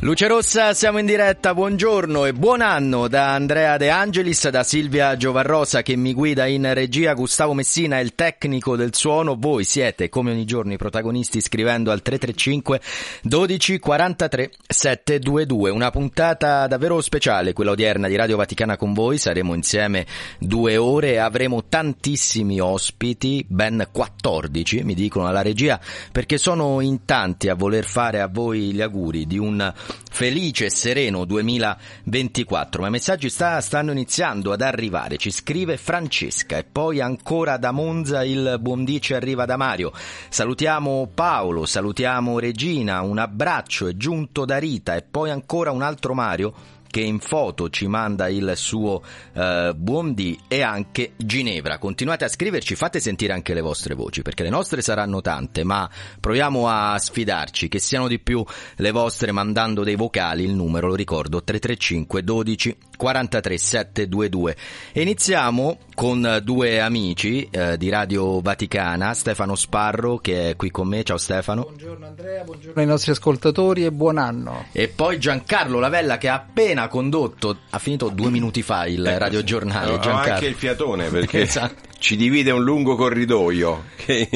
Luce 0.00 0.28
Rossa, 0.28 0.74
siamo 0.74 0.98
in 0.98 1.06
diretta, 1.06 1.54
buongiorno 1.54 2.24
e 2.24 2.32
buon 2.32 2.60
anno 2.60 3.08
da 3.08 3.34
Andrea 3.34 3.76
De 3.76 3.90
Angelis, 3.90 4.48
da 4.48 4.62
Silvia 4.62 5.16
Giovarrosa 5.16 5.82
che 5.82 5.96
mi 5.96 6.14
guida 6.14 6.46
in 6.46 6.72
regia, 6.72 7.14
Gustavo 7.14 7.52
Messina 7.52 7.98
è 7.98 8.00
il 8.00 8.14
tecnico 8.14 8.76
del 8.76 8.94
suono, 8.94 9.34
voi 9.36 9.64
siete 9.64 10.08
come 10.08 10.30
ogni 10.30 10.44
giorno 10.44 10.72
i 10.72 10.76
protagonisti 10.76 11.40
scrivendo 11.40 11.90
al 11.90 12.00
335 12.02 12.80
12 13.22 13.78
43 13.80 14.50
722, 14.68 15.70
una 15.70 15.90
puntata 15.90 16.68
davvero 16.68 17.00
speciale, 17.00 17.52
quella 17.52 17.72
odierna 17.72 18.06
di 18.06 18.14
Radio 18.14 18.36
Vaticana 18.36 18.76
con 18.76 18.92
voi, 18.92 19.18
saremo 19.18 19.52
insieme 19.52 20.06
due 20.38 20.76
ore 20.76 21.14
e 21.14 21.16
avremo 21.16 21.64
tantissimi 21.68 22.60
ospiti, 22.60 23.44
ben 23.48 23.88
14 23.90 24.84
mi 24.84 24.94
dicono 24.94 25.26
alla 25.26 25.42
regia, 25.42 25.80
perché 26.12 26.38
sono 26.38 26.80
in 26.82 27.04
tanti 27.04 27.48
a 27.48 27.56
voler 27.56 27.84
fare 27.84 28.20
a 28.20 28.28
voi 28.28 28.72
gli 28.72 28.80
auguri 28.80 29.26
di 29.26 29.38
un 29.38 29.74
felice 30.10 30.66
e 30.66 30.70
sereno 30.70 31.24
2024. 31.24 32.80
Ma 32.82 32.88
i 32.88 32.90
messaggi 32.90 33.28
sta, 33.28 33.60
stanno 33.60 33.92
iniziando 33.92 34.52
ad 34.52 34.60
arrivare. 34.60 35.16
Ci 35.16 35.30
scrive 35.30 35.76
Francesca 35.76 36.56
e 36.58 36.64
poi 36.64 37.00
ancora 37.00 37.56
da 37.56 37.70
Monza 37.70 38.24
il 38.24 38.58
buondì 38.60 39.00
ci 39.00 39.14
arriva 39.14 39.44
da 39.44 39.56
Mario. 39.56 39.92
Salutiamo 40.28 41.10
Paolo, 41.12 41.66
salutiamo 41.66 42.38
Regina, 42.38 43.00
un 43.02 43.18
abbraccio 43.18 43.86
è 43.86 43.96
giunto 43.96 44.44
da 44.44 44.58
Rita 44.58 44.96
e 44.96 45.02
poi 45.02 45.30
ancora 45.30 45.70
un 45.70 45.82
altro 45.82 46.14
Mario 46.14 46.76
che 46.88 47.00
in 47.00 47.20
foto 47.20 47.70
ci 47.70 47.86
manda 47.86 48.28
il 48.28 48.52
suo 48.56 49.02
eh, 49.32 49.72
buon 49.76 50.14
dì 50.14 50.38
e 50.48 50.62
anche 50.62 51.12
Ginevra. 51.16 51.78
Continuate 51.78 52.24
a 52.24 52.28
scriverci, 52.28 52.74
fate 52.74 53.00
sentire 53.00 53.32
anche 53.32 53.54
le 53.54 53.60
vostre 53.60 53.94
voci, 53.94 54.22
perché 54.22 54.42
le 54.42 54.50
nostre 54.50 54.82
saranno 54.82 55.20
tante, 55.20 55.64
ma 55.64 55.88
proviamo 56.20 56.68
a 56.68 56.98
sfidarci, 56.98 57.68
che 57.68 57.78
siano 57.78 58.08
di 58.08 58.18
più 58.18 58.44
le 58.76 58.90
vostre 58.90 59.32
mandando 59.32 59.84
dei 59.84 59.96
vocali, 59.96 60.44
il 60.44 60.54
numero 60.54 60.88
lo 60.88 60.94
ricordo 60.94 61.42
335 61.42 62.24
12 62.24 62.76
43 62.96 63.58
722. 63.58 64.56
E 64.92 65.02
iniziamo 65.02 65.78
con 65.94 66.40
due 66.42 66.80
amici 66.80 67.48
eh, 67.50 67.76
di 67.78 67.88
Radio 67.88 68.40
Vaticana, 68.40 69.14
Stefano 69.14 69.54
Sparro 69.54 70.18
che 70.18 70.50
è 70.50 70.56
qui 70.56 70.70
con 70.70 70.88
me. 70.88 71.02
Ciao 71.04 71.16
Stefano. 71.16 71.62
Buongiorno 71.62 72.06
Andrea, 72.06 72.44
buongiorno 72.44 72.80
ai 72.80 72.86
nostri 72.86 73.12
ascoltatori 73.12 73.84
e 73.84 73.92
buon 73.92 74.18
anno. 74.18 74.66
E 74.72 74.88
poi 74.88 75.18
Giancarlo 75.18 75.78
Lavella 75.78 76.18
che 76.18 76.28
ha 76.28 76.34
appena 76.34 76.77
condotto, 76.86 77.58
ha 77.70 77.78
finito 77.78 78.08
due 78.10 78.30
minuti 78.30 78.62
fa 78.62 78.86
il 78.86 79.04
ecco, 79.04 79.18
radiogiornale. 79.18 79.90
Ho 79.90 79.98
Giancarlo. 79.98 80.32
anche 80.34 80.46
il 80.46 80.54
fiatone 80.54 81.08
perché 81.08 81.40
esatto. 81.48 81.74
ci 81.98 82.14
divide 82.14 82.52
un 82.52 82.62
lungo 82.62 82.94
corridoio, 82.94 83.86
che, 83.96 84.28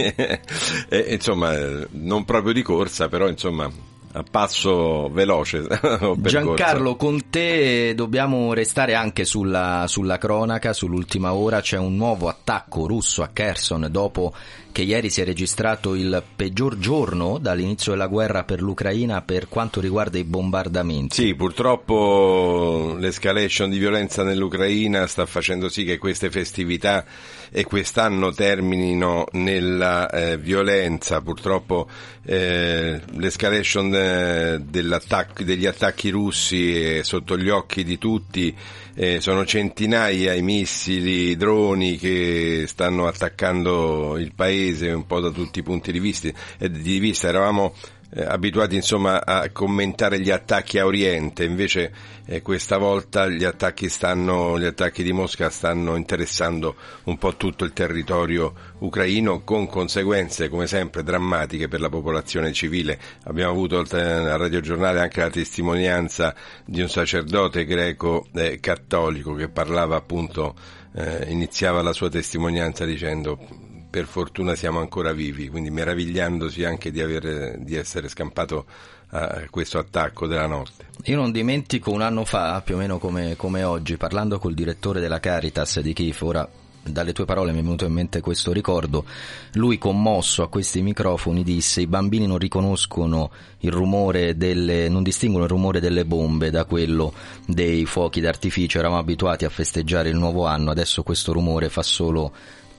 eh, 0.88 1.06
insomma 1.10 1.52
non 1.90 2.24
proprio 2.24 2.52
di 2.52 2.62
corsa, 2.62 3.08
però 3.08 3.28
insomma 3.28 3.70
a 4.14 4.24
passo 4.28 5.08
veloce. 5.08 5.66
Giancarlo, 6.18 6.96
con 6.96 7.30
te 7.30 7.94
dobbiamo 7.94 8.52
restare 8.52 8.94
anche 8.94 9.24
sulla, 9.24 9.86
sulla, 9.88 10.18
cronaca, 10.18 10.72
sull'ultima 10.72 11.32
ora 11.32 11.60
c'è 11.60 11.78
un 11.78 11.96
nuovo 11.96 12.28
attacco 12.28 12.86
russo 12.86 13.22
a 13.22 13.30
Kherson 13.32 13.88
dopo 13.90 14.34
che 14.72 14.82
ieri 14.82 15.10
si 15.10 15.20
è 15.20 15.24
registrato 15.24 15.94
il 15.94 16.22
peggior 16.34 16.78
giorno 16.78 17.38
dall'inizio 17.38 17.92
della 17.92 18.06
guerra 18.06 18.42
per 18.44 18.62
l'Ucraina 18.62 19.22
per 19.22 19.48
quanto 19.48 19.80
riguarda 19.80 20.18
i 20.18 20.24
bombardamenti. 20.24 21.14
Sì, 21.14 21.34
purtroppo 21.34 22.96
l'escalation 22.98 23.70
di 23.70 23.78
violenza 23.78 24.24
nell'Ucraina 24.24 25.06
sta 25.06 25.26
facendo 25.26 25.68
sì 25.68 25.84
che 25.84 25.98
queste 25.98 26.30
festività 26.30 27.04
e 27.50 27.64
quest'anno 27.64 28.32
terminino 28.32 29.26
nella 29.32 30.08
eh, 30.08 30.38
violenza. 30.38 31.20
Purtroppo 31.20 31.86
eh, 32.24 33.00
l'escalation 33.12 33.94
eh, 33.94 34.58
degli 34.64 35.66
attacchi 35.66 36.08
russi 36.08 36.80
è 36.80 37.02
sotto 37.02 37.36
gli 37.36 37.50
occhi 37.50 37.84
di 37.84 37.98
tutti. 37.98 38.56
Eh, 38.94 39.20
sono 39.20 39.44
centinaia 39.46 40.34
i 40.34 40.42
missili, 40.42 41.30
i 41.30 41.36
droni 41.36 41.96
che 41.96 42.64
stanno 42.66 43.06
attaccando 43.06 44.18
il 44.18 44.32
paese 44.34 44.90
un 44.90 45.06
po' 45.06 45.20
da 45.20 45.30
tutti 45.30 45.60
i 45.60 45.62
punti 45.62 45.92
di 45.92 45.98
vista. 45.98 46.28
Di 46.58 46.98
vista. 46.98 47.28
Eravamo 47.28 47.74
eh, 48.14 48.24
abituati 48.24 48.74
insomma 48.74 49.24
a 49.24 49.48
commentare 49.50 50.20
gli 50.20 50.30
attacchi 50.30 50.78
a 50.78 50.84
Oriente, 50.84 51.44
invece 51.44 51.92
eh, 52.26 52.42
questa 52.42 52.76
volta 52.76 53.26
gli 53.28 53.44
attacchi, 53.44 53.88
stanno, 53.88 54.58
gli 54.58 54.64
attacchi 54.64 55.02
di 55.02 55.12
Mosca 55.12 55.48
stanno 55.48 55.96
interessando 55.96 56.76
un 57.04 57.16
po' 57.16 57.36
tutto 57.36 57.64
il 57.64 57.72
territorio 57.72 58.52
ucraino 58.80 59.42
con 59.44 59.66
conseguenze 59.66 60.48
come 60.48 60.66
sempre 60.66 61.02
drammatiche 61.02 61.68
per 61.68 61.80
la 61.80 61.88
popolazione 61.88 62.52
civile. 62.52 62.98
Abbiamo 63.24 63.50
avuto 63.50 63.78
al 63.78 63.86
radiogiornale 63.86 65.00
anche 65.00 65.20
la 65.20 65.30
testimonianza 65.30 66.34
di 66.66 66.82
un 66.82 66.88
sacerdote 66.88 67.64
greco 67.64 68.26
eh, 68.34 68.60
cattolico 68.60 69.34
che 69.34 69.48
parlava 69.48 69.96
appunto, 69.96 70.54
eh, 70.94 71.24
iniziava 71.28 71.80
la 71.80 71.94
sua 71.94 72.10
testimonianza 72.10 72.84
dicendo 72.84 73.70
per 73.92 74.06
fortuna 74.06 74.54
siamo 74.54 74.78
ancora 74.78 75.12
vivi, 75.12 75.50
quindi 75.50 75.68
meravigliandosi 75.68 76.64
anche 76.64 76.90
di, 76.90 77.02
aver, 77.02 77.58
di 77.58 77.74
essere 77.74 78.08
scampato 78.08 78.64
a 79.10 79.42
questo 79.50 79.78
attacco 79.78 80.26
della 80.26 80.46
notte. 80.46 80.86
Io 81.04 81.16
non 81.16 81.30
dimentico 81.30 81.90
un 81.90 82.00
anno 82.00 82.24
fa, 82.24 82.62
più 82.64 82.76
o 82.76 82.78
meno 82.78 82.96
come, 82.96 83.36
come 83.36 83.64
oggi, 83.64 83.98
parlando 83.98 84.38
col 84.38 84.54
direttore 84.54 84.98
della 84.98 85.20
Caritas 85.20 85.80
di 85.80 85.92
Kiev, 85.92 86.16
ora 86.22 86.48
dalle 86.84 87.12
tue 87.12 87.26
parole 87.26 87.52
mi 87.52 87.58
è 87.58 87.62
venuto 87.62 87.84
in 87.84 87.92
mente 87.92 88.22
questo 88.22 88.50
ricordo, 88.50 89.04
lui 89.52 89.76
commosso 89.76 90.42
a 90.42 90.48
questi 90.48 90.80
microfoni 90.80 91.44
disse 91.44 91.82
i 91.82 91.86
bambini 91.86 92.26
non 92.26 92.38
riconoscono 92.38 93.30
il 93.58 93.70
rumore 93.70 94.38
delle, 94.38 94.88
non 94.88 95.02
distinguono 95.02 95.44
il 95.44 95.50
rumore 95.50 95.80
delle 95.80 96.06
bombe 96.06 96.50
da 96.50 96.64
quello 96.64 97.12
dei 97.46 97.84
fuochi 97.84 98.22
d'artificio, 98.22 98.78
eravamo 98.78 99.00
abituati 99.00 99.44
a 99.44 99.50
festeggiare 99.50 100.08
il 100.08 100.16
nuovo 100.16 100.46
anno, 100.46 100.70
adesso 100.70 101.02
questo 101.02 101.34
rumore 101.34 101.68
fa 101.68 101.82
solo 101.82 102.32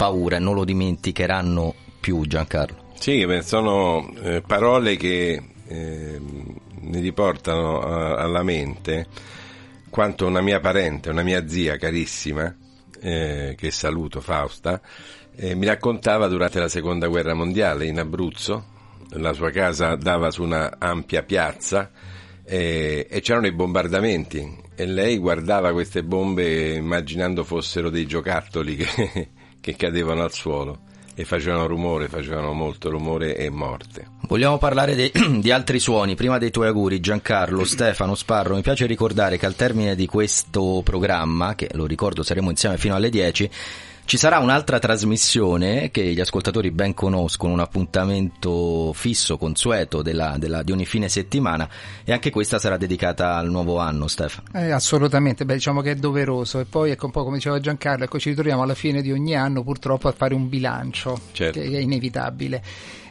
paura 0.03 0.37
non 0.37 0.55
lo 0.55 0.65
dimenticheranno 0.65 1.73
più 2.01 2.27
Giancarlo. 2.27 2.91
Sì, 2.99 3.25
sono 3.41 4.13
eh, 4.21 4.41
parole 4.45 4.97
che 4.97 5.41
eh, 5.65 6.19
mi 6.19 6.99
riportano 6.99 7.79
alla 7.79 8.43
mente 8.43 9.07
quanto 9.89 10.25
una 10.25 10.41
mia 10.41 10.59
parente, 10.59 11.09
una 11.09 11.23
mia 11.23 11.47
zia 11.47 11.77
carissima, 11.77 12.53
eh, 12.99 13.55
che 13.57 13.71
saluto 13.71 14.19
Fausta, 14.19 14.81
eh, 15.37 15.55
mi 15.55 15.67
raccontava 15.67 16.27
durante 16.27 16.59
la 16.59 16.67
seconda 16.67 17.07
guerra 17.07 17.33
mondiale 17.33 17.85
in 17.85 17.97
Abruzzo, 17.97 18.65
la 19.11 19.31
sua 19.31 19.51
casa 19.51 19.95
dava 19.95 20.31
su 20.31 20.43
una 20.43 20.79
ampia 20.79 21.23
piazza 21.23 21.91
e, 22.43 23.07
e 23.09 23.21
c'erano 23.21 23.47
i 23.47 23.53
bombardamenti 23.53 24.63
e 24.75 24.85
lei 24.85 25.17
guardava 25.17 25.71
queste 25.71 26.03
bombe 26.03 26.73
immaginando 26.73 27.45
fossero 27.45 27.89
dei 27.89 28.05
giocattoli 28.05 28.75
che 28.75 29.29
che 29.63 29.77
cadevano 29.77 30.23
al 30.23 30.33
suolo 30.33 30.79
e 31.15 31.23
facevano 31.23 31.67
rumore, 31.67 32.09
facevano 32.09 32.51
molto 32.51 32.89
rumore 32.89 33.37
e 33.37 33.49
morte. 33.49 34.07
Vogliamo 34.27 34.57
parlare 34.57 34.93
di, 34.93 35.09
di, 35.39 35.51
altri 35.51 35.79
suoni, 35.79 36.15
prima 36.15 36.37
dei 36.37 36.51
tuoi 36.51 36.67
auguri 36.67 36.99
Giancarlo, 36.99 37.63
Stefano, 37.65 38.13
Sparro, 38.13 38.55
mi 38.55 38.61
piace 38.61 38.85
ricordare 38.85 39.37
che 39.37 39.45
al 39.45 39.55
termine 39.55 39.95
di 39.95 40.05
questo 40.05 40.81
programma, 40.83 41.55
che 41.55 41.69
lo 41.75 41.85
ricordo 41.85 42.23
saremo 42.23 42.49
insieme 42.49 42.77
fino 42.77 42.95
alle 42.95 43.09
10, 43.09 43.49
ci 44.05 44.17
sarà 44.17 44.39
un'altra 44.39 44.79
trasmissione 44.79 45.89
che 45.89 46.03
gli 46.03 46.19
ascoltatori 46.19 46.71
ben 46.71 46.93
conoscono, 46.93 47.53
un 47.53 47.59
appuntamento 47.61 48.91
fisso, 48.93 49.37
consueto 49.37 50.01
della, 50.01 50.35
della, 50.37 50.61
di 50.61 50.71
ogni 50.71 50.85
fine 50.85 51.07
settimana 51.09 51.67
e 52.03 52.11
anche 52.11 52.29
questa 52.29 52.59
sarà 52.59 52.77
dedicata 52.77 53.35
al 53.35 53.49
nuovo 53.49 53.79
anno, 53.79 54.07
Stefano. 54.07 54.47
Eh, 54.53 54.71
assolutamente, 54.71 55.45
Beh, 55.45 55.55
diciamo 55.55 55.81
che 55.81 55.91
è 55.91 55.95
doveroso 55.95 56.59
e 56.59 56.65
poi 56.65 56.91
ecco 56.91 57.05
un 57.05 57.11
po' 57.11 57.23
come 57.23 57.37
diceva 57.37 57.59
Giancarlo, 57.59 58.03
ecco, 58.03 58.19
ci 58.19 58.29
ritroviamo 58.29 58.61
alla 58.61 58.75
fine 58.75 59.01
di 59.01 59.11
ogni 59.11 59.35
anno 59.35 59.63
purtroppo 59.63 60.07
a 60.07 60.11
fare 60.11 60.33
un 60.33 60.49
bilancio, 60.49 61.19
certo. 61.31 61.59
che 61.59 61.65
è 61.65 61.79
inevitabile. 61.79 62.61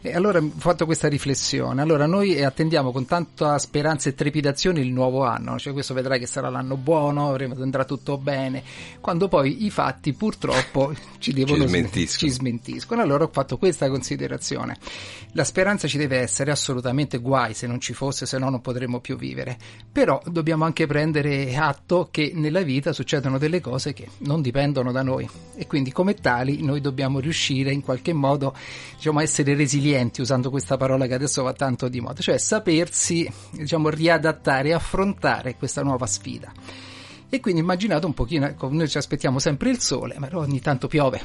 E 0.05 0.17
allora 0.17 0.41
ho 0.41 0.51
fatto 0.57 0.85
questa 0.85 1.07
riflessione. 1.07 1.81
Allora 1.81 2.07
noi 2.07 2.43
attendiamo 2.43 2.91
con 2.91 3.07
tanta 3.07 3.57
speranza 3.59 4.09
e 4.09 4.15
trepidazione 4.17 4.81
il 4.81 4.91
nuovo 4.91 5.23
anno, 5.23 5.61
cioè 5.61 5.73
questo 5.73 5.95
vedrai 5.95 6.19
che 6.19 6.27
sarà 6.27 6.49
l'anno 6.49 6.77
buono, 6.77 7.33
andrà 7.33 7.85
tutto 7.85 8.19
bene, 8.19 8.65
quando 9.01 9.29
poi 9.29 9.65
i 9.65 9.71
fatti 9.71 10.13
purtroppo 10.13 10.93
ci 11.19 11.33
devono 11.33 11.63
ci 11.63 11.69
smentiscono. 11.69 12.31
Ci 12.33 12.37
smentiscono. 12.37 13.01
Allora 13.01 13.23
ho 13.23 13.31
fatto 13.31 13.59
questa 13.59 13.89
considerazione. 13.89 14.77
La 15.35 15.45
speranza 15.45 15.87
ci 15.87 15.99
deve 15.99 16.19
essere 16.19 16.51
assolutamente 16.51 17.19
guai 17.19 17.55
se 17.55 17.69
non 17.69 17.81
ci 17.81 17.93
fosse, 17.93 18.27
se 18.27 18.39
no 18.39 18.51
non 18.51 18.61
potremmo 18.61 18.99
più 18.99 19.17
vivere. 19.17 19.57
Però 19.93 20.21
dobbiamo 20.27 20.65
anche 20.65 20.87
prendere 20.87 21.55
atto 21.55 22.09
che 22.11 22.33
nella 22.35 22.63
vita 22.63 22.93
succedono 22.93 23.39
delle 23.39 23.61
cose 23.61 23.93
che 23.93 24.09
non 24.19 24.43
dipendono 24.43 24.91
da 24.91 25.03
noi 25.03 25.29
e 25.55 25.69
quindi 25.69 25.93
come 25.93 26.15
tali 26.15 26.61
noi 26.61 26.81
dobbiamo 26.81 27.21
riuscire 27.21 27.71
in 27.73 27.83
qualche 27.83 28.13
modo 28.13 28.53
diciamo, 28.97 29.21
a 29.21 29.23
essere 29.23 29.55
resilienti 29.55 29.91
resilienti, 29.93 30.21
usando 30.21 30.51
questa 30.51 30.77
parola 30.77 31.07
che 31.07 31.15
adesso 31.15 31.43
va 31.43 31.53
tanto 31.53 31.89
di 31.89 32.01
moda, 32.01 32.21
cioè 32.21 32.39
sapersi 32.39 33.31
diciamo, 33.51 33.91
riadattare 33.91 34.71
e 34.71 34.73
affrontare 34.73 35.57
questa 35.57 35.83
nuova 35.83 36.07
sfida. 36.07 36.53
E 37.35 37.41
quindi 37.41 37.63
immaginate 37.63 38.05
un 38.05 38.13
pochino, 38.13 38.45
ecco, 38.45 38.69
noi 38.71 38.87
ci 38.91 38.99
aspettiamo 38.99 39.39
sempre 39.39 39.71
il 39.71 39.81
sole, 39.81 40.17
ma 40.19 40.29
ogni 40.35 40.61
tanto 40.61 40.87
piove. 40.87 41.23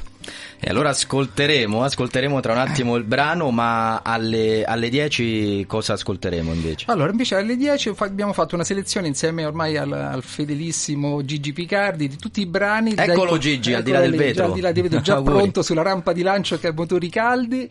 E 0.58 0.70
allora 0.70 0.88
ascolteremo, 0.88 1.84
ascolteremo 1.84 2.40
tra 2.40 2.52
un 2.52 2.58
attimo 2.60 2.96
il 2.96 3.04
brano, 3.04 3.50
ma 3.50 4.00
alle, 4.00 4.64
alle 4.64 4.88
10 4.88 5.66
cosa 5.68 5.92
ascolteremo 5.92 6.50
invece? 6.50 6.86
Allora, 6.88 7.10
invece 7.10 7.34
alle 7.34 7.56
10 7.56 7.92
abbiamo 7.98 8.32
fatto 8.32 8.54
una 8.54 8.64
selezione 8.64 9.06
insieme 9.06 9.44
ormai 9.44 9.76
al, 9.76 9.92
al 9.92 10.22
fedelissimo 10.22 11.22
Gigi 11.26 11.52
Picardi 11.52 12.08
di 12.08 12.16
tutti 12.16 12.40
i 12.40 12.46
brani. 12.46 12.94
Eccolo 12.96 13.32
dai, 13.32 13.40
Gigi, 13.40 13.74
al 13.74 13.82
di 13.82 13.90
là 13.90 14.00
del 14.00 14.16
vetro. 14.16 14.44
Al 14.46 14.52
di 14.54 14.60
là 14.62 14.72
del 14.72 14.82
vetro, 14.84 15.00
già 15.02 15.20
pronto 15.22 15.60
sulla 15.60 15.82
rampa 15.82 16.14
di 16.14 16.22
lancio 16.22 16.58
che 16.58 16.68
ha 16.68 16.72
motori 16.72 17.10
caldi. 17.10 17.70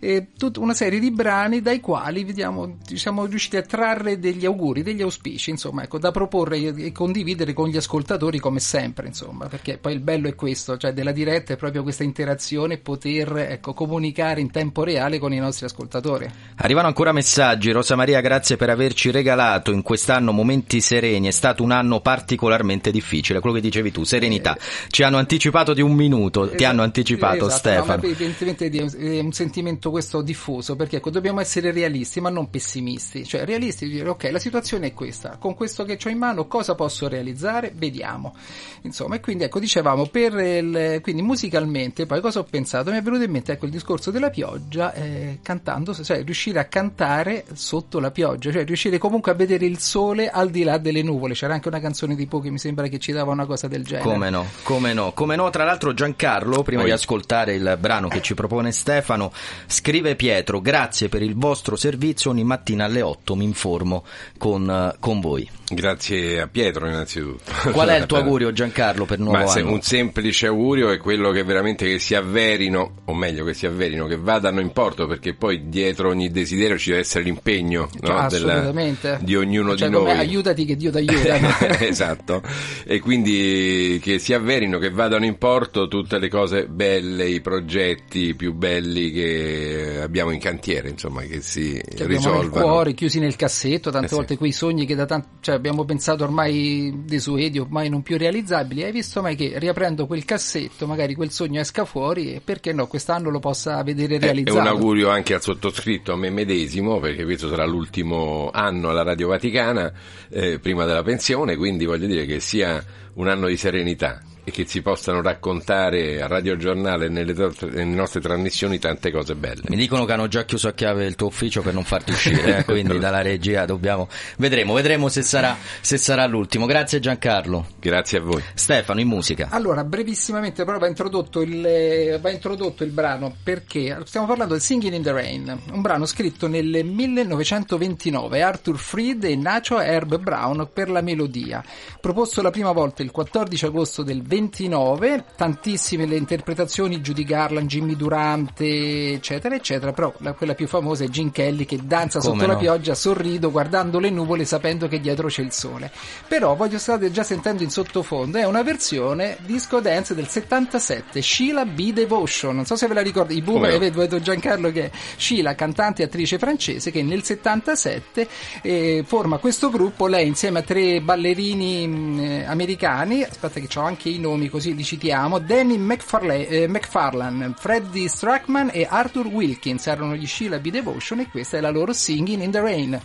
E 0.00 0.28
tutta 0.36 0.60
una 0.60 0.74
serie 0.74 0.98
di 0.98 1.10
brani 1.10 1.60
dai 1.60 1.80
quali 1.80 2.24
vediamo, 2.24 2.78
siamo 2.94 3.26
riusciti 3.26 3.56
a 3.56 3.62
trarre 3.62 4.18
degli 4.18 4.44
auguri, 4.44 4.82
degli 4.82 5.02
auspici, 5.02 5.50
insomma, 5.50 5.82
ecco, 5.82 5.98
da 5.98 6.10
proporre 6.10 6.58
e 6.58 6.92
condividere 6.92 7.52
con 7.52 7.68
gli 7.68 7.73
ascoltatori 7.76 8.38
come 8.38 8.60
sempre, 8.60 9.06
insomma, 9.06 9.46
perché 9.46 9.78
poi 9.78 9.94
il 9.94 10.00
bello 10.00 10.28
è 10.28 10.34
questo, 10.34 10.76
cioè 10.76 10.92
della 10.92 11.12
diretta 11.12 11.52
è 11.52 11.56
proprio 11.56 11.82
questa 11.82 12.02
interazione, 12.04 12.78
poter 12.78 13.36
ecco, 13.50 13.72
comunicare 13.72 14.40
in 14.40 14.50
tempo 14.50 14.84
reale 14.84 15.18
con 15.18 15.32
i 15.32 15.38
nostri 15.38 15.66
ascoltatori. 15.66 16.30
Arrivano 16.56 16.86
ancora 16.86 17.12
messaggi, 17.12 17.70
Rosa 17.70 17.96
Maria, 17.96 18.20
grazie 18.20 18.56
per 18.56 18.70
averci 18.70 19.10
regalato 19.10 19.72
in 19.72 19.82
quest'anno 19.82 20.32
momenti 20.32 20.80
sereni, 20.80 21.28
è 21.28 21.32
stato 21.32 21.62
un 21.62 21.70
anno 21.70 22.00
particolarmente 22.00 22.90
difficile, 22.90 23.40
quello 23.40 23.56
che 23.56 23.62
dicevi 23.62 23.90
tu, 23.90 24.04
serenità. 24.04 24.56
Ci 24.88 25.02
hanno 25.02 25.18
anticipato 25.18 25.72
di 25.72 25.80
un 25.80 25.92
minuto, 25.92 26.42
esatto, 26.42 26.56
ti 26.56 26.64
hanno 26.64 26.82
anticipato 26.82 27.46
esatto, 27.46 27.50
Stefano. 27.50 28.02
No, 28.02 28.08
evidentemente 28.08 28.70
è 28.70 29.20
un 29.20 29.32
sentimento 29.32 29.90
questo 29.90 30.22
diffuso, 30.22 30.76
perché 30.76 30.96
ecco, 30.96 31.10
dobbiamo 31.10 31.40
essere 31.40 31.72
realisti, 31.72 32.20
ma 32.20 32.30
non 32.30 32.50
pessimisti, 32.50 33.24
cioè 33.26 33.44
realisti, 33.44 33.88
dire 33.88 34.08
ok, 34.08 34.28
la 34.30 34.38
situazione 34.38 34.88
è 34.88 34.92
questa, 34.94 35.36
con 35.38 35.54
questo 35.54 35.84
che 35.84 35.98
ho 36.04 36.08
in 36.08 36.18
mano 36.18 36.46
cosa 36.46 36.74
posso 36.74 37.08
realizzare? 37.08 37.63
Fare, 37.64 37.72
vediamo. 37.74 38.34
Insomma, 38.82 39.16
e 39.16 39.20
quindi 39.20 39.44
ecco, 39.44 39.58
dicevamo, 39.58 40.06
per 40.06 40.34
il, 40.34 40.98
quindi 41.02 41.22
musicalmente, 41.22 42.04
poi 42.04 42.20
cosa 42.20 42.40
ho 42.40 42.44
pensato? 42.44 42.90
Mi 42.90 42.98
è 42.98 43.02
venuto 43.02 43.22
in 43.22 43.30
mente 43.30 43.52
ecco, 43.52 43.64
il 43.64 43.70
discorso 43.70 44.10
della 44.10 44.28
pioggia, 44.28 44.92
eh, 44.92 45.38
cantando, 45.42 45.94
cioè 45.94 46.22
riuscire 46.22 46.58
a 46.58 46.64
cantare 46.64 47.44
sotto 47.54 47.98
la 47.98 48.10
pioggia, 48.10 48.52
cioè 48.52 48.64
riuscire 48.64 48.98
comunque 48.98 49.32
a 49.32 49.34
vedere 49.34 49.64
il 49.64 49.78
sole 49.78 50.28
al 50.28 50.50
di 50.50 50.64
là 50.64 50.76
delle 50.76 51.02
nuvole. 51.02 51.32
C'era 51.32 51.54
anche 51.54 51.68
una 51.68 51.80
canzone 51.80 52.14
di 52.14 52.26
Po 52.26 52.40
che 52.40 52.50
mi 52.50 52.58
sembra 52.58 52.86
che 52.88 52.98
ci 52.98 53.12
dava 53.12 53.32
una 53.32 53.46
cosa 53.46 53.68
del 53.68 53.84
genere. 53.84 54.06
Come 54.06 54.28
no, 54.28 54.46
come 54.64 54.92
no, 54.92 55.12
come 55.12 55.36
no. 55.36 55.48
Tra 55.48 55.64
l'altro 55.64 55.94
Giancarlo, 55.94 56.62
prima 56.62 56.82
Poi. 56.82 56.90
di 56.90 56.94
ascoltare 56.94 57.54
il 57.54 57.76
brano 57.80 58.08
che 58.08 58.20
ci 58.20 58.34
propone 58.34 58.70
Stefano, 58.70 59.32
scrive 59.66 60.14
Pietro, 60.14 60.60
grazie 60.60 61.08
per 61.08 61.22
il 61.22 61.34
vostro 61.34 61.76
servizio, 61.76 62.30
ogni 62.30 62.44
mattina 62.44 62.84
alle 62.84 63.00
8 63.00 63.34
mi 63.34 63.44
informo 63.44 64.04
con, 64.36 64.94
con 65.00 65.20
voi. 65.20 65.48
Grazie 65.66 66.42
a 66.42 66.48
Pietro 66.48 66.86
innanzitutto. 66.86 67.43
Qual 67.72 67.88
è 67.88 67.98
il 67.98 68.06
tuo 68.06 68.18
augurio 68.18 68.52
Giancarlo 68.52 69.04
per 69.04 69.18
nuovo 69.18 69.38
Ma 69.38 69.50
anno? 69.50 69.72
Un 69.72 69.80
semplice 69.80 70.46
augurio 70.46 70.90
è 70.90 70.98
quello 70.98 71.30
che 71.30 71.42
veramente 71.42 71.86
che 71.86 71.98
si 71.98 72.14
avverino, 72.14 73.02
o 73.04 73.14
meglio 73.14 73.44
che 73.44 73.54
si 73.54 73.66
avverino, 73.66 74.06
che 74.06 74.16
vadano 74.16 74.60
in 74.60 74.72
porto 74.72 75.06
perché 75.06 75.34
poi 75.34 75.68
dietro 75.68 76.08
ogni 76.08 76.30
desiderio 76.30 76.78
ci 76.78 76.90
deve 76.90 77.02
essere 77.02 77.24
l'impegno 77.24 77.88
no, 78.00 78.16
Assolutamente. 78.16 79.08
Della, 79.08 79.22
di 79.22 79.36
ognuno 79.36 79.76
cioè, 79.76 79.88
di 79.88 79.94
noi. 79.94 80.10
Aiutati 80.10 80.64
che 80.64 80.76
Dio 80.76 80.90
ti 80.90 80.98
aiuta. 80.98 81.78
esatto. 81.80 82.42
E 82.84 83.00
quindi 83.00 83.98
che 84.02 84.18
si 84.18 84.34
avverino, 84.34 84.78
che 84.78 84.90
vadano 84.90 85.24
in 85.24 85.38
porto 85.38 85.88
tutte 85.88 86.18
le 86.18 86.28
cose 86.28 86.66
belle, 86.66 87.26
i 87.26 87.40
progetti 87.40 88.34
più 88.34 88.52
belli 88.52 89.10
che 89.10 90.00
abbiamo 90.02 90.30
in 90.30 90.40
cantiere, 90.40 90.90
insomma, 90.90 91.22
che 91.22 91.40
si 91.40 91.72
che 91.72 92.06
risolvano. 92.06 92.36
Abbiamo 92.36 92.40
nel 92.40 92.50
cuore, 92.50 92.94
chiusi 92.94 93.18
nel 93.18 93.36
cassetto, 93.36 93.90
tante 93.90 94.12
eh 94.12 94.16
volte 94.16 94.32
sì. 94.32 94.38
quei 94.38 94.52
sogni 94.52 94.86
che 94.86 94.94
da 94.94 95.06
tanto... 95.06 95.28
Cioè, 95.40 95.54
cioè 95.54 95.54
abbiamo 95.54 95.84
pensato 95.84 96.24
ormai 96.24 97.04
desueti, 97.34 97.58
ormai 97.58 97.88
non 97.88 98.02
più 98.02 98.16
realizzabili, 98.16 98.84
hai 98.84 98.92
visto 98.92 99.20
mai 99.20 99.36
che 99.36 99.58
riaprendo 99.58 100.06
quel 100.06 100.24
cassetto, 100.24 100.86
magari 100.86 101.14
quel 101.14 101.30
sogno 101.30 101.60
esca 101.60 101.84
fuori 101.84 102.34
e 102.34 102.40
perché 102.42 102.72
no, 102.72 102.86
quest'anno 102.86 103.30
lo 103.30 103.38
possa 103.38 103.82
vedere 103.82 104.18
realizzato. 104.18 104.58
È 104.58 104.60
un 104.60 104.66
augurio 104.66 105.10
anche 105.10 105.34
al 105.34 105.42
sottoscritto, 105.42 106.12
a 106.12 106.16
me 106.16 106.30
medesimo, 106.30 107.00
perché 107.00 107.24
questo 107.24 107.48
sarà 107.48 107.64
l'ultimo 107.64 108.50
anno 108.52 108.90
alla 108.90 109.02
Radio 109.02 109.28
Vaticana, 109.28 109.92
eh, 110.30 110.58
prima 110.58 110.84
della 110.84 111.02
pensione, 111.02 111.56
quindi 111.56 111.84
voglio 111.84 112.06
dire 112.06 112.24
che 112.26 112.40
sia 112.40 112.82
un 113.14 113.28
anno 113.28 113.46
di 113.46 113.56
serenità 113.56 114.20
e 114.44 114.50
che 114.50 114.66
si 114.66 114.82
possano 114.82 115.22
raccontare 115.22 116.20
a 116.22 116.26
Radio 116.26 116.56
Giornale 116.56 117.06
e 117.06 117.08
nelle, 117.08 117.32
nelle, 117.32 117.84
nostre 117.84 118.20
trasmissioni 118.20 118.78
tante 118.78 119.10
cose 119.10 119.34
belle. 119.34 119.62
Mi 119.68 119.76
dicono 119.76 120.04
che 120.04 120.12
hanno 120.12 120.28
già 120.28 120.44
chiuso 120.44 120.68
a 120.68 120.72
chiave 120.72 121.06
il 121.06 121.16
tuo 121.16 121.28
ufficio 121.28 121.62
per 121.62 121.72
non 121.72 121.84
farti 121.84 122.12
uscire, 122.12 122.58
eh, 122.58 122.64
quindi 122.66 122.98
dalla 122.98 123.22
regia 123.22 123.64
dobbiamo... 123.64 124.08
Vedremo, 124.36 124.74
vedremo 124.74 125.08
se 125.08 125.22
sarà, 125.22 125.56
se 125.80 125.96
sarà 125.96 126.26
l'ultimo. 126.26 126.66
Grazie 126.66 127.00
Giancarlo. 127.00 127.66
Grazie 127.80 128.18
a 128.18 128.20
voi. 128.20 128.42
Stefano, 128.54 129.00
in 129.00 129.08
musica. 129.08 129.48
Allora, 129.50 129.82
brevissimamente 129.82 130.64
però 130.64 130.78
va 130.78 130.88
introdotto 130.88 131.40
il, 131.40 132.18
va 132.20 132.30
introdotto 132.30 132.84
il 132.84 132.90
brano 132.90 133.34
perché 133.42 133.98
stiamo 134.04 134.26
parlando 134.26 134.52
del 134.52 134.62
Singing 134.62 134.94
in 134.94 135.02
the 135.02 135.12
Rain, 135.12 135.58
un 135.72 135.80
brano 135.80 136.06
scritto 136.06 136.48
nel 136.48 136.84
1929, 136.84 138.42
Arthur 138.42 138.78
Freed 138.78 139.24
e 139.24 139.36
Nacho 139.36 139.80
Herb 139.80 140.18
Brown 140.18 140.68
per 140.72 140.90
la 140.90 141.00
melodia, 141.00 141.64
proposto 142.00 142.42
la 142.42 142.50
prima 142.50 142.72
volta 142.72 143.02
il 143.02 143.10
14 143.10 143.66
agosto 143.66 144.02
del 144.02 144.22
29, 144.34 145.24
tantissime 145.36 146.06
le 146.06 146.16
interpretazioni, 146.16 147.00
Judy 147.00 147.22
Garland, 147.22 147.68
Jimmy 147.68 147.94
Durante, 147.94 149.12
eccetera, 149.12 149.54
eccetera, 149.54 149.92
però 149.92 150.12
la, 150.18 150.32
quella 150.32 150.54
più 150.54 150.66
famosa 150.66 151.04
è 151.04 151.08
Gene 151.08 151.30
Kelly 151.30 151.64
che 151.64 151.78
danza 151.84 152.18
Come 152.18 152.32
sotto 152.32 152.46
no? 152.46 152.52
la 152.54 152.58
pioggia, 152.58 152.94
sorrido, 152.94 153.52
guardando 153.52 154.00
le 154.00 154.10
nuvole, 154.10 154.44
sapendo 154.44 154.88
che 154.88 155.00
dietro 155.00 155.28
c'è 155.28 155.42
il 155.42 155.52
sole. 155.52 155.90
Però 156.26 156.56
voglio 156.56 156.78
state 156.78 157.12
già 157.12 157.22
sentendo 157.22 157.62
in 157.62 157.70
sottofondo, 157.70 158.38
è 158.38 158.44
una 158.44 158.62
versione 158.62 159.36
disco 159.44 159.78
dance 159.78 160.16
del 160.16 160.26
77, 160.26 161.22
Sheila 161.22 161.64
B. 161.64 161.92
Devotion, 161.92 162.56
non 162.56 162.64
so 162.64 162.74
se 162.74 162.88
ve 162.88 162.94
la 162.94 163.02
ricordi, 163.02 163.36
i 163.36 163.42
boomer, 163.42 163.78
vedo, 163.78 164.00
vedo 164.00 164.20
Giancarlo 164.20 164.72
che 164.72 164.86
è 164.86 164.90
Sheila, 165.16 165.54
cantante 165.54 166.02
e 166.02 166.06
attrice 166.06 166.38
francese, 166.38 166.90
che 166.90 167.04
nel 167.04 167.22
77 167.22 168.28
eh, 168.62 169.04
forma 169.06 169.38
questo 169.38 169.70
gruppo, 169.70 170.08
lei 170.08 170.26
insieme 170.26 170.58
a 170.58 170.62
tre 170.62 171.00
ballerini 171.00 171.86
mh, 171.86 172.18
eh, 172.18 172.44
americani, 172.46 173.22
aspetta 173.22 173.60
che 173.60 173.78
ho 173.78 173.82
anche 173.82 174.08
i 174.08 174.22
nomi 174.24 174.48
così 174.48 174.74
li 174.74 174.82
citiamo, 174.82 175.38
Danny 175.38 175.76
McFarlane, 175.76 176.46
eh, 176.46 176.66
McFarlane, 176.66 177.52
Freddie 177.58 178.08
Strackman 178.08 178.70
e 178.72 178.86
Arthur 178.88 179.26
Wilkins 179.26 179.86
erano 179.86 180.16
gli 180.16 180.26
Sheila. 180.26 180.56
Devotion 180.58 181.20
e 181.20 181.28
questa 181.28 181.58
è 181.58 181.60
la 181.60 181.70
loro 181.70 181.92
Singing 181.92 182.42
in 182.42 182.50
the 182.50 182.60
Rain. 182.60 183.00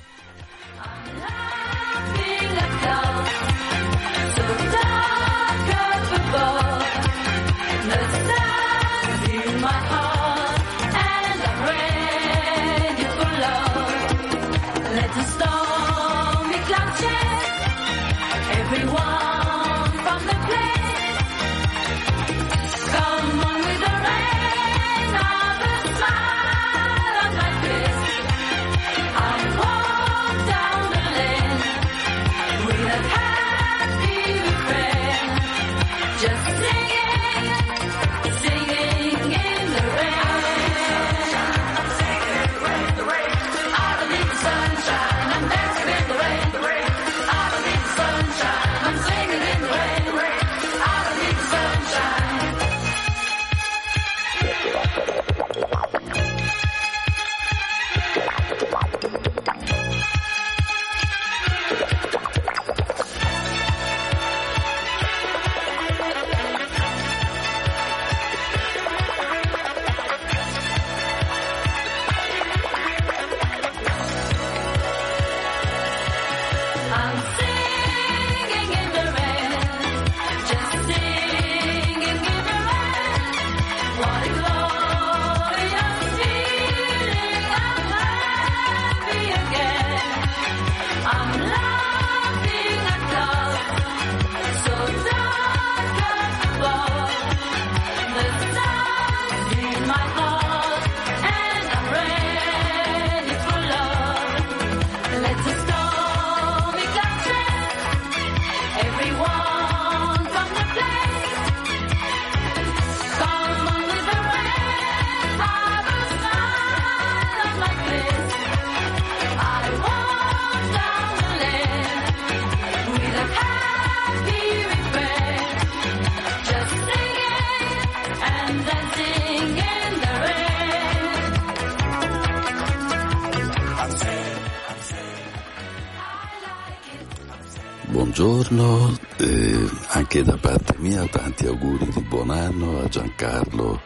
Giancarlo 143.20 143.82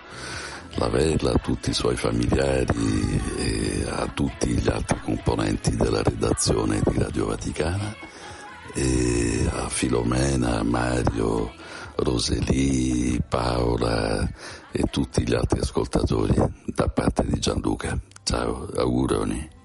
Lavella, 0.75 1.31
a 1.31 1.39
tutti 1.39 1.71
i 1.71 1.73
suoi 1.73 1.95
familiari 1.95 3.19
e 3.37 3.83
a 3.89 4.05
tutti 4.13 4.49
gli 4.49 4.69
altri 4.69 4.99
componenti 5.01 5.75
della 5.75 6.03
redazione 6.03 6.79
di 6.85 6.99
Radio 6.99 7.25
Vaticana 7.25 7.95
e 8.75 9.49
a 9.51 9.69
Filomena, 9.69 10.61
Mario, 10.61 11.51
Roseli, 11.95 13.19
Paola 13.27 14.31
e 14.71 14.83
tutti 14.91 15.27
gli 15.27 15.33
altri 15.33 15.61
ascoltatori 15.61 16.35
da 16.67 16.87
parte 16.89 17.25
di 17.25 17.39
Gianluca. 17.39 17.99
Ciao, 18.23 18.69
auguroni. 18.75 19.61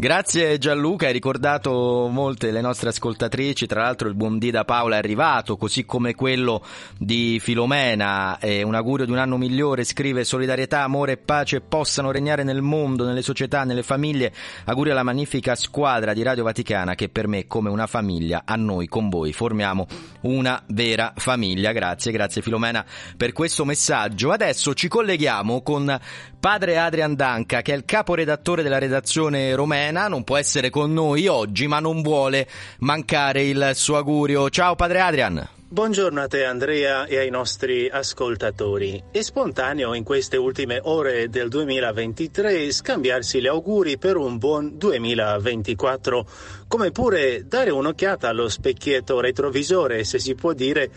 Grazie 0.00 0.56
Gianluca, 0.56 1.08
hai 1.08 1.12
ricordato 1.12 2.08
molte 2.10 2.50
le 2.50 2.62
nostre 2.62 2.88
ascoltatrici, 2.88 3.66
tra 3.66 3.82
l'altro 3.82 4.08
il 4.08 4.14
buon 4.14 4.38
Dida 4.38 4.64
Paola 4.64 4.94
è 4.94 4.98
arrivato, 4.98 5.58
così 5.58 5.84
come 5.84 6.14
quello 6.14 6.64
di 6.96 7.38
Filomena, 7.38 8.38
e 8.38 8.62
un 8.62 8.74
augurio 8.74 9.04
di 9.04 9.12
un 9.12 9.18
anno 9.18 9.36
migliore, 9.36 9.84
scrive 9.84 10.24
solidarietà, 10.24 10.84
amore 10.84 11.12
e 11.12 11.16
pace 11.18 11.60
possano 11.60 12.12
regnare 12.12 12.44
nel 12.44 12.62
mondo, 12.62 13.04
nelle 13.04 13.20
società, 13.20 13.64
nelle 13.64 13.82
famiglie, 13.82 14.32
augurio 14.64 14.92
alla 14.92 15.02
magnifica 15.02 15.54
squadra 15.54 16.14
di 16.14 16.22
Radio 16.22 16.44
Vaticana 16.44 16.94
che 16.94 17.10
per 17.10 17.28
me 17.28 17.46
come 17.46 17.68
una 17.68 17.86
famiglia, 17.86 18.44
a 18.46 18.56
noi 18.56 18.88
con 18.88 19.10
voi 19.10 19.34
formiamo 19.34 19.86
una 20.22 20.62
vera 20.68 21.12
famiglia, 21.14 21.72
grazie, 21.72 22.10
grazie 22.10 22.40
Filomena 22.40 22.86
per 23.18 23.32
questo 23.32 23.66
messaggio. 23.66 24.32
Adesso 24.32 24.72
ci 24.72 24.88
colleghiamo 24.88 25.60
con 25.60 25.94
padre 26.40 26.78
Adrian 26.78 27.14
Danca 27.14 27.60
che 27.60 27.72
è 27.72 27.76
il 27.76 27.84
caporedattore 27.84 28.62
della 28.62 28.78
redazione 28.78 29.54
romena 29.54 30.08
non 30.08 30.24
può 30.24 30.38
essere 30.38 30.70
con 30.70 30.92
noi 30.92 31.26
oggi, 31.28 31.66
ma 31.66 31.78
non 31.78 32.00
vuole 32.00 32.48
mancare 32.78 33.44
il 33.44 33.72
suo 33.74 33.96
augurio. 33.98 34.48
Ciao 34.48 34.74
padre 34.74 35.00
Adrian. 35.00 35.48
Buongiorno 35.72 36.20
a 36.20 36.26
te 36.26 36.44
Andrea 36.44 37.06
e 37.06 37.18
ai 37.18 37.30
nostri 37.30 37.88
ascoltatori. 37.88 39.00
È 39.12 39.20
spontaneo 39.20 39.94
in 39.94 40.02
queste 40.02 40.36
ultime 40.36 40.80
ore 40.82 41.28
del 41.28 41.48
2023 41.48 42.72
scambiarsi 42.72 43.40
gli 43.40 43.46
auguri 43.46 43.96
per 43.96 44.16
un 44.16 44.36
buon 44.36 44.76
2024, 44.76 46.26
come 46.66 46.90
pure 46.90 47.46
dare 47.46 47.70
un'occhiata 47.70 48.28
allo 48.28 48.48
specchietto 48.48 49.20
retrovisore, 49.20 50.02
se 50.02 50.18
si 50.18 50.34
può 50.34 50.54
dire, 50.54 50.90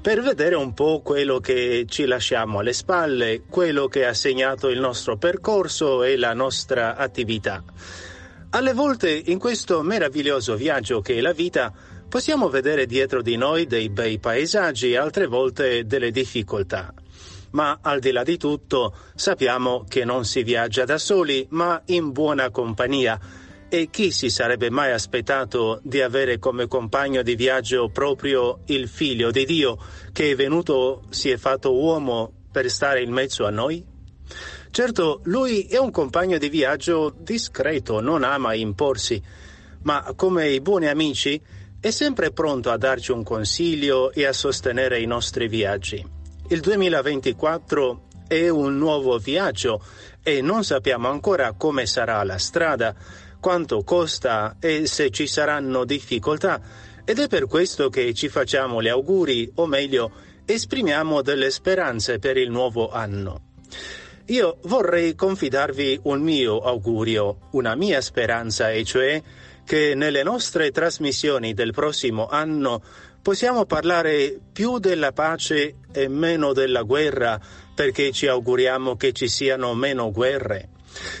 per 0.00 0.22
vedere 0.22 0.54
un 0.54 0.72
po' 0.72 1.02
quello 1.02 1.40
che 1.40 1.84
ci 1.86 2.06
lasciamo 2.06 2.60
alle 2.60 2.72
spalle, 2.72 3.42
quello 3.48 3.86
che 3.86 4.06
ha 4.06 4.14
segnato 4.14 4.68
il 4.68 4.80
nostro 4.80 5.18
percorso 5.18 6.02
e 6.04 6.16
la 6.16 6.32
nostra 6.32 6.96
attività. 6.96 7.62
Alle 8.50 8.72
volte 8.72 9.10
in 9.10 9.38
questo 9.38 9.82
meraviglioso 9.82 10.56
viaggio 10.56 11.02
che 11.02 11.16
è 11.16 11.20
la 11.20 11.32
vita 11.32 11.72
possiamo 12.08 12.48
vedere 12.48 12.86
dietro 12.86 13.20
di 13.20 13.36
noi 13.36 13.66
dei 13.66 13.90
bei 13.90 14.18
paesaggi 14.18 14.96
altre 14.96 15.26
volte 15.26 15.84
delle 15.84 16.10
difficoltà. 16.10 16.92
Ma 17.50 17.80
al 17.82 18.00
di 18.00 18.10
là 18.10 18.22
di 18.22 18.38
tutto 18.38 18.94
sappiamo 19.14 19.84
che 19.86 20.04
non 20.06 20.24
si 20.24 20.42
viaggia 20.42 20.86
da 20.86 20.96
soli 20.96 21.46
ma 21.50 21.80
in 21.86 22.10
buona 22.10 22.50
compagnia 22.50 23.20
e 23.72 23.88
chi 23.88 24.10
si 24.10 24.30
sarebbe 24.30 24.68
mai 24.68 24.90
aspettato 24.90 25.78
di 25.84 26.00
avere 26.00 26.40
come 26.40 26.66
compagno 26.66 27.22
di 27.22 27.36
viaggio 27.36 27.88
proprio 27.88 28.62
il 28.66 28.88
figlio 28.88 29.30
di 29.30 29.44
Dio 29.44 29.78
che 30.12 30.32
è 30.32 30.34
venuto, 30.34 31.04
si 31.10 31.30
è 31.30 31.36
fatto 31.36 31.72
uomo 31.72 32.32
per 32.50 32.68
stare 32.68 33.00
in 33.00 33.12
mezzo 33.12 33.46
a 33.46 33.50
noi? 33.50 33.86
Certo, 34.72 35.20
lui 35.24 35.62
è 35.66 35.78
un 35.78 35.92
compagno 35.92 36.36
di 36.36 36.48
viaggio 36.48 37.14
discreto, 37.16 38.00
non 38.00 38.24
ama 38.24 38.54
imporsi, 38.54 39.22
ma 39.82 40.12
come 40.16 40.48
i 40.48 40.60
buoni 40.60 40.88
amici 40.88 41.40
è 41.78 41.90
sempre 41.90 42.32
pronto 42.32 42.70
a 42.70 42.76
darci 42.76 43.12
un 43.12 43.22
consiglio 43.22 44.10
e 44.10 44.26
a 44.26 44.32
sostenere 44.32 45.00
i 45.00 45.06
nostri 45.06 45.46
viaggi. 45.46 46.04
Il 46.48 46.60
2024 46.60 48.08
è 48.26 48.48
un 48.48 48.76
nuovo 48.78 49.16
viaggio 49.18 49.80
e 50.22 50.40
non 50.40 50.64
sappiamo 50.64 51.08
ancora 51.08 51.52
come 51.52 51.86
sarà 51.86 52.22
la 52.24 52.38
strada, 52.38 52.94
quanto 53.40 53.82
costa 53.82 54.56
e 54.60 54.86
se 54.86 55.10
ci 55.10 55.26
saranno 55.26 55.84
difficoltà 55.84 56.60
ed 57.04 57.18
è 57.18 57.26
per 57.26 57.46
questo 57.46 57.88
che 57.88 58.14
ci 58.14 58.28
facciamo 58.28 58.80
gli 58.80 58.88
auguri, 58.88 59.50
o 59.56 59.66
meglio, 59.66 60.12
esprimiamo 60.44 61.22
delle 61.22 61.50
speranze 61.50 62.18
per 62.18 62.36
il 62.36 62.50
nuovo 62.50 62.90
anno. 62.90 63.48
Io 64.26 64.58
vorrei 64.64 65.16
confidarvi 65.16 66.00
un 66.04 66.20
mio 66.20 66.60
augurio, 66.60 67.48
una 67.52 67.74
mia 67.74 68.00
speranza, 68.00 68.70
e 68.70 68.84
cioè 68.84 69.20
che 69.64 69.94
nelle 69.96 70.22
nostre 70.22 70.70
trasmissioni 70.70 71.52
del 71.52 71.72
prossimo 71.72 72.28
anno 72.28 72.80
possiamo 73.22 73.64
parlare 73.64 74.38
più 74.52 74.78
della 74.78 75.12
pace 75.12 75.76
e 75.92 76.08
meno 76.08 76.52
della 76.52 76.82
guerra, 76.82 77.40
perché 77.74 78.12
ci 78.12 78.28
auguriamo 78.28 78.94
che 78.96 79.12
ci 79.12 79.26
siano 79.26 79.74
meno 79.74 80.12
guerre, 80.12 80.68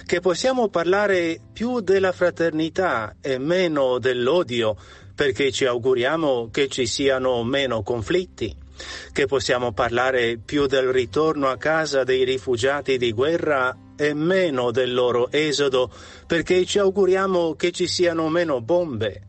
che 0.04 0.20
possiamo 0.20 0.68
parlare 0.68 1.40
più 1.52 1.80
della 1.80 2.12
fraternità 2.12 3.16
e 3.20 3.38
meno 3.38 3.98
dell'odio, 3.98 4.76
perché 5.14 5.52
ci 5.52 5.66
auguriamo 5.66 6.48
che 6.50 6.68
ci 6.68 6.86
siano 6.86 7.42
meno 7.44 7.82
conflitti 7.82 8.68
che 9.12 9.26
possiamo 9.26 9.72
parlare 9.72 10.38
più 10.38 10.66
del 10.66 10.88
ritorno 10.88 11.48
a 11.48 11.56
casa 11.56 12.04
dei 12.04 12.24
rifugiati 12.24 12.96
di 12.96 13.12
guerra 13.12 13.76
e 13.96 14.14
meno 14.14 14.70
del 14.70 14.94
loro 14.94 15.30
esodo, 15.30 15.90
perché 16.26 16.64
ci 16.64 16.78
auguriamo 16.78 17.54
che 17.54 17.70
ci 17.70 17.86
siano 17.86 18.28
meno 18.28 18.60
bombe. 18.60 19.22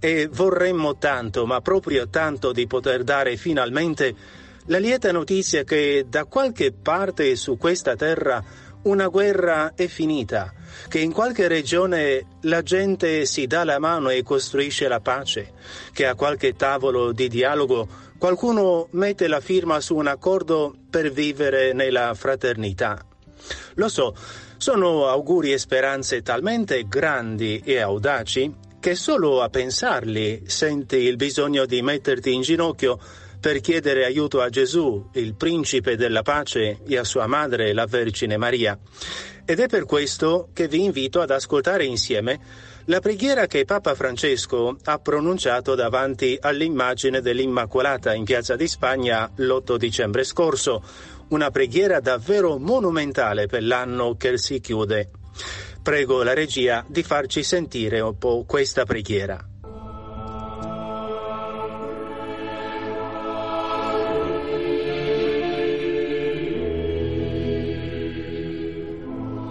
E 0.00 0.28
vorremmo 0.30 0.96
tanto, 0.96 1.46
ma 1.46 1.60
proprio 1.60 2.08
tanto, 2.08 2.52
di 2.52 2.66
poter 2.66 3.04
dare 3.04 3.36
finalmente 3.36 4.14
la 4.66 4.78
lieta 4.78 5.12
notizia 5.12 5.62
che 5.62 6.06
da 6.08 6.24
qualche 6.24 6.72
parte 6.72 7.36
su 7.36 7.58
questa 7.58 7.96
terra 7.96 8.42
una 8.84 9.08
guerra 9.08 9.74
è 9.74 9.86
finita, 9.86 10.52
che 10.88 10.98
in 10.98 11.12
qualche 11.12 11.48
regione 11.48 12.26
la 12.42 12.62
gente 12.62 13.26
si 13.26 13.46
dà 13.46 13.64
la 13.64 13.78
mano 13.78 14.08
e 14.08 14.22
costruisce 14.22 14.88
la 14.88 15.00
pace, 15.00 15.52
che 15.92 16.06
a 16.06 16.14
qualche 16.14 16.54
tavolo 16.54 17.12
di 17.12 17.28
dialogo 17.28 18.02
Qualcuno 18.24 18.88
mette 18.92 19.26
la 19.26 19.40
firma 19.40 19.80
su 19.80 19.96
un 19.96 20.06
accordo 20.06 20.74
per 20.88 21.12
vivere 21.12 21.74
nella 21.74 22.14
fraternità. 22.14 23.04
Lo 23.74 23.88
so, 23.90 24.16
sono 24.56 25.08
auguri 25.08 25.52
e 25.52 25.58
speranze 25.58 26.22
talmente 26.22 26.88
grandi 26.88 27.60
e 27.62 27.80
audaci 27.80 28.50
che 28.80 28.94
solo 28.94 29.42
a 29.42 29.50
pensarli 29.50 30.44
senti 30.46 30.96
il 30.96 31.16
bisogno 31.16 31.66
di 31.66 31.82
metterti 31.82 32.32
in 32.32 32.40
ginocchio 32.40 32.98
per 33.44 33.60
chiedere 33.60 34.06
aiuto 34.06 34.40
a 34.40 34.48
Gesù, 34.48 35.10
il 35.12 35.34
principe 35.34 35.96
della 35.96 36.22
pace, 36.22 36.78
e 36.82 36.96
a 36.96 37.04
sua 37.04 37.26
madre, 37.26 37.74
la 37.74 37.84
Vergine 37.84 38.38
Maria. 38.38 38.78
Ed 39.44 39.60
è 39.60 39.66
per 39.66 39.84
questo 39.84 40.48
che 40.54 40.66
vi 40.66 40.82
invito 40.82 41.20
ad 41.20 41.30
ascoltare 41.30 41.84
insieme 41.84 42.40
la 42.86 43.00
preghiera 43.00 43.46
che 43.46 43.66
Papa 43.66 43.94
Francesco 43.94 44.78
ha 44.84 44.98
pronunciato 44.98 45.74
davanti 45.74 46.38
all'immagine 46.40 47.20
dell'Immacolata 47.20 48.14
in 48.14 48.24
Piazza 48.24 48.56
di 48.56 48.66
Spagna 48.66 49.30
l'8 49.36 49.76
dicembre 49.76 50.24
scorso, 50.24 50.82
una 51.28 51.50
preghiera 51.50 52.00
davvero 52.00 52.56
monumentale 52.56 53.44
per 53.44 53.62
l'anno 53.62 54.16
che 54.16 54.38
si 54.38 54.58
chiude. 54.58 55.10
Prego 55.82 56.22
la 56.22 56.32
regia 56.32 56.82
di 56.88 57.02
farci 57.02 57.42
sentire 57.42 58.00
un 58.00 58.16
po' 58.16 58.46
questa 58.46 58.86
preghiera. 58.86 59.48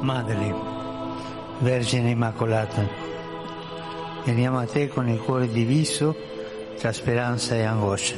Madre, 0.04 0.54
Vergine 1.60 2.10
Immacolata, 2.10 2.86
Veniamo 4.26 4.60
a 4.60 4.66
te 4.66 4.90
con 4.90 5.08
il 5.08 5.18
cuore 5.20 5.48
diviso 5.48 6.14
tra 6.78 6.92
speranza 6.92 7.56
e 7.56 7.64
angoscia. 7.64 8.16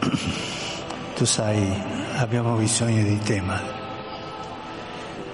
Tu 1.14 1.24
sai, 1.24 1.72
abbiamo 2.16 2.56
bisogno 2.56 3.04
di 3.04 3.18
te, 3.20 3.40
Madre, 3.40 3.72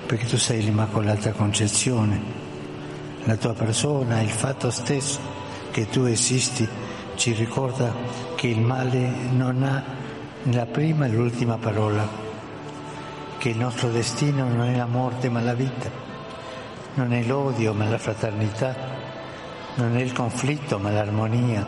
perché 0.05 0.27
tu 0.27 0.37
sei 0.37 0.63
l'Immacolata 0.63 1.33
Concezione. 1.33 2.21
La 3.25 3.37
tua 3.37 3.55
persona, 3.55 4.21
il 4.21 4.29
fatto 4.29 4.71
stesso 4.71 5.19
che 5.71 5.89
tu 5.89 6.05
esisti, 6.05 6.69
ci 7.15 7.33
ricorda 7.33 7.95
che 8.35 8.47
il 8.47 8.61
male 8.61 9.11
non 9.31 9.63
ha 9.63 9.83
la 10.53 10.67
prima 10.67 11.07
e 11.07 11.09
l'ultima 11.09 11.57
parola, 11.57 12.32
che 13.43 13.49
il 13.49 13.59
nostro 13.59 13.89
destino 13.89 14.47
non 14.47 14.69
è 14.69 14.77
la 14.77 14.87
morte 14.87 15.29
ma 15.29 15.41
la 15.41 15.55
vita, 15.55 15.91
non 16.95 17.13
è 17.13 17.25
l'odio 17.25 17.75
ma 17.75 17.89
la 17.89 17.99
fraternità, 17.99 18.73
non 19.75 19.97
è 19.97 20.01
il 20.01 20.13
conflitto 20.13 20.79
ma 20.79 20.93
l'armonia, 20.93 21.67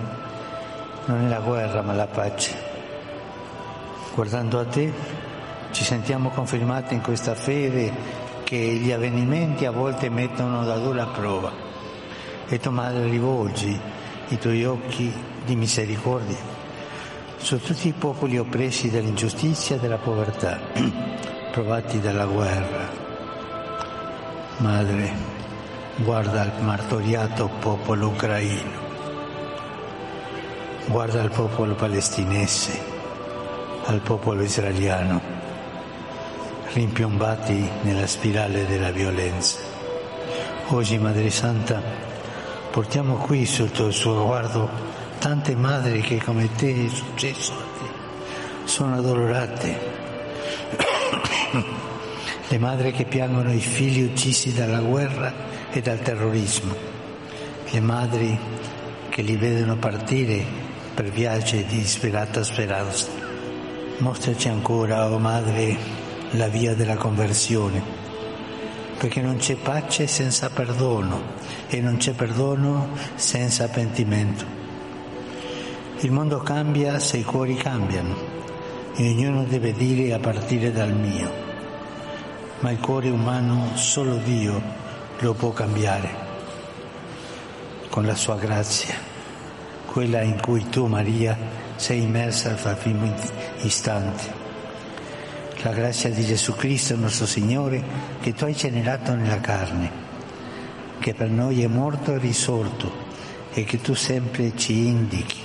non 1.06 1.24
è 1.24 1.28
la 1.28 1.40
guerra 1.40 1.82
ma 1.82 1.92
la 1.92 2.06
pace. 2.06 2.54
Guardando 4.14 4.60
a 4.60 4.66
te 4.66 4.92
ci 5.72 5.82
sentiamo 5.82 6.28
confermati 6.28 6.94
in 6.94 7.00
questa 7.00 7.34
fede 7.34 7.92
che 8.44 8.54
gli 8.54 8.92
avvenimenti 8.92 9.66
a 9.66 9.72
volte 9.72 10.08
mettono 10.10 10.64
da 10.64 10.76
dura 10.76 11.06
prova. 11.06 11.50
E 12.46 12.60
tu 12.60 12.70
madre 12.70 13.08
rivolgi 13.08 13.76
i 14.28 14.38
tuoi 14.38 14.64
occhi 14.64 15.12
di 15.44 15.56
misericordia 15.56 16.52
su 17.38 17.58
tutti 17.58 17.88
i 17.88 17.92
popoli 17.92 18.38
oppressi 18.38 18.90
dall'ingiustizia 18.90 19.74
e 19.74 19.80
dalla 19.80 19.98
povertà, 19.98 20.60
provati 21.54 22.00
dalla 22.00 22.24
guerra. 22.24 22.90
Madre, 24.56 25.12
guarda 25.94 26.42
il 26.42 26.64
martoriato 26.64 27.48
popolo 27.60 28.08
ucraino, 28.08 28.80
guarda 30.86 31.22
il 31.22 31.30
popolo 31.30 31.76
palestinese, 31.76 32.76
al 33.84 34.00
popolo 34.00 34.42
israeliano, 34.42 35.20
rimpiombati 36.72 37.70
nella 37.82 38.08
spirale 38.08 38.66
della 38.66 38.90
violenza. 38.90 39.58
Oggi, 40.70 40.98
Madre 40.98 41.30
Santa, 41.30 41.80
portiamo 42.72 43.14
qui 43.14 43.46
sotto 43.46 43.86
il 43.86 43.92
suo 43.92 44.24
guardo 44.24 44.68
tante 45.20 45.54
madri 45.54 46.00
che 46.00 46.20
come 46.20 46.52
te 46.56 46.86
è 46.86 46.88
successo 46.88 47.52
a 47.52 47.78
te 47.78 48.66
sono 48.66 48.96
addolorate. 48.96 50.93
Le 51.62 52.58
madri 52.58 52.92
che 52.92 53.04
piangono 53.04 53.52
i 53.52 53.60
figli 53.60 54.02
uccisi 54.02 54.52
dalla 54.52 54.80
guerra 54.80 55.32
e 55.70 55.80
dal 55.80 56.00
terrorismo. 56.00 56.74
Le 57.70 57.80
madri 57.80 58.38
che 59.08 59.22
li 59.22 59.36
vedono 59.36 59.76
partire 59.76 60.44
per 60.94 61.10
viaggi 61.10 61.64
di 61.64 61.78
disperata 61.78 62.42
speranza. 62.42 63.06
Mostraci 63.98 64.48
ancora, 64.48 65.10
oh 65.10 65.18
Madre, 65.18 65.76
la 66.30 66.48
via 66.48 66.74
della 66.74 66.96
conversione, 66.96 67.82
perché 68.98 69.20
non 69.20 69.36
c'è 69.36 69.54
pace 69.54 70.06
senza 70.06 70.50
perdono 70.50 71.20
e 71.68 71.80
non 71.80 71.96
c'è 71.96 72.12
perdono 72.12 72.88
senza 73.14 73.68
pentimento. 73.68 74.44
Il 76.00 76.10
mondo 76.10 76.38
cambia 76.38 76.98
se 76.98 77.18
i 77.18 77.24
cuori 77.24 77.54
cambiano 77.54 78.14
e 78.96 79.10
ognuno 79.10 79.44
deve 79.44 79.72
dire 79.72 80.12
a 80.12 80.18
partire 80.18 80.70
dal 80.72 80.92
mio. 80.92 81.43
Ma 82.64 82.70
il 82.70 82.80
cuore 82.80 83.10
umano 83.10 83.76
solo 83.76 84.16
Dio 84.16 84.58
lo 85.18 85.34
può 85.34 85.50
cambiare 85.50 86.22
con 87.90 88.06
la 88.06 88.14
sua 88.14 88.36
grazia, 88.36 88.94
quella 89.84 90.22
in 90.22 90.40
cui 90.40 90.66
tu 90.70 90.86
Maria 90.86 91.36
sei 91.76 92.04
immersa 92.04 92.56
al 92.62 92.78
primo 92.78 93.14
istante. 93.60 94.32
La 95.60 95.72
grazia 95.72 96.08
di 96.08 96.24
Gesù 96.24 96.54
Cristo 96.54 96.96
nostro 96.96 97.26
Signore 97.26 97.84
che 98.22 98.32
tu 98.32 98.44
hai 98.44 98.54
generato 98.54 99.14
nella 99.14 99.40
carne, 99.40 99.90
che 101.00 101.12
per 101.12 101.28
noi 101.28 101.62
è 101.62 101.66
morto 101.66 102.14
e 102.14 102.18
risorto 102.18 102.90
e 103.52 103.64
che 103.64 103.82
tu 103.82 103.92
sempre 103.92 104.56
ci 104.56 104.86
indichi 104.86 105.42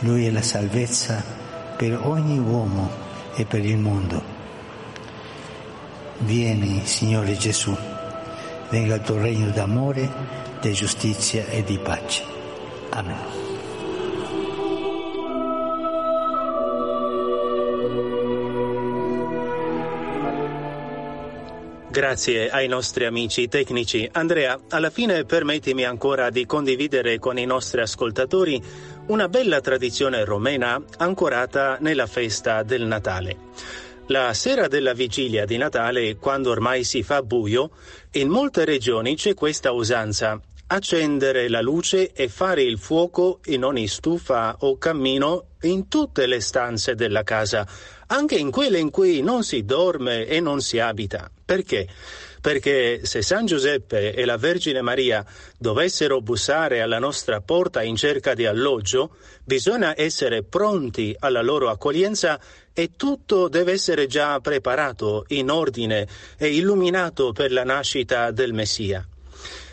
lui 0.00 0.24
è 0.24 0.30
la 0.30 0.40
salvezza 0.40 1.22
per 1.76 2.00
ogni 2.02 2.38
uomo 2.38 2.88
e 3.34 3.44
per 3.44 3.62
il 3.62 3.76
mondo. 3.76 4.25
Vieni, 6.18 6.82
Signore 6.84 7.36
Gesù, 7.36 7.76
venga 8.70 8.94
il 8.94 9.02
tuo 9.02 9.18
regno 9.18 9.50
d'amore, 9.50 10.10
di 10.60 10.72
giustizia 10.72 11.46
e 11.46 11.62
di 11.62 11.78
pace. 11.78 12.24
Amen. 12.90 13.44
Grazie 21.96 22.50
ai 22.50 22.68
nostri 22.68 23.06
amici 23.06 23.48
tecnici. 23.48 24.06
Andrea, 24.12 24.60
alla 24.68 24.90
fine 24.90 25.24
permettimi 25.24 25.84
ancora 25.84 26.28
di 26.28 26.44
condividere 26.44 27.18
con 27.18 27.38
i 27.38 27.46
nostri 27.46 27.80
ascoltatori 27.80 28.62
una 29.06 29.28
bella 29.28 29.62
tradizione 29.62 30.22
romena 30.24 30.78
ancorata 30.98 31.78
nella 31.80 32.06
festa 32.06 32.62
del 32.62 32.82
Natale. 32.82 33.36
La 34.08 34.32
sera 34.34 34.68
della 34.68 34.92
vigilia 34.92 35.44
di 35.44 35.56
Natale, 35.56 36.16
quando 36.16 36.50
ormai 36.50 36.84
si 36.84 37.02
fa 37.02 37.22
buio, 37.22 37.70
in 38.12 38.28
molte 38.28 38.64
regioni 38.64 39.16
c'è 39.16 39.34
questa 39.34 39.72
usanza 39.72 40.40
accendere 40.68 41.48
la 41.48 41.60
luce 41.60 42.12
e 42.12 42.28
fare 42.28 42.62
il 42.62 42.78
fuoco 42.78 43.40
in 43.46 43.62
ogni 43.62 43.86
stufa 43.86 44.56
o 44.60 44.78
cammino 44.78 45.50
in 45.62 45.88
tutte 45.88 46.26
le 46.26 46.40
stanze 46.40 46.94
della 46.94 47.22
casa, 47.22 47.66
anche 48.08 48.36
in 48.36 48.50
quelle 48.50 48.78
in 48.78 48.90
cui 48.90 49.22
non 49.22 49.44
si 49.44 49.64
dorme 49.64 50.26
e 50.26 50.40
non 50.40 50.60
si 50.60 50.78
abita. 50.78 51.30
Perché? 51.44 51.88
Perché 52.46 53.00
se 53.04 53.22
San 53.22 53.44
Giuseppe 53.44 54.14
e 54.14 54.24
la 54.24 54.36
Vergine 54.36 54.80
Maria 54.80 55.26
dovessero 55.58 56.20
bussare 56.20 56.80
alla 56.80 57.00
nostra 57.00 57.40
porta 57.40 57.82
in 57.82 57.96
cerca 57.96 58.34
di 58.34 58.46
alloggio, 58.46 59.16
bisogna 59.42 60.00
essere 60.00 60.44
pronti 60.44 61.12
alla 61.18 61.42
loro 61.42 61.70
accoglienza 61.70 62.38
e 62.72 62.90
tutto 62.96 63.48
deve 63.48 63.72
essere 63.72 64.06
già 64.06 64.38
preparato, 64.38 65.24
in 65.30 65.50
ordine 65.50 66.06
e 66.38 66.54
illuminato 66.54 67.32
per 67.32 67.50
la 67.50 67.64
nascita 67.64 68.30
del 68.30 68.52
Messia. 68.52 69.04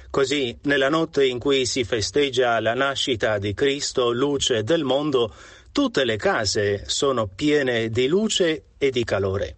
Così, 0.09 0.57
nella 0.63 0.89
notte 0.89 1.27
in 1.27 1.37
cui 1.37 1.67
si 1.67 1.83
festeggia 1.83 2.59
la 2.59 2.73
nascita 2.73 3.37
di 3.37 3.53
Cristo, 3.53 4.11
luce 4.11 4.63
del 4.63 4.83
mondo, 4.83 5.31
tutte 5.71 6.03
le 6.05 6.15
case 6.15 6.85
sono 6.87 7.27
piene 7.27 7.89
di 7.89 8.07
luce 8.07 8.63
e 8.79 8.89
di 8.89 9.03
calore. 9.03 9.57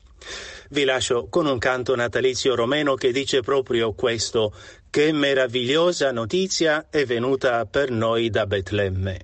Vi 0.76 0.84
lascio 0.84 1.28
con 1.30 1.46
un 1.46 1.58
canto 1.58 1.96
natalizio 1.96 2.54
romeno 2.54 2.96
che 2.96 3.14
dice 3.14 3.40
proprio 3.40 3.94
questo, 3.94 4.52
che 4.90 5.14
meravigliosa 5.14 6.12
notizia 6.12 6.88
è 6.90 7.06
venuta 7.06 7.66
per 7.66 7.92
noi 7.92 8.30
da 8.30 8.46
Betlemme. 8.46 9.20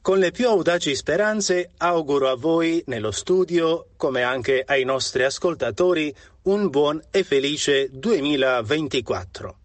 Con 0.00 0.18
le 0.18 0.30
più 0.30 0.48
audaci 0.48 0.94
speranze 0.94 1.72
auguro 1.76 2.30
a 2.30 2.36
voi 2.36 2.82
nello 2.86 3.10
studio, 3.10 3.88
come 3.98 4.22
anche 4.22 4.62
ai 4.66 4.84
nostri 4.84 5.24
ascoltatori, 5.24 6.10
un 6.44 6.70
buon 6.70 7.02
e 7.10 7.22
felice 7.22 7.90
2024. 7.92 9.56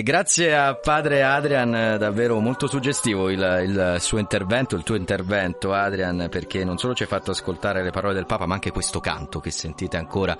E 0.00 0.02
grazie 0.02 0.56
a 0.56 0.76
padre 0.76 1.22
Adrian, 1.22 1.72
davvero 1.98 2.40
molto 2.40 2.66
suggestivo 2.66 3.28
il, 3.28 3.38
il, 3.38 3.96
suo 3.98 4.16
intervento, 4.16 4.74
il 4.74 4.82
tuo 4.82 4.94
intervento 4.94 5.74
Adrian, 5.74 6.28
perché 6.30 6.64
non 6.64 6.78
solo 6.78 6.94
ci 6.94 7.02
hai 7.02 7.08
fatto 7.10 7.32
ascoltare 7.32 7.82
le 7.82 7.90
parole 7.90 8.14
del 8.14 8.24
Papa, 8.24 8.46
ma 8.46 8.54
anche 8.54 8.70
questo 8.70 9.00
canto 9.00 9.40
che 9.40 9.50
sentite 9.50 9.98
ancora 9.98 10.34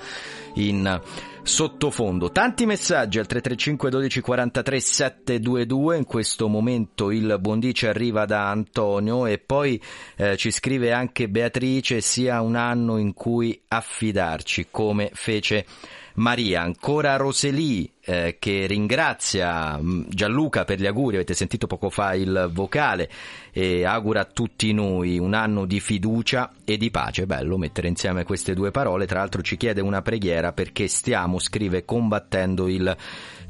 in 0.54 0.98
sottofondo. 1.42 2.30
Tanti 2.30 2.64
messaggi 2.64 3.18
al 3.18 3.26
335 3.26 3.90
12 3.90 4.20
43 4.22 4.80
722, 4.80 5.96
in 5.98 6.04
questo 6.06 6.48
momento 6.48 7.10
il 7.10 7.36
buondice 7.38 7.88
arriva 7.88 8.24
da 8.24 8.48
Antonio 8.48 9.26
e 9.26 9.36
poi 9.36 9.78
eh, 10.16 10.38
ci 10.38 10.50
scrive 10.50 10.92
anche 10.92 11.28
Beatrice, 11.28 12.00
sia 12.00 12.40
un 12.40 12.56
anno 12.56 12.96
in 12.96 13.12
cui 13.12 13.60
affidarci 13.68 14.68
come 14.70 15.10
fece 15.12 15.66
Maria, 16.14 16.62
ancora 16.62 17.16
Roseli 17.16 17.90
eh, 18.10 18.36
che 18.40 18.66
ringrazia 18.66 19.78
mm, 19.80 20.02
Gianluca 20.08 20.64
per 20.64 20.80
gli 20.80 20.86
auguri, 20.86 21.14
avete 21.14 21.32
sentito 21.32 21.68
poco 21.68 21.90
fa 21.90 22.14
il 22.14 22.50
vocale 22.52 23.08
e 23.52 23.84
augura 23.84 24.22
a 24.22 24.24
tutti 24.24 24.72
noi 24.72 25.16
un 25.18 25.32
anno 25.32 25.64
di 25.64 25.78
fiducia 25.78 26.50
e 26.64 26.76
di 26.76 26.90
pace. 26.90 27.26
Bello 27.26 27.56
mettere 27.56 27.86
insieme 27.86 28.24
queste 28.24 28.54
due 28.54 28.72
parole, 28.72 29.06
tra 29.06 29.20
l'altro 29.20 29.42
ci 29.42 29.56
chiede 29.56 29.80
una 29.80 30.02
preghiera 30.02 30.52
perché 30.52 30.88
stiamo, 30.88 31.38
scrive, 31.38 31.84
combattendo 31.84 32.66
il 32.66 32.96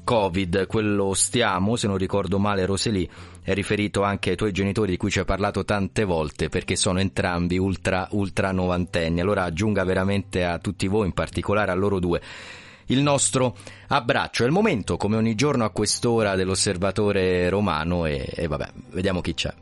Covid, 0.04 0.66
quello 0.66 1.14
stiamo, 1.14 1.76
se 1.76 1.86
non 1.86 1.96
ricordo 1.96 2.38
male 2.38 2.66
Roseli, 2.66 3.08
è 3.42 3.54
riferito 3.54 4.02
anche 4.02 4.30
ai 4.30 4.36
tuoi 4.36 4.52
genitori 4.52 4.90
di 4.90 4.96
cui 4.98 5.10
ci 5.10 5.20
hai 5.20 5.24
parlato 5.24 5.64
tante 5.64 6.04
volte 6.04 6.50
perché 6.50 6.76
sono 6.76 7.00
entrambi 7.00 7.56
ultra, 7.56 8.06
ultra 8.10 8.52
novantenni. 8.52 9.20
Allora 9.20 9.44
aggiunga 9.44 9.84
veramente 9.84 10.44
a 10.44 10.58
tutti 10.58 10.86
voi, 10.86 11.06
in 11.06 11.12
particolare 11.12 11.70
a 11.70 11.74
loro 11.74 11.98
due, 11.98 12.20
il 12.90 13.02
nostro 13.02 13.56
abbraccio. 13.88 14.44
È 14.44 14.46
il 14.46 14.52
momento, 14.52 14.96
come 14.96 15.16
ogni 15.16 15.34
giorno 15.34 15.64
a 15.64 15.70
quest'ora, 15.70 16.36
dell'osservatore 16.36 17.48
romano 17.48 18.06
e, 18.06 18.28
e 18.34 18.46
vabbè, 18.46 18.68
vediamo 18.90 19.20
chi 19.20 19.34
c'è. 19.34 19.52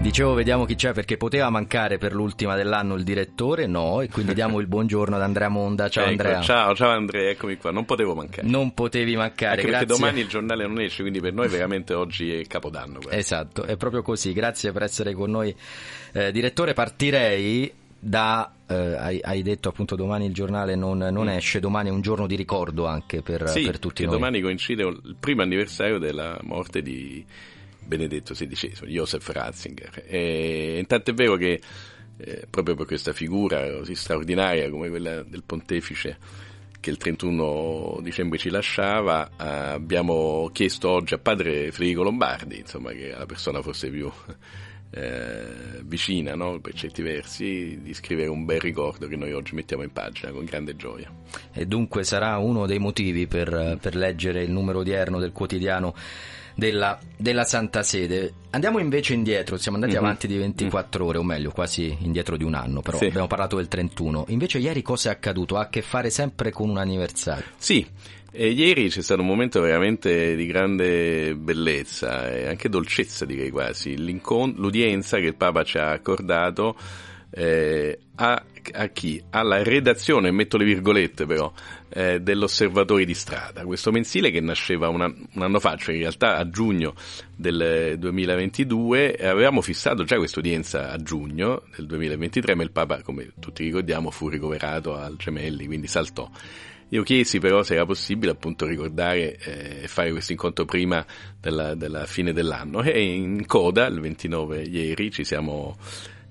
Dicevo, 0.00 0.32
vediamo 0.32 0.64
chi 0.64 0.76
c'è 0.76 0.94
perché 0.94 1.18
poteva 1.18 1.50
mancare 1.50 1.98
per 1.98 2.14
l'ultima 2.14 2.56
dell'anno 2.56 2.94
il 2.94 3.04
direttore, 3.04 3.66
no, 3.66 4.00
e 4.00 4.08
quindi 4.08 4.32
diamo 4.32 4.58
il 4.58 4.66
buongiorno 4.66 5.14
ad 5.14 5.20
Andrea 5.20 5.50
Monda. 5.50 5.90
Ciao 5.90 6.04
ecco, 6.04 6.12
Andrea. 6.12 6.40
Ciao, 6.40 6.74
ciao 6.74 6.88
Andrea, 6.88 7.28
eccomi 7.28 7.56
qua, 7.58 7.70
non 7.70 7.84
potevo 7.84 8.14
mancare. 8.14 8.48
Non 8.48 8.72
potevi 8.72 9.14
mancare, 9.14 9.56
Anche 9.56 9.66
grazie. 9.68 9.86
Perché 9.86 10.00
domani 10.00 10.20
il 10.20 10.26
giornale 10.26 10.66
non 10.66 10.80
esce, 10.80 11.02
quindi 11.02 11.20
per 11.20 11.34
noi 11.34 11.48
veramente 11.48 11.92
oggi 11.92 12.32
è 12.32 12.46
Capodanno. 12.46 12.98
Guarda. 12.98 13.18
Esatto, 13.18 13.64
è 13.64 13.76
proprio 13.76 14.00
così, 14.00 14.32
grazie 14.32 14.72
per 14.72 14.84
essere 14.84 15.12
con 15.12 15.30
noi. 15.30 15.54
Eh, 16.12 16.32
direttore, 16.32 16.72
partirei 16.72 17.70
da, 17.98 18.50
eh, 18.66 18.74
hai, 18.74 19.20
hai, 19.22 19.42
detto 19.42 19.68
appunto 19.68 19.96
domani 19.96 20.24
il 20.24 20.32
giornale 20.32 20.76
non, 20.76 20.96
non 20.96 21.26
mm. 21.26 21.28
esce, 21.28 21.60
domani 21.60 21.90
è 21.90 21.92
un 21.92 22.00
giorno 22.00 22.26
di 22.26 22.36
ricordo 22.36 22.86
anche 22.86 23.20
per, 23.20 23.46
sì, 23.50 23.64
per 23.64 23.78
tutti 23.78 24.04
noi. 24.04 24.14
domani 24.14 24.40
coincide 24.40 24.82
il 24.82 25.16
primo 25.20 25.42
anniversario 25.42 25.98
della 25.98 26.38
morte 26.42 26.80
di 26.80 27.22
Benedetto 27.90 28.34
XVI, 28.34 28.86
Joseph 28.86 29.28
Ratzinger. 29.28 30.04
E 30.06 30.78
intanto 30.78 31.10
è 31.10 31.14
vero 31.14 31.34
che 31.34 31.60
eh, 32.18 32.46
proprio 32.48 32.76
per 32.76 32.86
questa 32.86 33.12
figura 33.12 33.68
così 33.72 33.96
straordinaria 33.96 34.70
come 34.70 34.88
quella 34.88 35.24
del 35.24 35.42
pontefice 35.44 36.16
che 36.78 36.90
il 36.90 36.98
31 36.98 37.98
dicembre 38.00 38.38
ci 38.38 38.48
lasciava, 38.48 39.28
eh, 39.28 39.44
abbiamo 39.74 40.50
chiesto 40.52 40.88
oggi 40.88 41.14
a 41.14 41.18
padre 41.18 41.72
Federico 41.72 42.04
Lombardi, 42.04 42.60
insomma, 42.60 42.92
che 42.92 43.10
è 43.10 43.18
la 43.18 43.26
persona 43.26 43.60
forse 43.60 43.90
più 43.90 44.10
eh, 44.92 45.82
vicina 45.82 46.36
no? 46.36 46.60
per 46.60 46.74
certi 46.74 47.02
versi, 47.02 47.80
di 47.82 47.92
scrivere 47.92 48.28
un 48.28 48.44
bel 48.44 48.60
ricordo 48.60 49.08
che 49.08 49.16
noi 49.16 49.32
oggi 49.32 49.56
mettiamo 49.56 49.82
in 49.82 49.92
pagina 49.92 50.30
con 50.30 50.44
grande 50.44 50.76
gioia. 50.76 51.12
E 51.52 51.66
dunque 51.66 52.04
sarà 52.04 52.38
uno 52.38 52.66
dei 52.66 52.78
motivi 52.78 53.26
per, 53.26 53.78
per 53.80 53.96
leggere 53.96 54.42
il 54.42 54.52
numero 54.52 54.78
odierno 54.78 55.18
del 55.18 55.32
quotidiano 55.32 55.94
della, 56.60 56.98
della, 57.16 57.44
Santa 57.44 57.82
Sede. 57.82 58.34
Andiamo 58.50 58.78
invece 58.78 59.14
indietro, 59.14 59.56
siamo 59.56 59.78
andati 59.78 59.94
mm-hmm. 59.94 60.04
avanti 60.04 60.26
di 60.26 60.36
24 60.36 61.04
ore, 61.06 61.18
o 61.18 61.22
meglio, 61.22 61.50
quasi 61.50 61.96
indietro 62.00 62.36
di 62.36 62.44
un 62.44 62.52
anno, 62.52 62.82
però 62.82 62.98
sì. 62.98 63.06
abbiamo 63.06 63.26
parlato 63.26 63.56
del 63.56 63.66
31. 63.66 64.26
Invece 64.28 64.58
ieri 64.58 64.82
cosa 64.82 65.08
è 65.08 65.12
accaduto? 65.12 65.56
Ha 65.56 65.62
a 65.62 65.68
che 65.70 65.80
fare 65.80 66.10
sempre 66.10 66.52
con 66.52 66.68
un 66.68 66.76
anniversario. 66.76 67.46
Sì, 67.56 67.84
e 68.30 68.50
ieri 68.50 68.90
c'è 68.90 69.00
stato 69.00 69.22
un 69.22 69.26
momento 69.26 69.60
veramente 69.62 70.36
di 70.36 70.46
grande 70.46 71.34
bellezza 71.34 72.30
e 72.30 72.46
anche 72.46 72.68
dolcezza 72.68 73.24
direi 73.24 73.50
quasi, 73.50 73.96
l'udienza 73.96 75.16
che 75.16 75.26
il 75.26 75.36
Papa 75.36 75.64
ci 75.64 75.78
ha 75.78 75.90
accordato 75.92 76.76
eh, 77.30 77.98
a, 78.16 78.44
a, 78.72 78.86
chi? 78.88 79.22
Alla 79.30 79.62
redazione, 79.62 80.30
metto 80.30 80.58
le 80.58 80.64
virgolette 80.64 81.24
però, 81.26 81.50
eh, 81.90 82.20
dell'Osservatore 82.20 83.04
di 83.04 83.14
Strada, 83.14 83.64
questo 83.64 83.90
mensile 83.90 84.30
che 84.30 84.40
nasceva 84.40 84.88
una, 84.88 85.06
un 85.06 85.42
anno 85.42 85.60
fa, 85.60 85.76
cioè 85.76 85.94
in 85.94 86.02
realtà 86.02 86.36
a 86.36 86.48
giugno 86.48 86.94
del 87.36 87.96
2022, 87.98 89.16
avevamo 89.16 89.60
fissato 89.60 90.04
già 90.04 90.16
questa 90.16 90.38
udienza 90.38 90.90
a 90.90 90.96
giugno 90.96 91.62
del 91.76 91.86
2023, 91.86 92.54
ma 92.54 92.62
il 92.62 92.70
Papa, 92.70 93.02
come 93.02 93.32
tutti 93.38 93.64
ricordiamo, 93.64 94.10
fu 94.10 94.28
ricoverato 94.28 94.96
al 94.96 95.16
Gemelli, 95.16 95.66
quindi 95.66 95.86
saltò. 95.86 96.30
Io 96.92 97.04
chiesi 97.04 97.38
però 97.38 97.62
se 97.62 97.74
era 97.74 97.86
possibile 97.86 98.32
appunto 98.32 98.66
ricordare 98.66 99.36
e 99.36 99.80
eh, 99.82 99.88
fare 99.88 100.10
questo 100.10 100.32
incontro 100.32 100.64
prima 100.64 101.04
della, 101.40 101.76
della, 101.76 102.04
fine 102.04 102.32
dell'anno 102.32 102.82
e 102.82 103.00
in 103.00 103.46
coda, 103.46 103.86
il 103.86 104.00
29 104.00 104.62
ieri, 104.62 105.12
ci 105.12 105.22
siamo 105.22 105.76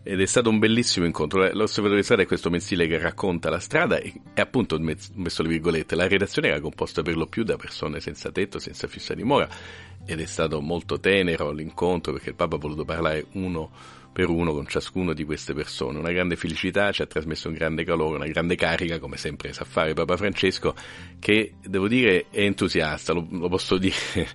ed 0.09 0.19
è 0.19 0.25
stato 0.25 0.49
un 0.49 0.57
bellissimo 0.57 1.05
incontro. 1.05 1.51
L'osservatore 1.53 1.99
di 1.99 2.03
strada 2.03 2.23
è 2.23 2.25
questo 2.25 2.49
mensile 2.49 2.87
che 2.87 2.97
racconta 2.97 3.51
la 3.51 3.59
strada 3.59 3.99
e, 3.99 4.11
e 4.33 4.41
appunto, 4.41 4.79
messo 4.79 5.43
le 5.43 5.49
virgolette, 5.49 5.95
la 5.95 6.07
redazione 6.07 6.47
era 6.47 6.59
composta 6.59 7.03
per 7.03 7.15
lo 7.15 7.27
più 7.27 7.43
da 7.43 7.57
persone 7.57 7.99
senza 7.99 8.31
tetto, 8.31 8.57
senza 8.57 8.87
fissa 8.87 9.13
dimora 9.13 9.47
ed 10.05 10.19
è 10.19 10.25
stato 10.25 10.61
molto 10.61 10.99
tenero 10.99 11.51
l'incontro 11.51 12.13
perché 12.13 12.29
il 12.29 12.35
Papa 12.35 12.55
ha 12.55 12.59
voluto 12.59 12.85
parlare 12.85 13.27
uno 13.33 13.69
per 14.11 14.29
uno 14.29 14.51
con 14.51 14.65
ciascuno 14.65 15.13
di 15.13 15.23
queste 15.23 15.53
persone. 15.53 15.99
Una 15.99 16.11
grande 16.11 16.35
felicità, 16.35 16.91
ci 16.91 17.03
ha 17.03 17.05
trasmesso 17.05 17.47
un 17.47 17.53
grande 17.53 17.83
calore, 17.83 18.15
una 18.15 18.25
grande 18.25 18.55
carica, 18.55 18.97
come 18.97 19.17
sempre 19.17 19.53
sa 19.53 19.63
fare 19.63 19.93
Papa 19.93 20.17
Francesco, 20.17 20.73
che 21.19 21.53
devo 21.63 21.87
dire 21.87 22.25
è 22.31 22.41
entusiasta, 22.41 23.13
lo, 23.13 23.27
lo 23.29 23.47
posso 23.47 23.77
dire 23.77 24.27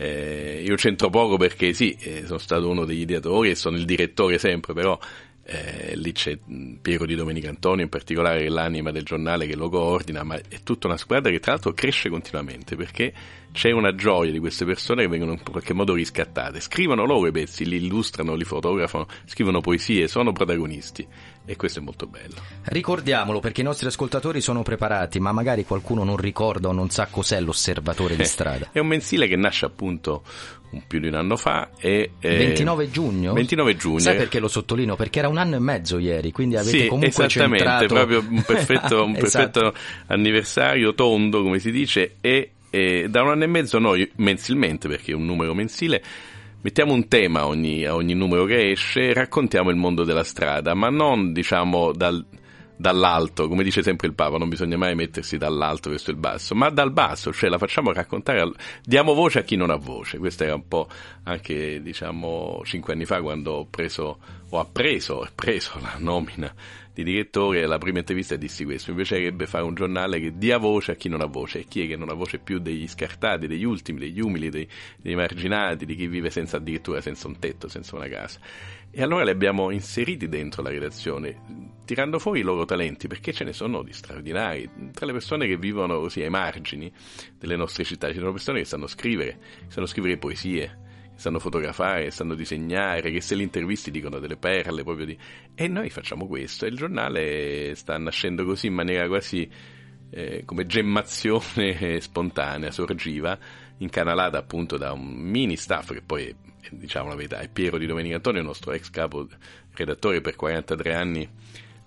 eh, 0.00 0.62
io 0.66 0.76
c'entro 0.76 1.10
poco 1.10 1.36
perché 1.36 1.74
sì, 1.74 1.94
eh, 2.00 2.24
sono 2.24 2.38
stato 2.38 2.70
uno 2.70 2.86
degli 2.86 3.00
ideatori 3.00 3.50
e 3.50 3.54
sono 3.54 3.76
il 3.76 3.84
direttore 3.84 4.38
sempre, 4.38 4.72
però 4.72 4.98
eh, 5.44 5.92
lì 5.94 6.12
c'è 6.12 6.38
Piero 6.80 7.04
di 7.04 7.14
Domenica 7.14 7.50
Antonio 7.50 7.84
in 7.84 7.90
particolare 7.90 8.38
che 8.38 8.46
è 8.46 8.48
l'anima 8.48 8.92
del 8.92 9.02
giornale 9.02 9.46
che 9.46 9.56
lo 9.56 9.68
coordina, 9.68 10.22
ma 10.22 10.36
è 10.36 10.62
tutta 10.62 10.86
una 10.86 10.96
squadra 10.96 11.30
che 11.30 11.38
tra 11.38 11.52
l'altro 11.52 11.74
cresce 11.74 12.08
continuamente 12.08 12.76
perché 12.76 13.12
c'è 13.52 13.72
una 13.72 13.94
gioia 13.94 14.32
di 14.32 14.38
queste 14.38 14.64
persone 14.64 15.02
che 15.02 15.08
vengono 15.08 15.32
in 15.32 15.42
qualche 15.42 15.74
modo 15.74 15.92
riscattate. 15.92 16.60
Scrivono 16.60 17.04
loro 17.04 17.26
i 17.26 17.32
pezzi, 17.32 17.66
li 17.66 17.76
illustrano, 17.76 18.34
li 18.34 18.44
fotografano, 18.44 19.06
scrivono 19.26 19.60
poesie, 19.60 20.08
sono 20.08 20.32
protagonisti 20.32 21.06
e 21.50 21.56
questo 21.56 21.80
è 21.80 21.82
molto 21.82 22.06
bello. 22.06 22.36
Ricordiamolo 22.62 23.40
perché 23.40 23.62
i 23.62 23.64
nostri 23.64 23.88
ascoltatori 23.88 24.40
sono 24.40 24.62
preparati, 24.62 25.18
ma 25.18 25.32
magari 25.32 25.64
qualcuno 25.64 26.04
non 26.04 26.16
ricorda 26.16 26.68
o 26.68 26.72
non 26.72 26.90
sa 26.90 27.08
cos'è 27.10 27.40
l'osservatore 27.40 28.14
di 28.14 28.24
strada. 28.24 28.68
è 28.70 28.78
un 28.78 28.86
mensile 28.86 29.26
che 29.26 29.34
nasce 29.34 29.64
appunto 29.64 30.22
un 30.70 30.82
più 30.86 31.00
di 31.00 31.08
un 31.08 31.14
anno 31.14 31.36
fa 31.36 31.70
e, 31.76 32.12
eh, 32.20 32.36
29 32.36 32.90
giugno? 32.92 33.32
29 33.32 33.74
giugno. 33.74 33.98
Sai 33.98 34.16
perché 34.16 34.38
lo 34.38 34.46
sottolineo? 34.46 34.94
Perché 34.94 35.18
era 35.18 35.26
un 35.26 35.38
anno 35.38 35.56
e 35.56 35.58
mezzo 35.58 35.98
ieri, 35.98 36.30
quindi 36.30 36.56
avete 36.56 36.82
sì, 36.82 36.86
comunque 36.86 37.24
esattamente, 37.26 37.64
centrato... 37.64 37.94
proprio 37.94 38.24
un 38.28 38.42
perfetto, 38.42 39.02
un 39.04 39.16
esatto. 39.16 39.20
perfetto 39.20 39.74
anniversario 40.06 40.94
tondo, 40.94 41.42
come 41.42 41.58
si 41.58 41.72
dice, 41.72 42.18
e 42.20 42.52
e 42.72 43.08
da 43.08 43.22
un 43.22 43.30
anno 43.30 43.42
e 43.42 43.48
mezzo 43.48 43.80
noi 43.80 44.08
mensilmente, 44.16 44.86
perché 44.86 45.10
è 45.10 45.14
un 45.16 45.24
numero 45.24 45.54
mensile, 45.54 46.00
mettiamo 46.62 46.92
un 46.92 47.08
tema 47.08 47.40
a 47.40 47.46
ogni, 47.46 47.86
ogni 47.86 48.14
numero 48.14 48.44
che 48.44 48.70
esce 48.70 49.08
e 49.08 49.14
raccontiamo 49.14 49.70
il 49.70 49.76
mondo 49.76 50.04
della 50.04 50.24
strada, 50.24 50.74
ma 50.74 50.88
non 50.88 51.32
diciamo 51.32 51.92
dal, 51.92 52.24
dall'alto, 52.76 53.46
come 53.46 53.62
dice 53.62 53.82
sempre 53.82 54.06
il 54.06 54.14
Papa, 54.14 54.38
non 54.38 54.48
bisogna 54.48 54.76
mai 54.76 54.94
mettersi 54.94 55.36
dall'alto 55.36 55.90
verso 55.90 56.10
il 56.10 56.16
basso, 56.16 56.54
ma 56.54 56.70
dal 56.70 56.92
basso, 56.92 57.32
cioè 57.32 57.50
la 57.50 57.58
facciamo 57.58 57.92
raccontare, 57.92 58.50
diamo 58.82 59.14
voce 59.14 59.40
a 59.40 59.42
chi 59.42 59.56
non 59.56 59.70
ha 59.70 59.76
voce. 59.76 60.18
Questo 60.18 60.44
era 60.44 60.54
un 60.54 60.66
po' 60.66 60.88
anche, 61.24 61.82
diciamo, 61.82 62.62
cinque 62.64 62.94
anni 62.94 63.04
fa 63.04 63.20
quando 63.20 63.52
ho 63.52 63.66
preso, 63.66 64.18
ho 64.48 64.58
appreso, 64.58 65.14
ho 65.14 65.28
preso 65.34 65.78
la 65.80 65.96
nomina 65.98 66.52
di 67.02 67.12
direttore, 67.12 67.64
alla 67.64 67.78
prima 67.78 67.98
intervista 67.98 68.36
dissi 68.36 68.64
questo, 68.64 68.90
mi 68.90 68.96
piacerebbe 68.96 69.46
fare 69.46 69.64
un 69.64 69.74
giornale 69.74 70.20
che 70.20 70.36
dia 70.36 70.58
voce 70.58 70.92
a 70.92 70.94
chi 70.94 71.08
non 71.08 71.20
ha 71.20 71.26
voce, 71.26 71.60
e 71.60 71.64
chi 71.64 71.82
è 71.82 71.86
che 71.86 71.96
non 71.96 72.08
ha 72.08 72.14
voce 72.14 72.38
più 72.38 72.58
degli 72.58 72.86
scartati, 72.86 73.46
degli 73.46 73.64
ultimi, 73.64 73.98
degli 73.98 74.20
umili, 74.20 74.50
dei, 74.50 74.68
dei 75.00 75.14
marginati, 75.14 75.86
di 75.86 75.94
chi 75.94 76.06
vive 76.06 76.30
senza 76.30 76.58
addirittura 76.58 77.00
senza 77.00 77.26
un 77.26 77.38
tetto, 77.38 77.68
senza 77.68 77.96
una 77.96 78.08
casa. 78.08 78.38
E 78.92 79.02
allora 79.02 79.22
li 79.22 79.30
abbiamo 79.30 79.70
inseriti 79.70 80.28
dentro 80.28 80.62
la 80.62 80.70
redazione, 80.70 81.76
tirando 81.84 82.18
fuori 82.18 82.40
i 82.40 82.42
loro 82.42 82.64
talenti, 82.64 83.06
perché 83.06 83.32
ce 83.32 83.44
ne 83.44 83.52
sono 83.52 83.82
di 83.82 83.92
straordinari. 83.92 84.68
Tra 84.92 85.06
le 85.06 85.12
persone 85.12 85.46
che 85.46 85.56
vivono 85.56 86.00
così 86.00 86.22
ai 86.22 86.30
margini 86.30 86.92
delle 87.38 87.56
nostre 87.56 87.84
città, 87.84 88.12
ci 88.12 88.18
sono 88.18 88.32
persone 88.32 88.58
che 88.58 88.64
sanno 88.64 88.86
scrivere, 88.86 89.38
sanno 89.68 89.86
scrivere 89.86 90.16
poesie, 90.16 90.79
sanno 91.20 91.38
fotografare, 91.38 92.10
sanno 92.10 92.34
disegnare, 92.34 93.10
che 93.10 93.20
se 93.20 93.34
li 93.34 93.42
intervisti 93.42 93.90
dicono 93.90 94.18
delle 94.20 94.38
perle 94.38 94.82
proprio 94.82 95.04
di... 95.04 95.18
E 95.54 95.68
noi 95.68 95.90
facciamo 95.90 96.26
questo 96.26 96.64
e 96.64 96.68
il 96.68 96.76
giornale 96.76 97.74
sta 97.74 97.98
nascendo 97.98 98.42
così 98.46 98.68
in 98.68 98.72
maniera 98.72 99.06
quasi 99.06 99.46
eh, 100.08 100.44
come 100.46 100.64
gemmazione 100.64 102.00
spontanea, 102.00 102.70
sorgiva, 102.70 103.38
incanalata 103.76 104.38
appunto 104.38 104.78
da 104.78 104.92
un 104.92 105.04
mini 105.04 105.56
staff 105.56 105.92
che 105.92 106.00
poi, 106.00 106.34
diciamo 106.70 107.10
la 107.10 107.16
verità, 107.16 107.38
è 107.40 107.50
Piero 107.50 107.76
di 107.76 107.84
Domenico 107.84 108.14
Antonio, 108.14 108.40
nostro 108.40 108.72
ex 108.72 108.88
capo 108.88 109.28
redattore 109.74 110.22
per 110.22 110.36
43 110.36 110.94
anni 110.94 111.28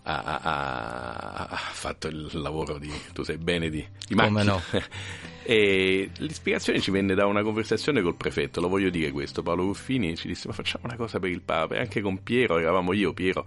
ha, 0.03 0.21
ha, 0.23 1.47
ha, 1.49 1.55
fatto 1.55 2.07
il 2.07 2.29
lavoro 2.33 2.77
di, 2.77 2.91
tu 3.13 3.23
sai 3.23 3.37
bene, 3.37 3.69
di, 3.69 3.85
di 4.07 4.15
Come 4.15 4.43
no? 4.43 4.61
e 5.43 6.09
l'ispirazione 6.17 6.81
ci 6.81 6.91
venne 6.91 7.15
da 7.15 7.25
una 7.25 7.41
conversazione 7.41 8.01
col 8.01 8.15
prefetto, 8.15 8.59
lo 8.59 8.67
voglio 8.67 8.89
dire 8.89 9.11
questo, 9.11 9.41
Paolo 9.43 9.63
Ruffini 9.63 10.15
ci 10.17 10.27
disse 10.27 10.47
ma 10.47 10.53
facciamo 10.53 10.85
una 10.85 10.95
cosa 10.95 11.19
per 11.19 11.29
il 11.29 11.41
Papa, 11.41 11.75
e 11.75 11.79
anche 11.79 12.01
con 12.01 12.21
Piero, 12.21 12.57
eravamo 12.57 12.91
io, 12.91 13.13
Piero 13.13 13.45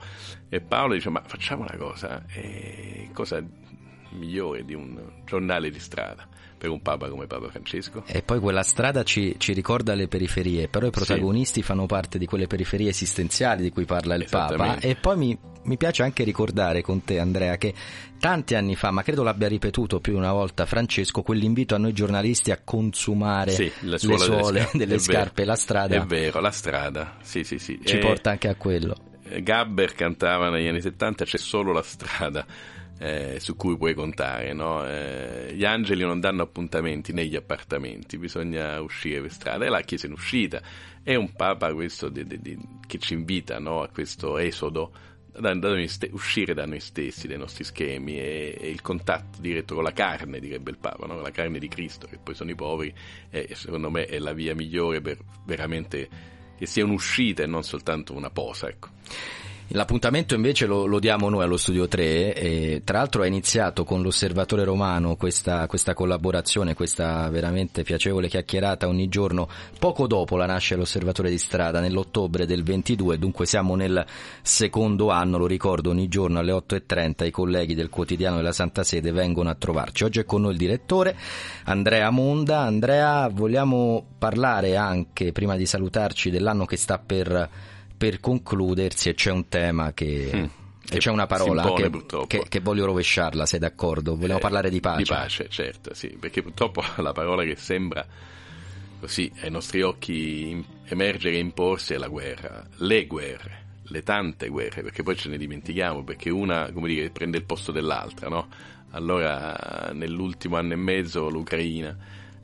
e 0.49 0.61
Paolo, 0.61 0.95
dice 0.95 1.11
ma 1.11 1.23
facciamo 1.27 1.62
una 1.62 1.77
cosa, 1.77 2.25
e 2.29 3.11
cosa 3.12 3.45
migliore 4.11 4.64
di 4.64 4.73
un 4.73 4.99
giornale 5.27 5.71
di 5.71 5.79
strada 5.79 6.27
per 6.57 6.71
un 6.71 6.81
Papa 6.81 7.11
come 7.11 7.27
Papa 7.27 7.51
Francesco. 7.51 8.03
E 8.07 8.23
poi 8.23 8.40
quella 8.40 8.62
strada 8.62 9.03
ci, 9.03 9.35
ci 9.37 9.53
ricorda 9.53 9.95
le 9.95 10.09
periferie, 10.09 10.69
però 10.69 10.87
i 10.87 10.90
protagonisti 10.90 11.61
sì. 11.61 11.66
fanno 11.66 11.85
parte 11.85 12.16
di 12.16 12.25
quelle 12.25 12.47
periferie 12.47 12.88
esistenziali 12.88 13.62
di 13.62 13.71
cui 13.71 13.85
parla 13.85 14.14
il 14.14 14.27
Papa. 14.31 14.79
E 14.79 14.95
poi 14.95 15.16
mi, 15.19 15.38
mi, 15.67 15.77
piace 15.77 16.03
anche 16.03 16.25
ricordare 16.25 16.83
con 16.83 17.05
te, 17.05 17.19
Andrea, 17.19 17.57
che 17.57 17.75
tanti 18.19 18.55
anni 18.55 18.77
fa, 18.77 18.91
ma 18.91 19.03
credo 19.03 19.23
l'abbia 19.23 19.49
ripetuto 19.49 20.01
più 20.01 20.17
una 20.17 20.33
volta 20.33 20.67
Francesco, 20.67 21.23
quell'invito 21.23 21.75
a 21.75 21.79
noi 21.79 21.93
giornalisti 21.93 22.51
a 22.51 22.61
consumare 22.63 23.53
sì, 23.53 23.71
le 23.81 23.99
suole, 23.99 24.17
le 24.17 24.25
suole 24.25 24.69
delle, 24.73 24.87
delle 24.87 24.99
scarpe, 24.99 25.45
la 25.45 25.57
strada. 25.57 25.97
È 25.97 26.05
vero, 26.05 26.41
la 26.41 26.51
strada, 26.51 27.17
sì, 27.23 27.45
sì, 27.45 27.59
sì. 27.59 27.79
Ci 27.85 27.97
e 27.97 27.99
porta 27.99 28.31
anche 28.31 28.49
a 28.49 28.55
quello. 28.55 28.97
Gabber 29.41 29.93
cantava 29.95 30.51
negli 30.51 30.69
anni 30.69 30.81
70 30.81 31.25
c'è 31.25 31.39
solo 31.39 31.73
la 31.73 31.83
strada 31.83 32.47
eh, 32.99 33.37
su 33.41 33.57
cui 33.57 33.77
puoi 33.77 33.95
contare. 33.95 34.53
No? 34.53 34.87
Eh, 34.87 35.53
gli 35.55 35.65
angeli 35.65 36.03
non 36.03 36.21
danno 36.21 36.43
appuntamenti 36.43 37.13
negli 37.13 37.37
appartamenti, 37.37 38.19
bisogna 38.19 38.81
uscire 38.81 39.21
per 39.21 39.33
strada. 39.33 39.65
È 39.65 39.69
la 39.69 39.81
Chiesa 39.81 40.07
in 40.07 40.13
uscita. 40.13 40.61
È 41.03 41.15
un 41.15 41.33
Papa 41.33 41.73
questo 41.73 42.09
di, 42.09 42.25
di, 42.25 42.41
di, 42.41 42.59
che 42.87 42.99
ci 42.99 43.15
invita 43.15 43.59
no? 43.59 43.83
a 43.83 43.89
questo 43.89 44.39
esodo, 44.39 44.93
da, 45.38 45.55
da 45.55 45.87
ste- 45.88 46.11
uscire 46.12 46.55
da 46.55 46.66
noi 46.66 46.81
stessi, 46.81 47.27
dai 47.27 47.38
nostri 47.38 47.64
schemi 47.64 48.18
e, 48.18 48.57
e, 48.59 48.68
il 48.68 48.83
contatto 48.83 49.40
diretto 49.40 49.75
con 49.75 49.85
la 49.85 49.92
carne, 49.92 50.40
direbbe 50.40 50.70
il 50.70 50.79
Papa, 50.79 51.07
no? 51.07 51.20
la 51.20 51.31
carne 51.31 51.59
di 51.59 51.68
Cristo, 51.68 52.07
che 52.07 52.18
poi 52.18 52.35
sono 52.35 52.51
i 52.51 52.55
poveri, 52.55 52.94
e 53.31 53.55
secondo 53.55 53.90
me 53.90 54.07
è 54.07 54.18
la 54.18 54.33
via 54.33 54.55
migliore 54.55 55.01
per 55.01 55.18
veramente 55.44 56.09
che 56.57 56.66
sia 56.66 56.85
un'uscita 56.85 57.42
e 57.42 57.46
non 57.46 57.62
soltanto 57.62 58.14
una 58.14 58.31
posa. 58.31 58.68
Ecco. 58.68 58.88
L'appuntamento 59.71 60.37
invece 60.37 60.65
lo, 60.67 60.87
lo, 60.87 61.01
diamo 61.01 61.29
noi 61.29 61.43
allo 61.43 61.57
Studio 61.57 61.89
3 61.89 62.35
e 62.35 62.83
tra 62.85 62.99
l'altro 62.99 63.25
è 63.25 63.27
iniziato 63.27 63.83
con 63.83 64.01
l'Osservatore 64.01 64.63
Romano 64.63 65.17
questa, 65.17 65.67
questa, 65.67 65.93
collaborazione, 65.93 66.75
questa 66.75 67.29
veramente 67.31 67.83
piacevole 67.83 68.29
chiacchierata 68.29 68.87
ogni 68.87 69.09
giorno 69.09 69.49
poco 69.77 70.07
dopo 70.07 70.37
la 70.37 70.47
nasce 70.47 70.77
l'Osservatore 70.77 71.31
di 71.31 71.39
strada 71.39 71.81
nell'ottobre 71.81 72.47
del 72.47 72.63
22 72.63 73.19
dunque 73.19 73.45
siamo 73.45 73.75
nel 73.75 74.07
secondo 74.41 75.11
anno, 75.11 75.37
lo 75.37 75.49
ricordo 75.49 75.91
ogni 75.91 76.07
giorno 76.07 76.39
alle 76.39 76.53
8.30 76.53 77.27
i 77.27 77.31
colleghi 77.33 77.75
del 77.75 77.91
quotidiano 77.91 78.37
della 78.37 78.53
Santa 78.53 78.85
Sede 78.85 79.11
vengono 79.11 79.51
a 79.51 79.57
trovarci. 79.57 80.05
Oggi 80.05 80.21
è 80.21 80.25
con 80.25 80.43
noi 80.43 80.53
il 80.53 80.59
direttore 80.59 81.17
Andrea 81.65 82.11
Monda. 82.11 82.61
Andrea 82.61 83.29
vogliamo 83.29 84.07
parlare 84.17 84.77
anche 84.77 85.33
prima 85.33 85.57
di 85.57 85.67
salutarci 85.67 86.31
dell'anno 86.31 86.67
che 86.67 86.77
sta 86.77 86.99
per 86.99 87.75
per 87.97 88.21
concludersi 88.21 89.15
c'è 89.15 89.31
un 89.31 89.49
tema 89.49 89.93
che... 89.93 90.31
Mm. 90.35 90.45
E 90.89 90.99
c'è 90.99 91.11
una 91.11 91.27
parola 91.27 91.63
impone, 91.63 91.91
che, 92.07 92.27
che, 92.29 92.45
che, 92.49 92.61
voglio 92.61 92.87
rovesciarla, 92.87 93.45
sei 93.45 93.59
d'accordo? 93.59 94.15
Vogliamo 94.15 94.39
eh, 94.39 94.41
parlare 94.41 94.71
di 94.71 94.79
pace. 94.79 95.03
Di 95.03 95.09
pace, 95.09 95.49
certo, 95.49 95.93
sì, 95.95 96.11
perché 96.11 96.43
purtroppo 96.43 96.81
la 97.03 97.11
parola 97.11 97.43
che 97.43 97.57
sembra 97.57 98.07
così 99.01 99.29
ai 99.41 99.51
nostri 99.51 99.83
occhi 99.83 100.65
emergere 100.85 101.35
e 101.35 101.39
imporsi 101.41 101.95
è 101.95 101.97
la 101.97 102.07
guerra, 102.07 102.65
le 102.77 103.07
guerre, 103.07 103.65
le 103.83 104.03
tante 104.05 104.47
guerre, 104.47 104.83
perché 104.83 105.03
poi 105.03 105.17
ce 105.17 105.29
ne 105.29 105.39
dimentichiamo, 105.39 106.05
perché 106.05 106.31
una, 106.31 106.71
come 106.73 106.87
dire, 106.87 107.11
prende 107.11 107.39
il 107.39 107.45
posto 107.45 107.73
dell'altra, 107.73 108.29
no? 108.29 108.47
Allora, 108.91 109.91
nell'ultimo 109.93 110.57
anno 110.57 110.75
e 110.75 110.77
mezzo 110.77 111.29
l'Ucraina 111.29 111.97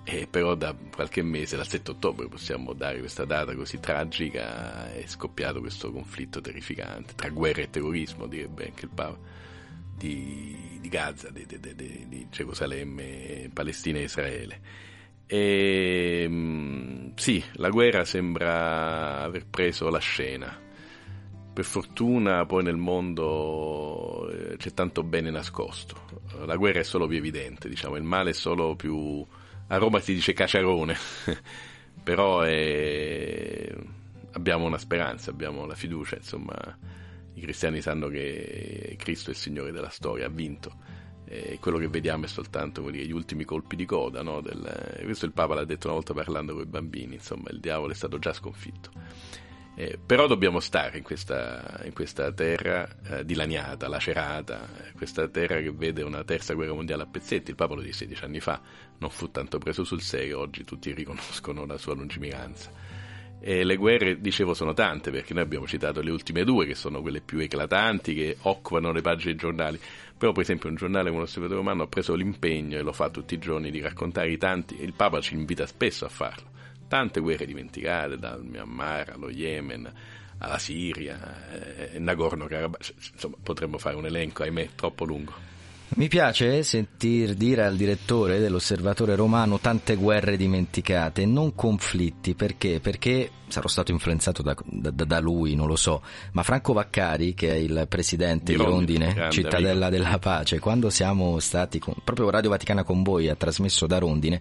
e 0.04 0.26
però 0.28 0.54
da 0.56 0.74
qualche 0.94 1.22
mese, 1.22 1.56
dal 1.56 1.66
7 1.66 1.92
ottobre 1.92 2.26
possiamo 2.26 2.72
dare 2.72 2.98
questa 2.98 3.24
data 3.24 3.54
così 3.54 3.78
tragica, 3.78 4.92
è 4.92 5.06
scoppiato 5.06 5.60
questo 5.60 5.92
conflitto 5.92 6.40
terrificante 6.40 7.14
tra 7.14 7.28
guerra 7.28 7.62
e 7.62 7.70
terrorismo, 7.70 8.26
direbbe 8.26 8.66
anche 8.66 8.86
il 8.86 8.90
Papa, 8.92 9.18
di, 9.96 10.78
di 10.80 10.88
Gaza, 10.88 11.30
di, 11.30 11.46
di, 11.46 12.06
di, 12.08 12.26
Gerusalemme, 12.30 13.50
Palestina 13.52 13.98
e 13.98 14.02
Israele. 14.02 14.60
E, 15.26 16.26
mm, 16.28 17.10
sì, 17.14 17.42
la 17.54 17.68
guerra 17.68 18.04
sembra 18.04 19.20
aver 19.20 19.46
preso 19.46 19.88
la 19.88 20.00
scena. 20.00 20.60
Per 21.54 21.64
fortuna 21.64 22.44
poi 22.46 22.64
nel 22.64 22.76
mondo 22.76 24.28
eh, 24.30 24.56
c'è 24.56 24.72
tanto 24.72 25.04
bene 25.04 25.30
nascosto. 25.30 26.08
La 26.44 26.56
guerra 26.56 26.80
è 26.80 26.84
solo 26.84 27.06
più 27.06 27.18
evidente, 27.18 27.68
diciamo, 27.68 27.96
il 27.96 28.02
male 28.02 28.30
è 28.30 28.34
solo 28.34 28.74
più 28.74 29.24
a 29.72 29.78
Roma 29.78 30.00
si 30.00 30.12
dice 30.12 30.34
caciarone, 30.34 30.94
però 32.04 32.42
è... 32.42 33.74
abbiamo 34.32 34.66
una 34.66 34.76
speranza, 34.76 35.30
abbiamo 35.30 35.64
la 35.64 35.74
fiducia, 35.74 36.16
insomma, 36.16 36.54
i 37.32 37.40
cristiani 37.40 37.80
sanno 37.80 38.08
che 38.08 38.96
Cristo 38.98 39.30
è 39.30 39.32
il 39.32 39.38
Signore 39.38 39.72
della 39.72 39.88
storia, 39.88 40.26
ha 40.26 40.30
vinto. 40.30 41.00
E 41.24 41.56
quello 41.58 41.78
che 41.78 41.88
vediamo 41.88 42.26
è 42.26 42.28
soltanto 42.28 42.88
dire, 42.90 43.06
gli 43.06 43.12
ultimi 43.12 43.44
colpi 43.44 43.74
di 43.74 43.86
coda, 43.86 44.22
no? 44.22 44.42
Del... 44.42 45.00
questo 45.04 45.24
il 45.24 45.32
Papa 45.32 45.54
l'ha 45.54 45.64
detto 45.64 45.86
una 45.86 45.96
volta 45.96 46.12
parlando 46.12 46.52
con 46.52 46.62
i 46.62 46.66
bambini, 46.66 47.14
insomma, 47.14 47.48
il 47.50 47.58
diavolo 47.58 47.92
è 47.92 47.94
stato 47.94 48.18
già 48.18 48.34
sconfitto. 48.34 48.90
Eh, 49.74 49.98
però 50.04 50.26
dobbiamo 50.26 50.60
stare 50.60 50.98
in 50.98 51.02
questa, 51.02 51.80
in 51.84 51.94
questa 51.94 52.30
terra 52.32 52.86
eh, 53.04 53.24
dilaniata, 53.24 53.88
lacerata, 53.88 54.68
eh, 54.84 54.92
questa 54.92 55.28
terra 55.28 55.60
che 55.60 55.72
vede 55.72 56.02
una 56.02 56.24
terza 56.24 56.52
guerra 56.52 56.74
mondiale 56.74 57.04
a 57.04 57.06
pezzetti. 57.06 57.50
Il 57.50 57.56
Papa 57.56 57.74
lo 57.74 57.80
disse 57.80 58.04
dieci 58.04 58.22
anni 58.22 58.40
fa, 58.40 58.60
non 59.02 59.10
fu 59.10 59.30
tanto 59.30 59.58
preso 59.58 59.82
sul 59.84 60.00
serio, 60.00 60.38
oggi 60.38 60.64
tutti 60.64 60.92
riconoscono 60.92 61.66
la 61.66 61.76
sua 61.76 61.94
lungimiranza. 61.94 62.70
E 63.40 63.64
le 63.64 63.74
guerre, 63.74 64.20
dicevo, 64.20 64.54
sono 64.54 64.72
tante, 64.72 65.10
perché 65.10 65.34
noi 65.34 65.42
abbiamo 65.42 65.66
citato 65.66 66.00
le 66.00 66.12
ultime 66.12 66.44
due, 66.44 66.64
che 66.64 66.76
sono 66.76 67.02
quelle 67.02 67.20
più 67.20 67.40
eclatanti, 67.40 68.14
che 68.14 68.36
occupano 68.42 68.92
le 68.92 69.00
pagine 69.00 69.32
dei 69.32 69.40
giornali. 69.40 69.80
Però, 70.16 70.30
per 70.30 70.42
esempio, 70.42 70.68
un 70.68 70.76
giornale 70.76 71.10
come 71.10 71.22
l'Osservatore 71.22 71.58
Romano 71.58 71.82
ha 71.82 71.88
preso 71.88 72.14
l'impegno, 72.14 72.78
e 72.78 72.82
lo 72.82 72.92
fa 72.92 73.10
tutti 73.10 73.34
i 73.34 73.38
giorni, 73.38 73.72
di 73.72 73.80
raccontare 73.80 74.30
i 74.30 74.38
tanti, 74.38 74.78
e 74.78 74.84
il 74.84 74.92
Papa 74.92 75.20
ci 75.20 75.34
invita 75.34 75.66
spesso 75.66 76.04
a 76.04 76.08
farlo 76.08 76.50
tante 76.86 77.20
guerre 77.20 77.46
dimenticate, 77.46 78.18
dal 78.18 78.44
Myanmar 78.44 79.12
allo 79.14 79.30
Yemen, 79.30 79.90
alla 80.38 80.58
Siria, 80.58 81.90
eh, 81.90 81.98
Nagorno-Karabakh, 81.98 82.94
insomma 83.14 83.36
potremmo 83.42 83.78
fare 83.78 83.96
un 83.96 84.04
elenco, 84.04 84.42
ahimè, 84.42 84.68
troppo 84.74 85.06
lungo. 85.06 85.51
Mi 85.94 86.08
piace 86.08 86.62
sentir 86.62 87.34
dire 87.34 87.64
al 87.64 87.76
direttore 87.76 88.38
dell'Osservatore 88.38 89.14
Romano 89.14 89.58
tante 89.58 89.94
guerre 89.96 90.38
dimenticate, 90.38 91.26
non 91.26 91.54
conflitti, 91.54 92.34
perché? 92.34 92.80
Perché 92.80 93.30
sarò 93.48 93.68
stato 93.68 93.90
influenzato 93.90 94.40
da, 94.40 94.56
da, 94.64 94.90
da 94.90 95.20
lui, 95.20 95.54
non 95.54 95.66
lo 95.66 95.76
so, 95.76 96.02
ma 96.32 96.42
Franco 96.42 96.72
Vaccari, 96.72 97.34
che 97.34 97.50
è 97.50 97.56
il 97.56 97.84
presidente 97.90 98.52
di, 98.52 98.58
di 98.58 98.64
Rondine, 98.64 99.28
cittadella 99.30 99.86
amico. 99.88 100.02
della 100.02 100.18
pace, 100.18 100.60
quando 100.60 100.88
siamo 100.88 101.38
stati, 101.40 101.78
con, 101.78 101.94
proprio 102.02 102.30
Radio 102.30 102.48
Vaticana 102.48 102.84
con 102.84 103.02
voi, 103.02 103.28
ha 103.28 103.36
trasmesso 103.36 103.86
da 103.86 103.98
Rondine, 103.98 104.40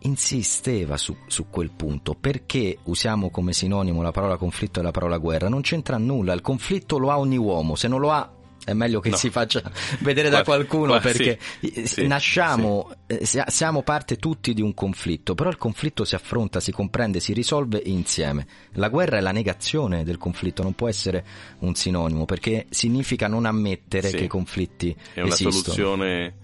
insisteva 0.00 0.98
su, 0.98 1.16
su, 1.28 1.46
quel 1.48 1.70
punto. 1.70 2.14
Perché 2.14 2.76
usiamo 2.84 3.30
come 3.30 3.54
sinonimo 3.54 4.02
la 4.02 4.10
parola 4.10 4.36
conflitto 4.36 4.80
e 4.80 4.82
la 4.82 4.90
parola 4.90 5.16
guerra? 5.16 5.48
Non 5.48 5.62
c'entra 5.62 5.96
nulla, 5.96 6.34
il 6.34 6.42
conflitto 6.42 6.98
lo 6.98 7.10
ha 7.10 7.18
ogni 7.18 7.38
uomo, 7.38 7.74
se 7.74 7.88
non 7.88 8.00
lo 8.00 8.10
ha 8.10 8.30
è 8.64 8.72
meglio 8.74 9.00
che 9.00 9.10
no. 9.10 9.16
si 9.16 9.30
faccia 9.30 9.62
vedere 10.00 10.28
da 10.28 10.44
qualcuno 10.44 10.98
perché 11.00 11.38
sì, 11.60 11.86
sì, 11.86 12.06
nasciamo, 12.06 12.94
sì. 13.20 13.38
Eh, 13.38 13.44
siamo 13.48 13.82
parte 13.82 14.16
tutti 14.16 14.54
di 14.54 14.62
un 14.62 14.74
conflitto, 14.74 15.34
però 15.34 15.50
il 15.50 15.56
conflitto 15.56 16.04
si 16.04 16.14
affronta, 16.14 16.60
si 16.60 16.72
comprende, 16.72 17.20
si 17.20 17.32
risolve 17.32 17.80
insieme. 17.84 18.46
La 18.72 18.88
guerra 18.88 19.18
è 19.18 19.20
la 19.20 19.32
negazione 19.32 20.04
del 20.04 20.18
conflitto, 20.18 20.62
non 20.62 20.74
può 20.74 20.88
essere 20.88 21.24
un 21.60 21.74
sinonimo 21.74 22.24
perché 22.24 22.66
significa 22.70 23.26
non 23.26 23.46
ammettere 23.46 24.10
che 24.10 24.24
i 24.24 24.28
conflitti 24.28 24.94
è 25.14 25.20
una 25.20 25.32
esistono. 25.32 25.52
soluzione 25.52 26.34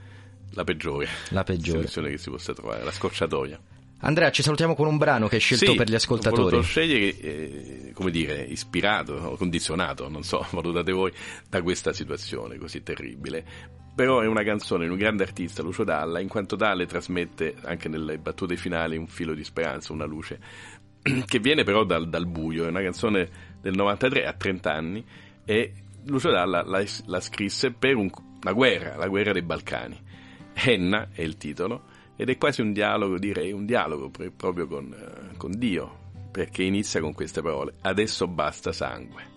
la 0.52 0.64
peggiore. 0.64 1.08
La 1.30 1.44
peggiore. 1.44 1.78
soluzione 1.78 2.10
che 2.10 2.18
si 2.18 2.30
possa 2.30 2.52
trovare, 2.52 2.82
la 2.82 2.90
scocciatoia. 2.90 3.60
Andrea, 4.00 4.30
ci 4.30 4.42
salutiamo 4.42 4.76
con 4.76 4.86
un 4.86 4.96
brano 4.96 5.26
che 5.26 5.36
hai 5.36 5.40
scelto 5.40 5.72
sì, 5.72 5.76
per 5.76 5.88
gli 5.90 5.94
ascoltatori. 5.94 6.40
Ho 6.40 6.50
voluto 6.50 6.62
scegliere, 6.62 7.18
eh, 7.18 7.90
come 7.94 8.12
dire, 8.12 8.42
ispirato, 8.42 9.34
condizionato, 9.36 10.08
non 10.08 10.22
so, 10.22 10.46
valutate 10.52 10.92
voi, 10.92 11.12
da 11.48 11.62
questa 11.62 11.92
situazione 11.92 12.58
così 12.58 12.82
terribile. 12.82 13.44
Però 13.96 14.20
è 14.20 14.26
una 14.26 14.44
canzone 14.44 14.84
di 14.84 14.90
un 14.92 14.96
grande 14.96 15.24
artista, 15.24 15.62
Lucio 15.62 15.82
Dalla, 15.82 16.20
in 16.20 16.28
quanto 16.28 16.54
tale 16.54 16.86
trasmette 16.86 17.56
anche 17.64 17.88
nelle 17.88 18.18
battute 18.18 18.56
finali 18.56 18.96
un 18.96 19.08
filo 19.08 19.34
di 19.34 19.42
speranza, 19.42 19.92
una 19.92 20.04
luce 20.04 20.38
che 21.26 21.38
viene 21.40 21.64
però 21.64 21.82
dal, 21.82 22.08
dal, 22.08 22.26
buio, 22.26 22.64
è 22.64 22.68
una 22.68 22.82
canzone 22.82 23.28
del 23.60 23.74
93 23.74 24.26
a 24.26 24.32
30 24.32 24.72
anni 24.72 25.04
e 25.44 25.72
Lucio 26.04 26.30
Dalla 26.30 26.62
la, 26.62 26.84
la 27.06 27.20
scrisse 27.20 27.72
per 27.72 27.96
un, 27.96 28.08
una 28.42 28.52
guerra, 28.52 28.96
la 28.96 29.08
guerra 29.08 29.32
dei 29.32 29.42
Balcani. 29.42 30.00
Enna 30.54 31.08
è 31.12 31.22
il 31.22 31.36
titolo 31.36 31.96
ed 32.20 32.30
è 32.30 32.36
quasi 32.36 32.62
un 32.62 32.72
dialogo, 32.72 33.16
direi, 33.16 33.52
un 33.52 33.64
dialogo 33.64 34.10
proprio 34.36 34.66
con, 34.66 34.92
eh, 34.92 35.36
con 35.36 35.56
Dio, 35.56 36.10
perché 36.32 36.64
inizia 36.64 37.00
con 37.00 37.14
queste 37.14 37.42
parole, 37.42 37.74
adesso 37.82 38.26
basta 38.26 38.72
sangue. 38.72 39.36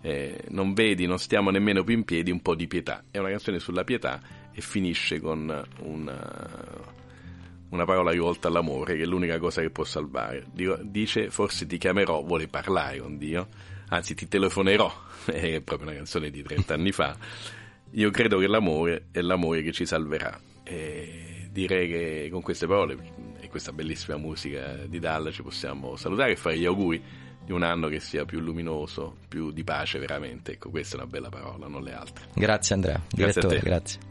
Eh, 0.00 0.44
non 0.50 0.72
vedi, 0.72 1.06
non 1.06 1.18
stiamo 1.18 1.50
nemmeno 1.50 1.82
più 1.82 1.96
in 1.96 2.04
piedi, 2.04 2.30
un 2.30 2.40
po' 2.40 2.54
di 2.54 2.68
pietà. 2.68 3.02
È 3.10 3.18
una 3.18 3.30
canzone 3.30 3.58
sulla 3.58 3.82
pietà 3.82 4.20
e 4.52 4.60
finisce 4.60 5.18
con 5.18 5.60
una, 5.80 6.56
una 7.70 7.84
parola 7.84 8.12
rivolta 8.12 8.46
all'amore, 8.46 8.94
che 8.94 9.02
è 9.02 9.06
l'unica 9.06 9.40
cosa 9.40 9.60
che 9.60 9.70
può 9.70 9.82
salvare. 9.82 10.46
Dice, 10.82 11.30
forse 11.30 11.66
ti 11.66 11.78
chiamerò, 11.78 12.22
vuole 12.22 12.46
parlare 12.46 13.00
con 13.00 13.18
Dio, 13.18 13.48
anzi 13.88 14.14
ti 14.14 14.28
telefonerò, 14.28 14.88
è 15.26 15.60
proprio 15.62 15.88
una 15.88 15.96
canzone 15.96 16.30
di 16.30 16.44
30 16.44 16.74
anni 16.74 16.92
fa. 16.92 17.16
Io 17.94 18.10
credo 18.10 18.38
che 18.38 18.46
l'amore 18.46 19.08
è 19.10 19.20
l'amore 19.20 19.62
che 19.62 19.72
ci 19.72 19.84
salverà. 19.84 20.40
E 20.62 21.29
direi 21.50 21.88
che 21.88 22.28
con 22.30 22.42
queste 22.42 22.66
parole 22.66 22.96
e 23.40 23.48
questa 23.48 23.72
bellissima 23.72 24.16
musica 24.16 24.86
di 24.86 24.98
Dalla 24.98 25.30
ci 25.30 25.42
possiamo 25.42 25.96
salutare 25.96 26.32
e 26.32 26.36
fare 26.36 26.58
gli 26.58 26.64
auguri 26.64 27.02
di 27.44 27.52
un 27.52 27.62
anno 27.62 27.88
che 27.88 28.00
sia 28.00 28.24
più 28.24 28.40
luminoso, 28.40 29.16
più 29.28 29.50
di 29.50 29.64
pace 29.64 29.98
veramente. 29.98 30.52
Ecco, 30.52 30.70
questa 30.70 30.96
è 30.96 31.00
una 31.00 31.08
bella 31.08 31.28
parola, 31.28 31.66
non 31.66 31.82
le 31.82 31.92
altre. 31.92 32.26
Grazie 32.34 32.74
Andrea, 32.74 33.00
grazie 33.08 33.40
direttore, 33.40 33.60
grazie. 33.60 34.08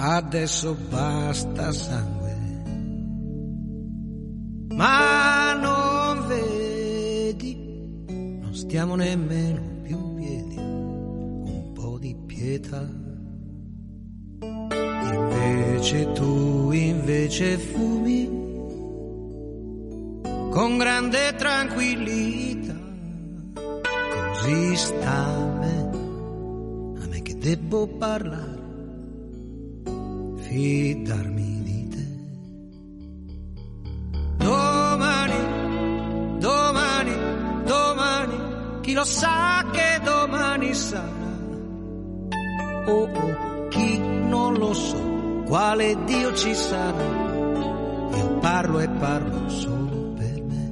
Adesso 0.00 0.74
basta 0.88 1.72
sangue, 1.72 2.36
ma 4.74 5.17
stiamo 8.68 8.96
nemmeno 8.96 9.80
più 9.82 10.14
piedi, 10.14 10.56
un 10.58 11.72
po' 11.72 11.96
di 11.98 12.14
pietà. 12.26 12.86
Invece 15.10 16.12
tu 16.12 16.70
invece 16.72 17.56
fumi 17.56 18.26
con 20.50 20.76
grande 20.76 21.34
tranquillità, 21.38 22.76
così 23.54 24.76
sta 24.76 25.16
a 25.16 25.46
me, 25.60 25.90
a 27.02 27.06
me 27.06 27.22
che 27.22 27.38
devo 27.38 27.86
parlare 27.86 28.66
fidarmi 30.42 31.57
lo 38.98 39.04
sa 39.04 39.64
che 39.70 40.00
domani 40.02 40.74
sarà. 40.74 41.36
Oh, 42.86 43.08
oh, 43.08 43.68
chi 43.68 43.96
non 43.96 44.54
lo 44.54 44.72
so, 44.74 45.42
quale 45.46 45.96
Dio 46.04 46.34
ci 46.34 46.52
sarà. 46.52 47.06
Io 48.16 48.38
parlo 48.40 48.80
e 48.80 48.88
parlo 48.88 49.48
solo 49.48 50.14
per 50.18 50.42
me. 50.50 50.64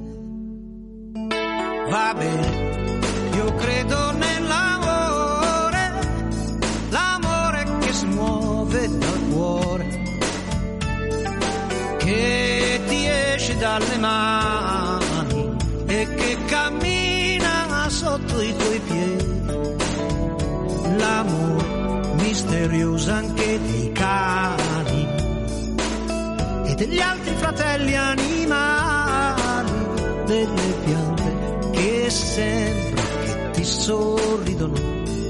Va 1.89 2.13
bene, 2.17 2.47
io 3.33 3.55
credo 3.55 4.11
nell'amore, 4.11 5.83
l'amore 6.89 7.63
che 7.79 7.93
si 7.93 8.07
muove 8.07 8.97
dal 8.97 9.21
cuore, 9.31 9.87
che 11.97 12.81
ti 12.87 13.05
esce 13.05 13.55
dalle 13.55 13.97
mani 13.99 14.46
L'amore 21.27 22.15
misterioso 22.15 23.11
anche 23.11 23.59
dei 23.61 23.91
cani 23.91 25.07
e 26.65 26.75
degli 26.75 26.99
altri 26.99 27.33
fratelli 27.35 27.95
animali, 27.95 29.71
delle 30.25 30.73
piante 30.85 31.69
che 31.71 32.09
sembra 32.09 33.01
che 33.25 33.49
ti 33.51 33.63
sorridono 33.63 34.75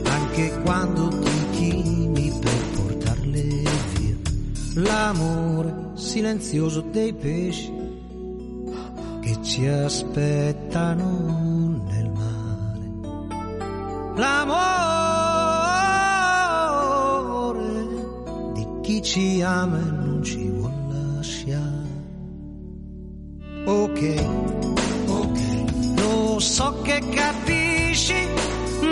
anche 0.05 0.61
quando 0.61 1.07
ti 1.07 1.49
chini 1.51 2.31
per 2.39 2.61
portarle 2.75 3.41
via. 3.41 4.15
L'amore 4.75 5.73
silenzioso 5.95 6.81
dei 6.81 7.13
pesci 7.13 7.73
che 9.21 9.41
ci 9.41 9.65
aspettano 9.67 11.81
nel 11.87 12.11
mare. 12.11 12.85
L'amore 14.15 14.96
chi 18.97 19.03
ci 19.03 19.41
ama 19.41 19.77
e 19.77 19.91
non 19.91 20.23
ci 20.23 20.49
vuol 20.49 20.71
lasciare. 20.89 21.85
Ok, 23.65 24.25
ok, 25.05 25.39
lo 25.99 26.39
so 26.39 26.81
che 26.81 26.99
capisci, 27.11 28.15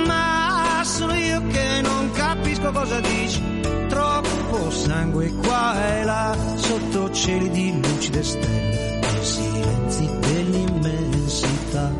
ma 0.05 0.81
sono 0.83 1.13
io 1.15 1.41
che 1.47 1.81
non 1.81 2.11
capisco 2.11 2.71
cosa 2.71 2.99
dici. 2.99 3.41
Troppo 3.87 4.69
sangue 4.69 5.31
qua 5.43 5.87
e 5.87 6.03
là, 6.03 6.35
sotto 6.55 7.11
cieli 7.11 7.49
di 7.49 7.81
lucide 7.81 8.23
stelle, 8.23 9.01
silenzi 9.21 10.09
dell'immensità. 10.19 11.91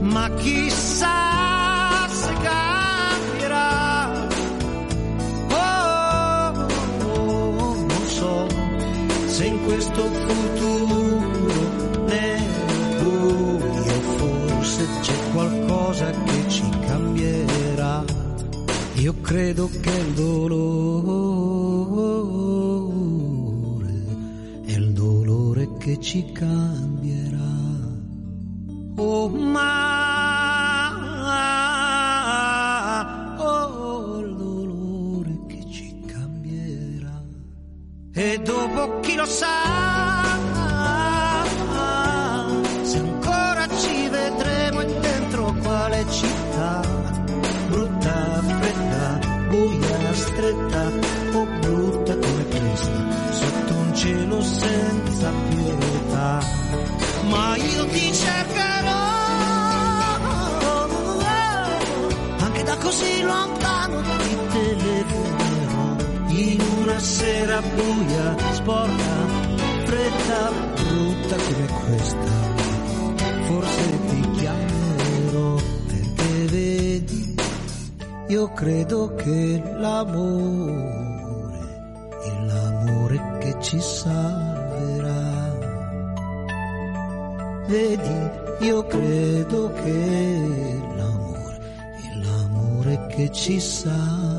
Ma 0.00 0.30
chissà 0.34 0.83
credo 19.34 19.68
che 19.80 19.90
il 19.90 20.12
dolore 20.12 20.62
è 24.64 24.70
il 24.70 24.92
dolore 24.92 25.68
che 25.76 25.98
ci 25.98 26.30
cambierà. 26.30 27.52
Oh 28.94 29.28
ma 29.28 30.92
oh 33.38 34.20
il 34.20 34.36
dolore 34.36 35.36
che 35.48 35.66
ci 35.68 36.00
cambierà. 36.06 37.20
E 38.12 38.40
dopo 38.40 39.00
chi 39.00 39.16
lo 39.16 39.26
sa 39.26 39.93
una 66.94 67.02
sera 67.02 67.60
buia, 67.60 68.36
sporca, 68.52 69.16
fredda, 69.84 70.52
brutta 70.76 71.36
come 71.36 71.66
questa. 71.82 72.32
Forse 73.46 73.98
ti 74.06 74.30
chiamerò 74.30 75.56
perché 75.86 76.44
vedi, 76.50 77.34
io 78.28 78.52
credo 78.52 79.14
che 79.16 79.62
l'amore 79.76 80.92
è 82.22 82.44
l'amore 82.46 83.38
che 83.40 83.56
ci 83.60 83.80
salverà. 83.80 85.52
Vedi, 87.66 88.66
io 88.66 88.86
credo 88.86 89.72
che 89.72 90.80
l'amore 90.96 91.58
è 92.02 92.16
l'amore 92.22 93.06
che 93.08 93.32
ci 93.32 93.58
salverà. 93.58 94.33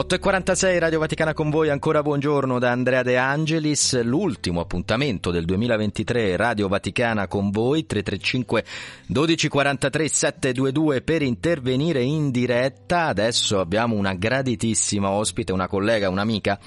8.46 0.00 0.78
Radio 0.78 0.98
Vaticana 0.98 1.34
con 1.34 1.50
voi, 1.50 1.68
ancora 1.68 2.00
buongiorno 2.00 2.58
da 2.58 2.70
Andrea 2.70 3.02
De 3.02 3.18
Angelis, 3.18 4.00
l'ultimo 4.02 4.62
appuntamento 4.62 5.30
del 5.30 5.44
2023 5.44 6.36
Radio 6.36 6.68
Vaticana 6.68 7.28
con 7.28 7.50
voi, 7.50 7.84
335 7.84 8.64
1243 9.08 10.08
722 10.08 11.02
per 11.02 11.20
intervenire 11.20 12.00
in 12.02 12.30
diretta, 12.30 13.08
adesso 13.08 13.60
abbiamo 13.60 13.94
una 13.94 14.14
graditissima 14.14 15.10
ospite, 15.10 15.52
una 15.52 15.68
collega, 15.68 16.08
un'amica, 16.08 16.58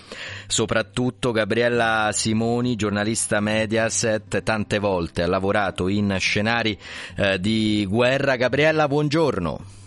soprattutto 0.46 1.32
Gabriella 1.32 2.12
Simoni, 2.14 2.76
giornalista 2.76 3.40
Mediaset, 3.40 4.44
tante 4.44 4.78
volte 4.78 5.24
ha 5.24 5.28
lavorato 5.28 5.88
in 5.88 6.18
scenari 6.20 6.78
eh, 7.16 7.40
di 7.40 7.84
guerra. 7.90 8.36
Gabriella, 8.36 8.88
buongiorno. 8.88 9.82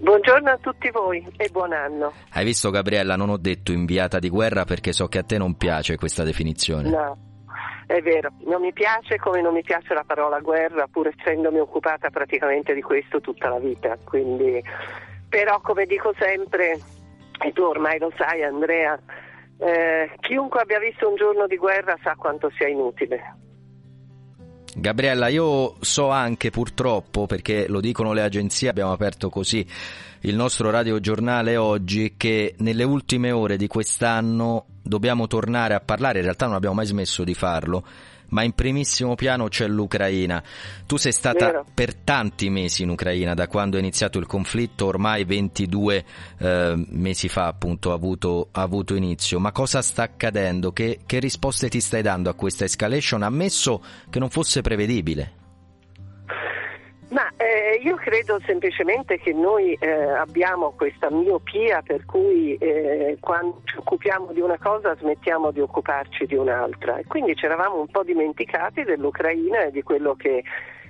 Buongiorno 0.00 0.48
a 0.48 0.58
tutti 0.58 0.90
voi 0.90 1.26
e 1.36 1.48
buon 1.48 1.72
anno. 1.72 2.12
Hai 2.32 2.44
visto 2.44 2.70
Gabriella, 2.70 3.16
non 3.16 3.30
ho 3.30 3.36
detto 3.36 3.72
inviata 3.72 4.20
di 4.20 4.28
guerra 4.28 4.64
perché 4.64 4.92
so 4.92 5.08
che 5.08 5.18
a 5.18 5.24
te 5.24 5.38
non 5.38 5.56
piace 5.56 5.96
questa 5.96 6.22
definizione. 6.22 6.88
No, 6.88 7.18
è 7.84 8.00
vero, 8.00 8.30
non 8.44 8.60
mi 8.60 8.72
piace 8.72 9.18
come 9.18 9.40
non 9.40 9.52
mi 9.52 9.62
piace 9.62 9.94
la 9.94 10.04
parola 10.06 10.38
guerra, 10.38 10.86
pur 10.86 11.08
essendomi 11.08 11.58
occupata 11.58 12.10
praticamente 12.10 12.74
di 12.74 12.80
questo 12.80 13.20
tutta 13.20 13.48
la 13.48 13.58
vita. 13.58 13.98
Quindi, 14.04 14.62
però 15.28 15.60
come 15.60 15.84
dico 15.84 16.14
sempre, 16.16 16.78
e 17.44 17.52
tu 17.52 17.62
ormai 17.62 17.98
lo 17.98 18.12
sai 18.16 18.44
Andrea, 18.44 18.96
eh, 19.58 20.12
chiunque 20.20 20.60
abbia 20.60 20.78
visto 20.78 21.08
un 21.08 21.16
giorno 21.16 21.48
di 21.48 21.56
guerra 21.56 21.98
sa 22.04 22.14
quanto 22.14 22.50
sia 22.56 22.68
inutile. 22.68 23.34
Gabriella, 24.80 25.26
io 25.26 25.74
so 25.80 26.10
anche 26.10 26.50
purtroppo, 26.50 27.26
perché 27.26 27.66
lo 27.68 27.80
dicono 27.80 28.12
le 28.12 28.22
agenzie, 28.22 28.68
abbiamo 28.68 28.92
aperto 28.92 29.28
così 29.28 29.66
il 30.20 30.36
nostro 30.36 30.70
radiogiornale 30.70 31.56
oggi, 31.56 32.14
che 32.16 32.54
nelle 32.58 32.84
ultime 32.84 33.32
ore 33.32 33.56
di 33.56 33.66
quest'anno 33.66 34.66
dobbiamo 34.80 35.26
tornare 35.26 35.74
a 35.74 35.80
parlare, 35.80 36.18
in 36.18 36.24
realtà 36.24 36.46
non 36.46 36.54
abbiamo 36.54 36.76
mai 36.76 36.86
smesso 36.86 37.24
di 37.24 37.34
farlo, 37.34 37.84
ma 38.30 38.42
in 38.42 38.52
primissimo 38.52 39.14
piano 39.14 39.48
c'è 39.48 39.66
l'Ucraina. 39.66 40.42
Tu 40.86 40.96
sei 40.96 41.12
stata 41.12 41.46
Vero. 41.46 41.66
per 41.72 41.94
tanti 41.94 42.50
mesi 42.50 42.82
in 42.82 42.90
Ucraina, 42.90 43.34
da 43.34 43.46
quando 43.46 43.76
è 43.76 43.80
iniziato 43.80 44.18
il 44.18 44.26
conflitto, 44.26 44.86
ormai 44.86 45.24
22 45.24 46.04
eh, 46.38 46.86
mesi 46.90 47.28
fa 47.28 47.46
appunto 47.46 47.90
ha 47.92 47.94
avuto, 47.94 48.48
ha 48.52 48.62
avuto, 48.62 48.94
inizio. 48.94 49.38
Ma 49.38 49.52
cosa 49.52 49.82
sta 49.82 50.02
accadendo? 50.02 50.72
Che, 50.72 51.00
che 51.06 51.18
risposte 51.18 51.68
ti 51.68 51.80
stai 51.80 52.02
dando 52.02 52.30
a 52.30 52.34
questa 52.34 52.64
escalation, 52.64 53.22
ammesso 53.22 53.82
che 54.10 54.18
non 54.18 54.30
fosse 54.30 54.60
prevedibile? 54.62 55.32
Ma 57.10 57.26
eh, 57.36 57.80
io 57.82 57.96
credo 58.08 58.40
semplicemente 58.46 59.18
che 59.18 59.34
noi 59.34 59.74
eh, 59.74 59.90
abbiamo 59.90 60.70
questa 60.70 61.10
miopia 61.10 61.82
per 61.82 62.06
cui 62.06 62.56
eh, 62.56 63.18
quando 63.20 63.60
ci 63.64 63.76
occupiamo 63.76 64.32
di 64.32 64.40
una 64.40 64.56
cosa 64.56 64.96
smettiamo 64.96 65.50
di 65.50 65.60
occuparci 65.60 66.24
di 66.24 66.34
un'altra 66.34 66.96
e 66.96 67.04
quindi 67.04 67.36
ci 67.36 67.44
eravamo 67.44 67.78
un 67.78 67.86
po' 67.88 68.02
dimenticati 68.04 68.84
dell'Ucraina 68.84 69.64
e 69.64 69.72
di 69.72 69.82
quello 69.82 70.14
che, 70.14 70.42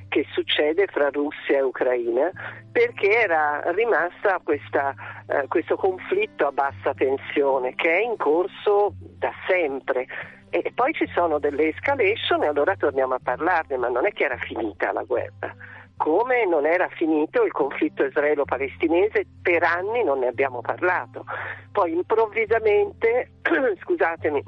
che 0.09 0.27
succede 0.31 0.87
fra 0.87 1.09
Russia 1.09 1.57
e 1.57 1.63
Ucraina 1.63 2.31
perché 2.71 3.11
era 3.11 3.63
rimasta 3.73 4.41
questa, 4.45 4.95
eh, 5.27 5.49
questo 5.49 5.75
conflitto 5.75 6.47
a 6.47 6.53
bassa 6.53 6.95
tensione 6.95 7.75
che 7.75 7.99
è 7.99 8.01
in 8.01 8.17
corso 8.17 8.95
da 9.19 9.33
sempre. 9.49 10.07
E 10.51 10.71
poi 10.73 10.93
ci 10.93 11.11
sono 11.13 11.41
delle 11.41 11.71
escalation 11.71 12.45
e 12.45 12.47
allora 12.47 12.77
torniamo 12.77 13.15
a 13.15 13.21
parlarne, 13.21 13.77
ma 13.77 13.89
non 13.89 14.07
è 14.07 14.13
che 14.13 14.23
era 14.23 14.37
finita 14.37 14.93
la 14.93 15.03
guerra 15.03 15.53
come 15.99 16.47
non 16.47 16.65
era 16.65 16.89
finito 16.89 17.43
il 17.43 17.53
conflitto 17.53 18.05
israelo-palestinese, 18.05 19.27
per 19.43 19.65
anni 19.65 20.03
non 20.03 20.21
ne 20.21 20.29
abbiamo 20.29 20.63
parlato. 20.63 21.25
Poi 21.71 21.93
improvvisamente, 21.93 23.33
scusatemi, 23.83 24.43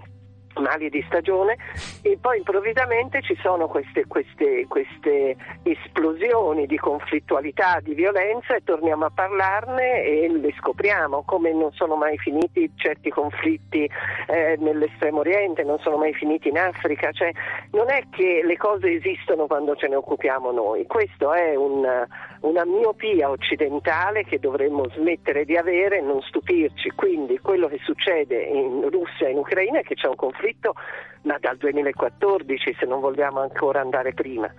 mali 0.59 0.90
di 0.90 1.03
stagione 1.07 1.57
e 2.03 2.18
poi 2.20 2.38
improvvisamente 2.38 3.22
ci 3.22 3.36
sono 3.40 3.68
queste, 3.68 4.07
queste, 4.07 4.66
queste, 4.68 5.36
esplosioni 5.62 6.66
di 6.66 6.76
conflittualità, 6.76 7.78
di 7.80 7.94
violenza 7.94 8.55
e 8.55 8.64
torniamo 8.64 9.05
a 9.05 9.11
parlarne 9.11 10.03
e 10.03 10.28
le 10.28 10.53
scopriamo 10.59 11.22
come 11.24 11.53
non 11.53 11.72
sono 11.72 11.96
mai 11.96 12.18
finiti 12.18 12.70
certi 12.76 13.11
conflitti 13.11 13.88
eh, 14.26 14.57
nell'estremo 14.59 15.20
oriente, 15.20 15.62
non 15.62 15.78
sono 15.80 15.96
mai 15.96 16.14
finiti 16.14 16.48
in 16.48 16.59
Africa, 16.59 17.12
cioè 17.12 17.30
non 17.72 17.90
è 17.90 18.05
che 18.11 18.42
le 18.44 18.57
cose 18.57 18.92
esistono 18.92 19.46
quando 19.46 19.76
ce 19.76 19.88
ne 19.88 19.96
occupiamo 19.96 20.51
noi, 20.51 20.86
questo 20.86 21.32
è 21.32 21.55
un, 21.55 22.07
una 22.41 22.64
miopia 22.64 23.28
occidentale 23.28 24.24
che 24.24 24.38
dovremmo 24.38 24.88
smettere 24.91 25.45
di 25.45 25.57
avere 25.57 25.99
e 25.99 26.01
non 26.01 26.22
stupirci, 26.22 26.91
quindi 26.95 27.38
quello 27.38 27.68
che 27.68 27.78
succede 27.82 28.43
in 28.43 28.88
Russia 28.91 29.26
e 29.26 29.32
in 29.32 29.38
Ucraina 29.38 29.80
è 29.80 29.82
che 29.82 29.95
c'è 29.95 30.09
un 30.09 30.16
conflitto 30.16 30.74
ma 31.22 31.36
dal 31.38 31.59
2014 31.59 32.76
se 32.78 32.86
non 32.86 33.01
vogliamo 33.01 33.41
ancora 33.41 33.80
andare 33.80 34.14
prima. 34.14 34.51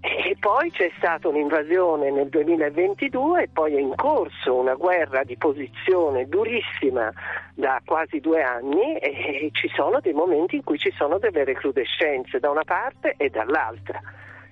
E 0.00 0.36
poi 0.38 0.70
c'è 0.70 0.90
stata 0.98 1.28
un'invasione 1.28 2.10
nel 2.10 2.28
2022 2.28 3.44
e 3.44 3.48
poi 3.50 3.74
è 3.74 3.80
in 3.80 3.94
corso 3.94 4.54
una 4.54 4.74
guerra 4.74 5.22
di 5.24 5.36
posizione 5.38 6.28
durissima 6.28 7.10
da 7.54 7.80
quasi 7.82 8.20
due 8.20 8.42
anni 8.42 8.98
e 8.98 9.48
ci 9.52 9.70
sono 9.74 10.00
dei 10.00 10.12
momenti 10.12 10.56
in 10.56 10.64
cui 10.64 10.76
ci 10.76 10.92
sono 10.94 11.18
delle 11.18 11.44
recrudescenze 11.44 12.38
da 12.38 12.50
una 12.50 12.64
parte 12.64 13.14
e 13.16 13.30
dall'altra 13.30 13.98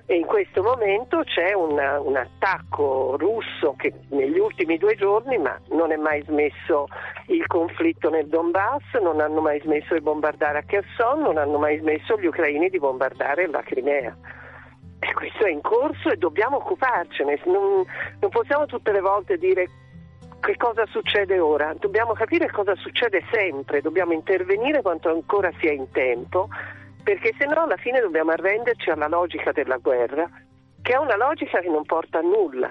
e 0.07 0.17
in 0.17 0.27
questo 0.27 0.63
momento 0.63 1.23
c'è 1.23 1.53
un, 1.53 1.73
un, 1.73 2.17
attacco 2.17 3.17
russo 3.17 3.75
che 3.77 3.93
negli 4.09 4.39
ultimi 4.39 4.77
due 4.77 4.97
giorni, 4.97 5.39
ma 5.39 5.59
non 5.71 5.93
è 5.93 5.97
mai 5.97 6.23
smesso 6.25 6.87
il 7.29 7.47
conflitto 7.47 8.11
nel 8.11 8.27
Donbass, 8.27 8.95
non 9.01 9.21
hanno 9.21 9.41
mai 9.41 9.61
smesso 9.61 9.95
di 9.95 10.01
bombardare 10.01 10.59
a 10.59 10.63
Kherson, 10.63 11.21
non 11.21 11.39
hanno 11.39 11.59
mai 11.59 11.79
smesso 11.79 12.19
gli 12.19 12.27
ucraini 12.27 12.69
di 12.69 12.79
bombardare 12.79 13.47
la 13.49 13.63
Crimea. 13.63 14.17
E 14.99 15.13
questo 15.15 15.47
è 15.47 15.51
in 15.51 15.61
corso 15.61 16.11
e 16.11 16.17
dobbiamo 16.17 16.57
occuparcene, 16.57 17.41
non, 17.47 17.85
non 18.21 18.31
possiamo 18.31 18.67
tutte 18.67 18.93
le 18.93 19.01
volte 19.01 19.37
dire 19.37 19.69
che 20.41 20.57
cosa 20.57 20.85
succede 20.87 21.39
ora, 21.39 21.73
dobbiamo 21.79 22.13
capire 22.13 22.51
cosa 22.51 22.75
succede 22.75 23.25
sempre, 23.31 23.81
dobbiamo 23.81 24.13
intervenire 24.13 24.83
quanto 24.83 25.09
ancora 25.09 25.51
sia 25.61 25.73
in 25.73 25.91
tempo 25.93 26.49
perché 27.03 27.35
se 27.39 27.47
no 27.47 27.63
alla 27.63 27.77
fine 27.77 28.01
dobbiamo 28.01 28.31
arrenderci 28.31 28.91
alla 28.91 29.09
logica 29.09 29.53
della 29.53 29.77
guerra, 29.77 30.29
che 30.83 30.93
è 30.93 30.97
una 30.97 31.17
logica 31.17 31.61
che 31.61 31.69
non 31.69 31.85
porta 31.85 32.19
a 32.19 32.23
nulla. 32.23 32.71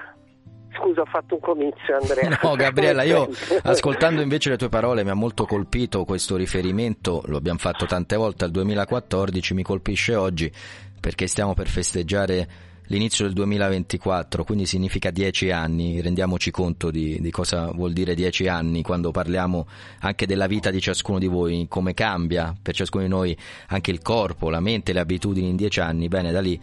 Scusa, 0.73 1.01
ho 1.01 1.05
fatto 1.05 1.35
un 1.35 1.41
comizio, 1.41 1.97
Andrea. 1.99 2.39
No, 2.41 2.55
Gabriella, 2.55 3.03
io 3.03 3.29
ascoltando 3.63 4.21
invece 4.21 4.49
le 4.49 4.57
tue 4.57 4.69
parole 4.69 5.03
mi 5.03 5.09
ha 5.09 5.15
molto 5.15 5.45
colpito 5.45 6.05
questo 6.05 6.37
riferimento, 6.37 7.21
lo 7.25 7.37
abbiamo 7.37 7.59
fatto 7.59 7.85
tante 7.85 8.15
volte 8.15 8.45
al 8.45 8.51
2014, 8.51 9.53
mi 9.53 9.63
colpisce 9.63 10.15
oggi 10.15 10.51
perché 10.99 11.27
stiamo 11.27 11.53
per 11.53 11.67
festeggiare 11.67 12.47
l'inizio 12.91 13.23
del 13.23 13.33
2024, 13.33 14.43
quindi 14.43 14.65
significa 14.65 15.11
dieci 15.11 15.49
anni, 15.49 16.01
rendiamoci 16.01 16.51
conto 16.51 16.91
di, 16.91 17.19
di, 17.21 17.31
cosa 17.31 17.71
vuol 17.71 17.93
dire 17.93 18.13
dieci 18.13 18.47
anni 18.47 18.81
quando 18.81 19.11
parliamo 19.11 19.65
anche 20.01 20.25
della 20.25 20.45
vita 20.45 20.69
di 20.69 20.81
ciascuno 20.81 21.17
di 21.17 21.27
voi, 21.27 21.67
come 21.69 21.93
cambia 21.93 22.53
per 22.61 22.75
ciascuno 22.75 23.03
di 23.03 23.09
noi 23.09 23.37
anche 23.67 23.91
il 23.91 24.01
corpo, 24.01 24.49
la 24.49 24.59
mente, 24.59 24.91
le 24.91 24.99
abitudini 24.99 25.47
in 25.47 25.55
dieci 25.55 25.79
anni, 25.79 26.09
bene, 26.09 26.33
da 26.33 26.41
lì 26.41 26.59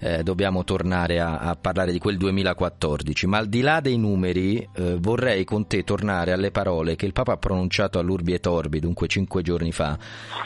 eh, 0.00 0.22
dobbiamo 0.22 0.64
tornare 0.64 1.20
a, 1.20 1.36
a, 1.36 1.54
parlare 1.54 1.92
di 1.92 1.98
quel 1.98 2.16
2014, 2.16 3.26
ma 3.26 3.36
al 3.36 3.48
di 3.48 3.60
là 3.60 3.80
dei 3.80 3.98
numeri 3.98 4.66
eh, 4.74 4.96
vorrei 4.98 5.44
con 5.44 5.66
te 5.66 5.84
tornare 5.84 6.32
alle 6.32 6.50
parole 6.50 6.96
che 6.96 7.04
il 7.04 7.12
Papa 7.12 7.32
ha 7.32 7.36
pronunciato 7.36 7.98
all'Urbi 7.98 8.32
et 8.32 8.46
Orbi, 8.46 8.80
dunque 8.80 9.06
cinque 9.06 9.42
giorni 9.42 9.72
fa, 9.72 9.98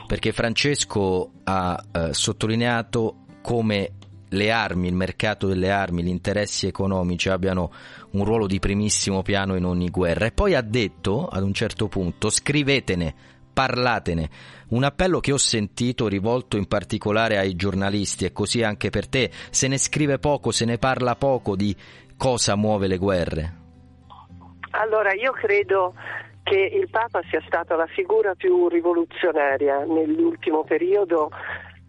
perché 0.05 0.33
Francesco 0.33 1.31
ha 1.45 1.81
eh, 1.93 2.09
sottolineato 2.13 3.19
come 3.41 3.93
le 4.33 4.51
armi, 4.51 4.89
il 4.89 4.95
mercato 4.95 5.47
delle 5.47 5.71
armi, 5.71 6.03
gli 6.03 6.09
interessi 6.09 6.67
economici 6.67 7.29
abbiano 7.29 7.71
un 8.11 8.25
ruolo 8.25 8.47
di 8.47 8.59
primissimo 8.59 9.23
piano 9.23 9.57
in 9.57 9.65
ogni 9.65 9.89
guerra. 9.89 10.27
E 10.27 10.33
poi 10.33 10.55
ha 10.55 10.63
detto, 10.63 11.27
ad 11.29 11.43
un 11.43 11.53
certo 11.53 11.89
punto, 11.89 12.31
scrivetene, 12.31 13.15
parlatene. 13.53 14.29
Un 14.69 14.85
appello 14.85 15.21
che 15.21 15.33
ho 15.33 15.39
sentito 15.39 16.09
rivolto 16.09 16.57
in 16.57 16.67
particolare 16.67 17.39
ai 17.39 17.55
giornalisti 17.55 18.25
e 18.25 18.33
così 18.33 18.63
anche 18.63 18.91
per 18.91 19.07
te. 19.09 19.31
Se 19.51 19.69
ne 19.69 19.79
scrive 19.79 20.19
poco, 20.19 20.51
se 20.51 20.65
ne 20.65 20.79
parla 20.79 21.15
poco 21.15 21.57
di 21.57 21.75
cosa 22.17 22.57
muove 22.57 22.87
le 22.87 22.97
guerre. 22.97 23.57
Allora, 24.71 25.13
io 25.13 25.33
credo 25.33 25.95
che 26.43 26.57
il 26.57 26.89
Papa 26.91 27.21
sia 27.29 27.43
stata 27.47 27.77
la 27.77 27.87
figura 27.87 28.35
più 28.35 28.69
rivoluzionaria 28.69 29.85
nell'ultimo 29.85 30.65
periodo 30.65 31.31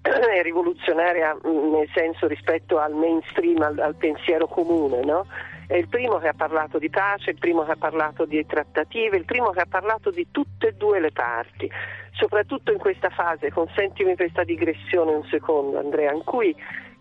è 0.04 0.42
rivoluzionaria 0.42 1.34
mm, 1.36 1.72
nel 1.74 1.90
senso 1.94 2.28
rispetto 2.28 2.78
al 2.78 2.94
mainstream, 2.94 3.62
al, 3.62 3.80
al 3.80 3.96
pensiero 3.96 4.48
comune, 4.48 5.04
no? 5.04 5.26
È 5.66 5.76
il 5.76 5.88
primo 5.88 6.20
che 6.20 6.28
ha 6.28 6.34
parlato 6.34 6.78
di 6.78 6.90
pace, 6.90 7.32
il 7.32 7.38
primo 7.38 7.64
che 7.64 7.72
ha 7.72 7.78
parlato 7.78 8.26
di 8.26 8.46
trattative, 8.46 9.16
il 9.16 9.24
primo 9.24 9.52
che 9.52 9.62
ha 9.62 9.66
parlato 9.68 10.12
di 10.12 10.28
tutte 10.30 10.68
e 10.68 10.74
due 10.74 11.00
le 11.00 11.12
parti, 11.12 11.72
soprattutto 12.12 12.72
in 12.72 12.78
questa 12.78 13.10
fase, 13.10 13.50
consentimi 13.50 14.16
questa 14.16 14.44
digressione 14.44 15.14
un 15.14 15.24
secondo 15.30 15.80
Andrea, 15.80 16.12
in 16.12 16.24
cui 16.26 16.54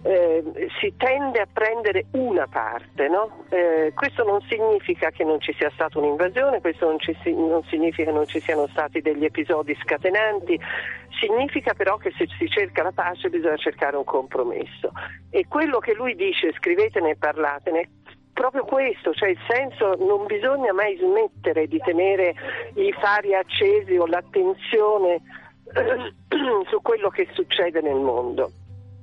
eh, 0.02 0.42
si 0.80 0.94
tende 0.96 1.40
a 1.40 1.46
prendere 1.50 2.06
una 2.12 2.46
parte. 2.48 3.08
No? 3.08 3.44
Eh, 3.50 3.92
questo 3.94 4.24
non 4.24 4.40
significa 4.48 5.10
che 5.10 5.24
non 5.24 5.40
ci 5.40 5.54
sia 5.56 5.70
stata 5.70 5.98
un'invasione, 5.98 6.60
questo 6.60 6.86
non, 6.86 6.98
ci, 6.98 7.16
non, 7.24 7.62
significa 7.64 8.10
che 8.10 8.16
non 8.16 8.26
ci 8.26 8.40
siano 8.40 8.66
stati 8.68 9.00
degli 9.00 9.24
episodi 9.24 9.76
scatenanti, 9.80 10.58
significa 11.20 11.74
però 11.74 11.96
che 11.96 12.12
se 12.16 12.26
si 12.38 12.48
cerca 12.48 12.82
la 12.82 12.92
pace 12.92 13.30
bisogna 13.30 13.56
cercare 13.56 13.96
un 13.96 14.04
compromesso. 14.04 14.92
E 15.30 15.46
quello 15.48 15.78
che 15.78 15.94
lui 15.94 16.14
dice, 16.14 16.52
scrivetene 16.52 17.10
e 17.10 17.16
parlatene, 17.16 17.90
proprio 18.32 18.64
questo, 18.64 19.12
cioè 19.12 19.28
il 19.28 19.38
senso 19.46 19.94
non 20.04 20.26
bisogna 20.26 20.72
mai 20.72 20.96
smettere 20.96 21.68
di 21.68 21.78
tenere 21.78 22.34
i 22.74 22.92
fari 22.92 23.34
accesi 23.34 23.96
o 23.96 24.06
l'attenzione 24.06 25.20
su 26.68 26.80
quello 26.82 27.08
che 27.10 27.28
succede 27.32 27.80
nel 27.80 28.00
mondo 28.00 28.52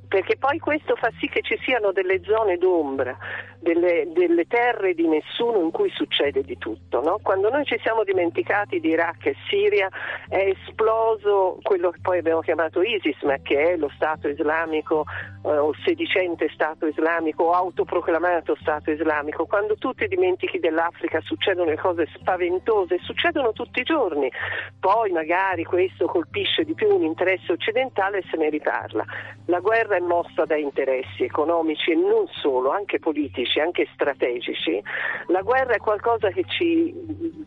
perché 0.09 0.37
poi 0.37 0.57
questo 0.57 0.95
fa 0.95 1.11
sì 1.19 1.27
che 1.29 1.41
ci 1.43 1.55
siano 1.61 1.91
delle 1.91 2.21
zone 2.23 2.57
d'ombra, 2.57 3.15
delle, 3.59 4.07
delle 4.11 4.47
terre 4.47 4.95
di 4.95 5.07
nessuno 5.07 5.59
in 5.59 5.69
cui 5.69 5.91
succede 5.91 6.41
di 6.41 6.57
tutto. 6.57 7.01
No? 7.01 7.19
Quando 7.21 7.49
noi 7.49 7.63
ci 7.65 7.77
siamo 7.83 8.03
dimenticati 8.03 8.79
di 8.79 8.89
Iraq 8.89 9.27
e 9.27 9.35
Siria 9.47 9.87
è 10.27 10.55
esploso 10.57 11.59
quello 11.61 11.91
che 11.91 11.99
poi 12.01 12.17
abbiamo 12.17 12.41
chiamato 12.41 12.81
ISIS, 12.81 13.21
ma 13.21 13.37
che 13.43 13.73
è 13.73 13.77
lo 13.77 13.89
Stato 13.93 14.27
islamico 14.27 15.05
eh, 15.45 15.55
o 15.55 15.73
sedicente 15.85 16.49
Stato 16.53 16.87
islamico 16.87 17.43
o 17.43 17.51
autoproclamato 17.51 18.55
Stato 18.59 18.89
islamico. 18.89 19.45
Quando 19.45 19.75
tu 19.75 19.93
ti 19.93 20.07
dimentichi 20.07 20.57
dell'Africa 20.57 21.21
succedono 21.21 21.69
le 21.69 21.77
cose 21.77 22.07
spaventose, 22.15 22.97
succedono 23.03 23.51
tutti 23.51 23.81
i 23.81 23.83
giorni. 23.83 24.31
Poi 24.79 25.11
magari 25.11 25.63
questo 25.65 26.07
colpisce 26.07 26.63
di 26.63 26.73
più 26.73 26.87
un 26.89 27.03
interesse 27.03 27.51
occidentale 27.51 28.19
e 28.19 28.23
se 28.31 28.37
ne 28.37 28.49
riparla. 28.49 29.05
La 29.45 29.59
guerra 29.59 29.97
è 29.99 30.01
mossa 30.01 30.45
da 30.45 30.55
interessi 30.55 31.23
economici 31.23 31.91
e 31.91 31.95
non 31.95 32.25
solo, 32.27 32.71
anche 32.71 32.99
politici, 32.99 33.59
anche 33.59 33.87
strategici, 33.93 34.81
la 35.27 35.41
guerra 35.41 35.73
è 35.73 35.77
qualcosa 35.77 36.29
che 36.29 36.43
ci 36.47 36.93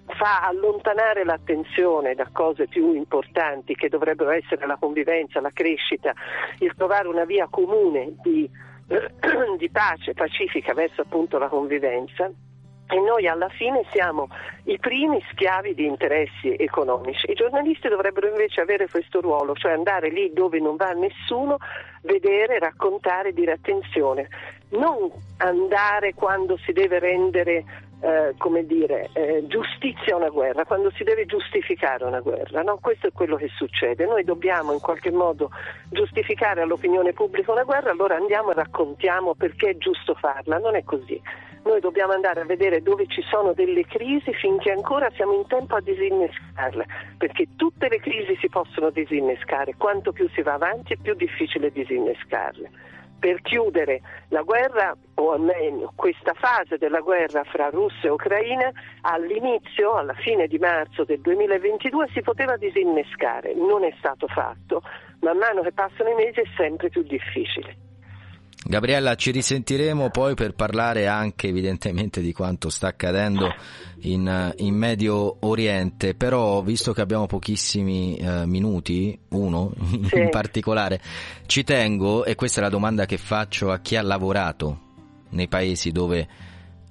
fa 0.07 0.41
allontanare 0.43 1.25
l'attenzione 1.25 2.15
da 2.15 2.29
cose 2.33 2.69
più 2.69 2.95
importanti 2.95 3.75
che 3.75 3.89
dovrebbero 3.89 4.31
essere 4.31 4.67
la 4.67 4.77
convivenza, 4.77 5.41
la 5.41 5.51
crescita, 5.53 6.13
il 6.59 6.73
trovare 6.77 7.09
una 7.09 7.25
via 7.25 7.49
comune 7.51 8.15
di, 8.23 8.49
di 9.59 9.71
pace 9.71 10.13
pacifica 10.13 10.75
verso 10.75 11.01
appunto 11.01 11.39
la 11.39 11.49
convivenza 11.49 12.31
e 12.93 13.01
noi 13.01 13.27
alla 13.27 13.49
fine 13.49 13.87
siamo 13.91 14.29
i 14.65 14.79
primi 14.79 15.19
schiavi 15.31 15.75
di 15.75 15.87
interessi 15.87 16.55
economici. 16.59 17.31
I 17.31 17.35
giornalisti 17.35 17.89
dovrebbero 17.89 18.29
invece 18.29 18.61
avere 18.61 18.87
questo 18.87 19.23
ruolo, 19.23 19.55
cioè 19.55 19.73
andare 19.73 20.11
lì 20.11 20.31
dove 20.35 20.61
non 20.61 20.77
va 20.77 20.91
nessuno, 20.91 21.57
vedere, 22.03 22.59
raccontare, 22.59 23.33
dire 23.33 23.53
attenzione, 23.53 24.29
non 24.73 25.11
andare 25.39 26.13
quando 26.13 26.59
si 26.59 26.73
deve 26.73 26.99
rendere 26.99 27.65
eh, 28.03 28.35
come 28.37 28.67
dire, 28.67 29.11
eh, 29.13 29.45
giustizia 29.47 30.17
una 30.17 30.29
guerra, 30.29 30.65
quando 30.65 30.91
si 30.91 31.05
deve 31.05 31.25
giustificare 31.25 32.05
una 32.05 32.21
guerra. 32.21 32.63
No? 32.63 32.79
Questo 32.81 33.07
è 33.07 33.13
quello 33.13 33.37
che 33.37 33.49
succede. 33.55 34.07
Noi 34.07 34.25
dobbiamo 34.25 34.73
in 34.73 34.81
qualche 34.81 35.13
modo 35.13 35.51
giustificare 35.89 36.63
all'opinione 36.63 37.13
pubblica 37.13 37.53
una 37.53 37.63
guerra, 37.63 37.93
allora 37.93 38.17
andiamo 38.17 38.51
e 38.51 38.55
raccontiamo 38.55 39.35
perché 39.35 39.71
è 39.71 39.77
giusto 39.77 40.15
farla. 40.15 40.59
Non 40.59 40.75
è 40.75 40.83
così. 40.83 41.21
Noi 41.65 41.79
dobbiamo 41.79 42.13
andare 42.13 42.41
a 42.41 42.45
vedere 42.45 42.83
dove 42.83 43.07
ci 43.07 43.23
sono 43.23 43.53
delle 43.53 43.87
crisi 43.87 44.35
finché 44.35 44.73
ancora 44.73 45.09
siamo 45.15 45.35
in 45.35 45.47
tempo 45.47 45.77
a 45.77 45.81
disinnescarle, 45.81 46.85
perché 47.17 47.47
tutte 47.55 47.89
le 47.89 48.01
crisi 48.01 48.37
si 48.41 48.49
possono 48.49 48.91
disinnescare, 48.91 49.77
quanto 49.77 50.11
più 50.11 50.29
si 50.31 50.43
va 50.43 50.55
avanti 50.55 50.95
è 50.95 50.97
più 50.97 51.15
difficile 51.15 51.71
disinnescarle. 51.71 52.69
Per 53.23 53.41
chiudere 53.43 54.01
la 54.31 54.43
guerra, 54.43 54.97
o 55.15 55.31
almeno 55.31 55.93
questa 55.95 56.33
fase 56.35 56.77
della 56.77 56.99
guerra 56.99 57.45
fra 57.45 57.69
Russia 57.69 58.09
e 58.09 58.11
Ucraina, 58.11 58.69
all'inizio, 59.03 59.95
alla 59.95 60.15
fine 60.15 60.49
di 60.49 60.59
marzo 60.59 61.05
del 61.05 61.21
2022, 61.21 62.09
si 62.13 62.21
poteva 62.21 62.57
disinnescare, 62.57 63.55
non 63.55 63.85
è 63.85 63.95
stato 63.99 64.27
fatto, 64.27 64.83
man 65.21 65.39
mano 65.39 65.63
che 65.63 65.71
passano 65.71 66.11
i 66.11 66.15
mesi 66.17 66.41
è 66.41 66.47
sempre 66.57 66.89
più 66.89 67.03
difficile. 67.03 67.92
Gabriella, 68.65 69.17
ci 69.17 69.33
risentiremo 69.33 70.11
poi 70.11 70.35
per 70.35 70.55
parlare 70.55 71.09
anche 71.09 71.49
evidentemente 71.49 72.21
di 72.21 72.33
quanto 72.33 72.71
sta 72.71 72.87
accadendo 72.87 73.53
in, 74.03 74.55
in 74.59 74.75
Medio 74.75 75.39
Oriente, 75.41 76.15
però 76.15 76.63
visto 76.63 76.93
che 76.93 77.01
abbiamo 77.01 77.27
pochissimi 77.27 78.17
eh, 78.17 78.47
minuti, 78.47 79.19
uno 79.31 79.73
sì. 80.09 80.17
in 80.17 80.29
particolare, 80.31 81.01
ci 81.47 81.65
tengo, 81.65 82.25
e 82.25 82.37
questa 82.37 82.61
è 82.61 82.63
la 82.63 82.69
domanda 82.69 83.05
che 83.05 83.19
faccio 83.19 83.73
a 83.73 83.81
chi 83.81 83.97
ha 83.97 84.03
lavorato 84.03 84.91
nei 85.31 85.49
paesi 85.49 85.91
dove 85.91 86.29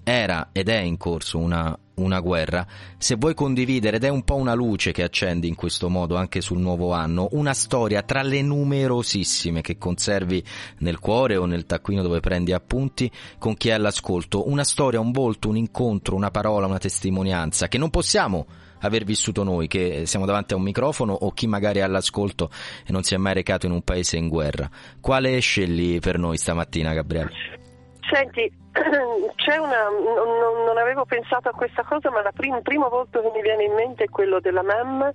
era 0.04 0.50
ed 0.52 0.68
è 0.68 0.80
in 0.80 0.98
corso 0.98 1.38
una 1.38 1.78
una 2.02 2.20
guerra, 2.20 2.66
se 2.98 3.16
vuoi 3.16 3.34
condividere, 3.34 3.98
ed 3.98 4.04
è 4.04 4.10
un 4.10 4.24
po' 4.24 4.36
una 4.36 4.54
luce 4.54 4.92
che 4.92 5.04
accendi 5.04 5.48
in 5.48 5.56
questo 5.56 5.90
modo 5.90 6.16
anche 6.16 6.42
sul 6.42 6.60
nuovo 6.60 6.94
anno, 6.94 7.30
una 7.32 7.54
storia 7.54 8.02
tra 8.02 8.22
le 8.22 8.42
numerosissime 8.42 9.62
che 9.62 9.78
conservi 9.78 10.44
nel 10.80 11.00
cuore 11.00 11.38
o 11.38 11.46
nel 11.46 11.66
taccuino 11.66 12.02
dove 12.02 12.20
prendi 12.20 12.52
appunti 12.54 13.12
con 13.38 13.56
chi 13.56 13.70
è 13.70 13.74
all'ascolto, 13.74 14.50
una 14.50 14.64
storia, 14.64 15.00
un 15.00 15.12
volto, 15.12 15.50
un 15.50 15.58
incontro, 15.58 16.16
una 16.16 16.32
parola, 16.32 16.68
una 16.68 16.78
testimonianza 16.78 17.68
che 17.68 17.78
non 17.78 17.90
possiamo 17.90 18.46
aver 18.82 19.04
vissuto 19.04 19.44
noi, 19.44 19.68
che 19.68 20.04
siamo 20.06 20.26
davanti 20.26 20.54
a 20.54 20.58
un 20.58 20.64
microfono 20.64 21.14
o 21.14 21.32
chi 21.32 21.48
magari 21.48 21.80
è 21.80 21.84
all'ascolto 21.84 22.50
e 22.86 22.92
non 22.92 23.04
si 23.04 23.14
è 23.14 23.18
mai 23.18 23.34
recato 23.34 23.66
in 23.66 23.72
un 23.72 23.82
paese 23.82 24.18
in 24.18 24.28
guerra. 24.28 24.70
Quale 25.00 25.40
scegli 25.40 26.00
per 26.00 26.18
noi 26.18 26.38
stamattina, 26.38 26.94
Gabriele? 26.94 27.61
Senti, 28.10 28.52
c'è 29.36 29.58
una, 29.58 29.90
non, 29.90 30.66
non, 30.66 30.78
avevo 30.78 31.06
pensato 31.06 31.50
a 31.50 31.54
questa 31.54 31.84
cosa, 31.84 32.10
ma 32.10 32.22
il 32.22 32.30
prim, 32.34 32.62
primo 32.62 32.90
volto 32.90 33.22
che 33.22 33.32
mi 33.34 33.42
viene 33.42 33.66
in 33.66 33.74
mente 33.74 34.06
è 34.06 34.10
quello 34.10 34.40
della 34.40 34.64
mamma 34.64 35.12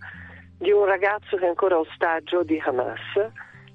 di 0.59 0.71
un 0.71 0.85
ragazzo 0.85 1.37
che 1.37 1.45
è 1.45 1.49
ancora 1.49 1.79
ostaggio 1.79 2.43
di 2.43 2.63
Hamas. 2.65 3.31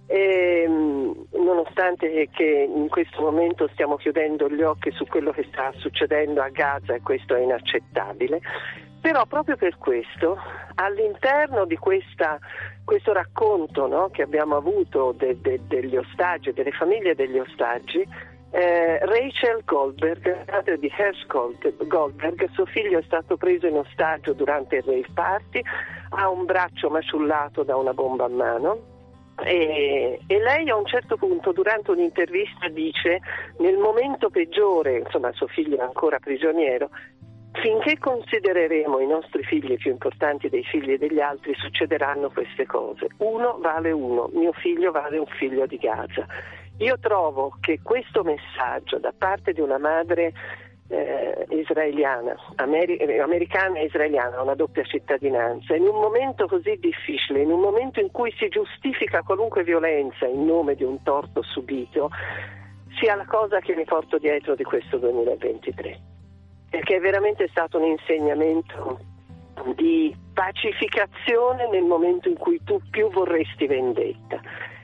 E, 0.08 0.68
nonostante 0.68 2.28
che 2.34 2.70
in 2.70 2.90
questo 2.90 3.22
momento 3.22 3.70
stiamo 3.72 3.96
chiudendo 3.96 4.50
gli 4.50 4.62
occhi 4.62 4.92
su 4.92 5.06
quello 5.06 5.32
che 5.32 5.48
sta 5.52 5.72
succedendo 5.78 6.42
a 6.42 6.50
Gaza 6.50 6.94
e 6.94 7.02
questo 7.02 7.34
è 7.34 7.40
inaccettabile, 7.40 8.42
però 9.00 9.26
proprio 9.26 9.56
per 9.56 9.78
questo 9.78 10.38
all'interno 10.76 11.66
di 11.66 11.78
questa, 11.78 12.38
questo 12.84 13.14
racconto 13.14 13.88
no, 13.88 14.10
che 14.10 14.22
abbiamo 14.22 14.58
avuto 14.58 15.14
de, 15.18 15.40
de, 15.40 15.62
degli 15.64 15.96
ostaggi, 15.96 16.52
delle 16.52 16.72
famiglie 16.72 17.16
degli 17.16 17.40
ostaggi, 17.40 18.06
eh, 18.52 19.00
Rachel 19.06 19.62
Goldberg, 19.64 20.46
madre 20.52 20.78
di 20.78 20.92
Hersh 20.94 21.26
Goldberg, 21.26 22.50
suo 22.52 22.66
figlio 22.66 23.00
è 23.00 23.04
stato 23.04 23.38
preso 23.38 23.66
in 23.66 23.78
ostaggio 23.78 24.34
durante 24.34 24.78
il 24.78 24.84
rave 24.84 25.08
party, 25.14 25.62
ha 26.10 26.30
un 26.30 26.46
braccio 26.46 26.90
maciullato 26.90 27.64
da 27.64 27.78
una 27.78 27.94
bomba 27.94 28.26
a 28.26 28.30
mano. 28.30 28.90
E, 29.44 30.20
e, 30.28 30.40
lei 30.40 30.70
a 30.70 30.76
un 30.76 30.86
certo 30.86 31.16
punto 31.16 31.54
durante 31.54 31.92
un'intervista 31.92 32.68
dice 32.68 33.22
nel 33.60 33.78
momento 33.78 34.30
peggiore, 34.30 35.00
insomma 35.00 35.32
suo 35.32 35.48
figlio 35.48 35.78
è 35.78 35.82
ancora 35.82 36.20
prigioniero, 36.20 36.90
finché 37.54 37.98
considereremo 37.98 39.00
i 39.00 39.08
nostri 39.08 39.44
figli 39.44 39.78
più 39.78 39.92
importanti 39.92 40.50
dei 40.50 40.64
figli 40.64 40.98
degli 40.98 41.22
altri 41.22 41.54
succederanno 41.56 42.30
queste 42.30 42.66
cose. 42.66 43.08
Uno 43.18 43.58
vale 43.60 43.92
uno, 43.92 44.30
mio 44.34 44.52
figlio 44.52 44.92
vale 44.92 45.18
un 45.18 45.28
figlio 45.38 45.66
di 45.66 45.78
Gaza 45.78 46.28
io 46.84 46.98
trovo 47.00 47.56
che 47.60 47.80
questo 47.84 48.24
messaggio 48.24 48.98
da 48.98 49.14
parte 49.16 49.54
di 49.54 49.62
una 49.62 49.78
madre 49.78 50.34
eh, 50.88 51.46
israeliana, 51.50 52.36
ameri- 52.56 52.98
eh, 52.98 53.20
americana 53.20 53.80
e 53.80 53.86
israeliana, 53.86 54.42
una 54.42 54.56
doppia 54.56 54.84
cittadinanza, 54.84 55.76
in 55.76 55.84
un 55.84 56.00
momento 56.00 56.48
così 56.48 56.78
difficile, 56.80 57.42
in 57.42 57.52
un 57.52 57.60
momento 57.60 58.00
in 58.00 58.12
cui 58.12 58.34
si 58.38 58.50
giustifica 58.50 59.22
qualunque 59.22 59.64
violenza 59.64 60.26
in 60.26 60.46
nome 60.46 60.76
di 60.76 60.84
un 60.84 61.02
torto 61.04 61.42
subito, 61.44 62.10
sia 63.00 63.16
la 63.16 63.26
cosa 63.26 63.60
che 63.60 63.74
mi 63.74 63.86
porto 63.86 64.18
dietro 64.18 64.56
di 64.56 64.64
questo 64.64 64.98
2023, 64.98 66.00
perché 66.70 66.96
è 66.98 67.00
veramente 67.00 67.48
stato 67.50 67.78
un 67.78 67.86
insegnamento 67.86 69.00
di 69.76 70.14
pacificazione 70.34 71.70
nel 71.70 71.84
momento 71.84 72.28
in 72.28 72.38
cui 72.38 72.60
tu 72.64 72.82
più 72.90 73.10
vorresti 73.10 73.68
vendetta. 73.68 74.42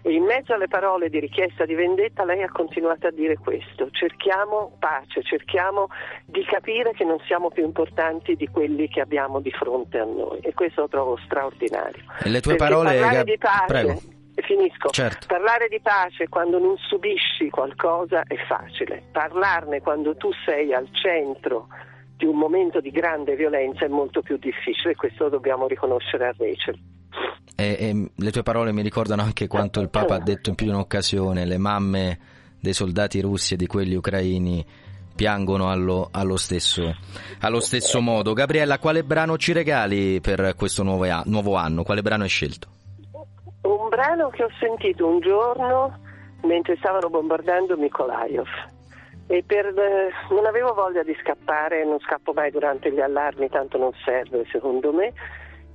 In 0.07 0.23
mezzo 0.23 0.53
alle 0.53 0.67
parole 0.67 1.09
di 1.09 1.19
richiesta 1.19 1.65
di 1.65 1.73
vendetta 1.73 2.23
lei 2.23 2.41
ha 2.41 2.49
continuato 2.49 3.07
a 3.07 3.11
dire 3.11 3.37
questo, 3.37 3.89
cerchiamo 3.91 4.77
pace, 4.79 5.21
cerchiamo 5.21 5.89
di 6.25 6.45
capire 6.45 6.93
che 6.93 7.03
non 7.03 7.19
siamo 7.25 7.49
più 7.49 7.65
importanti 7.65 8.35
di 8.35 8.47
quelli 8.47 8.87
che 8.87 9.01
abbiamo 9.01 9.41
di 9.41 9.51
fronte 9.51 9.99
a 9.99 10.05
noi 10.05 10.39
e 10.39 10.53
questo 10.53 10.81
lo 10.81 10.87
trovo 10.87 11.17
straordinario. 11.25 12.03
E 12.23 12.29
le 12.29 12.39
tue 12.39 12.55
Perché 12.55 12.73
parole... 12.73 12.99
Parlare 12.99 13.23
di 13.25 13.37
pace, 13.37 13.65
Prego. 13.65 14.01
Finisco. 14.35 14.89
Certo. 14.89 15.25
Parlare 15.27 15.67
di 15.67 15.81
pace 15.81 16.29
quando 16.29 16.59
non 16.59 16.77
subisci 16.77 17.49
qualcosa 17.49 18.23
è 18.23 18.37
facile, 18.47 19.03
parlarne 19.11 19.81
quando 19.81 20.15
tu 20.15 20.29
sei 20.45 20.73
al 20.73 20.87
centro 20.91 21.67
di 22.15 22.25
un 22.25 22.37
momento 22.37 22.79
di 22.79 22.91
grande 22.91 23.35
violenza 23.35 23.83
è 23.83 23.89
molto 23.89 24.21
più 24.21 24.37
difficile 24.37 24.91
e 24.91 24.95
questo 24.95 25.25
lo 25.25 25.29
dobbiamo 25.31 25.67
riconoscere 25.67 26.27
a 26.27 26.35
Rachel. 26.37 26.79
E, 27.59 27.75
e, 27.79 28.11
le 28.15 28.31
tue 28.31 28.43
parole 28.43 28.71
mi 28.71 28.83
ricordano 28.83 29.23
anche 29.23 29.47
quanto 29.47 29.79
il 29.79 29.89
Papa 29.89 30.15
ha 30.15 30.19
detto 30.19 30.49
in 30.49 30.55
più 30.55 30.67
di 30.67 30.73
un'occasione, 30.73 31.43
le 31.43 31.57
mamme 31.57 32.19
dei 32.59 32.73
soldati 32.73 33.19
russi 33.19 33.55
e 33.55 33.57
di 33.57 33.65
quelli 33.65 33.95
ucraini 33.95 34.63
piangono 35.15 35.71
allo, 35.71 36.09
allo, 36.11 36.37
stesso, 36.37 36.95
allo 37.39 37.59
stesso, 37.59 37.99
modo. 37.99 38.33
Gabriella, 38.33 38.77
quale 38.77 39.03
brano 39.03 39.37
ci 39.37 39.53
regali 39.53 40.21
per 40.21 40.53
questo 40.55 40.83
nuovo, 40.83 41.05
nuovo 41.25 41.55
anno? 41.55 41.81
Quale 41.81 42.03
brano 42.03 42.21
hai 42.23 42.29
scelto? 42.29 42.67
Un 43.61 43.89
brano 43.89 44.29
che 44.29 44.43
ho 44.43 44.49
sentito 44.59 45.07
un 45.07 45.19
giorno 45.19 45.99
mentre 46.43 46.77
stavano 46.77 47.09
bombardando 47.09 47.75
Mykolaiv 47.75 48.45
e 49.25 49.43
per, 49.45 49.65
eh, 49.65 50.11
non 50.29 50.45
avevo 50.45 50.73
voglia 50.73 51.03
di 51.03 51.17
scappare, 51.21 51.83
non 51.83 51.99
scappo 51.99 52.31
mai 52.33 52.51
durante 52.51 52.91
gli 52.93 53.01
allarmi, 53.01 53.49
tanto 53.49 53.77
non 53.77 53.91
serve 54.05 54.45
secondo 54.51 54.93
me. 54.93 55.13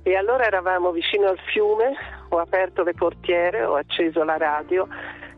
E 0.03 0.15
allora 0.15 0.45
eravamo 0.45 0.91
vicino 0.91 1.27
al 1.27 1.39
fiume, 1.51 1.93
ho 2.29 2.37
aperto 2.37 2.83
le 2.83 2.93
portiere, 2.93 3.63
ho 3.63 3.75
acceso 3.75 4.23
la 4.23 4.37
radio 4.37 4.87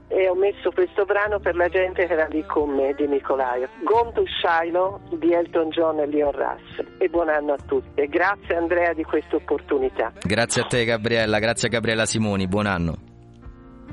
e 0.08 0.28
ho 0.28 0.36
messo 0.36 0.72
questo 0.72 1.06
brano 1.06 1.40
per 1.40 1.56
la 1.56 1.68
gente 1.68 2.06
che 2.06 2.14
era 2.14 2.26
lì 2.26 2.44
con 2.46 2.70
me 2.70 2.94
di 2.94 3.08
Nicolaio. 3.08 3.70
Gone 3.84 4.12
to 4.14 4.24
Shiloh 4.26 5.02
di 5.18 5.34
Elton 5.34 5.70
John 5.70 6.00
e 6.00 6.08
Leon 6.08 6.32
Russ. 6.32 6.84
E 6.98 7.08
buon 7.10 7.30
anno 7.30 7.54
a 7.54 7.58
tutti. 7.66 8.02
E 8.02 8.08
grazie 8.08 8.56
Andrea 8.56 8.94
di 8.94 9.04
questa 9.04 9.36
opportunità. 9.36 10.14
Grazie 10.20 10.64
a 10.64 10.66
te 10.66 10.84
Gabriella, 10.84 11.40
grazie 11.40 11.68
a 11.68 11.72
Gabriella 11.72 12.06
Simoni, 12.06 12.48
buon 12.48 12.66
anno. 12.66 12.96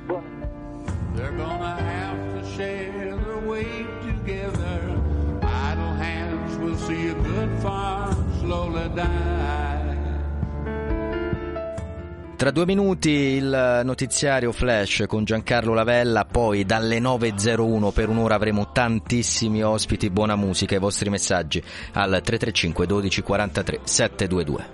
Buon 0.05 0.41
Tra 12.43 12.51
due 12.51 12.67
minuti 12.67 13.09
il 13.09 13.83
notiziario 13.85 14.51
flash 14.51 15.05
con 15.07 15.23
Giancarlo 15.23 15.75
Lavella, 15.75 16.25
poi 16.25 16.65
dalle 16.65 16.99
9.01 16.99 17.93
per 17.93 18.09
un'ora 18.09 18.35
avremo 18.35 18.73
tantissimi 18.73 19.63
ospiti, 19.63 20.11
buona 20.11 20.35
musica, 20.35 20.75
i 20.75 20.81
vostri 20.81 21.09
messaggi 21.09 21.63
al 21.93 22.21
335 22.21 22.85
12 22.85 23.23
43 23.23 23.79
722. 23.85 24.67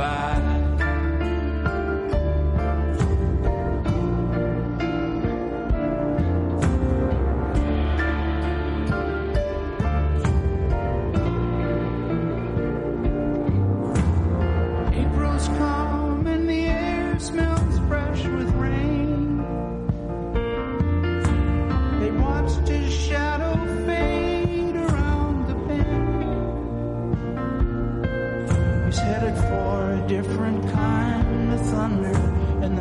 Side 0.00 0.49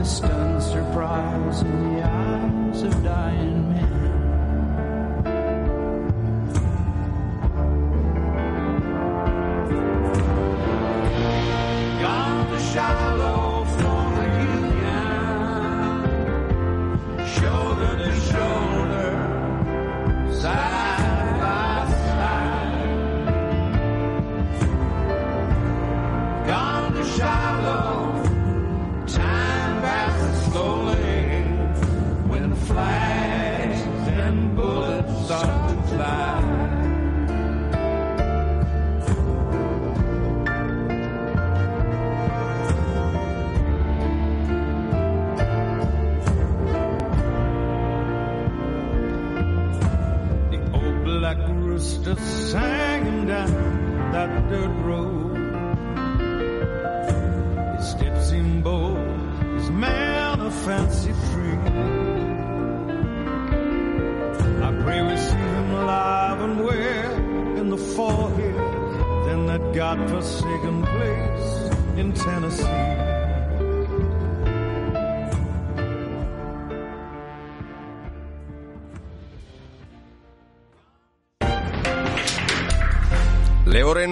flash 0.05 0.21
and 0.21 0.93
bullets 0.93 1.59
start 1.59 2.18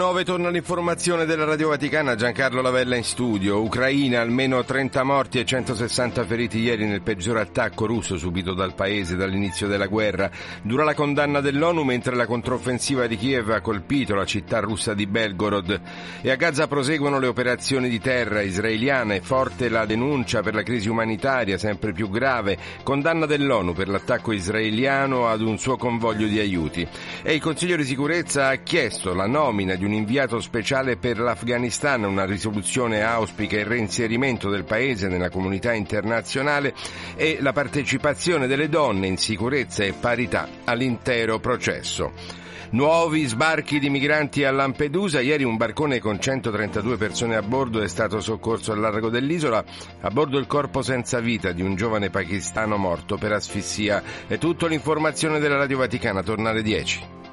9 0.07 0.23
torna 0.23 0.47
l'informazione 0.47 1.25
della 1.25 1.43
Radio 1.43 1.67
Vaticana, 1.67 2.15
Giancarlo 2.15 2.61
Lavella 2.61 2.95
in 2.95 3.03
studio. 3.03 3.61
Ucraina, 3.61 4.21
almeno 4.21 4.63
30 4.63 5.03
morti 5.03 5.37
e 5.37 5.43
160 5.43 6.23
feriti 6.23 6.59
ieri 6.59 6.85
nel 6.85 7.01
peggior 7.01 7.35
attacco 7.35 7.85
russo 7.85 8.17
subito 8.17 8.53
dal 8.53 8.73
paese 8.73 9.17
dall'inizio 9.17 9.67
della 9.67 9.87
guerra. 9.87 10.31
Dura 10.61 10.85
la 10.85 10.93
condanna 10.93 11.41
dell'ONU 11.41 11.83
mentre 11.83 12.15
la 12.15 12.25
controffensiva 12.25 13.05
di 13.05 13.17
Kiev 13.17 13.49
ha 13.49 13.59
colpito 13.59 14.15
la 14.15 14.23
città 14.23 14.59
russa 14.59 14.93
di 14.93 15.07
Belgorod. 15.07 15.81
E 16.21 16.31
a 16.31 16.35
Gaza 16.35 16.67
proseguono 16.67 17.19
le 17.19 17.27
operazioni 17.27 17.89
di 17.89 17.99
terra 17.99 18.39
israeliane, 18.39 19.19
forte 19.19 19.67
la 19.67 19.85
denuncia 19.85 20.41
per 20.41 20.53
la 20.55 20.63
crisi 20.63 20.87
umanitaria 20.87 21.57
sempre 21.57 21.91
più 21.91 22.09
grave, 22.09 22.57
condanna 22.81 23.25
dell'ONU 23.25 23.73
per 23.73 23.89
l'attacco 23.89 24.31
israeliano 24.31 25.27
ad 25.27 25.41
un 25.41 25.57
suo 25.57 25.75
convoglio 25.75 26.27
di 26.27 26.39
aiuti. 26.39 26.87
E 27.21 27.33
il 27.33 27.41
Consiglio 27.41 27.75
di 27.75 27.83
sicurezza 27.83 28.47
ha 28.47 28.55
chiesto 28.55 29.13
la 29.13 29.27
nomina 29.27 29.75
di 29.75 29.83
un 29.83 29.95
inviato 29.97 30.39
speciale 30.39 30.95
per 30.95 31.19
l'Afghanistan, 31.19 32.03
una 32.03 32.25
risoluzione 32.25 33.03
auspica 33.03 33.57
il 33.57 33.65
reinserimento 33.65 34.49
del 34.49 34.63
paese 34.63 35.07
nella 35.07 35.29
comunità 35.29 35.73
internazionale 35.73 36.73
e 37.15 37.39
la 37.41 37.51
partecipazione 37.51 38.47
delle 38.47 38.69
donne 38.69 39.07
in 39.07 39.17
sicurezza 39.17 39.83
e 39.83 39.93
parità 39.93 40.47
all'intero 40.63 41.39
processo. 41.39 42.45
Nuovi 42.69 43.25
sbarchi 43.25 43.79
di 43.79 43.89
migranti 43.89 44.43
a 44.43 44.51
Lampedusa. 44.51 45.21
Ieri 45.21 45.45
un 45.45 45.55
barcone 45.55 45.99
con 45.99 46.19
132 46.19 46.97
persone 46.97 47.37
a 47.37 47.41
bordo 47.41 47.81
è 47.81 47.87
stato 47.87 48.19
soccorso 48.19 48.73
al 48.73 48.79
largo 48.79 49.09
dell'isola. 49.09 49.63
A 50.01 50.09
bordo 50.09 50.37
il 50.37 50.47
corpo 50.47 50.81
senza 50.81 51.21
vita 51.21 51.53
di 51.53 51.61
un 51.61 51.75
giovane 51.75 52.09
pakistano 52.09 52.75
morto 52.75 53.15
per 53.15 53.31
asfissia. 53.31 54.03
È 54.27 54.37
tutto 54.37 54.67
l'informazione 54.67 55.39
della 55.39 55.55
Radio 55.55 55.77
Vaticana. 55.77 56.21
Torna 56.21 56.49
alle 56.49 56.61
10. 56.61 57.26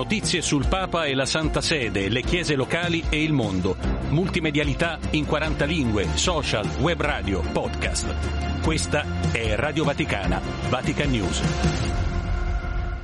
Notizie 0.00 0.40
sul 0.40 0.66
Papa 0.66 1.04
e 1.04 1.12
la 1.12 1.26
Santa 1.26 1.60
Sede, 1.60 2.08
le 2.08 2.22
chiese 2.22 2.54
locali 2.54 3.04
e 3.10 3.22
il 3.22 3.34
mondo. 3.34 3.76
Multimedialità 4.08 4.98
in 5.10 5.26
40 5.26 5.66
lingue, 5.66 6.08
social, 6.14 6.66
web 6.78 7.02
radio, 7.02 7.42
podcast. 7.42 8.62
Questa 8.62 9.04
è 9.30 9.54
Radio 9.56 9.84
Vaticana, 9.84 10.40
Vatican 10.70 11.10
News. 11.10 12.09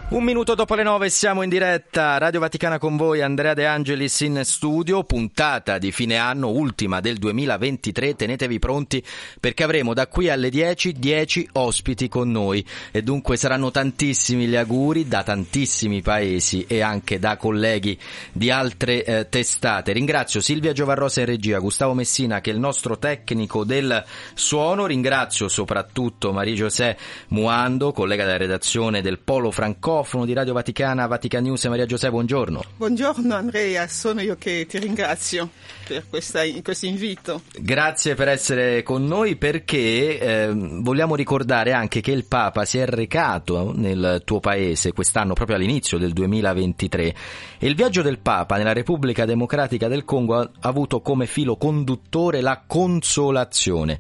Un 0.09 0.23
minuto 0.23 0.55
dopo 0.55 0.77
le 0.77 0.85
nove 0.85 1.11
siamo 1.11 1.43
in 1.43 1.49
diretta, 1.49 2.17
Radio 2.19 2.39
Vaticana 2.39 2.79
con 2.79 2.97
voi, 2.97 3.23
Andrea 3.23 3.55
De 3.55 3.67
Angelis 3.67 4.21
in 4.21 4.43
studio, 4.45 5.03
puntata 5.03 5.79
di 5.79 5.91
fine 5.91 6.17
anno, 6.17 6.49
ultima 6.49 7.01
del 7.01 7.17
2023, 7.17 8.15
tenetevi 8.15 8.61
pronti 8.61 9.05
perché 9.41 9.65
avremo 9.65 9.95
da 9.95 10.07
qui 10.07 10.31
alle 10.31 10.49
10 10.49 10.93
10 10.93 11.49
ospiti 11.55 12.07
con 12.07 12.31
noi. 12.31 12.65
E 12.93 13.03
dunque 13.03 13.37
saranno 13.37 13.73
tantissimi 13.73 14.47
gli 14.47 14.55
auguri 14.55 15.09
da 15.09 15.25
tantissimi 15.25 16.03
paesi 16.03 16.65
e 16.69 16.83
anche 16.83 17.19
da 17.19 17.37
colleghi 17.37 17.99
di 18.31 18.49
altre 18.49 19.05
eh, 19.05 19.29
testate. 19.29 19.93
Ringrazio 19.93 20.41
Silvia 20.41 20.71
Giovarrosa 20.71 21.19
in 21.19 21.27
regia, 21.27 21.59
Gustavo 21.59 21.95
Messina 21.95 22.41
che 22.41 22.53
è 22.53 22.55
il 22.55 22.61
nostro 22.61 22.97
tecnico 22.97 23.65
del 23.65 24.05
suono, 24.35 24.87
ringrazio 24.87 25.49
soprattutto 25.49 26.33
Marie-José 26.33 26.97
Muando, 27.31 27.91
collega 27.91 28.25
della 28.25 28.37
redazione 28.37 29.03
del 29.03 29.19
Polo 29.19 29.51
Franco 29.51 29.95
microfono 29.97 30.27
di 30.27 30.35
Radio 30.35 30.53
Vaticana, 30.53 31.07
Vatican 31.07 31.43
News 31.43 31.65
e 31.65 31.69
Maria 31.71 31.87
Giuseppe, 31.87 32.13
buongiorno. 32.13 32.63
Buongiorno 32.77 33.35
Andrea, 33.35 33.89
sono 33.89 34.21
io 34.21 34.37
che 34.37 34.67
ti 34.69 34.79
ringrazio 34.79 35.49
per 35.87 36.05
questo 36.11 36.87
invito. 36.87 37.41
Grazie 37.59 38.15
per 38.15 38.29
essere 38.29 38.83
con 38.83 39.07
noi 39.07 39.37
perché 39.37 40.19
eh, 40.19 40.53
vogliamo 40.53 41.15
ricordare 41.15 41.73
anche 41.73 42.03
che 42.03 42.11
il 42.11 42.27
Papa 42.27 42.67
si 42.67 42.77
è 42.77 42.85
recato 42.85 43.73
nel 43.75 44.21
tuo 44.27 44.39
paese 44.39 44.93
quest'anno, 44.93 45.33
proprio 45.33 45.57
all'inizio 45.57 45.97
del 45.97 46.13
2023 46.13 47.15
e 47.59 47.67
il 47.67 47.75
viaggio 47.75 48.03
del 48.03 48.19
Papa 48.19 48.59
nella 48.59 48.75
Repubblica 48.75 49.25
Democratica 49.25 49.89
del 49.89 50.05
Congo 50.05 50.39
ha 50.39 50.51
avuto 50.61 51.01
come 51.01 51.25
filo 51.25 51.57
conduttore 51.57 52.43
la 52.43 52.63
consolazione. 52.67 53.99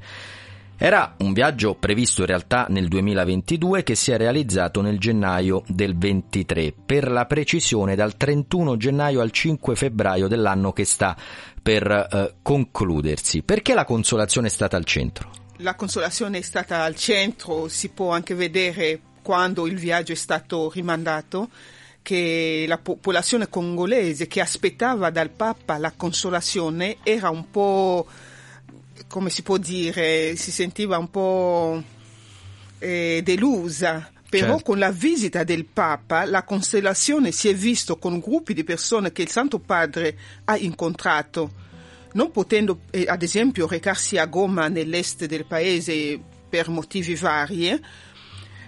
Era 0.78 1.14
un 1.20 1.32
viaggio 1.32 1.74
previsto 1.74 2.20
in 2.20 2.26
realtà 2.26 2.66
nel 2.68 2.88
2022 2.88 3.82
che 3.82 3.94
si 3.94 4.12
è 4.12 4.18
realizzato 4.18 4.82
nel 4.82 4.98
gennaio 4.98 5.62
del 5.66 5.96
23, 5.96 6.74
per 6.84 7.10
la 7.10 7.24
precisione 7.24 7.94
dal 7.94 8.18
31 8.18 8.76
gennaio 8.76 9.22
al 9.22 9.30
5 9.30 9.74
febbraio 9.74 10.28
dell'anno 10.28 10.74
che 10.74 10.84
sta 10.84 11.16
per 11.62 11.90
eh, 11.90 12.34
concludersi. 12.42 13.42
Perché 13.42 13.72
la 13.72 13.86
consolazione 13.86 14.48
è 14.48 14.50
stata 14.50 14.76
al 14.76 14.84
centro? 14.84 15.30
La 15.58 15.74
consolazione 15.74 16.38
è 16.38 16.42
stata 16.42 16.82
al 16.82 16.94
centro, 16.94 17.68
si 17.68 17.88
può 17.88 18.10
anche 18.10 18.34
vedere 18.34 19.00
quando 19.22 19.66
il 19.66 19.78
viaggio 19.78 20.12
è 20.12 20.16
stato 20.16 20.70
rimandato 20.70 21.48
che 22.02 22.66
la 22.68 22.78
popolazione 22.78 23.48
congolese 23.48 24.26
che 24.26 24.42
aspettava 24.42 25.08
dal 25.08 25.30
Papa 25.30 25.78
la 25.78 25.92
consolazione 25.96 26.98
era 27.02 27.30
un 27.30 27.50
po' 27.50 28.06
come 29.08 29.30
si 29.30 29.42
può 29.42 29.56
dire, 29.56 30.36
si 30.36 30.50
sentiva 30.50 30.98
un 30.98 31.10
po' 31.10 31.82
eh, 32.78 33.20
delusa. 33.24 34.10
Però 34.28 34.54
certo. 34.54 34.64
con 34.64 34.78
la 34.78 34.90
visita 34.90 35.44
del 35.44 35.66
Papa 35.66 36.24
la 36.24 36.42
constellazione 36.42 37.30
si 37.30 37.48
è 37.48 37.54
visto 37.54 37.96
con 37.96 38.18
gruppi 38.18 38.54
di 38.54 38.64
persone 38.64 39.12
che 39.12 39.22
il 39.22 39.30
Santo 39.30 39.60
Padre 39.60 40.18
ha 40.44 40.56
incontrato, 40.56 41.52
non 42.14 42.32
potendo 42.32 42.80
eh, 42.90 43.04
ad 43.06 43.22
esempio 43.22 43.68
recarsi 43.68 44.18
a 44.18 44.26
Goma 44.26 44.66
nell'est 44.66 45.26
del 45.26 45.46
paese 45.46 46.20
per 46.48 46.68
motivi 46.70 47.14
vari, 47.14 47.80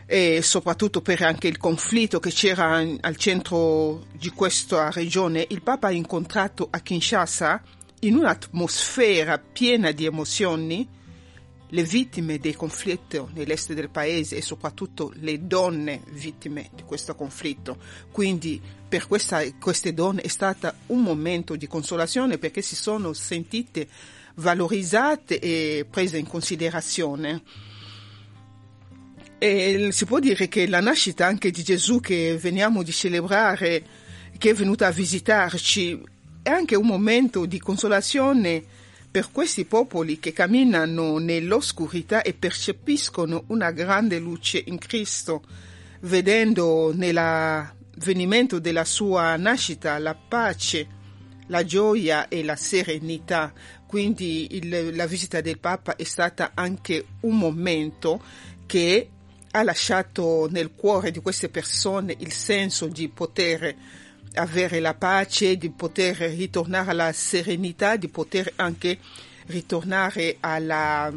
e 0.06 0.40
soprattutto 0.42 1.02
per 1.02 1.22
anche 1.22 1.48
il 1.48 1.58
conflitto 1.58 2.20
che 2.20 2.30
c'era 2.30 2.76
al 3.00 3.16
centro 3.16 4.06
di 4.12 4.30
questa 4.30 4.90
regione, 4.90 5.44
il 5.50 5.60
Papa 5.60 5.88
ha 5.88 5.92
incontrato 5.92 6.68
a 6.70 6.78
Kinshasa 6.80 7.62
in 8.00 8.16
un'atmosfera 8.16 9.38
piena 9.38 9.90
di 9.90 10.04
emozioni, 10.04 10.88
le 11.70 11.82
vittime 11.82 12.38
dei 12.38 12.54
conflitti 12.54 13.20
nell'est 13.34 13.72
del 13.72 13.90
paese 13.90 14.36
e 14.36 14.42
soprattutto 14.42 15.12
le 15.16 15.46
donne 15.46 16.02
vittime 16.10 16.70
di 16.74 16.82
questo 16.82 17.14
conflitto. 17.14 17.78
Quindi 18.10 18.60
per 18.88 19.06
questa, 19.06 19.42
queste 19.60 19.92
donne 19.92 20.22
è 20.22 20.28
stato 20.28 20.72
un 20.86 21.02
momento 21.02 21.56
di 21.56 21.66
consolazione 21.66 22.38
perché 22.38 22.62
si 22.62 22.74
sono 22.74 23.12
sentite 23.12 23.88
valorizzate 24.36 25.38
e 25.38 25.86
prese 25.90 26.16
in 26.18 26.26
considerazione. 26.26 27.42
E 29.38 29.90
si 29.92 30.04
può 30.04 30.18
dire 30.18 30.48
che 30.48 30.66
la 30.66 30.80
nascita 30.80 31.26
anche 31.26 31.50
di 31.50 31.62
Gesù 31.62 32.00
che 32.00 32.36
veniamo 32.40 32.82
di 32.82 32.92
celebrare, 32.92 33.84
che 34.36 34.50
è 34.50 34.54
venuta 34.54 34.86
a 34.86 34.90
visitarci, 34.90 36.00
è 36.42 36.50
anche 36.50 36.76
un 36.76 36.86
momento 36.86 37.46
di 37.46 37.58
consolazione 37.58 38.64
per 39.10 39.30
questi 39.32 39.64
popoli 39.64 40.18
che 40.18 40.32
camminano 40.32 41.18
nell'oscurità 41.18 42.22
e 42.22 42.34
percepiscono 42.34 43.44
una 43.48 43.70
grande 43.70 44.18
luce 44.18 44.62
in 44.66 44.78
Cristo, 44.78 45.42
vedendo 46.00 46.92
nell'avvenimento 46.94 48.58
della 48.58 48.84
sua 48.84 49.36
nascita 49.36 49.98
la 49.98 50.14
pace, 50.14 50.86
la 51.46 51.64
gioia 51.64 52.28
e 52.28 52.44
la 52.44 52.56
serenità. 52.56 53.52
Quindi 53.86 54.56
il, 54.56 54.94
la 54.94 55.06
visita 55.06 55.40
del 55.40 55.58
Papa 55.58 55.96
è 55.96 56.04
stata 56.04 56.52
anche 56.54 57.06
un 57.20 57.38
momento 57.38 58.22
che 58.66 59.08
ha 59.50 59.62
lasciato 59.62 60.46
nel 60.50 60.74
cuore 60.74 61.10
di 61.10 61.20
queste 61.20 61.48
persone 61.48 62.14
il 62.18 62.32
senso 62.32 62.86
di 62.86 63.08
poter 63.08 63.74
avere 64.38 64.80
la 64.80 64.94
pace, 64.94 65.56
di 65.56 65.70
poter 65.70 66.16
ritornare 66.16 66.90
alla 66.90 67.12
serenità, 67.12 67.96
di 67.96 68.08
poter 68.08 68.52
anche 68.56 68.98
ritornare 69.46 70.36
alla, 70.40 71.12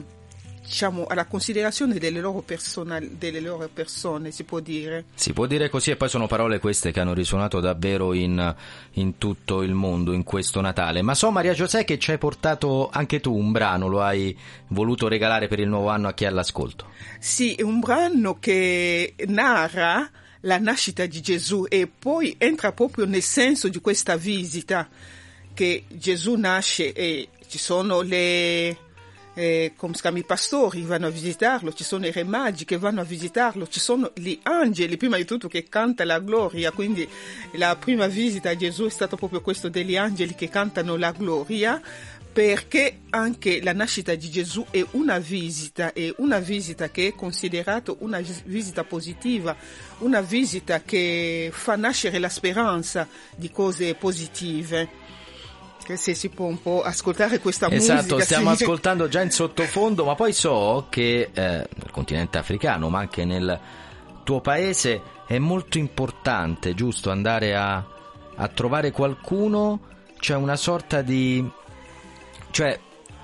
diciamo, 0.61 1.05
alla 1.07 1.26
considerazione 1.26 1.97
delle 1.99 2.19
loro, 2.19 2.41
persona, 2.41 2.99
delle 2.99 3.39
loro, 3.39 3.69
persone, 3.72 4.32
si 4.32 4.43
può 4.43 4.59
dire. 4.59 5.05
Si 5.13 5.34
può 5.34 5.45
dire 5.45 5.69
così 5.69 5.91
e 5.91 5.95
poi 5.97 6.09
sono 6.09 6.28
parole 6.28 6.59
queste 6.59 6.91
che 6.91 6.99
hanno 6.99 7.13
risuonato 7.13 7.59
davvero 7.59 8.13
in, 8.13 8.55
in 8.93 9.17
tutto 9.17 9.61
il 9.61 9.74
mondo 9.74 10.13
in 10.13 10.24
questo 10.24 10.61
Natale. 10.61 11.01
Ma 11.01 11.13
so 11.13 11.30
Maria 11.30 11.53
Giuseppe 11.53 11.86
che 11.86 11.99
ci 11.99 12.11
hai 12.11 12.17
portato 12.17 12.89
anche 12.91 13.19
tu 13.19 13.36
un 13.36 13.51
brano, 13.51 13.88
lo 13.88 14.01
hai 14.01 14.38
voluto 14.67 15.07
regalare 15.07 15.47
per 15.47 15.59
il 15.59 15.67
nuovo 15.67 15.89
anno 15.89 16.07
a 16.07 16.13
chi 16.13 16.24
è 16.24 16.28
all'ascolto. 16.28 16.86
Sì, 17.19 17.57
un 17.61 17.80
brano 17.80 18.39
che 18.39 19.15
narra 19.28 20.09
la 20.41 20.57
nascita 20.57 21.05
di 21.05 21.21
Gesù 21.21 21.65
e 21.67 21.87
poi 21.87 22.35
entra 22.37 22.71
proprio 22.71 23.05
nel 23.05 23.21
senso 23.21 23.67
di 23.67 23.79
questa 23.79 24.15
visita 24.15 24.89
che 25.53 25.83
Gesù 25.87 26.35
nasce 26.35 26.93
e 26.93 27.29
ci 27.47 27.57
sono 27.57 28.01
le, 28.01 28.77
eh, 29.33 29.73
come 29.75 29.93
si 29.93 30.01
chiama, 30.01 30.17
i 30.17 30.23
pastori 30.23 30.81
vanno 30.83 31.07
a 31.07 31.09
visitarlo, 31.09 31.73
ci 31.73 31.83
sono 31.83 32.05
i 32.05 32.11
re 32.11 32.23
magi 32.23 32.65
che 32.65 32.77
vanno 32.77 33.01
a 33.01 33.03
visitarlo, 33.03 33.67
ci 33.67 33.79
sono 33.79 34.11
gli 34.15 34.39
angeli 34.43 34.97
prima 34.97 35.17
di 35.17 35.25
tutto 35.25 35.47
che 35.47 35.67
canta 35.67 36.05
la 36.05 36.19
gloria, 36.19 36.71
quindi 36.71 37.07
la 37.53 37.75
prima 37.75 38.07
visita 38.07 38.49
a 38.49 38.55
Gesù 38.55 38.85
è 38.85 38.89
stato 38.89 39.17
proprio 39.17 39.41
questo 39.41 39.69
degli 39.69 39.97
angeli 39.97 40.33
che 40.33 40.49
cantano 40.49 40.95
la 40.95 41.11
gloria 41.11 41.81
perché 42.32 43.01
anche 43.09 43.61
la 43.61 43.73
nascita 43.73 44.15
di 44.15 44.29
Gesù 44.29 44.65
è 44.69 44.84
una 44.91 45.19
visita, 45.19 45.91
è 45.91 46.13
una 46.17 46.39
visita 46.39 46.89
che 46.89 47.07
è 47.07 47.15
considerata 47.15 47.93
una 47.99 48.21
visita 48.45 48.84
positiva, 48.86 49.55
una 49.99 50.21
visita 50.21 50.82
che 50.82 51.49
fa 51.51 51.75
nascere 51.75 52.19
la 52.19 52.29
speranza 52.29 53.07
di 53.36 53.51
cose 53.51 53.95
positive. 53.95 54.99
Se 55.93 56.13
si 56.13 56.29
può 56.29 56.45
un 56.45 56.61
po' 56.61 56.84
ascoltare 56.84 57.39
questa 57.39 57.65
esatto, 57.65 57.75
musica. 57.75 57.99
Esatto, 57.99 58.19
stiamo 58.21 58.55
sì. 58.55 58.63
ascoltando 58.63 59.07
già 59.09 59.21
in 59.21 59.32
sottofondo, 59.32 60.05
ma 60.05 60.15
poi 60.15 60.32
so 60.32 60.88
che 60.89 61.32
eh, 61.34 61.34
nel 61.34 61.91
continente 61.91 62.38
africano, 62.38 62.88
ma 62.88 62.99
anche 62.99 63.25
nel 63.25 63.59
tuo 64.23 64.39
paese, 64.39 65.01
è 65.27 65.38
molto 65.38 65.77
importante, 65.77 66.75
giusto, 66.75 67.09
andare 67.09 67.55
a, 67.55 67.86
a 68.36 68.47
trovare 68.47 68.91
qualcuno, 68.91 69.82
c'è 70.17 70.36
una 70.36 70.55
sorta 70.55 71.01
di 71.01 71.45
cioè, 72.51 72.79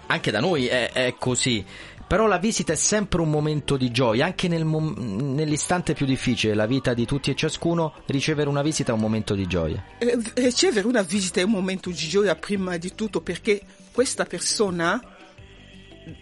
anche 0.07 0.31
da 0.31 0.39
noi 0.39 0.67
è, 0.67 0.91
è 0.91 1.15
così. 1.17 1.63
Però 2.07 2.25
la 2.25 2.37
visita 2.37 2.71
è 2.71 2.77
sempre 2.77 3.19
un 3.19 3.29
momento 3.29 3.75
di 3.75 3.91
gioia, 3.91 4.25
anche 4.25 4.47
nel 4.47 4.63
mom- 4.63 4.97
nell'istante 5.33 5.93
più 5.93 6.05
difficile 6.05 6.53
della 6.53 6.65
vita 6.65 6.93
di 6.93 7.05
tutti 7.05 7.31
e 7.31 7.35
ciascuno, 7.35 7.95
ricevere 8.05 8.47
una 8.47 8.61
visita 8.61 8.91
è 8.91 8.95
un 8.95 9.01
momento 9.01 9.35
di 9.35 9.45
gioia. 9.45 9.83
Eh, 9.97 10.17
ricevere 10.35 10.87
una 10.87 11.01
visita 11.01 11.41
è 11.41 11.43
un 11.43 11.51
momento 11.51 11.89
di 11.89 11.95
gioia 11.95 12.35
prima 12.35 12.77
di 12.77 12.95
tutto 12.95 13.19
perché 13.19 13.61
questa 13.91 14.23
persona 14.23 15.01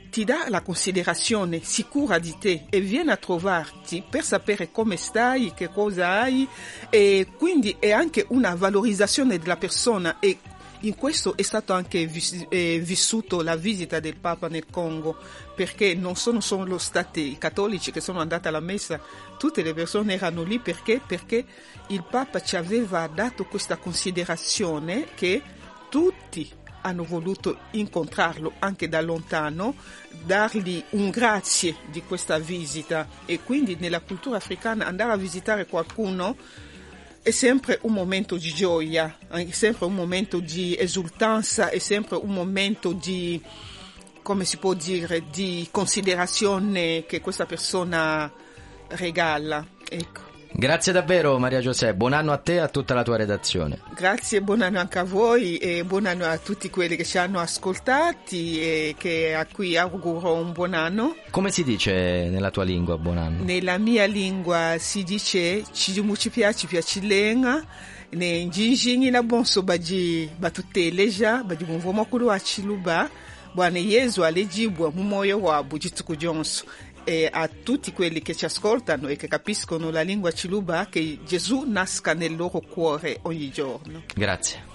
ti 0.09 0.23
dà 0.23 0.45
la 0.47 0.61
considerazione, 0.61 1.61
si 1.61 1.85
cura 1.87 2.19
di 2.19 2.35
te 2.39 2.65
e 2.69 2.79
viene 2.79 3.11
a 3.11 3.17
trovarti 3.17 4.03
per 4.09 4.23
sapere 4.23 4.71
come 4.71 4.95
stai, 4.95 5.53
che 5.53 5.69
cosa 5.69 6.21
hai 6.21 6.47
e 6.89 7.27
quindi 7.37 7.75
è 7.77 7.91
anche 7.91 8.25
una 8.29 8.55
valorizzazione 8.55 9.37
della 9.37 9.57
persona 9.57 10.17
e 10.19 10.39
in 10.87 10.95
questo 10.95 11.35
è 11.35 11.41
stato 11.41 11.73
anche 11.73 12.05
vis- 12.05 12.45
eh, 12.49 12.79
vissuto 12.83 13.41
la 13.41 13.55
visita 13.55 13.99
del 13.99 14.17
Papa 14.17 14.47
nel 14.47 14.65
Congo, 14.69 15.17
perché 15.55 15.95
non 15.95 16.15
sono 16.15 16.41
solo 16.41 16.77
stati 16.77 17.31
i 17.31 17.37
cattolici 17.37 17.91
che 17.91 18.01
sono 18.01 18.19
andati 18.19 18.47
alla 18.47 18.59
messa, 18.59 18.99
tutte 19.37 19.61
le 19.61 19.73
persone 19.73 20.13
erano 20.13 20.43
lì 20.43 20.59
perché? 20.59 21.01
Perché 21.05 21.45
il 21.87 22.03
Papa 22.09 22.41
ci 22.41 22.55
aveva 22.55 23.07
dato 23.07 23.45
questa 23.45 23.77
considerazione 23.77 25.07
che 25.15 25.41
tutti 25.89 26.49
hanno 26.81 27.03
voluto 27.03 27.57
incontrarlo 27.71 28.53
anche 28.59 28.87
da 28.87 29.01
lontano, 29.01 29.75
dargli 30.23 30.83
un 30.91 31.09
grazie 31.09 31.77
di 31.89 32.03
questa 32.03 32.37
visita 32.37 33.07
e 33.25 33.41
quindi 33.41 33.75
nella 33.79 34.01
cultura 34.01 34.37
africana 34.37 34.85
andare 34.85 35.11
a 35.11 35.17
visitare 35.17 35.65
qualcuno 35.65 36.35
è 37.25 37.31
sempre 37.31 37.79
un 37.81 37.91
momento 37.91 38.35
di 38.35 38.53
gioia, 38.53 39.17
è 39.29 39.49
sempre 39.49 39.87
un 39.87 39.95
momento 39.95 40.39
di 40.39 40.77
esultanza, 40.77 41.69
è 41.71 41.79
sempre 41.79 42.17
un 42.17 42.31
momento 42.31 42.91
di, 42.91 43.41
come 44.21 44.45
si 44.45 44.57
può 44.57 44.75
dire, 44.75 45.23
di 45.31 45.67
considerazione 45.71 47.07
che 47.07 47.21
questa 47.21 47.47
persona 47.47 48.31
regala. 48.89 49.65
Ecco. 49.89 50.24
Grazie 50.57 50.93
davvero 50.93 51.37
Maria 51.37 51.59
Giuseppe, 51.59 51.95
buon 51.95 52.13
anno 52.13 52.31
a 52.31 52.37
te 52.37 52.53
e 52.53 52.57
a 52.59 52.69
tutta 52.69 52.93
la 52.93 53.03
tua 53.03 53.17
redazione. 53.17 53.79
Grazie, 53.93 54.39
buon 54.41 54.61
anno 54.61 54.79
anche 54.79 54.99
a 54.99 55.03
voi 55.03 55.57
e 55.57 55.83
buon 55.83 56.05
anno 56.05 56.23
a 56.23 56.37
tutti 56.37 56.69
quelli 56.69 56.95
che 56.95 57.03
ci 57.03 57.17
hanno 57.17 57.39
ascoltati 57.39 58.61
e 58.61 58.95
che 58.97 59.35
a 59.35 59.45
cui 59.45 59.75
auguro 59.75 60.33
un 60.33 60.53
buon 60.53 60.73
anno. 60.73 61.17
Come 61.29 61.51
si 61.51 61.65
dice 61.65 62.29
nella 62.29 62.51
tua 62.51 62.63
lingua 62.63 62.97
buon 62.97 63.17
anno? 63.17 63.43
Nella 63.43 63.77
mia 63.77 64.05
lingua 64.05 64.75
si 64.79 65.03
dice 65.03 65.61
ci 65.73 65.91
ci 66.15 66.29
piace 66.29 66.67
piace 66.67 67.01
lenga 67.01 67.61
ne 68.11 68.45
njinjinyi 68.45 69.11
na 69.11 69.21
bonso 69.23 69.61
baji 69.61 70.29
batuteleja 70.39 71.43
baji 71.43 71.65
mumvo 71.65 71.91
makulu 71.91 72.27
wa 72.27 72.39
chiluba 72.39 73.09
bwana 73.55 73.79
yesu 73.79 74.23
alejibwa 74.23 74.91
mu 74.91 75.03
moyo 75.03 75.39
wabo 75.41 75.77
jonso 76.17 76.65
e 77.05 77.29
a 77.31 77.47
tutti 77.47 77.93
quelli 77.93 78.21
che 78.21 78.35
ci 78.35 78.43
ascoltano 78.45 79.07
e 79.07 79.15
che 79.15 79.27
capiscono 79.27 79.91
la 79.91 80.01
lingua 80.01 80.31
ciluba 80.31 80.87
che 80.89 81.19
Gesù 81.25 81.63
nasca 81.65 82.13
nel 82.13 82.35
loro 82.35 82.59
cuore 82.59 83.19
ogni 83.21 83.49
giorno. 83.51 84.03
Grazie. 84.13 84.73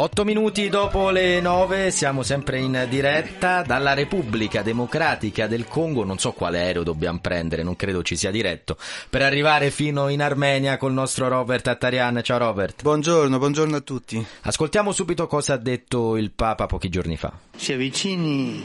Otto 0.00 0.24
minuti 0.24 0.68
dopo 0.68 1.10
le 1.10 1.40
nove 1.40 1.90
siamo 1.90 2.22
sempre 2.22 2.60
in 2.60 2.86
diretta 2.88 3.62
dalla 3.62 3.94
Repubblica 3.94 4.62
Democratica 4.62 5.48
del 5.48 5.66
Congo, 5.66 6.04
non 6.04 6.18
so 6.18 6.30
quale 6.30 6.60
aereo 6.60 6.84
dobbiamo 6.84 7.18
prendere, 7.18 7.64
non 7.64 7.74
credo 7.74 8.04
ci 8.04 8.14
sia 8.14 8.30
diretto, 8.30 8.76
per 9.10 9.22
arrivare 9.22 9.72
fino 9.72 10.08
in 10.08 10.22
Armenia 10.22 10.76
col 10.76 10.92
nostro 10.92 11.26
Robert 11.26 11.66
Attarian. 11.66 12.20
Ciao 12.22 12.38
Robert. 12.38 12.80
Buongiorno, 12.80 13.38
buongiorno 13.38 13.74
a 13.74 13.80
tutti. 13.80 14.24
Ascoltiamo 14.42 14.92
subito 14.92 15.26
cosa 15.26 15.54
ha 15.54 15.58
detto 15.58 16.16
il 16.16 16.30
Papa 16.30 16.66
pochi 16.66 16.90
giorni 16.90 17.16
fa. 17.16 17.32
Si 17.56 17.72
avvicini 17.72 18.62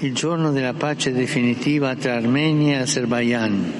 il 0.00 0.14
giorno 0.14 0.50
della 0.50 0.74
pace 0.74 1.12
definitiva 1.12 1.94
tra 1.94 2.16
Armenia 2.16 2.78
e 2.78 2.80
Azerbaijan. 2.80 3.72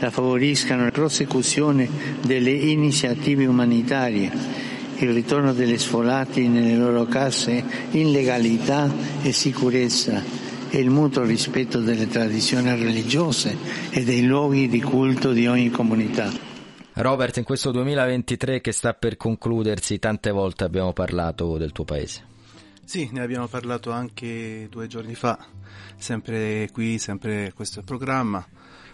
La 0.00 0.10
favoriscano 0.10 0.84
la 0.84 0.90
prosecuzione 0.90 1.88
delle 2.20 2.50
iniziative 2.50 3.46
umanitarie 3.46 4.73
il 4.98 5.12
ritorno 5.12 5.52
degli 5.52 5.78
sfolati 5.78 6.48
nelle 6.48 6.76
loro 6.76 7.04
case 7.04 7.64
in 7.90 8.10
legalità 8.10 8.92
e 9.22 9.32
sicurezza 9.32 10.22
e 10.70 10.78
il 10.78 10.90
mutuo 10.90 11.22
rispetto 11.22 11.80
delle 11.80 12.08
tradizioni 12.08 12.68
religiose 12.70 13.56
e 13.90 14.02
dei 14.02 14.24
luoghi 14.24 14.68
di 14.68 14.80
culto 14.82 15.32
di 15.32 15.46
ogni 15.46 15.70
comunità. 15.70 16.32
Robert, 16.94 17.36
in 17.36 17.44
questo 17.44 17.70
2023 17.70 18.60
che 18.60 18.72
sta 18.72 18.94
per 18.94 19.16
concludersi, 19.16 19.98
tante 19.98 20.30
volte 20.30 20.64
abbiamo 20.64 20.92
parlato 20.92 21.58
del 21.58 21.72
tuo 21.72 21.84
paese. 21.84 22.32
Sì, 22.84 23.08
ne 23.12 23.20
abbiamo 23.20 23.46
parlato 23.46 23.90
anche 23.90 24.68
due 24.70 24.86
giorni 24.86 25.14
fa, 25.14 25.38
sempre 25.96 26.68
qui, 26.72 26.98
sempre 26.98 27.52
questo 27.54 27.82
programma. 27.82 28.46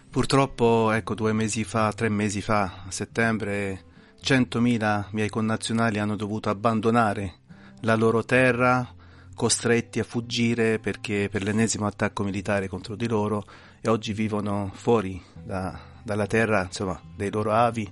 Purtroppo, 0.08 0.90
ecco, 0.92 1.14
due 1.14 1.32
mesi 1.32 1.64
fa, 1.64 1.92
tre 1.92 2.08
mesi 2.08 2.40
fa, 2.40 2.84
a 2.86 2.90
settembre, 2.90 3.84
100.000 4.22 5.06
miei 5.10 5.28
connazionali 5.28 5.98
hanno 5.98 6.16
dovuto 6.16 6.50
abbandonare 6.50 7.34
la 7.80 7.94
loro 7.94 8.24
terra, 8.24 8.86
costretti 9.34 10.00
a 10.00 10.04
fuggire 10.04 10.78
perché 10.78 11.28
per 11.30 11.42
l'ennesimo 11.42 11.86
attacco 11.86 12.22
militare 12.22 12.68
contro 12.68 12.94
di 12.94 13.08
loro 13.08 13.44
e 13.80 13.88
oggi 13.88 14.12
vivono 14.12 14.70
fuori 14.74 15.22
da, 15.32 15.78
dalla 16.02 16.26
terra 16.26 16.64
insomma, 16.64 17.00
dei 17.16 17.30
loro 17.30 17.52
avi 17.52 17.90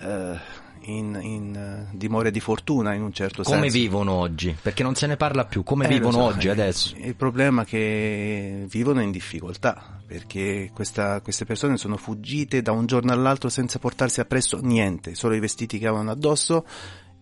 eh, 0.00 0.38
in, 0.88 1.18
in 1.22 1.86
uh, 1.90 1.96
dimore 1.96 2.30
di 2.30 2.40
fortuna 2.40 2.94
in 2.94 3.02
un 3.02 3.12
certo 3.12 3.42
come 3.42 3.56
senso. 3.60 3.70
Come 3.70 3.82
vivono 3.82 4.12
oggi? 4.12 4.56
Perché 4.60 4.82
non 4.82 4.94
se 4.94 5.06
ne 5.06 5.16
parla 5.16 5.44
più, 5.44 5.62
come 5.62 5.86
eh, 5.86 5.88
vivono 5.88 6.12
so, 6.12 6.22
oggi 6.22 6.48
eh, 6.48 6.50
adesso? 6.50 6.94
Il 6.96 7.14
problema 7.14 7.62
è 7.62 7.64
che 7.64 8.66
vivono 8.68 9.00
in 9.02 9.10
difficoltà 9.10 10.00
perché 10.06 10.70
questa, 10.72 11.20
queste 11.20 11.44
persone 11.44 11.76
sono 11.76 11.96
fuggite 11.96 12.62
da 12.62 12.72
un 12.72 12.86
giorno 12.86 13.12
all'altro 13.12 13.48
senza 13.48 13.78
portarsi 13.78 14.20
appresso 14.20 14.58
niente, 14.60 15.14
solo 15.14 15.34
i 15.34 15.40
vestiti 15.40 15.78
che 15.78 15.86
avevano 15.86 16.10
addosso 16.10 16.64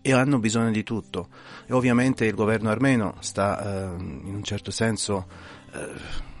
e 0.01 0.13
hanno 0.13 0.39
bisogno 0.39 0.71
di 0.71 0.83
tutto. 0.83 1.27
E 1.65 1.73
ovviamente 1.73 2.25
il 2.25 2.33
governo 2.33 2.69
armeno 2.69 3.15
sta 3.19 3.61
eh, 3.61 3.95
in 3.97 4.35
un 4.35 4.43
certo 4.43 4.71
senso 4.71 5.27
eh, 5.73 6.35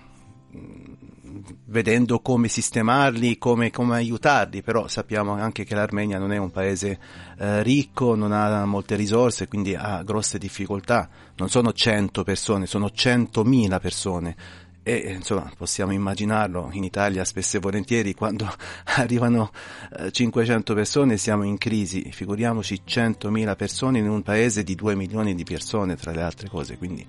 vedendo 1.65 2.19
come 2.19 2.47
sistemarli, 2.47 3.37
come, 3.37 3.71
come, 3.71 3.95
aiutarli, 3.95 4.61
però 4.61 4.87
sappiamo 4.87 5.33
anche 5.33 5.63
che 5.63 5.75
l'Armenia 5.75 6.17
non 6.17 6.31
è 6.31 6.37
un 6.37 6.51
paese 6.51 6.99
eh, 7.37 7.63
ricco, 7.63 8.15
non 8.15 8.31
ha 8.31 8.65
molte 8.65 8.95
risorse, 8.95 9.47
quindi 9.47 9.75
ha 9.75 10.03
grosse 10.03 10.37
difficoltà. 10.37 11.09
Non 11.35 11.49
sono 11.49 11.73
100 11.73 12.23
persone, 12.23 12.65
sono 12.65 12.87
100.000 12.93 13.79
persone. 13.79 14.35
E 14.83 15.11
insomma 15.11 15.51
possiamo 15.57 15.91
immaginarlo 15.91 16.69
in 16.71 16.85
Italia 16.85 17.25
spesso 17.25 17.57
e 17.57 17.59
volentieri 17.59 18.13
quando 18.13 18.49
arrivano 18.95 19.51
eh, 19.97 20.13
500 20.13 20.73
persone 20.73 21.17
siamo 21.17 21.43
in 21.43 21.57
crisi, 21.57 22.09
figuriamoci 22.09 22.83
100.000 22.87 23.55
persone 23.57 23.99
in 23.99 24.07
un 24.09 24.21
paese 24.21 24.63
di 24.63 24.75
2 24.75 24.95
milioni 24.95 25.35
di 25.35 25.43
persone 25.43 25.97
tra 25.97 26.11
le 26.11 26.21
altre 26.21 26.47
cose, 26.47 26.77
quindi 26.77 27.05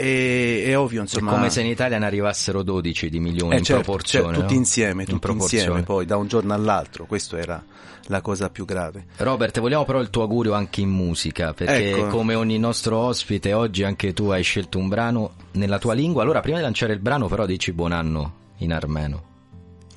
e, 0.00 0.64
è 0.64 0.78
ovvio, 0.78 1.02
insomma. 1.02 1.32
È 1.32 1.34
come 1.34 1.50
se 1.50 1.60
in 1.60 1.66
Italia 1.66 1.98
ne 1.98 2.06
arrivassero 2.06 2.62
12 2.62 3.10
di 3.10 3.20
milioni 3.20 3.54
eh, 3.54 3.58
in 3.58 3.64
certo, 3.64 3.82
proporzione. 3.82 4.26
Certo, 4.26 4.40
tutti 4.40 4.54
no? 4.54 4.60
insieme, 4.60 5.04
tutti 5.04 5.30
insieme, 5.30 5.82
poi 5.82 6.06
da 6.06 6.16
un 6.16 6.26
giorno 6.26 6.54
all'altro. 6.54 7.04
Questo 7.04 7.36
era 7.36 7.62
la 8.06 8.20
cosa 8.22 8.48
più 8.48 8.64
grave. 8.64 9.06
Robert, 9.18 9.60
vogliamo 9.60 9.84
però 9.84 10.00
il 10.00 10.10
tuo 10.10 10.22
augurio 10.22 10.54
anche 10.54 10.80
in 10.80 10.88
musica, 10.88 11.52
perché 11.52 11.90
ecco. 11.90 12.06
come 12.06 12.34
ogni 12.34 12.58
nostro 12.58 12.96
ospite, 12.96 13.52
oggi 13.52 13.82
anche 13.82 14.14
tu 14.14 14.28
hai 14.28 14.42
scelto 14.42 14.78
un 14.78 14.88
brano 14.88 15.32
nella 15.52 15.78
tua 15.78 15.92
lingua. 15.92 16.22
Allora, 16.22 16.40
prima 16.40 16.56
di 16.56 16.62
lanciare 16.62 16.94
il 16.94 17.00
brano, 17.00 17.28
però, 17.28 17.44
dici 17.44 17.72
buon 17.72 17.92
anno 17.92 18.34
in 18.58 18.72
armeno. 18.72 19.28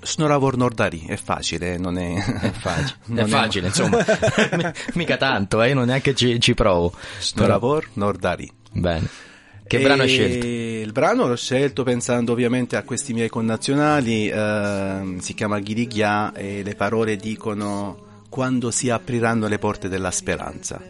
Snoravor 0.01 0.57
Nordari, 0.57 1.05
è 1.07 1.15
facile, 1.15 1.77
non 1.77 1.97
è... 1.97 2.13
È 2.13 2.51
facile, 2.51 2.97
è 3.23 3.25
facile 3.25 3.67
insomma, 3.67 4.03
mica 4.95 5.15
tanto, 5.15 5.61
eh, 5.61 5.69
io 5.69 5.75
non 5.75 5.85
neanche 5.85 6.13
ci, 6.13 6.41
ci 6.41 6.53
provo. 6.53 6.93
Snoravor 7.19 7.87
Nordari. 7.93 8.51
Bene. 8.73 9.31
Che 9.65 9.79
brano 9.79 10.01
hai 10.03 10.07
scelto? 10.07 10.45
Il 10.45 10.91
brano 10.91 11.27
l'ho 11.27 11.35
scelto 11.35 11.83
pensando 11.83 12.31
ovviamente 12.33 12.75
a 12.75 12.83
questi 12.83 13.13
miei 13.13 13.29
connazionali, 13.29 14.27
eh, 14.27 15.15
si 15.19 15.33
chiama 15.33 15.59
Ghirighia 15.59 16.33
e 16.33 16.61
le 16.63 16.75
parole 16.75 17.15
dicono 17.15 18.21
quando 18.29 18.71
si 18.71 18.89
apriranno 18.89 19.47
le 19.47 19.59
porte 19.59 19.87
della 19.89 20.11
speranza. 20.11 20.81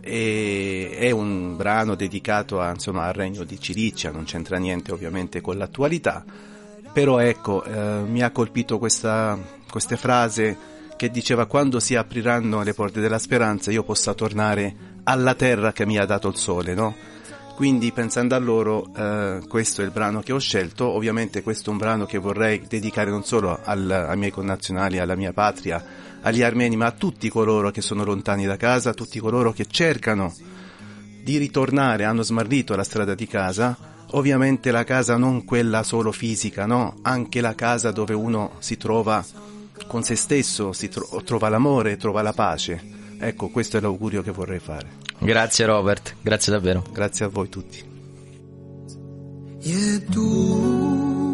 E 0.00 0.96
è 0.98 1.10
un 1.10 1.56
brano 1.56 1.94
dedicato 1.94 2.60
a, 2.60 2.70
insomma, 2.70 3.04
al 3.06 3.14
regno 3.14 3.42
di 3.44 3.58
Ciriccia, 3.58 4.10
non 4.10 4.24
c'entra 4.24 4.58
niente 4.58 4.92
ovviamente 4.92 5.40
con 5.40 5.56
l'attualità, 5.56 6.24
però 6.92 7.18
ecco, 7.18 7.64
eh, 7.64 8.02
mi 8.06 8.22
ha 8.22 8.30
colpito 8.30 8.78
questa, 8.78 9.38
questa 9.68 9.96
frase 9.96 10.56
che 10.96 11.10
diceva 11.10 11.46
quando 11.46 11.80
si 11.80 11.96
apriranno 11.96 12.62
le 12.62 12.74
porte 12.74 13.00
della 13.00 13.18
speranza 13.18 13.72
io 13.72 13.82
possa 13.82 14.14
tornare 14.14 14.74
alla 15.04 15.34
terra 15.34 15.72
che 15.72 15.84
mi 15.86 15.98
ha 15.98 16.04
dato 16.04 16.28
il 16.28 16.36
sole, 16.36 16.74
no? 16.74 16.94
Quindi 17.54 17.92
pensando 17.92 18.34
a 18.34 18.38
loro, 18.38 18.90
eh, 18.96 19.40
questo 19.48 19.80
è 19.80 19.84
il 19.84 19.92
brano 19.92 20.20
che 20.20 20.32
ho 20.32 20.38
scelto. 20.38 20.86
Ovviamente 20.86 21.42
questo 21.42 21.70
è 21.70 21.72
un 21.72 21.78
brano 21.78 22.04
che 22.04 22.18
vorrei 22.18 22.66
dedicare 22.68 23.10
non 23.10 23.24
solo 23.24 23.60
al, 23.62 23.88
ai 23.88 24.16
miei 24.16 24.32
connazionali, 24.32 24.98
alla 24.98 25.14
mia 25.14 25.32
patria, 25.32 25.82
agli 26.22 26.42
armeni, 26.42 26.76
ma 26.76 26.86
a 26.86 26.90
tutti 26.90 27.28
coloro 27.28 27.70
che 27.70 27.80
sono 27.80 28.04
lontani 28.04 28.44
da 28.44 28.56
casa, 28.56 28.90
a 28.90 28.94
tutti 28.94 29.20
coloro 29.20 29.52
che 29.52 29.66
cercano 29.66 30.34
di 31.22 31.38
ritornare, 31.38 32.04
hanno 32.04 32.22
smarrito 32.22 32.74
la 32.74 32.82
strada 32.82 33.14
di 33.14 33.28
casa. 33.28 33.76
Ovviamente 34.10 34.72
la 34.72 34.84
casa 34.84 35.16
non 35.16 35.44
quella 35.44 35.84
solo 35.84 36.10
fisica, 36.10 36.66
no? 36.66 36.96
Anche 37.02 37.40
la 37.40 37.54
casa 37.54 37.92
dove 37.92 38.14
uno 38.14 38.56
si 38.58 38.76
trova 38.76 39.24
con 39.86 40.02
se 40.02 40.16
stesso, 40.16 40.72
si 40.72 40.88
tro- 40.88 41.22
trova 41.24 41.48
l'amore, 41.48 41.96
trova 41.96 42.20
la 42.20 42.32
pace. 42.32 42.82
Ecco, 43.16 43.48
questo 43.48 43.76
è 43.76 43.80
l'augurio 43.80 44.22
che 44.22 44.32
vorrei 44.32 44.58
fare. 44.58 45.03
Grazie 45.18 45.64
Robert, 45.64 46.16
grazie 46.20 46.52
davvero. 46.52 46.82
Grazie 46.92 47.24
a 47.24 47.28
voi 47.28 47.48
tutti. 47.48 47.92
Sag 49.60 51.33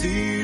see 0.00 0.39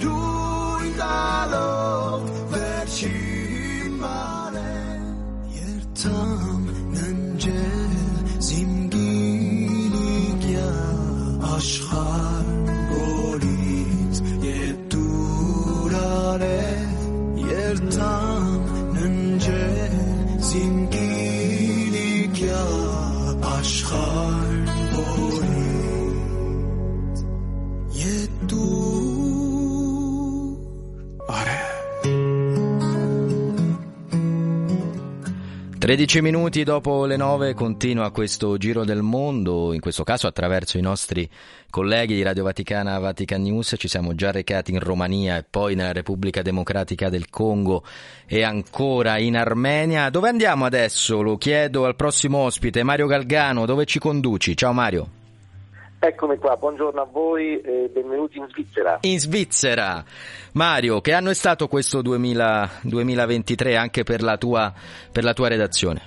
13 35.87 36.21
minuti 36.21 36.65
dopo 36.65 37.05
le 37.07 37.17
9 37.17 37.55
continua 37.55 38.11
questo 38.11 38.57
giro 38.57 38.85
del 38.85 39.03
mondo, 39.03 39.73
in 39.73 39.79
questo 39.79 40.03
caso 40.03 40.27
attraverso 40.27 40.79
i 40.79 40.81
nostri 40.81 41.31
colleghi 41.71 42.17
di 42.17 42.25
Radio 42.25 42.43
Vaticana 42.43 42.99
Vatican 42.99 43.43
News. 43.43 43.77
Ci 43.79 43.87
siamo 43.87 44.17
già 44.17 44.33
recati 44.33 44.73
in 44.73 44.81
Romania 44.81 45.37
e 45.37 45.45
poi 45.49 45.77
nella 45.77 45.93
Repubblica 45.93 46.43
Democratica 46.43 47.09
del 47.09 47.31
Congo 47.31 47.85
e 48.27 48.43
ancora 48.43 49.19
in 49.19 49.37
Armenia. 49.37 50.11
Dove 50.11 50.29
andiamo 50.29 50.65
adesso? 50.65 51.23
Lo 51.23 51.37
chiedo 51.37 51.85
al 51.85 51.95
prossimo 51.95 52.39
ospite, 52.39 52.83
Mario 52.83 53.07
Galgano. 53.07 53.65
Dove 53.65 53.85
ci 53.85 54.01
conduci? 54.01 54.57
Ciao 54.57 54.73
Mario. 54.73 55.26
Eccomi 56.07 56.37
qua, 56.37 56.57
buongiorno 56.57 57.01
a 57.01 57.09
voi 57.11 57.61
e 57.61 57.91
benvenuti 57.93 58.39
in 58.39 58.47
Svizzera. 58.49 58.99
In 59.01 59.19
Svizzera. 59.19 60.05
Mario, 60.53 61.01
che 61.01 61.13
anno 61.13 61.31
è 61.31 61.35
stato 61.35 61.67
questo 61.67 62.01
2000 62.01 62.71
2023 62.83 63.77
anche 63.77 64.05
per 64.05 64.23
la 64.23 64.37
tua, 64.37 64.73
per 65.11 65.25
la 65.25 65.33
tua 65.33 65.49
redazione? 65.49 66.03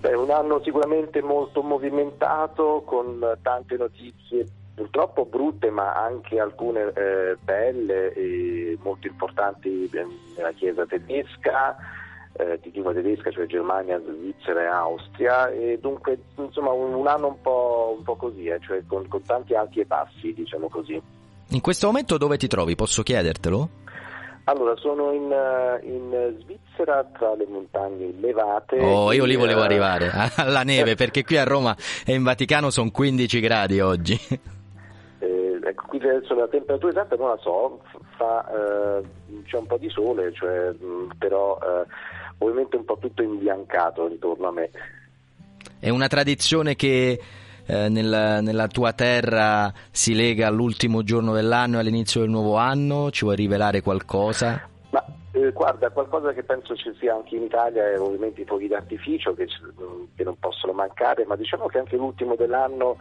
Beh, 0.00 0.12
un 0.12 0.28
anno 0.30 0.60
sicuramente 0.64 1.22
molto 1.22 1.62
movimentato 1.62 2.82
con 2.84 3.38
tante 3.42 3.76
notizie 3.76 4.44
purtroppo 4.74 5.24
brutte 5.24 5.70
ma 5.70 5.94
anche 5.94 6.40
alcune 6.40 6.92
eh, 6.92 7.36
belle 7.40 8.12
e 8.12 8.76
molto 8.82 9.06
importanti 9.06 9.88
eh, 9.88 10.06
nella 10.36 10.50
Chiesa 10.50 10.84
tedesca, 10.84 11.76
eh, 12.38 12.58
di 12.62 12.70
lingua 12.72 12.92
tedesca, 12.92 13.30
cioè 13.30 13.46
Germania, 13.46 14.00
Svizzera 14.00 14.62
e 14.62 14.66
Austria 14.66 15.48
e 15.50 15.78
dunque 15.80 16.18
insomma 16.36 16.70
un, 16.70 16.94
un 16.94 17.06
anno 17.06 17.28
un 17.28 17.40
po', 17.40 17.94
un 17.96 18.04
po 18.04 18.16
così, 18.16 18.46
eh, 18.46 18.58
cioè 18.60 18.82
con, 18.86 19.06
con 19.08 19.22
tanti 19.22 19.54
alti 19.54 19.80
e 19.80 19.84
bassi 19.84 20.32
diciamo 20.32 20.68
così. 20.68 21.00
In 21.50 21.60
questo 21.60 21.86
momento 21.86 22.18
dove 22.18 22.36
ti 22.36 22.48
trovi? 22.48 22.74
Posso 22.74 23.02
chiedertelo? 23.02 23.68
Allora, 24.48 24.76
sono 24.76 25.12
in, 25.12 25.32
eh, 25.32 25.86
in 25.86 26.36
Svizzera 26.40 27.04
tra 27.04 27.34
le 27.34 27.46
montagne 27.48 28.12
Levate. 28.20 28.78
Oh, 28.78 29.12
io 29.12 29.24
lì 29.24 29.34
volevo 29.34 29.62
eh, 29.62 29.64
arrivare 29.64 30.10
alla 30.36 30.62
neve 30.62 30.94
perché 30.94 31.24
qui 31.24 31.36
a 31.36 31.44
Roma 31.44 31.76
e 32.04 32.14
in 32.14 32.22
Vaticano 32.22 32.70
sono 32.70 32.90
15 32.90 33.40
gradi 33.40 33.80
oggi. 33.80 34.16
eh, 35.18 35.58
ecco, 35.62 35.86
qui 35.88 35.98
adesso 35.98 36.34
la 36.34 36.46
temperatura 36.46 36.92
esatta 36.92 37.16
non 37.16 37.28
la 37.30 37.38
so, 37.38 37.80
fa, 38.16 38.46
eh, 38.48 39.02
c'è 39.46 39.56
un 39.56 39.66
po' 39.66 39.78
di 39.78 39.88
sole, 39.88 40.32
cioè, 40.32 40.72
però 41.18 41.58
eh, 41.60 41.86
ovviamente 42.38 42.76
un 42.76 42.84
po' 42.84 42.98
tutto 42.98 43.22
imbiancato 43.22 44.08
intorno 44.08 44.48
a 44.48 44.52
me. 44.52 44.70
È 45.78 45.88
una 45.88 46.08
tradizione 46.08 46.74
che 46.74 47.20
eh, 47.66 47.88
nella, 47.88 48.40
nella 48.40 48.68
tua 48.68 48.92
terra 48.92 49.72
si 49.90 50.14
lega 50.14 50.46
all'ultimo 50.46 51.02
giorno 51.02 51.32
dell'anno 51.32 51.76
e 51.76 51.80
all'inizio 51.80 52.20
del 52.20 52.30
nuovo 52.30 52.56
anno? 52.56 53.10
Ci 53.10 53.24
vuoi 53.24 53.36
rivelare 53.36 53.80
qualcosa? 53.82 54.68
Ma 54.90 55.04
eh, 55.32 55.50
guarda, 55.52 55.90
qualcosa 55.90 56.32
che 56.32 56.44
penso 56.44 56.76
ci 56.76 56.94
sia 56.98 57.14
anche 57.14 57.36
in 57.36 57.42
Italia 57.42 57.90
è 57.90 57.98
ovviamente 57.98 58.42
i 58.42 58.46
fuochi 58.46 58.68
d'artificio 58.68 59.34
che, 59.34 59.46
ci- 59.48 59.60
che 60.14 60.24
non 60.24 60.38
possono 60.38 60.72
mancare, 60.72 61.24
ma 61.26 61.36
diciamo 61.36 61.66
che 61.66 61.78
anche 61.78 61.96
l'ultimo 61.96 62.36
dell'anno 62.36 62.96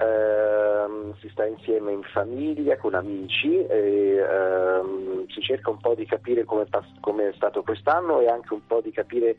ehm, 0.00 1.14
si 1.20 1.28
sta 1.30 1.44
insieme 1.46 1.92
in 1.92 2.02
famiglia, 2.12 2.76
con 2.78 2.94
amici 2.94 3.64
e 3.66 4.16
ehm, 4.16 5.26
si 5.28 5.40
cerca 5.42 5.70
un 5.70 5.78
po' 5.78 5.94
di 5.94 6.06
capire 6.06 6.44
come, 6.44 6.64
è 6.64 7.32
stato 7.34 7.62
quest'anno 7.62 8.20
e 8.20 8.28
anche 8.28 8.54
un 8.54 8.66
po' 8.66 8.80
di 8.80 8.90
capire 8.90 9.36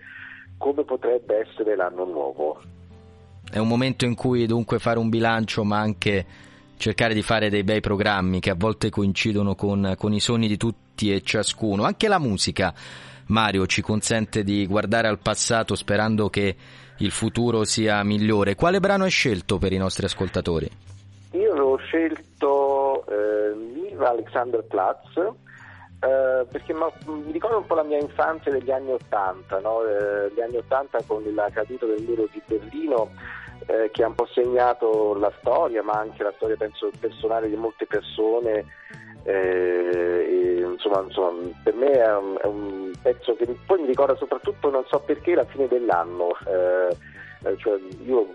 come 0.57 0.83
potrebbe 0.83 1.39
essere 1.39 1.75
l'anno 1.75 2.05
nuovo. 2.05 2.61
È 3.51 3.57
un 3.57 3.67
momento 3.67 4.05
in 4.05 4.15
cui 4.15 4.45
dunque 4.45 4.79
fare 4.79 4.99
un 4.99 5.09
bilancio 5.09 5.63
ma 5.63 5.79
anche 5.79 6.25
cercare 6.77 7.13
di 7.13 7.21
fare 7.21 7.49
dei 7.49 7.63
bei 7.63 7.79
programmi 7.79 8.39
che 8.39 8.49
a 8.49 8.55
volte 8.55 8.89
coincidono 8.89 9.55
con, 9.55 9.95
con 9.97 10.13
i 10.13 10.19
sogni 10.19 10.47
di 10.47 10.57
tutti 10.57 11.13
e 11.13 11.21
ciascuno. 11.21 11.83
Anche 11.83 12.07
la 12.07 12.19
musica, 12.19 12.73
Mario, 13.27 13.65
ci 13.65 13.81
consente 13.81 14.43
di 14.43 14.65
guardare 14.65 15.07
al 15.07 15.19
passato 15.19 15.75
sperando 15.75 16.29
che 16.29 16.55
il 17.01 17.11
futuro 17.11 17.63
sia 17.63 18.03
migliore. 18.03 18.55
Quale 18.55 18.79
brano 18.79 19.03
hai 19.03 19.09
scelto 19.09 19.57
per 19.57 19.73
i 19.73 19.77
nostri 19.77 20.05
ascoltatori? 20.05 20.69
Io 21.31 21.51
avevo 21.51 21.77
scelto 21.77 23.05
eh, 23.07 23.55
Miva 23.55 24.09
Alexanderplatz 24.09 25.17
eh, 25.17 26.45
perché 26.51 26.73
ma- 26.73 26.91
mi 27.05 27.31
ricorda 27.31 27.57
un 27.57 27.65
po' 27.65 27.75
la 27.75 27.83
mia 27.83 27.99
infanzia 27.99 28.51
degli 28.51 28.71
anni 28.71 28.91
Ottanta, 28.91 29.59
no? 29.59 29.83
Eh, 29.83 30.31
gli 30.33 30.41
anni 30.41 30.57
Ottanta 30.57 31.01
con 31.05 31.23
la 31.33 31.49
caduta 31.51 31.85
del 31.85 32.03
muro 32.03 32.27
di 32.31 32.41
Berlino 32.45 33.11
eh, 33.67 33.89
che 33.91 34.03
ha 34.03 34.07
un 34.07 34.15
po' 34.15 34.27
segnato 34.27 35.15
la 35.15 35.31
storia, 35.39 35.83
ma 35.83 35.93
anche 35.93 36.23
la 36.23 36.33
storia 36.35 36.55
penso 36.55 36.91
personale 36.99 37.49
di 37.49 37.55
molte 37.55 37.85
persone. 37.85 38.65
Eh, 39.23 40.63
insomma, 40.71 41.01
insomma, 41.01 41.49
per 41.63 41.73
me 41.75 41.91
è 41.91 42.15
un, 42.15 42.37
è 42.41 42.45
un 42.45 42.91
pezzo 43.01 43.35
che 43.35 43.45
poi 43.65 43.81
mi 43.81 43.87
ricorda 43.87 44.15
soprattutto, 44.15 44.69
non 44.69 44.83
so 44.87 44.99
perché, 44.99 45.35
la 45.35 45.45
fine 45.45 45.67
dell'anno. 45.67 46.29
eh, 46.47 46.95
eh, 47.43 47.57
cioè, 47.57 47.79
io 48.05 48.27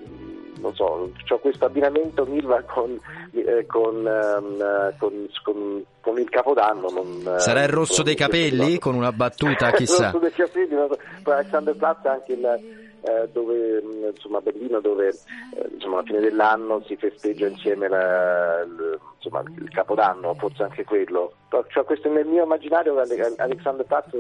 non 0.59 0.75
so, 0.75 0.85
ho 0.85 1.39
questo 1.39 1.67
abbinamento 1.67 2.25
Milva 2.25 2.63
con, 2.63 2.99
eh, 3.33 3.67
con, 3.67 4.07
ehm, 4.07 4.61
eh, 4.61 4.95
con- 4.99 5.29
con- 5.43 5.85
con 6.01 6.19
il 6.19 6.29
Capodanno. 6.29 6.89
Non, 6.91 7.35
eh, 7.35 7.39
Sarà 7.41 7.63
il 7.63 7.69
rosso 7.69 8.03
dei 8.03 8.15
capelli 8.15 8.79
con 8.79 8.95
una 8.95 9.13
battuta, 9.13 9.71
chissà. 9.77 10.07
il 10.07 10.13
rosso 10.13 10.19
dei 10.19 10.33
capelli, 10.33 10.75
Alexanderplatz 11.23 12.05
è 12.05 12.09
anche 12.09 12.33
il, 12.33 12.86
eh, 13.03 13.29
dove, 13.33 13.81
mh, 13.83 14.13
insomma, 14.15 14.39
a 14.39 14.41
Berlino 14.41 14.81
dove 14.81 15.09
eh, 15.09 15.69
insomma, 15.75 15.97
alla 15.99 16.07
fine 16.07 16.21
dell'anno 16.21 16.83
si 16.87 16.97
festeggia 16.97 17.47
insieme 17.47 17.89
la- 17.89 18.63
il, 18.63 18.99
insomma, 19.17 19.43
il 19.59 19.69
Capodanno, 19.71 20.35
forse 20.35 20.63
anche 20.65 20.85
quello. 20.85 21.33
Cioè, 21.69 21.85
questo 21.85 22.11
nel 22.11 22.27
mio 22.27 22.45
immaginario 22.45 22.99
Ale- 22.99 23.35
Alexanderplatz 23.37 24.13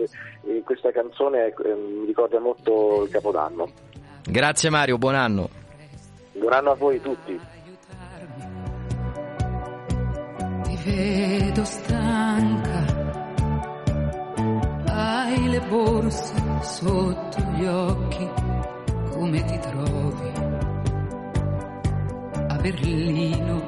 eh, 0.47 0.63
questa 0.65 0.91
canzone 0.93 1.47
eh, 1.47 1.75
mi 1.75 2.07
ricorda 2.07 2.39
molto 2.41 3.03
il 3.05 3.11
Capodanno. 3.11 3.69
Grazie 4.29 4.71
Mario, 4.71 4.99
buon 4.99 5.15
anno. 5.15 5.49
buon 6.33 6.53
anno 6.53 6.71
a 6.71 6.75
voi 6.75 7.01
tutti. 7.01 7.39
Ti 10.63 10.79
vedo 10.85 11.65
stanca, 11.65 12.85
hai 14.89 15.49
le 15.49 15.61
borse 15.69 16.35
sotto 16.63 17.41
gli 17.55 17.65
occhi, 17.67 18.29
come 19.27 19.45
ti 19.45 19.59
trovi? 19.59 20.31
A 22.47 22.57
Berlino 22.59 23.66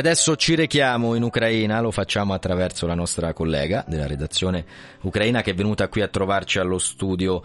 adesso 0.00 0.34
ci 0.34 0.54
rechiamo 0.54 1.14
in 1.14 1.22
Ucraina, 1.22 1.80
lo 1.80 1.90
facciamo 1.90 2.32
attraverso 2.32 2.86
la 2.86 2.94
nostra 2.94 3.34
collega 3.34 3.84
della 3.86 4.06
redazione 4.06 4.64
ucraina 5.02 5.42
che 5.42 5.50
è 5.50 5.54
venuta 5.54 5.88
qui 5.88 6.00
a 6.00 6.08
trovarci 6.08 6.58
allo 6.58 6.78
studio 6.78 7.42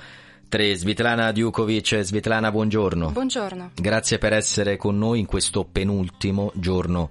3, 0.48 0.76
Svitlana 0.76 1.34
Djukovic. 1.34 2.00
Svitlana, 2.00 2.52
buongiorno. 2.52 3.12
Buongiorno. 3.12 3.72
Grazie 3.76 4.18
per 4.20 4.32
essere 4.32 4.78
con 4.78 4.98
noi 4.98 5.20
in 5.20 5.26
questo 5.26 5.66
penultimo 5.66 6.54
giorno 6.56 7.10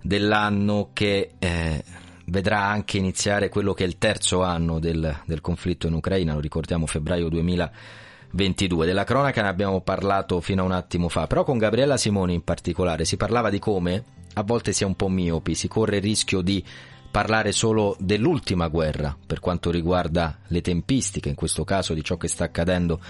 dell'anno 0.00 0.88
che 0.94 1.32
eh, 1.38 1.84
vedrà 2.26 2.64
anche 2.64 2.96
iniziare 2.96 3.50
quello 3.50 3.74
che 3.74 3.84
è 3.84 3.86
il 3.86 3.98
terzo 3.98 4.42
anno 4.42 4.78
del, 4.78 5.14
del 5.26 5.42
conflitto 5.42 5.88
in 5.88 5.92
Ucraina, 5.92 6.32
lo 6.32 6.40
ricordiamo 6.40 6.86
febbraio 6.86 7.28
2022. 7.28 8.86
Della 8.86 9.04
cronaca 9.04 9.42
ne 9.42 9.48
abbiamo 9.48 9.82
parlato 9.82 10.40
fino 10.40 10.62
a 10.62 10.64
un 10.64 10.72
attimo 10.72 11.10
fa, 11.10 11.26
però 11.26 11.44
con 11.44 11.58
Gabriella 11.58 11.98
Simoni 11.98 12.32
in 12.32 12.44
particolare 12.44 13.04
si 13.04 13.18
parlava 13.18 13.50
di 13.50 13.58
come 13.58 14.18
a 14.34 14.42
volte 14.42 14.72
si 14.72 14.82
è 14.82 14.86
un 14.86 14.96
po' 14.96 15.08
miopi, 15.08 15.54
si 15.54 15.68
corre 15.68 15.96
il 15.96 16.02
rischio 16.02 16.40
di 16.40 16.64
parlare 17.10 17.50
solo 17.50 17.96
dell'ultima 17.98 18.68
guerra 18.68 19.16
per 19.26 19.40
quanto 19.40 19.70
riguarda 19.70 20.38
le 20.46 20.60
tempistiche, 20.60 21.28
in 21.28 21.34
questo 21.34 21.64
caso 21.64 21.92
di 21.92 22.04
ciò 22.04 22.16
che 22.16 22.28
sta 22.28 22.44
accadendo 22.44 23.00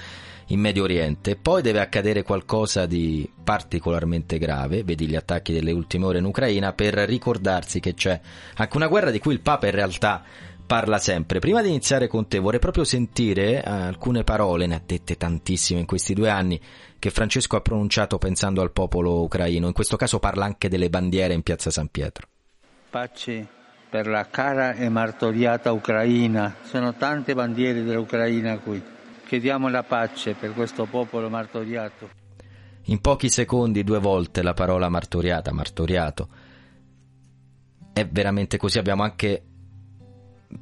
in 0.46 0.60
Medio 0.60 0.84
Oriente. 0.84 1.36
Poi 1.36 1.62
deve 1.62 1.80
accadere 1.80 2.22
qualcosa 2.22 2.86
di 2.86 3.30
particolarmente 3.42 4.38
grave, 4.38 4.82
vedi 4.82 5.06
gli 5.06 5.16
attacchi 5.16 5.52
delle 5.52 5.72
ultime 5.72 6.06
ore 6.06 6.18
in 6.18 6.24
Ucraina, 6.24 6.72
per 6.72 6.94
ricordarsi 6.94 7.80
che 7.80 7.94
c'è 7.94 8.18
anche 8.54 8.76
una 8.76 8.88
guerra 8.88 9.10
di 9.10 9.18
cui 9.18 9.34
il 9.34 9.40
Papa 9.40 9.66
in 9.66 9.72
realtà 9.72 10.22
parla 10.70 10.98
sempre. 10.98 11.40
Prima 11.40 11.62
di 11.62 11.68
iniziare 11.68 12.06
con 12.06 12.28
te 12.28 12.38
vorrei 12.38 12.60
proprio 12.60 12.84
sentire 12.84 13.60
eh, 13.60 13.68
alcune 13.68 14.22
parole, 14.22 14.68
ne 14.68 14.76
ha 14.76 14.82
dette 14.86 15.16
tantissime 15.16 15.80
in 15.80 15.86
questi 15.86 16.14
due 16.14 16.30
anni, 16.30 16.60
che 16.96 17.10
Francesco 17.10 17.56
ha 17.56 17.60
pronunciato 17.60 18.18
pensando 18.18 18.60
al 18.60 18.70
popolo 18.70 19.20
ucraino. 19.22 19.66
In 19.66 19.72
questo 19.72 19.96
caso 19.96 20.20
parla 20.20 20.44
anche 20.44 20.68
delle 20.68 20.88
bandiere 20.88 21.34
in 21.34 21.42
piazza 21.42 21.72
San 21.72 21.88
Pietro. 21.88 22.28
Pace 22.88 23.48
per 23.90 24.06
la 24.06 24.28
cara 24.30 24.74
e 24.74 24.88
martoriata 24.88 25.72
Ucraina. 25.72 26.54
Sono 26.62 26.94
tante 26.94 27.34
bandiere 27.34 27.82
dell'Ucraina 27.82 28.56
qui. 28.58 28.80
Chiediamo 29.26 29.68
la 29.68 29.82
pace 29.82 30.34
per 30.34 30.52
questo 30.52 30.84
popolo 30.84 31.28
martoriato. 31.28 32.08
In 32.84 33.00
pochi 33.00 33.28
secondi 33.28 33.82
due 33.82 33.98
volte 33.98 34.40
la 34.44 34.54
parola 34.54 34.88
martoriata, 34.88 35.52
martoriato. 35.52 36.28
È 37.92 38.06
veramente 38.06 38.56
così. 38.56 38.78
Abbiamo 38.78 39.02
anche 39.02 39.46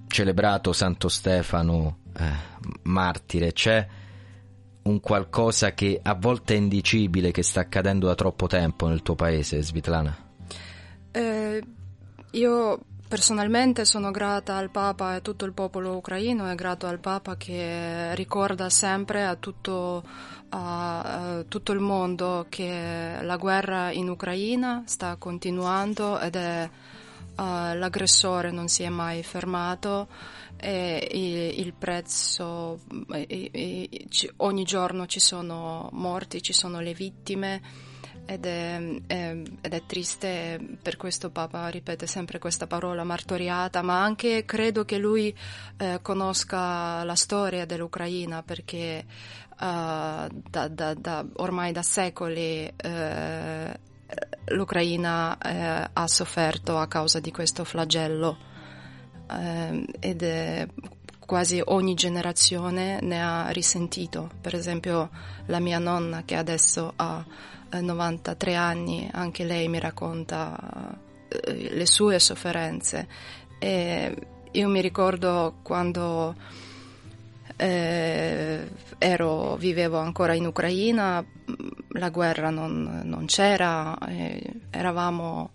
celebrato 0.06 0.72
Santo 0.72 1.08
Stefano 1.08 1.98
eh, 2.16 2.30
martire. 2.82 3.52
C'è 3.52 3.86
un 4.82 5.00
qualcosa 5.00 5.72
che 5.74 6.00
a 6.02 6.14
volte 6.14 6.54
è 6.54 6.56
indicibile 6.56 7.30
che 7.30 7.42
sta 7.42 7.60
accadendo 7.60 8.06
da 8.06 8.14
troppo 8.14 8.46
tempo 8.46 8.86
nel 8.88 9.02
tuo 9.02 9.14
paese, 9.14 9.62
Svitlana? 9.62 10.16
Eh, 11.10 11.62
io 12.32 12.80
personalmente 13.08 13.84
sono 13.84 14.10
grata 14.10 14.56
al 14.56 14.70
Papa 14.70 15.12
e 15.12 15.16
a 15.16 15.20
tutto 15.20 15.46
il 15.46 15.54
popolo 15.54 15.96
ucraino 15.96 16.50
e 16.50 16.54
grato 16.54 16.86
al 16.86 16.98
Papa 16.98 17.36
che 17.36 18.14
ricorda 18.14 18.68
sempre 18.68 19.24
a 19.24 19.34
tutto, 19.36 20.02
a, 20.50 21.00
a 21.38 21.42
tutto 21.44 21.72
il 21.72 21.80
mondo 21.80 22.46
che 22.48 23.18
la 23.22 23.36
guerra 23.36 23.90
in 23.90 24.08
Ucraina 24.10 24.82
sta 24.84 25.16
continuando 25.16 26.18
ed 26.18 26.36
è 26.36 26.70
uh, 27.38 27.76
l'aggressore 27.76 28.50
non 28.50 28.68
si 28.68 28.82
è 28.82 28.88
mai 28.88 29.22
fermato 29.22 30.08
e 30.56 31.08
il, 31.12 31.60
il 31.60 31.72
prezzo 31.72 32.80
e, 33.12 33.50
e, 33.52 34.06
ci, 34.08 34.30
ogni 34.38 34.64
giorno 34.64 35.06
ci 35.06 35.20
sono 35.20 35.88
morti, 35.92 36.42
ci 36.42 36.52
sono 36.52 36.80
le 36.80 36.94
vittime 36.94 37.62
ed 38.26 38.44
è, 38.44 38.78
è, 39.06 39.42
ed 39.62 39.72
è, 39.72 39.82
triste, 39.86 40.60
per 40.82 40.98
questo 40.98 41.30
Papa 41.30 41.68
ripete 41.68 42.06
sempre 42.06 42.38
questa 42.38 42.66
parola 42.66 43.02
martoriata, 43.02 43.80
ma 43.80 44.02
anche 44.02 44.44
credo 44.44 44.84
che 44.84 44.98
lui 44.98 45.34
eh, 45.78 46.00
conosca 46.02 47.02
la 47.04 47.14
storia 47.14 47.64
dell'Ucraina 47.64 48.42
perché 48.42 49.06
uh, 49.06 49.56
da, 49.56 50.68
da, 50.68 50.92
da, 50.92 51.24
ormai 51.36 51.72
da 51.72 51.82
secoli 51.82 52.70
eh, 52.76 53.80
l'Ucraina 54.46 55.38
eh, 55.38 55.90
ha 55.92 56.06
sofferto 56.06 56.78
a 56.78 56.86
causa 56.86 57.20
di 57.20 57.30
questo 57.30 57.64
flagello 57.64 58.36
eh, 59.30 59.84
ed 60.00 60.22
è 60.22 60.66
quasi 61.28 61.60
ogni 61.62 61.94
generazione 61.94 63.00
ne 63.02 63.22
ha 63.22 63.48
risentito. 63.50 64.30
Per 64.40 64.54
esempio 64.54 65.10
la 65.46 65.58
mia 65.58 65.78
nonna 65.78 66.22
che 66.24 66.36
adesso 66.36 66.92
ha 66.96 67.22
93 67.70 68.54
anni, 68.54 69.08
anche 69.12 69.44
lei 69.44 69.68
mi 69.68 69.78
racconta 69.78 70.98
eh, 71.28 71.74
le 71.74 71.86
sue 71.86 72.18
sofferenze. 72.18 73.06
E 73.58 74.16
io 74.52 74.68
mi 74.68 74.80
ricordo 74.80 75.56
quando 75.62 76.34
eh, 77.56 78.68
ero, 78.98 79.56
vivevo 79.56 79.98
ancora 79.98 80.34
in 80.34 80.46
Ucraina, 80.46 81.24
la 81.90 82.10
guerra 82.10 82.50
non, 82.50 83.02
non 83.04 83.26
c'era, 83.26 83.96
eravamo 84.70 85.50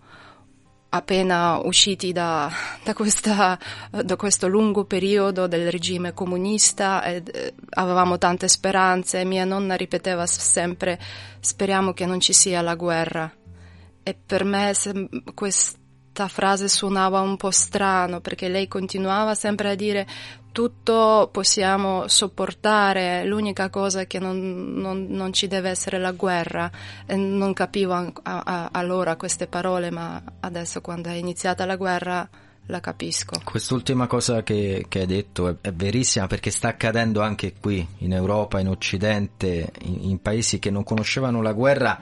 appena 0.94 1.58
usciti 1.58 2.12
da, 2.12 2.50
da, 2.84 2.94
questa, 2.94 3.58
da, 3.90 4.16
questo 4.16 4.46
lungo 4.46 4.84
periodo 4.84 5.48
del 5.48 5.70
regime 5.70 6.14
comunista 6.14 7.02
eh, 7.02 7.54
avevamo 7.70 8.16
tante 8.16 8.48
speranze. 8.48 9.24
Mia 9.24 9.44
nonna 9.44 9.74
ripeteva 9.74 10.24
sempre 10.26 10.98
speriamo 11.40 11.92
che 11.92 12.06
non 12.06 12.20
ci 12.20 12.32
sia 12.32 12.62
la 12.62 12.76
guerra. 12.76 13.30
E 14.04 14.14
per 14.14 14.44
me 14.44 14.72
questa 15.34 16.28
frase 16.28 16.68
suonava 16.68 17.20
un 17.20 17.36
po' 17.36 17.50
strano 17.50 18.20
perché 18.20 18.48
lei 18.48 18.68
continuava 18.68 19.34
sempre 19.34 19.70
a 19.70 19.74
dire 19.74 20.06
tutto 20.54 21.30
possiamo 21.32 22.06
sopportare, 22.06 23.24
l'unica 23.24 23.70
cosa 23.70 24.02
è 24.02 24.06
che 24.06 24.20
non, 24.20 24.74
non, 24.76 25.08
non 25.08 25.32
ci 25.32 25.48
deve 25.48 25.68
essere 25.68 25.98
la 25.98 26.12
guerra. 26.12 26.70
E 27.06 27.16
non 27.16 27.52
capivo 27.52 27.92
a, 27.92 28.12
a, 28.22 28.68
allora 28.70 29.16
queste 29.16 29.48
parole, 29.48 29.90
ma 29.90 30.22
adesso 30.38 30.80
quando 30.80 31.08
è 31.08 31.14
iniziata 31.14 31.66
la 31.66 31.74
guerra 31.74 32.28
la 32.66 32.78
capisco. 32.78 33.40
Quest'ultima 33.42 34.06
cosa 34.06 34.44
che, 34.44 34.86
che 34.88 35.00
hai 35.00 35.06
detto 35.06 35.48
è, 35.48 35.56
è, 35.60 35.72
verissima 35.72 36.28
perché 36.28 36.52
sta 36.52 36.68
accadendo 36.68 37.20
anche 37.20 37.54
qui 37.58 37.84
in 37.98 38.12
Europa, 38.12 38.60
in 38.60 38.68
Occidente, 38.68 39.72
in, 39.82 40.08
in 40.08 40.22
paesi 40.22 40.60
che 40.60 40.70
non 40.70 40.84
conoscevano 40.84 41.42
la 41.42 41.52
guerra, 41.52 42.00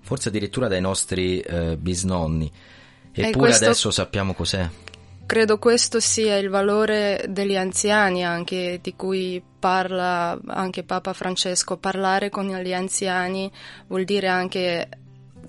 forse 0.00 0.28
addirittura 0.28 0.66
dai 0.66 0.80
nostri 0.80 1.38
eh, 1.38 1.76
bisnonni. 1.76 2.50
Eppure 3.12 3.46
questo... 3.46 3.64
adesso 3.64 3.92
sappiamo 3.92 4.34
cos'è 4.34 4.68
credo 5.32 5.58
questo 5.58 5.98
sia 5.98 6.36
il 6.36 6.50
valore 6.50 7.24
degli 7.26 7.56
anziani 7.56 8.22
anche 8.22 8.80
di 8.82 8.94
cui 8.94 9.42
parla 9.58 10.38
anche 10.46 10.82
Papa 10.82 11.14
Francesco. 11.14 11.78
Parlare 11.78 12.28
con 12.28 12.48
gli 12.48 12.74
anziani 12.74 13.50
vuol 13.86 14.04
dire 14.04 14.28
anche 14.28 14.90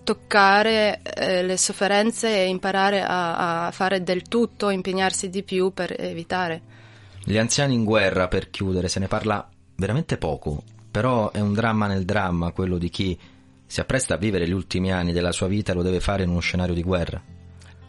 toccare 0.05 1.01
eh, 1.01 1.43
le 1.43 1.57
sofferenze 1.57 2.33
e 2.33 2.47
imparare 2.47 3.01
a, 3.01 3.65
a 3.65 3.71
fare 3.71 4.03
del 4.03 4.21
tutto, 4.21 4.69
impegnarsi 4.69 5.29
di 5.29 5.43
più 5.43 5.73
per 5.73 5.93
evitare. 5.99 6.61
Gli 7.21 7.37
anziani 7.37 7.73
in 7.73 7.83
guerra, 7.83 8.29
per 8.29 8.49
chiudere, 8.49 8.87
se 8.87 9.01
ne 9.01 9.09
parla 9.09 9.45
veramente 9.75 10.15
poco, 10.15 10.63
però 10.89 11.29
è 11.31 11.41
un 11.41 11.51
dramma 11.51 11.87
nel 11.87 12.05
dramma 12.05 12.53
quello 12.53 12.77
di 12.77 12.89
chi 12.89 13.19
si 13.65 13.81
appresta 13.81 14.13
a 14.13 14.17
vivere 14.17 14.47
gli 14.47 14.53
ultimi 14.53 14.93
anni 14.93 15.11
della 15.11 15.33
sua 15.33 15.47
vita 15.47 15.73
e 15.73 15.75
lo 15.75 15.81
deve 15.81 15.99
fare 15.99 16.23
in 16.23 16.29
uno 16.29 16.39
scenario 16.39 16.73
di 16.73 16.83
guerra. 16.83 17.32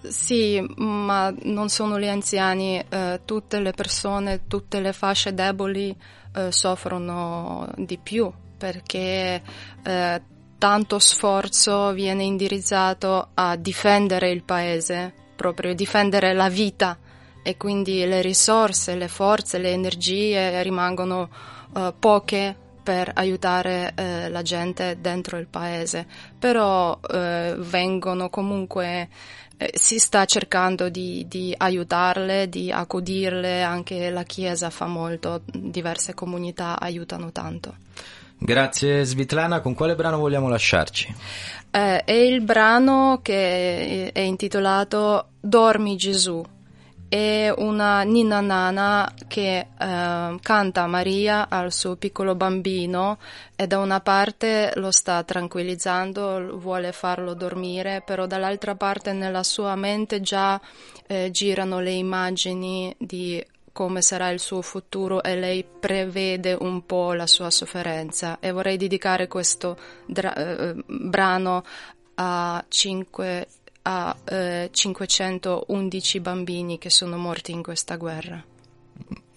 Sì, 0.06 0.62
ma 0.76 1.34
non 1.44 1.68
sono 1.70 1.98
gli 1.98 2.08
anziani, 2.08 2.82
eh, 2.88 3.20
tutte 3.24 3.58
le 3.60 3.72
persone, 3.72 4.46
tutte 4.46 4.80
le 4.80 4.92
fasce 4.92 5.32
deboli 5.32 5.96
eh, 6.34 6.52
soffrono 6.52 7.68
di 7.76 7.98
più 7.98 8.30
perché 8.56 9.42
eh, 9.82 10.22
tanto 10.58 10.98
sforzo 10.98 11.92
viene 11.92 12.24
indirizzato 12.24 13.28
a 13.34 13.56
difendere 13.56 14.30
il 14.30 14.42
paese, 14.42 15.12
proprio 15.36 15.74
difendere 15.74 16.32
la 16.32 16.48
vita. 16.48 16.98
E 17.42 17.56
quindi 17.58 18.06
le 18.06 18.22
risorse, 18.22 18.94
le 18.94 19.08
forze, 19.08 19.58
le 19.58 19.72
energie 19.72 20.62
rimangono 20.62 21.28
eh, 21.76 21.92
poche 21.98 22.56
per 22.82 23.10
aiutare 23.14 23.92
eh, 23.94 24.28
la 24.28 24.42
gente 24.42 24.98
dentro 25.00 25.38
il 25.38 25.46
paese, 25.46 26.06
però 26.38 26.98
eh, 27.10 27.54
vengono 27.58 28.28
comunque 28.28 29.08
eh, 29.56 29.72
si 29.74 29.98
sta 29.98 30.24
cercando 30.24 30.88
di, 30.88 31.26
di, 31.28 31.54
aiutarle, 31.56 32.48
di 32.48 32.70
accudirle, 32.70 33.62
anche 33.62 34.10
la 34.10 34.22
Chiesa 34.22 34.70
fa 34.70 34.86
molto, 34.86 35.42
diverse 35.44 36.14
comunità 36.14 36.78
aiutano 36.78 37.30
tanto. 37.32 37.76
Grazie 38.36 39.04
Svitlana, 39.04 39.60
con 39.60 39.74
quale 39.74 39.94
brano 39.94 40.18
vogliamo 40.18 40.48
lasciarci? 40.48 41.14
Eh, 41.70 42.04
è 42.04 42.12
il 42.12 42.42
brano 42.42 43.20
che 43.22 44.10
è 44.12 44.20
intitolato 44.20 45.28
Dormi 45.40 45.96
Gesù 45.96 46.44
è 47.14 47.48
una 47.58 48.02
ninna 48.02 48.40
nana 48.40 49.08
che 49.28 49.68
eh, 49.78 50.38
canta 50.42 50.86
Maria 50.88 51.48
al 51.48 51.72
suo 51.72 51.94
piccolo 51.94 52.34
bambino 52.34 53.18
e 53.54 53.68
da 53.68 53.78
una 53.78 54.00
parte 54.00 54.72
lo 54.74 54.90
sta 54.90 55.22
tranquillizzando, 55.22 56.58
vuole 56.58 56.90
farlo 56.90 57.34
dormire, 57.34 58.02
però 58.04 58.26
dall'altra 58.26 58.74
parte 58.74 59.12
nella 59.12 59.44
sua 59.44 59.76
mente 59.76 60.22
già 60.22 60.60
eh, 61.06 61.30
girano 61.30 61.78
le 61.78 61.92
immagini 61.92 62.92
di 62.98 63.46
come 63.70 64.02
sarà 64.02 64.30
il 64.30 64.40
suo 64.40 64.60
futuro 64.60 65.22
e 65.22 65.36
lei 65.36 65.64
prevede 65.64 66.56
un 66.58 66.84
po' 66.84 67.12
la 67.12 67.28
sua 67.28 67.48
sofferenza. 67.50 68.38
E 68.40 68.50
vorrei 68.50 68.76
dedicare 68.76 69.28
questo 69.28 69.76
dra- 70.04 70.34
eh, 70.34 70.74
brano 70.84 71.62
a 72.16 72.64
cinque 72.66 73.46
a 73.83 74.15
eh, 74.25 74.69
511 74.71 76.19
bambini 76.19 76.77
che 76.77 76.89
sono 76.89 77.17
morti 77.17 77.51
in 77.51 77.63
questa 77.63 77.95
guerra. 77.95 78.43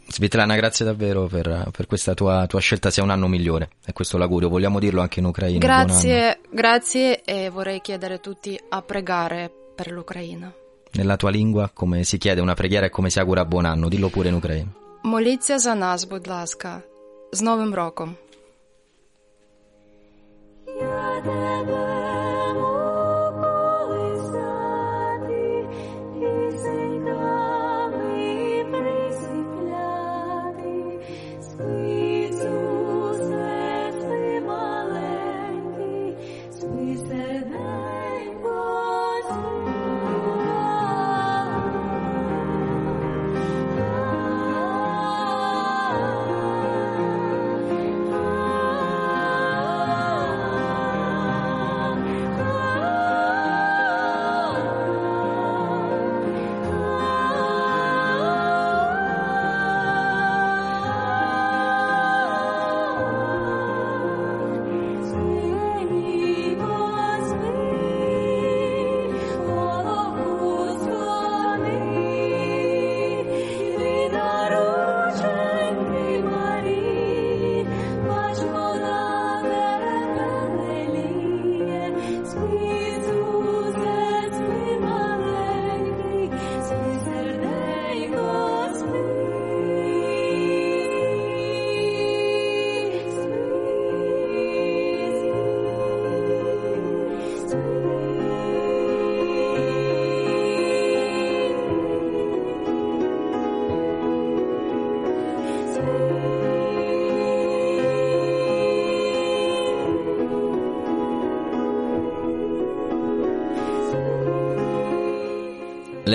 Svitlana, 0.08 0.56
grazie 0.56 0.84
davvero 0.84 1.26
per, 1.26 1.70
per 1.74 1.86
questa 1.86 2.12
tua, 2.12 2.46
tua, 2.46 2.60
scelta, 2.60 2.90
sia 2.90 3.02
un 3.02 3.10
anno 3.10 3.28
migliore, 3.28 3.70
e 3.86 3.92
questo 3.92 4.18
l'augurio, 4.18 4.50
vogliamo 4.50 4.78
dirlo 4.78 5.00
anche 5.00 5.20
in 5.20 5.26
Ucraina. 5.26 5.58
Grazie, 5.58 6.40
grazie 6.50 7.22
e 7.22 7.48
vorrei 7.48 7.80
chiedere 7.80 8.14
a 8.14 8.18
tutti 8.18 8.58
a 8.68 8.82
pregare 8.82 9.50
per 9.74 9.90
l'Ucraina. 9.90 10.52
Nella 10.92 11.16
tua 11.16 11.30
lingua, 11.30 11.70
come 11.72 12.04
si 12.04 12.18
chiede 12.18 12.42
una 12.42 12.52
preghiera 12.52 12.84
e 12.86 12.90
come 12.90 13.08
si 13.08 13.18
augura 13.18 13.46
buon 13.46 13.64
anno, 13.64 13.88
dillo 13.88 14.08
pure 14.08 14.28
in 14.28 14.34
ucraino. 14.34 14.80
Моліться 15.04 15.58
за 15.58 15.74
нас, 15.74 16.04
будь 16.04 16.28
ласка, 16.28 16.82
з 17.32 17.42
Новим 17.42 17.74
роком. 17.74 18.16
Я 20.80 21.20
тебе 21.24 22.15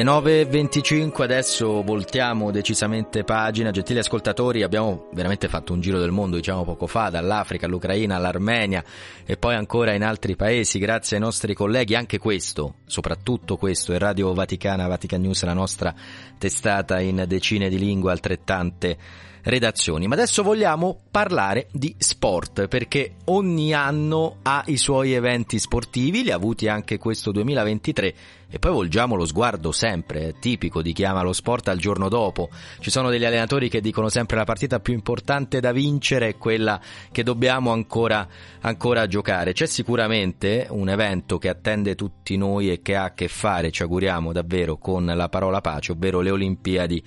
Le 0.02 0.08
9.25 0.08 1.22
adesso 1.22 1.80
voltiamo 1.84 2.50
decisamente 2.50 3.22
pagina, 3.22 3.70
gentili 3.70 4.00
ascoltatori 4.00 4.64
abbiamo 4.64 5.06
veramente 5.12 5.46
fatto 5.46 5.72
un 5.72 5.80
giro 5.80 6.00
del 6.00 6.10
mondo 6.10 6.34
diciamo 6.34 6.64
poco 6.64 6.88
fa, 6.88 7.08
dall'Africa 7.08 7.66
all'Ucraina 7.66 8.16
all'Armenia 8.16 8.82
e 9.24 9.36
poi 9.36 9.54
ancora 9.54 9.94
in 9.94 10.02
altri 10.02 10.34
paesi 10.34 10.80
grazie 10.80 11.18
ai 11.18 11.22
nostri 11.22 11.54
colleghi, 11.54 11.94
anche 11.94 12.18
questo, 12.18 12.78
soprattutto 12.84 13.56
questo 13.56 13.92
è 13.92 13.98
Radio 13.98 14.34
Vaticana, 14.34 14.88
Vatican 14.88 15.20
News, 15.20 15.44
la 15.44 15.54
nostra 15.54 15.94
testata 16.36 16.98
in 16.98 17.22
decine 17.28 17.68
di 17.68 17.78
lingue 17.78 18.10
altrettante 18.10 18.98
redazioni. 19.42 20.06
Ma 20.06 20.14
adesso 20.14 20.42
vogliamo 20.42 21.00
parlare 21.10 21.68
di 21.72 21.94
sport 21.98 22.68
perché 22.68 23.16
ogni 23.26 23.74
anno 23.74 24.38
ha 24.42 24.62
i 24.66 24.76
suoi 24.76 25.12
eventi 25.12 25.58
sportivi, 25.58 26.22
li 26.22 26.30
ha 26.30 26.36
avuti 26.36 26.68
anche 26.68 26.98
questo 26.98 27.32
2023 27.32 28.14
e 28.54 28.58
poi 28.58 28.72
volgiamo 28.72 29.14
lo 29.14 29.24
sguardo 29.24 29.72
sempre, 29.72 30.28
è 30.28 30.34
tipico 30.38 30.82
di 30.82 30.92
chi 30.92 31.04
ama 31.04 31.22
lo 31.22 31.32
sport 31.32 31.68
al 31.68 31.78
giorno 31.78 32.10
dopo. 32.10 32.50
Ci 32.80 32.90
sono 32.90 33.08
degli 33.08 33.24
allenatori 33.24 33.70
che 33.70 33.80
dicono 33.80 34.10
sempre 34.10 34.36
la 34.36 34.44
partita 34.44 34.78
più 34.78 34.92
importante 34.92 35.58
da 35.58 35.72
vincere 35.72 36.28
è 36.28 36.36
quella 36.36 36.78
che 37.10 37.22
dobbiamo 37.22 37.72
ancora, 37.72 38.28
ancora 38.60 39.06
giocare. 39.06 39.54
C'è 39.54 39.64
sicuramente 39.64 40.66
un 40.68 40.90
evento 40.90 41.38
che 41.38 41.48
attende 41.48 41.94
tutti 41.94 42.36
noi 42.36 42.70
e 42.70 42.82
che 42.82 42.94
ha 42.94 43.04
a 43.04 43.14
che 43.14 43.28
fare, 43.28 43.70
ci 43.70 43.82
auguriamo 43.82 44.32
davvero, 44.32 44.76
con 44.76 45.06
la 45.06 45.28
parola 45.30 45.62
pace, 45.62 45.92
ovvero 45.92 46.20
le 46.20 46.30
Olimpiadi 46.30 47.02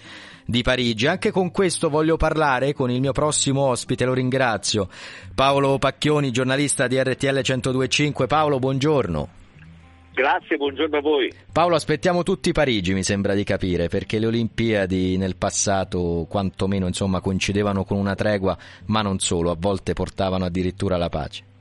di 0.46 0.62
Parigi. 0.62 1.08
Anche 1.08 1.32
con 1.32 1.52
questo 1.52 1.90
voglio 1.90 2.18
parlare 2.18 2.74
con 2.74 2.92
il 2.92 3.02
mio 3.02 3.12
prossimo 3.12 3.62
ospite, 3.62 4.06
lo 4.06 4.14
ringrazio, 4.14 4.88
Paolo 5.34 5.78
Pacchioni, 5.78 6.32
giornalista 6.32 6.88
di 6.88 7.02
RTL 7.02 7.42
1025. 7.44 8.28
Paolo, 8.28 8.60
buongiorno. 8.60 9.30
Grazie, 10.14 10.56
buongiorno 10.56 10.98
a 10.98 11.02
voi. 11.02 11.30
Paolo, 11.52 11.76
aspettiamo 11.76 12.24
tutti 12.24 12.54
Parigi, 12.54 12.94
mi 12.94 13.04
sembra 13.04 13.34
di 13.34 13.44
capire, 13.44 13.90
perché 13.90 14.18
le 14.18 14.28
Olimpiadi 14.28 15.18
nel 15.18 15.36
passato 15.36 16.26
quantomeno 16.30 16.88
insomma, 16.88 17.20
coincidevano 17.20 17.84
con 17.84 17.98
una 17.98 18.16
tregua, 18.16 18.58
ma 18.86 19.02
non 19.02 19.20
solo, 19.20 19.52
a 19.52 19.58
volte 19.60 19.92
portavano 19.92 20.46
addirittura 20.46 20.96
la 20.96 21.10
pace. 21.10 21.55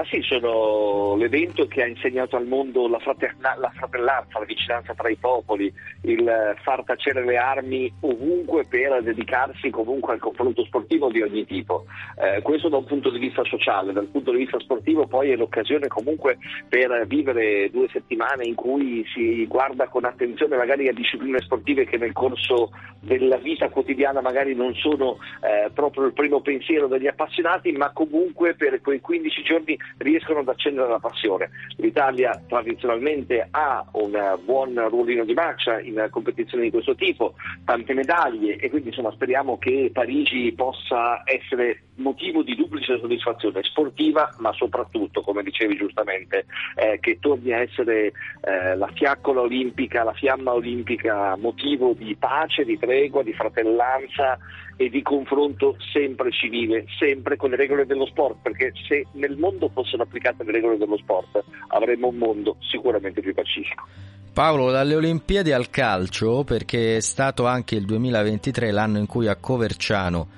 Ma 0.00 0.06
sì, 0.06 0.22
sono 0.22 1.14
l'evento 1.16 1.66
che 1.66 1.82
ha 1.82 1.86
insegnato 1.86 2.34
al 2.34 2.46
mondo 2.46 2.88
la, 2.88 2.98
fraterna- 3.00 3.54
la 3.58 3.70
fratellanza, 3.74 4.38
la 4.38 4.46
vicinanza 4.46 4.94
tra 4.94 5.10
i 5.10 5.16
popoli, 5.16 5.70
il 6.04 6.56
far 6.62 6.84
tacere 6.84 7.22
le 7.22 7.36
armi 7.36 7.92
ovunque 8.00 8.64
per 8.64 9.02
dedicarsi 9.02 9.68
comunque 9.68 10.14
al 10.14 10.18
confronto 10.18 10.64
sportivo 10.64 11.10
di 11.10 11.20
ogni 11.20 11.44
tipo. 11.44 11.84
Eh, 12.18 12.40
questo 12.40 12.70
da 12.70 12.78
un 12.78 12.86
punto 12.86 13.10
di 13.10 13.18
vista 13.18 13.44
sociale, 13.44 13.92
dal 13.92 14.06
punto 14.06 14.30
di 14.30 14.38
vista 14.38 14.58
sportivo 14.58 15.06
poi 15.06 15.32
è 15.32 15.36
l'occasione 15.36 15.86
comunque 15.88 16.38
per 16.66 17.06
vivere 17.06 17.68
due 17.70 17.88
settimane 17.92 18.46
in 18.46 18.54
cui 18.54 19.04
si 19.12 19.46
guarda 19.46 19.88
con 19.88 20.06
attenzione 20.06 20.56
magari 20.56 20.88
a 20.88 20.94
discipline 20.94 21.42
sportive 21.42 21.84
che 21.84 21.98
nel 21.98 22.14
corso 22.14 22.70
della 23.00 23.36
vita 23.36 23.68
quotidiana 23.68 24.22
magari 24.22 24.54
non 24.54 24.74
sono 24.74 25.18
eh, 25.40 25.70
proprio 25.70 26.06
il 26.06 26.14
primo 26.14 26.40
pensiero 26.40 26.86
degli 26.86 27.06
appassionati, 27.06 27.72
ma 27.72 27.90
comunque 27.92 28.54
per 28.54 28.80
quei 28.80 29.00
15 29.00 29.42
giorni 29.42 29.78
riescono 29.98 30.40
ad 30.40 30.48
accendere 30.48 30.88
la 30.88 30.98
passione. 30.98 31.50
L'Italia 31.76 32.40
tradizionalmente 32.48 33.48
ha 33.50 33.84
un 33.92 34.38
buon 34.44 34.88
ruolino 34.88 35.24
di 35.24 35.34
marcia 35.34 35.80
in 35.80 36.08
competizioni 36.10 36.64
di 36.64 36.70
questo 36.70 36.94
tipo, 36.94 37.34
tante 37.64 37.94
medaglie 37.94 38.56
e 38.56 38.70
quindi 38.70 38.88
insomma, 38.88 39.10
speriamo 39.12 39.58
che 39.58 39.90
Parigi 39.92 40.52
possa 40.52 41.22
essere 41.24 41.82
motivo 41.96 42.42
di 42.42 42.54
duplice 42.54 42.98
soddisfazione 42.98 43.62
sportiva 43.62 44.34
ma 44.38 44.52
soprattutto, 44.52 45.22
come 45.22 45.42
dicevi 45.42 45.76
giustamente, 45.76 46.46
eh, 46.76 46.98
che 47.00 47.18
torni 47.20 47.52
a 47.52 47.60
essere 47.60 48.12
eh, 48.40 48.76
la 48.76 48.88
fiaccola 48.94 49.40
olimpica, 49.42 50.04
la 50.04 50.12
fiamma 50.12 50.52
olimpica 50.52 51.36
motivo 51.36 51.94
di 51.96 52.16
pace, 52.16 52.64
di 52.64 52.78
tregua, 52.78 53.22
di 53.22 53.32
fratellanza 53.32 54.38
e 54.80 54.88
di 54.88 55.02
confronto 55.02 55.76
sempre 55.92 56.32
civile, 56.32 56.86
sempre 56.98 57.36
con 57.36 57.50
le 57.50 57.56
regole 57.56 57.84
dello 57.84 58.06
sport, 58.06 58.38
perché 58.40 58.72
se 58.88 59.04
nel 59.12 59.36
mondo 59.36 59.68
fossero 59.68 60.04
applicate 60.04 60.42
le 60.42 60.52
regole 60.52 60.78
dello 60.78 60.96
sport 60.96 61.44
avremmo 61.68 62.08
un 62.08 62.16
mondo 62.16 62.56
sicuramente 62.60 63.20
più 63.20 63.34
pacifico. 63.34 63.84
Paolo, 64.32 64.70
dalle 64.70 64.94
Olimpiadi 64.94 65.52
al 65.52 65.68
calcio, 65.68 66.44
perché 66.44 66.96
è 66.96 67.00
stato 67.00 67.44
anche 67.44 67.74
il 67.74 67.84
2023 67.84 68.70
l'anno 68.70 68.96
in 68.96 69.04
cui 69.04 69.26
a 69.26 69.36
Coverciano 69.36 70.28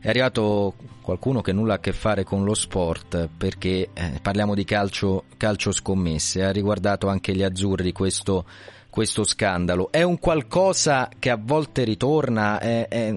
è 0.00 0.08
arrivato 0.10 0.74
qualcuno 1.00 1.40
che 1.40 1.54
nulla 1.54 1.72
ha 1.72 1.76
a 1.76 1.80
che 1.80 1.94
fare 1.94 2.24
con 2.24 2.44
lo 2.44 2.52
sport, 2.52 3.30
perché 3.38 3.88
eh, 3.94 4.18
parliamo 4.20 4.54
di 4.54 4.64
calcio, 4.64 5.24
calcio 5.38 5.72
scommesse, 5.72 6.44
ha 6.44 6.52
riguardato 6.52 7.08
anche 7.08 7.34
gli 7.34 7.42
azzurri 7.42 7.92
questo, 7.92 8.44
questo 8.90 9.24
scandalo. 9.24 9.90
È 9.90 10.02
un 10.02 10.18
qualcosa 10.18 11.08
che 11.18 11.30
a 11.30 11.40
volte 11.40 11.84
ritorna, 11.84 12.60
è, 12.60 12.86
è, 12.86 13.16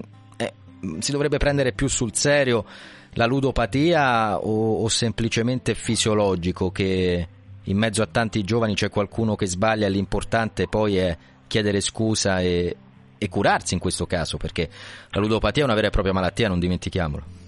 si 0.98 1.12
dovrebbe 1.12 1.38
prendere 1.38 1.72
più 1.72 1.88
sul 1.88 2.14
serio 2.14 2.64
la 3.14 3.26
ludopatia 3.26 4.38
o, 4.38 4.82
o 4.82 4.88
semplicemente 4.88 5.74
fisiologico 5.74 6.70
che 6.70 7.28
in 7.64 7.76
mezzo 7.76 8.02
a 8.02 8.06
tanti 8.06 8.42
giovani 8.42 8.74
c'è 8.74 8.88
qualcuno 8.88 9.36
che 9.36 9.46
sbaglia 9.46 9.88
l'importante 9.88 10.66
poi 10.66 10.96
è 10.96 11.16
chiedere 11.46 11.80
scusa 11.80 12.40
e, 12.40 12.74
e 13.18 13.28
curarsi 13.28 13.74
in 13.74 13.80
questo 13.80 14.06
caso, 14.06 14.38
perché 14.38 14.68
la 15.10 15.20
ludopatia 15.20 15.62
è 15.62 15.66
una 15.66 15.74
vera 15.74 15.88
e 15.88 15.90
propria 15.90 16.14
malattia, 16.14 16.48
non 16.48 16.58
dimentichiamolo 16.58 17.40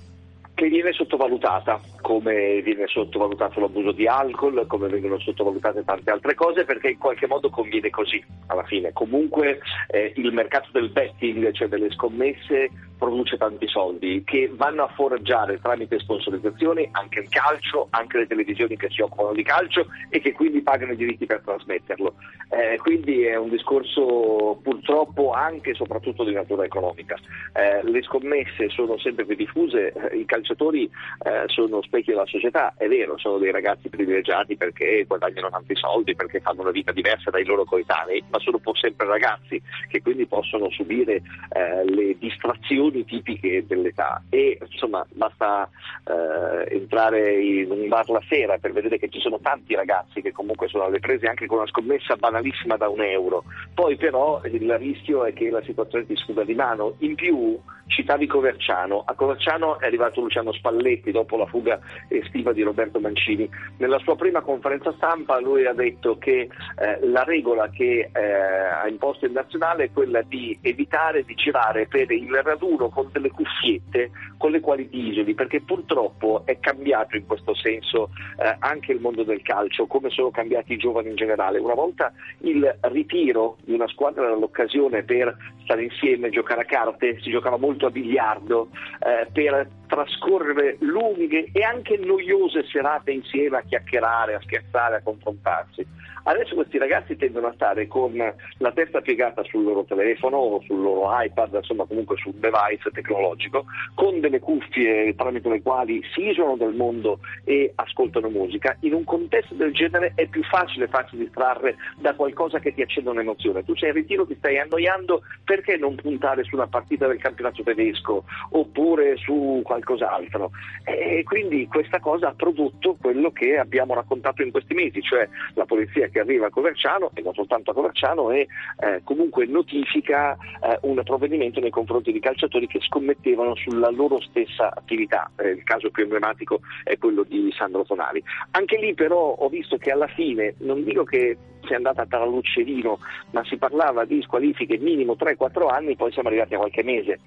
che 0.55 0.69
viene 0.69 0.93
sottovalutata, 0.93 1.81
come 2.01 2.62
viene 2.62 2.86
sottovalutato 2.86 3.59
l'abuso 3.59 3.90
di 3.90 4.06
alcol, 4.06 4.65
come 4.69 4.89
vengono 4.89 5.19
sottovalutate 5.19 5.85
tante 5.85 6.11
altre 6.11 6.35
cose, 6.35 6.65
perché 6.65 6.90
in 6.90 6.98
qualche 6.98 7.27
modo 7.27 7.51
conviene 7.51 7.90
così 7.90 8.24
alla 8.47 8.62
fine. 8.62 8.93
Comunque 8.93 9.59
eh, 9.89 10.12
il 10.15 10.32
mercato 10.32 10.69
del 10.73 10.90
betting, 10.90 11.51
cioè 11.52 11.66
delle 11.66 11.90
scommesse, 11.90 12.70
produce 13.05 13.36
tanti 13.36 13.68
soldi 13.68 14.22
che 14.24 14.51
vanno 14.55 14.85
a 14.85 14.89
foraggiare 14.89 15.60
tramite 15.60 15.98
sponsorizzazioni 15.98 16.89
anche 16.93 17.20
il 17.20 17.28
calcio, 17.28 17.89
anche 17.90 18.18
le 18.18 18.26
televisioni 18.26 18.76
che 18.76 18.89
si 18.90 19.02
occupano 19.02 19.35
di 19.35 19.43
calcio 19.43 19.86
e 20.09 20.20
che 20.20 20.32
quindi 20.32 20.62
pagano 20.62 20.93
i 20.93 20.97
diritti 20.97 21.26
per 21.26 21.43
trasmetterlo. 21.44 22.14
Eh, 22.48 22.78
quindi 22.78 23.24
è 23.24 23.36
un 23.36 23.51
discorso 23.51 24.59
purtroppo 24.62 25.32
anche 25.32 25.70
e 25.70 25.74
soprattutto 25.74 26.24
di 26.24 26.32
natura 26.32 26.64
economica. 26.64 27.16
Eh, 27.52 27.82
le 27.82 28.02
scommesse 28.02 28.70
sono 28.70 28.97
sempre 28.98 29.26
più 29.26 29.36
diffuse, 29.36 29.93
eh, 29.93 30.16
i 30.16 30.24
calciatori 30.24 30.85
eh, 30.85 31.44
sono 31.47 31.82
specchi 31.82 32.10
della 32.10 32.26
società, 32.26 32.74
è 32.76 32.86
vero, 32.86 33.18
sono 33.18 33.39
dei 33.39 33.51
ragazzi 33.51 33.89
privilegiati 33.89 34.56
perché 34.56 35.05
guadagnano 35.06 35.51
tanti 35.51 35.74
soldi, 35.76 36.14
perché 36.14 36.40
fanno 36.40 36.62
una 36.62 36.70
vita 36.70 36.93
diversa 36.93 37.31
dai 37.31 37.44
loro 37.44 37.64
coetanei, 37.64 38.22
ma 38.31 38.39
sono 38.39 38.59
sempre 38.74 39.06
ragazzi 39.06 39.60
che 39.89 40.02
quindi 40.02 40.26
possono 40.26 40.70
subire 40.70 41.22
eh, 41.52 41.85
le 41.85 42.16
distrazioni 42.18 42.94
tipiche 43.03 43.65
dell'età. 43.66 44.23
E 44.31 44.59
insomma 44.71 45.05
basta 45.11 45.69
eh, 46.05 46.75
entrare 46.75 47.43
in 47.43 47.71
un 47.71 47.89
bar 47.89 48.09
la 48.11 48.23
sera 48.29 48.59
per 48.59 48.73
vedere 48.73 48.99
che 48.99 49.09
ci 49.09 49.21
sono 49.21 49.41
tanti 49.41 49.75
ragazzi 49.75 50.21
che 50.21 50.33
comunque 50.33 50.69
sono 50.69 50.85
alle 50.85 51.01
prese 51.01 51.27
anche 51.27 51.47
con 51.47 51.59
una 51.59 51.66
scommessa 51.66 52.16
banalissima 52.16 52.77
da 52.77 52.89
un 52.89 53.01
euro, 53.03 53.45
poi 53.75 53.97
però 53.97 54.41
il 54.45 54.79
rischio 54.79 55.25
è 55.25 55.33
che 55.33 55.51
la 55.51 55.62
situazione 55.62 56.07
ti 56.07 56.16
sfuga 56.16 56.45
di 56.45 56.55
mano, 56.55 56.95
in 56.99 57.15
più 57.15 57.59
citavi 57.87 58.27
Coverciano, 58.27 59.03
a 59.05 59.15
Coverciano 59.15 59.79
è 59.79 59.87
arrivato 59.87 60.21
Luciano 60.21 60.53
Spalletti 60.53 61.11
dopo 61.11 61.37
la 61.37 61.47
fuga 61.47 61.79
estiva 62.09 62.53
di 62.53 62.62
Roberto 62.62 62.99
Mancini. 63.01 63.49
Nella 63.79 63.99
sua 63.99 64.16
prima 64.16 64.41
conferenza 64.41 64.93
stampa 64.93 65.41
lui 65.41 65.66
ha 65.66 65.75
detto 65.75 66.16
che 66.19 66.49
eh, 66.79 67.07
la 67.07 67.25
regola 67.25 67.69
che 67.69 68.11
eh, 68.12 68.23
ha 68.23 68.89
imposto 68.89 69.27
il 69.27 69.33
nazionale 69.33 69.85
è 69.85 69.93
quella 69.93 70.23
di 70.23 70.57
evitare 70.62 71.25
di 71.25 71.35
girare 71.35 71.87
per 71.87 72.11
il 72.11 72.43
raduno 72.85 72.89
con 72.89 73.09
delle 73.12 73.31
cuffiette 73.31 74.11
con 74.36 74.51
le 74.51 74.61
quali 74.61 74.89
isoli, 74.90 75.35
perché 75.35 75.61
purtroppo 75.61 76.43
è 76.44 76.59
cambiato 76.59 77.16
in 77.16 77.27
questo 77.27 77.55
senso 77.55 78.11
eh, 78.39 78.56
anche 78.59 78.93
il 78.93 79.01
mondo 79.01 79.23
del 79.23 79.43
calcio, 79.43 79.86
come 79.86 80.11
sono 80.11 80.31
cambiati 80.31 80.74
i 80.74 80.77
giovani 80.77 81.09
in 81.09 81.16
generale. 81.16 81.59
Una 81.59 81.74
volta 81.74 82.12
il 82.40 82.77
ritiro 82.82 83.56
di 83.65 83.73
una 83.73 83.89
squadra 83.89 84.24
era 84.24 84.36
l'occasione 84.36 85.02
per 85.02 85.35
stare 85.62 85.85
insieme, 85.85 86.31
giocare 86.31 86.62
a 86.62 86.65
carte, 86.65 87.19
si 87.20 87.31
giocava 87.31 87.56
molto 87.56 87.86
a 87.86 87.90
biliardo, 87.90 88.69
eh, 88.98 89.27
per 89.32 89.69
trascorrere 89.95 90.77
lunghe 90.81 91.51
e 91.53 91.62
anche 91.62 91.97
noiose 91.97 92.65
serate 92.65 93.12
insieme 93.12 93.59
a 93.59 93.62
chiacchierare, 93.62 94.35
a 94.35 94.41
scherzare, 94.43 94.97
a 94.97 95.03
confrontarsi. 95.03 95.87
Adesso 96.27 96.55
questi 96.55 96.79
ragazzi 96.79 97.16
tendono 97.16 97.49
a 97.49 97.53
stare 97.53 97.87
con 97.87 98.15
la 98.15 98.73
testa 98.73 99.03
piegata 99.03 99.45
sul 99.45 99.62
loro 99.62 99.85
telefono 99.85 100.39
o 100.39 100.62
sul 100.62 100.81
loro 100.81 101.11
iPad, 101.23 101.53
insomma 101.53 101.85
comunque 101.85 102.16
sul 102.16 102.33
device 102.33 102.91
tecnologico, 102.91 103.66
con 103.95 104.21
delle 104.21 104.41
cuffie 104.41 105.15
tramite 105.16 105.51
le 105.51 105.61
quali 105.61 106.03
si 106.15 106.29
isolano 106.29 106.57
dal 106.57 106.75
mondo 106.75 107.19
e 107.45 107.73
ascoltano 107.75 108.31
musica. 108.31 108.75
In 108.81 108.95
un 108.95 109.05
contesto 109.05 109.53
del 109.55 109.75
genere 109.75 110.12
è 110.15 110.27
più 110.27 110.43
facile 110.45 110.89
farsi 110.89 111.19
distrarre 111.19 111.77
da 111.99 112.15
qualcosa 112.15 112.59
che 112.59 112.73
ti 112.73 112.81
accenda 112.81 113.11
un'emozione. 113.11 113.62
Tu 113.62 113.77
sei 113.77 113.91
in 113.91 113.97
ritiro, 113.97 114.27
ti 114.27 114.37
stai 114.37 114.59
annoiando, 114.59 115.25
perché 115.45 115.77
non 115.77 115.95
puntare 115.95 116.43
su 116.45 116.55
una 116.55 116.69
partita 116.69 117.07
del 117.07 117.19
campionato 117.19 117.62
tedesco 117.62 118.25
oppure 118.53 119.19
su 119.19 119.61
qualcos'altro? 119.85 120.51
E 120.85 121.23
quindi 121.24 121.66
questa 121.69 122.01
cosa 122.01 122.28
ha 122.28 122.35
prodotto 122.35 122.97
quello 123.01 123.31
che 123.31 123.59
abbiamo 123.59 123.94
raccontato 123.94 124.43
in 124.43 124.51
questi 124.51 124.74
mesi, 124.74 125.01
cioè 125.02 125.28
la 125.55 125.65
polizia 125.65 126.09
che 126.09 126.20
arriva 126.20 126.47
a 126.47 126.51
Coverciano 126.51 127.11
e 127.15 127.23
non 127.23 127.35
soltanto 127.35 127.70
a 127.70 127.74
Coverciano 127.74 128.31
e 128.31 128.48
eh, 128.81 129.01
comunque 129.05 129.47
notifica 129.47 130.32
eh, 130.35 130.78
un 130.82 131.01
provvedimento 131.05 131.61
nei 131.61 131.70
confronti 131.70 132.12
di 132.12 132.20
calciatori 132.20 132.66
che 132.66 132.81
scommettevano 132.81 133.55
sulla 133.55 133.90
loro 133.90 134.20
stessa 134.20 134.73
attività. 134.74 135.31
Eh, 135.36 135.51
il 135.51 135.62
caso 135.62 135.90
più 135.90 136.02
emblematico 136.02 136.61
è 136.82 136.98
quello 136.98 137.23
di 137.23 137.52
Sandro 137.56 137.85
Tonali. 137.85 138.23
Anche 138.52 138.78
lì 138.78 138.94
però 138.94 139.19
ho 139.19 139.48
visto 139.48 139.77
che 139.77 139.90
alla 139.90 140.09
fine, 140.09 140.55
non 140.59 140.82
dico 140.82 141.05
che 141.05 141.36
sia 141.66 141.77
andata 141.77 142.05
tra 142.07 142.24
l'uccellino, 142.24 142.99
ma 143.31 143.45
si 143.45 143.57
parlava 143.57 144.05
di 144.05 144.20
squalifiche 144.23 144.78
minimo 144.78 145.16
3-4 145.19 145.69
anni, 145.69 145.97
poi 145.97 146.12
siamo 146.12 146.28
arrivati 146.28 146.55
a 146.55 146.59
qualche 146.59 146.82
mese. 146.82 147.20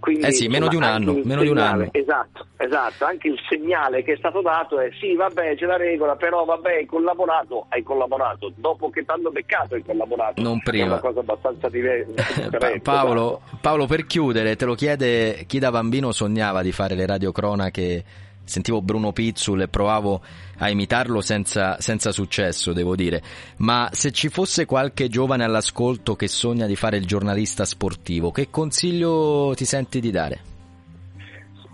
Quindi, 0.00 0.26
Eh 0.26 0.32
sì, 0.32 0.48
meno 0.48 0.68
di 0.68 0.76
un 0.76 0.82
anno, 0.82 1.18
meno 1.24 1.40
di 1.40 1.48
un 1.48 1.56
segnale- 1.56 1.82
anno. 1.84 1.88
Esatto, 1.92 2.46
esatto, 2.58 3.04
anche 3.06 3.28
il 3.28 3.38
segnale 3.48 4.02
che 4.02 4.12
è 4.12 4.16
stato 4.18 4.42
dato 4.42 4.78
è 4.78 4.90
sì, 5.00 5.14
vabbè, 5.14 5.56
c'è 5.56 5.64
la 5.64 5.78
regola, 5.78 6.14
però 6.16 6.44
vabbè, 6.44 6.74
hai 6.74 6.84
collaborato, 6.84 7.64
hai 7.70 7.82
collaborato, 7.82 8.52
dopo 8.54 8.90
che 8.90 9.02
ti 9.02 9.10
hanno 9.10 9.30
beccato 9.30 9.76
hai 9.76 9.82
collaborato. 9.82 10.42
Non 10.42 10.60
prima. 10.60 10.84
È 10.84 10.88
una 10.88 10.98
cosa 10.98 11.20
abbastanza 11.20 11.70
diver- 11.70 12.04
Pa- 12.12 12.22
differente. 12.50 12.80
Paolo, 12.80 13.40
Paolo, 13.62 13.86
per 13.86 14.04
chiudere, 14.04 14.56
te 14.56 14.66
lo 14.66 14.74
chiede 14.74 15.44
chi 15.46 15.58
da 15.58 15.70
bambino 15.70 16.12
sognava 16.12 16.60
di 16.60 16.72
fare 16.72 16.94
le 16.94 17.06
radiocronache. 17.06 18.04
Sentivo 18.44 18.82
Bruno 18.82 19.12
Pizzul 19.12 19.62
e 19.62 19.68
provavo 19.68 20.22
a 20.58 20.70
imitarlo 20.70 21.20
senza, 21.20 21.76
senza 21.80 22.12
successo, 22.12 22.72
devo 22.72 22.94
dire. 22.94 23.22
Ma 23.58 23.88
se 23.92 24.12
ci 24.12 24.28
fosse 24.28 24.66
qualche 24.66 25.08
giovane 25.08 25.44
all'ascolto 25.44 26.14
che 26.14 26.28
sogna 26.28 26.66
di 26.66 26.76
fare 26.76 26.96
il 26.98 27.06
giornalista 27.06 27.64
sportivo, 27.64 28.30
che 28.30 28.50
consiglio 28.50 29.52
ti 29.56 29.64
senti 29.64 30.00
di 30.00 30.10
dare? 30.10 30.53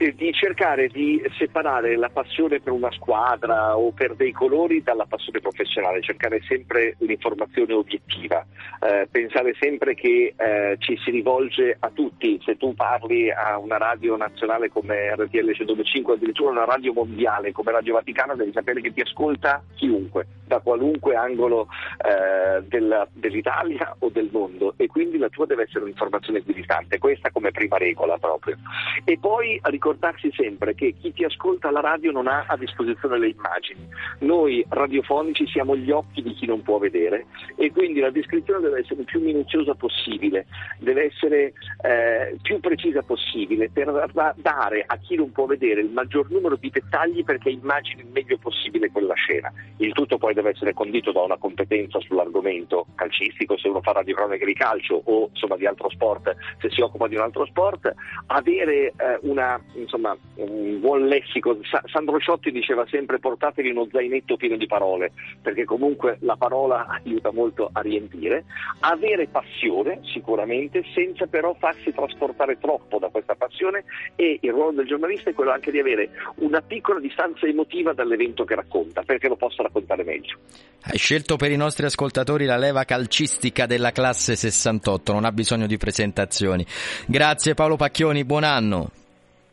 Eh, 0.00 0.14
di 0.14 0.32
cercare 0.32 0.88
di 0.88 1.22
separare 1.36 1.94
la 1.94 2.08
passione 2.08 2.58
per 2.60 2.72
una 2.72 2.90
squadra 2.92 3.76
o 3.76 3.90
per 3.92 4.14
dei 4.14 4.32
colori 4.32 4.82
dalla 4.82 5.04
passione 5.04 5.40
professionale, 5.40 6.00
cercare 6.00 6.40
sempre 6.48 6.96
l'informazione 7.00 7.74
obiettiva, 7.74 8.42
eh, 8.80 9.06
pensare 9.10 9.54
sempre 9.60 9.94
che 9.94 10.32
eh, 10.34 10.76
ci 10.78 10.98
si 11.04 11.10
rivolge 11.10 11.76
a 11.78 11.90
tutti, 11.90 12.40
se 12.42 12.56
tu 12.56 12.74
parli 12.74 13.30
a 13.30 13.58
una 13.58 13.76
radio 13.76 14.16
nazionale 14.16 14.70
come 14.70 15.14
RTL 15.14 15.52
105, 15.52 16.14
addirittura 16.14 16.50
una 16.50 16.64
radio 16.64 16.94
mondiale 16.94 17.52
come 17.52 17.70
Radio 17.70 17.92
Vaticano, 17.94 18.36
devi 18.36 18.52
sapere 18.52 18.80
che 18.80 18.94
ti 18.94 19.02
ascolta 19.02 19.62
chiunque, 19.74 20.26
da 20.46 20.60
qualunque 20.60 21.14
angolo 21.14 21.68
eh, 21.98 22.62
del- 22.62 23.06
dell'Italia 23.12 23.94
o 23.98 24.08
del 24.08 24.30
mondo 24.32 24.74
e 24.78 24.86
quindi 24.86 25.18
la 25.18 25.28
tua 25.28 25.44
deve 25.46 25.64
essere 25.64 25.84
un'informazione 25.84 26.38
equidistante, 26.38 26.98
questa 26.98 27.30
come 27.30 27.50
prima 27.50 27.76
regola 27.76 28.16
proprio. 28.16 28.56
E 29.04 29.18
poi 29.20 29.58
ricordarsi 29.90 30.30
sempre 30.34 30.74
che 30.74 30.94
chi 31.00 31.12
ti 31.12 31.24
ascolta 31.24 31.68
alla 31.68 31.80
radio 31.80 32.12
non 32.12 32.28
ha 32.28 32.44
a 32.46 32.56
disposizione 32.56 33.18
le 33.18 33.28
immagini. 33.28 33.88
Noi 34.20 34.64
radiofonici 34.68 35.46
siamo 35.46 35.76
gli 35.76 35.90
occhi 35.90 36.22
di 36.22 36.32
chi 36.34 36.46
non 36.46 36.62
può 36.62 36.78
vedere 36.78 37.26
e 37.56 37.72
quindi 37.72 38.00
la 38.00 38.10
descrizione 38.10 38.60
deve 38.60 38.80
essere 38.80 39.02
più 39.02 39.20
minuziosa 39.20 39.74
possibile, 39.74 40.46
deve 40.78 41.06
essere 41.06 41.52
eh, 41.82 42.36
più 42.40 42.60
precisa 42.60 43.02
possibile 43.02 43.68
per 43.70 43.90
da- 44.12 44.34
dare 44.36 44.84
a 44.86 44.96
chi 44.98 45.16
non 45.16 45.32
può 45.32 45.46
vedere 45.46 45.80
il 45.80 45.90
maggior 45.90 46.30
numero 46.30 46.56
di 46.56 46.70
dettagli 46.70 47.24
perché 47.24 47.50
immagini 47.50 48.02
il 48.02 48.10
meglio 48.12 48.38
possibile 48.38 48.90
quella 48.90 49.14
scena. 49.14 49.52
Il 49.78 49.92
tutto 49.92 50.18
poi 50.18 50.34
deve 50.34 50.50
essere 50.50 50.72
condito 50.72 51.10
da 51.10 51.22
una 51.22 51.36
competenza 51.36 51.98
sull'argomento 52.00 52.86
calcistico, 52.94 53.58
se 53.58 53.68
uno 53.68 53.80
fa 53.80 53.92
radiocronache 53.92 54.44
di 54.44 54.54
calcio 54.54 55.02
o 55.04 55.30
insomma 55.32 55.56
di 55.56 55.66
altro 55.66 55.90
sport, 55.90 56.36
se 56.60 56.70
si 56.70 56.80
occupa 56.80 57.08
di 57.08 57.16
un 57.16 57.22
altro 57.22 57.44
sport, 57.46 57.92
avere 58.26 58.92
eh, 58.96 59.18
una, 59.22 59.60
insomma, 59.80 60.16
un 60.36 60.80
buon 60.80 61.06
lessico. 61.06 61.58
Sa- 61.62 61.82
Sandro 61.86 62.18
Ciotti 62.18 62.50
diceva 62.50 62.86
sempre 62.88 63.18
portatevi 63.18 63.70
uno 63.70 63.88
zainetto 63.90 64.36
pieno 64.36 64.56
di 64.56 64.66
parole, 64.66 65.12
perché 65.40 65.64
comunque 65.64 66.18
la 66.20 66.36
parola 66.36 66.86
aiuta 66.86 67.32
molto 67.32 67.70
a 67.72 67.80
riempire, 67.80 68.44
avere 68.80 69.26
passione 69.28 70.00
sicuramente, 70.04 70.84
senza 70.94 71.26
però 71.26 71.54
farsi 71.58 71.92
trasportare 71.92 72.58
troppo 72.58 72.98
da 72.98 73.08
questa 73.08 73.34
passione 73.34 73.84
e 74.16 74.38
il 74.40 74.50
ruolo 74.50 74.72
del 74.72 74.86
giornalista 74.86 75.30
è 75.30 75.34
quello 75.34 75.52
anche 75.52 75.70
di 75.70 75.78
avere 75.78 76.10
una 76.36 76.60
piccola 76.60 77.00
distanza 77.00 77.46
emotiva 77.46 77.92
dall'evento 77.92 78.44
che 78.44 78.54
racconta, 78.54 79.02
perché 79.02 79.28
lo 79.28 79.36
possa 79.36 79.62
raccontare 79.62 80.04
meglio. 80.04 80.38
Hai 80.82 80.98
scelto 80.98 81.36
per 81.36 81.50
i 81.50 81.56
nostri 81.56 81.84
ascoltatori 81.84 82.44
la 82.44 82.56
leva 82.56 82.84
calcistica 82.84 83.66
della 83.66 83.92
classe 83.92 84.34
68, 84.36 85.12
non 85.12 85.24
ha 85.24 85.32
bisogno 85.32 85.66
di 85.66 85.76
presentazioni. 85.76 86.64
Grazie 87.06 87.54
Paolo 87.54 87.76
Pacchioni, 87.76 88.24
buon 88.24 88.44
anno. 88.44 88.90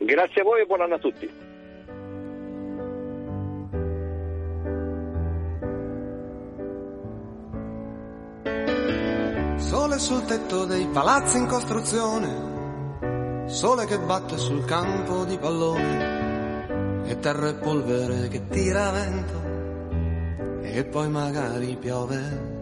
Grazie 0.08 0.40
a 0.40 0.44
voi 0.44 0.62
e 0.62 0.64
buon 0.64 0.80
anno 0.80 0.94
a 0.94 0.98
tutti. 0.98 1.30
Sole 9.58 9.98
sul 9.98 10.24
tetto 10.24 10.64
dei 10.64 10.86
palazzi 10.86 11.36
in 11.36 11.46
costruzione, 11.46 13.50
sole 13.50 13.84
che 13.84 13.98
batte 13.98 14.38
sul 14.38 14.64
campo 14.64 15.26
di 15.26 15.36
pallone, 15.36 17.04
e 17.06 17.18
terra 17.18 17.50
e 17.50 17.54
polvere 17.56 18.28
che 18.28 18.48
tira 18.48 18.90
vento, 18.90 19.42
e 20.62 20.86
poi 20.86 21.10
magari 21.10 21.76
piove. 21.76 22.56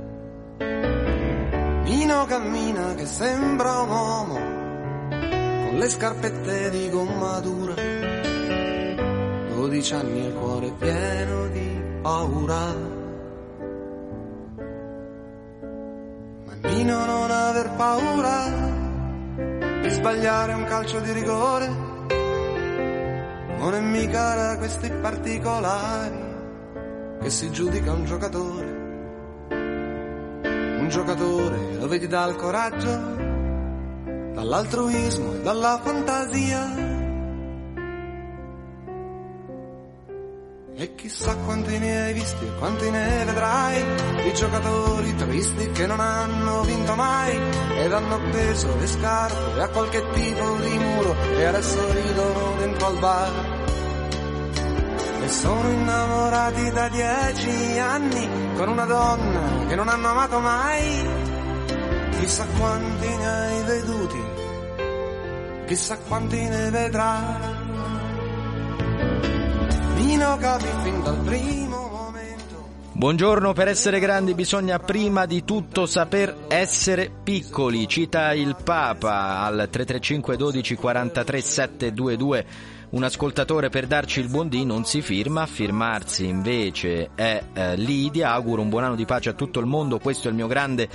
Mino 1.84 2.24
cammina 2.24 2.94
che 2.96 3.06
sembra 3.06 3.82
un 3.82 3.88
uomo, 3.88 4.65
con 5.66 5.78
le 5.78 5.88
scarpette 5.88 6.70
di 6.70 6.88
gomma 6.90 7.40
dura, 7.40 7.74
dodici 9.48 9.94
anni 9.94 10.20
e 10.20 10.26
il 10.28 10.34
cuore 10.34 10.72
pieno 10.78 11.48
di 11.48 11.82
paura. 12.02 12.94
Nino 16.62 17.04
non 17.04 17.30
aver 17.30 17.70
paura 17.76 18.44
di 19.82 19.88
sbagliare 19.90 20.52
un 20.52 20.64
calcio 20.64 21.00
di 21.00 21.12
rigore. 21.12 21.68
Non 23.58 23.74
è 23.74 23.80
mica 23.80 24.34
da 24.36 24.58
questi 24.58 24.88
particolari 24.90 26.24
che 27.20 27.30
si 27.30 27.50
giudica 27.50 27.92
un 27.92 28.04
giocatore. 28.04 28.84
Un 30.78 30.86
giocatore 30.88 31.74
lo 31.76 31.88
vedi 31.88 32.06
dal 32.06 32.36
coraggio, 32.36 33.25
dall'altruismo 34.36 35.32
e 35.32 35.40
dalla 35.40 35.80
fantasia. 35.82 36.94
E 40.78 40.94
chissà 40.94 41.34
quanti 41.36 41.78
ne 41.78 42.04
hai 42.04 42.12
visti 42.12 42.44
e 42.44 42.54
quanti 42.58 42.90
ne 42.90 43.24
vedrai 43.24 43.82
di 44.22 44.34
giocatori 44.34 45.14
tristi 45.14 45.70
che 45.70 45.86
non 45.86 46.00
hanno 46.00 46.60
vinto 46.64 46.94
mai 46.94 47.34
ed 47.78 47.90
hanno 47.90 48.16
appeso 48.16 48.76
le 48.76 48.86
scarpe 48.86 49.62
a 49.62 49.68
qualche 49.70 50.06
tipo 50.10 50.56
di 50.56 50.78
muro 50.78 51.16
e 51.38 51.44
adesso 51.44 51.92
ridono 51.92 52.56
dentro 52.58 52.86
al 52.88 52.98
bar. 52.98 53.32
E 55.22 55.28
sono 55.28 55.70
innamorati 55.70 56.70
da 56.72 56.88
dieci 56.90 57.78
anni 57.78 58.54
con 58.54 58.68
una 58.68 58.84
donna 58.84 59.66
che 59.66 59.74
non 59.74 59.88
hanno 59.88 60.08
amato 60.08 60.40
mai. 60.40 61.35
Chissà 62.18 62.46
quanti 62.58 63.06
ne 63.06 63.26
hai 63.26 63.64
veduti, 63.64 64.18
chissà 65.66 65.98
quanti 65.98 66.40
ne 66.40 66.70
vedrai. 66.70 67.64
Nino 69.96 70.36
capì 70.38 70.66
fin 70.82 71.02
dal 71.02 71.18
primo 71.18 71.88
momento. 71.88 72.68
Buongiorno, 72.92 73.52
per 73.52 73.68
essere 73.68 74.00
grandi 74.00 74.34
bisogna 74.34 74.78
prima 74.78 75.26
di 75.26 75.44
tutto 75.44 75.84
saper 75.84 76.46
essere 76.48 77.10
piccoli, 77.22 77.86
cita 77.86 78.32
il 78.32 78.56
Papa 78.64 79.40
al 79.42 79.68
335 79.70 80.36
12 80.36 80.74
43 80.74 81.40
722. 81.40 82.46
Un 82.88 83.02
ascoltatore 83.02 83.68
per 83.68 83.86
darci 83.86 84.20
il 84.20 84.28
buon 84.28 84.48
dì 84.48 84.64
non 84.64 84.84
si 84.84 85.02
firma, 85.02 85.44
firmarsi 85.44 86.26
invece 86.26 87.10
è 87.14 87.42
eh, 87.52 87.76
Lidia. 87.76 88.30
Auguro 88.30 88.62
un 88.62 88.70
buon 88.70 88.84
anno 88.84 88.94
di 88.94 89.04
pace 89.04 89.28
a 89.28 89.34
tutto 89.34 89.60
il 89.60 89.66
mondo, 89.66 89.98
questo 89.98 90.28
è 90.28 90.30
il 90.30 90.36
mio 90.36 90.46
grande 90.46 90.88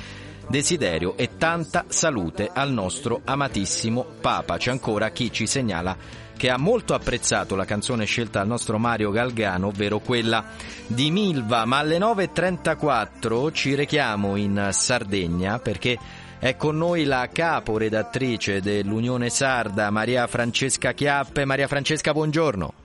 desiderio 0.52 1.18
e 1.18 1.38
tanta 1.38 1.86
salute 1.88 2.52
al 2.54 2.72
nostro 2.72 3.22
amatissimo 3.24 4.06
Papa. 4.22 4.58
C'è 4.58 4.70
ancora 4.70 5.10
chi 5.10 5.32
ci 5.32 5.48
segnala 5.48 5.98
che 6.38 6.50
ha 6.50 6.58
molto 6.58 6.94
apprezzato 6.94 7.56
la 7.56 7.66
canzone 7.66 8.06
scelta 8.06 8.40
dal 8.40 8.48
nostro 8.48 8.78
Mario 8.78 9.10
Galgano, 9.12 9.68
ovvero 9.68 10.00
quella 10.00 10.44
di 10.86 11.10
Milva, 11.10 11.66
ma 11.66 11.78
alle 11.80 11.98
9.34 11.98 13.52
ci 13.54 13.74
rechiamo 13.76 14.36
in 14.36 14.70
Sardegna 14.72 15.60
perché 15.60 15.98
è 16.40 16.56
con 16.58 16.78
noi 16.78 17.04
la 17.04 17.30
caporedattrice 17.32 18.62
dell'Unione 18.62 19.30
Sarda, 19.30 19.92
Maria 19.92 20.26
Francesca 20.26 20.94
Chiappe. 20.94 21.46
Maria 21.46 21.68
Francesca, 21.68 22.12
buongiorno. 22.12 22.81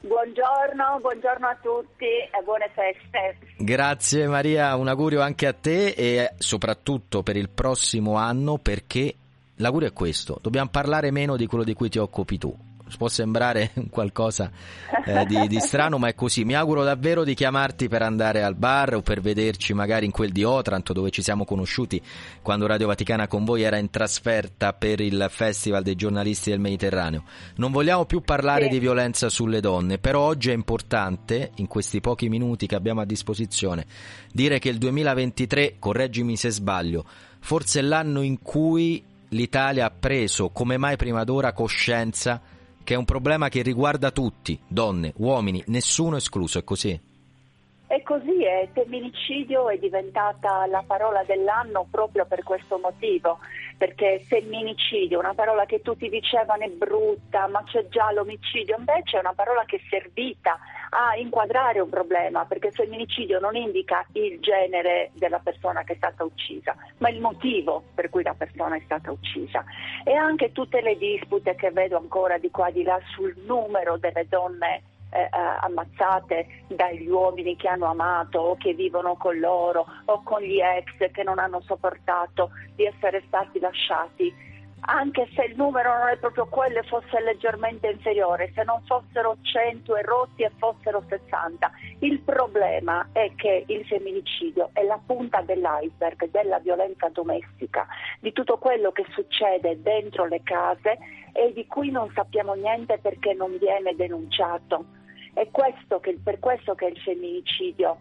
Buongiorno, 0.00 0.98
buongiorno 1.00 1.46
a 1.46 1.56
tutti 1.60 2.04
e 2.04 2.42
buone 2.44 2.70
feste. 2.74 3.38
Grazie 3.58 4.26
Maria, 4.26 4.76
un 4.76 4.88
augurio 4.88 5.20
anche 5.20 5.46
a 5.46 5.52
te 5.52 5.88
e 5.88 6.32
soprattutto 6.38 7.22
per 7.22 7.36
il 7.36 7.48
prossimo 7.48 8.16
anno 8.16 8.58
perché 8.58 9.14
l'augurio 9.56 9.88
è 9.88 9.92
questo, 9.92 10.38
dobbiamo 10.40 10.70
parlare 10.70 11.10
meno 11.10 11.36
di 11.36 11.46
quello 11.46 11.64
di 11.64 11.74
cui 11.74 11.88
ti 11.88 11.98
occupi 11.98 12.38
tu. 12.38 12.65
Può 12.96 13.08
sembrare 13.08 13.72
qualcosa 13.90 14.50
eh, 15.04 15.24
di, 15.26 15.48
di, 15.48 15.60
strano, 15.60 15.98
ma 15.98 16.08
è 16.08 16.14
così. 16.14 16.44
Mi 16.44 16.54
auguro 16.54 16.84
davvero 16.84 17.24
di 17.24 17.34
chiamarti 17.34 17.88
per 17.88 18.02
andare 18.02 18.42
al 18.42 18.54
bar 18.54 18.94
o 18.94 19.02
per 19.02 19.20
vederci 19.20 19.74
magari 19.74 20.06
in 20.06 20.12
quel 20.12 20.30
di 20.30 20.44
Otranto 20.44 20.92
dove 20.92 21.10
ci 21.10 21.22
siamo 21.22 21.44
conosciuti 21.44 22.00
quando 22.42 22.66
Radio 22.66 22.86
Vaticana 22.86 23.26
con 23.26 23.44
voi 23.44 23.62
era 23.62 23.78
in 23.78 23.90
trasferta 23.90 24.72
per 24.72 25.00
il 25.00 25.26
Festival 25.30 25.82
dei 25.82 25.96
giornalisti 25.96 26.50
del 26.50 26.60
Mediterraneo. 26.60 27.24
Non 27.56 27.72
vogliamo 27.72 28.04
più 28.04 28.20
parlare 28.20 28.64
sì. 28.64 28.70
di 28.70 28.78
violenza 28.78 29.28
sulle 29.28 29.60
donne, 29.60 29.98
però 29.98 30.20
oggi 30.20 30.50
è 30.50 30.54
importante, 30.54 31.50
in 31.56 31.66
questi 31.66 32.00
pochi 32.00 32.28
minuti 32.28 32.66
che 32.66 32.76
abbiamo 32.76 33.00
a 33.00 33.04
disposizione, 33.04 33.86
dire 34.32 34.58
che 34.58 34.68
il 34.68 34.78
2023, 34.78 35.76
correggimi 35.78 36.36
se 36.36 36.50
sbaglio, 36.50 37.04
forse 37.40 37.80
è 37.80 37.82
l'anno 37.82 38.22
in 38.22 38.40
cui 38.40 39.02
l'Italia 39.30 39.86
ha 39.86 39.90
preso 39.90 40.50
come 40.50 40.76
mai 40.76 40.96
prima 40.96 41.24
d'ora 41.24 41.52
coscienza 41.52 42.40
che 42.86 42.94
è 42.94 42.96
un 42.96 43.04
problema 43.04 43.48
che 43.48 43.62
riguarda 43.62 44.12
tutti, 44.12 44.56
donne, 44.64 45.12
uomini, 45.16 45.60
nessuno 45.66 46.14
escluso, 46.14 46.60
è 46.60 46.62
così? 46.62 47.00
E 47.88 48.02
così 48.04 48.44
è, 48.44 48.68
femminicidio 48.72 49.68
è 49.68 49.76
diventata 49.76 50.64
la 50.66 50.84
parola 50.86 51.24
dell'anno 51.24 51.88
proprio 51.90 52.26
per 52.26 52.44
questo 52.44 52.78
motivo, 52.78 53.38
perché 53.76 54.20
femminicidio, 54.26 55.18
una 55.18 55.34
parola 55.34 55.66
che 55.66 55.82
tutti 55.82 56.08
dicevano 56.08 56.64
è 56.64 56.68
brutta, 56.68 57.46
ma 57.48 57.62
c'è 57.64 57.88
già 57.88 58.10
l'omicidio, 58.12 58.76
invece 58.78 59.16
è 59.16 59.20
una 59.20 59.34
parola 59.34 59.64
che 59.64 59.76
è 59.76 59.80
servita 59.90 60.58
a 60.90 61.16
inquadrare 61.16 61.80
un 61.80 61.90
problema, 61.90 62.46
perché 62.46 62.70
femminicidio 62.70 63.38
non 63.38 63.54
indica 63.54 64.06
il 64.12 64.40
genere 64.40 65.10
della 65.14 65.40
persona 65.40 65.82
che 65.84 65.92
è 65.92 65.96
stata 65.96 66.24
uccisa, 66.24 66.74
ma 66.98 67.10
il 67.10 67.20
motivo 67.20 67.82
per 67.94 68.08
cui 68.08 68.22
la 68.22 68.34
persona 68.34 68.76
è 68.76 68.82
stata 68.84 69.10
uccisa. 69.10 69.64
E 70.04 70.14
anche 70.14 70.52
tutte 70.52 70.80
le 70.80 70.96
dispute 70.96 71.54
che 71.54 71.70
vedo 71.70 71.98
ancora 71.98 72.38
di 72.38 72.50
qua 72.50 72.68
e 72.68 72.72
di 72.72 72.82
là 72.82 72.98
sul 73.14 73.34
numero 73.46 73.98
delle 73.98 74.26
donne 74.28 74.82
eh, 75.16 75.22
eh, 75.22 75.28
ammazzate 75.60 76.46
dagli 76.68 77.08
uomini 77.08 77.56
che 77.56 77.68
hanno 77.68 77.86
amato 77.86 78.38
o 78.38 78.56
che 78.56 78.74
vivono 78.74 79.16
con 79.16 79.38
loro 79.38 79.86
o 80.04 80.22
con 80.22 80.42
gli 80.42 80.60
ex 80.60 81.10
che 81.10 81.22
non 81.22 81.38
hanno 81.38 81.60
sopportato 81.62 82.50
di 82.74 82.84
essere 82.84 83.22
stati 83.26 83.58
lasciati 83.58 84.54
anche 84.88 85.28
se 85.34 85.44
il 85.44 85.56
numero 85.56 85.96
non 85.98 86.08
è 86.08 86.16
proprio 86.16 86.46
quello 86.46 86.78
e 86.78 86.82
fosse 86.84 87.20
leggermente 87.20 87.88
inferiore, 87.88 88.52
se 88.54 88.62
non 88.62 88.82
fossero 88.86 89.36
100 89.40 89.96
erotti 89.96 90.42
e 90.42 90.52
fossero 90.58 91.02
60. 91.08 91.70
Il 92.00 92.20
problema 92.20 93.08
è 93.12 93.32
che 93.34 93.64
il 93.66 93.84
femminicidio 93.86 94.70
è 94.72 94.82
la 94.82 95.00
punta 95.04 95.40
dell'iceberg 95.40 96.30
della 96.30 96.58
violenza 96.58 97.08
domestica, 97.08 97.86
di 98.20 98.32
tutto 98.32 98.58
quello 98.58 98.92
che 98.92 99.04
succede 99.10 99.80
dentro 99.82 100.26
le 100.26 100.42
case 100.42 100.98
e 101.32 101.52
di 101.52 101.66
cui 101.66 101.90
non 101.90 102.10
sappiamo 102.14 102.54
niente 102.54 102.98
perché 102.98 103.34
non 103.34 103.56
viene 103.58 103.94
denunciato. 103.96 104.84
È 105.36 105.50
questo 105.50 106.00
che, 106.00 106.16
per 106.24 106.38
questo 106.38 106.74
che 106.74 106.86
il 106.86 106.98
femminicidio 106.98 107.98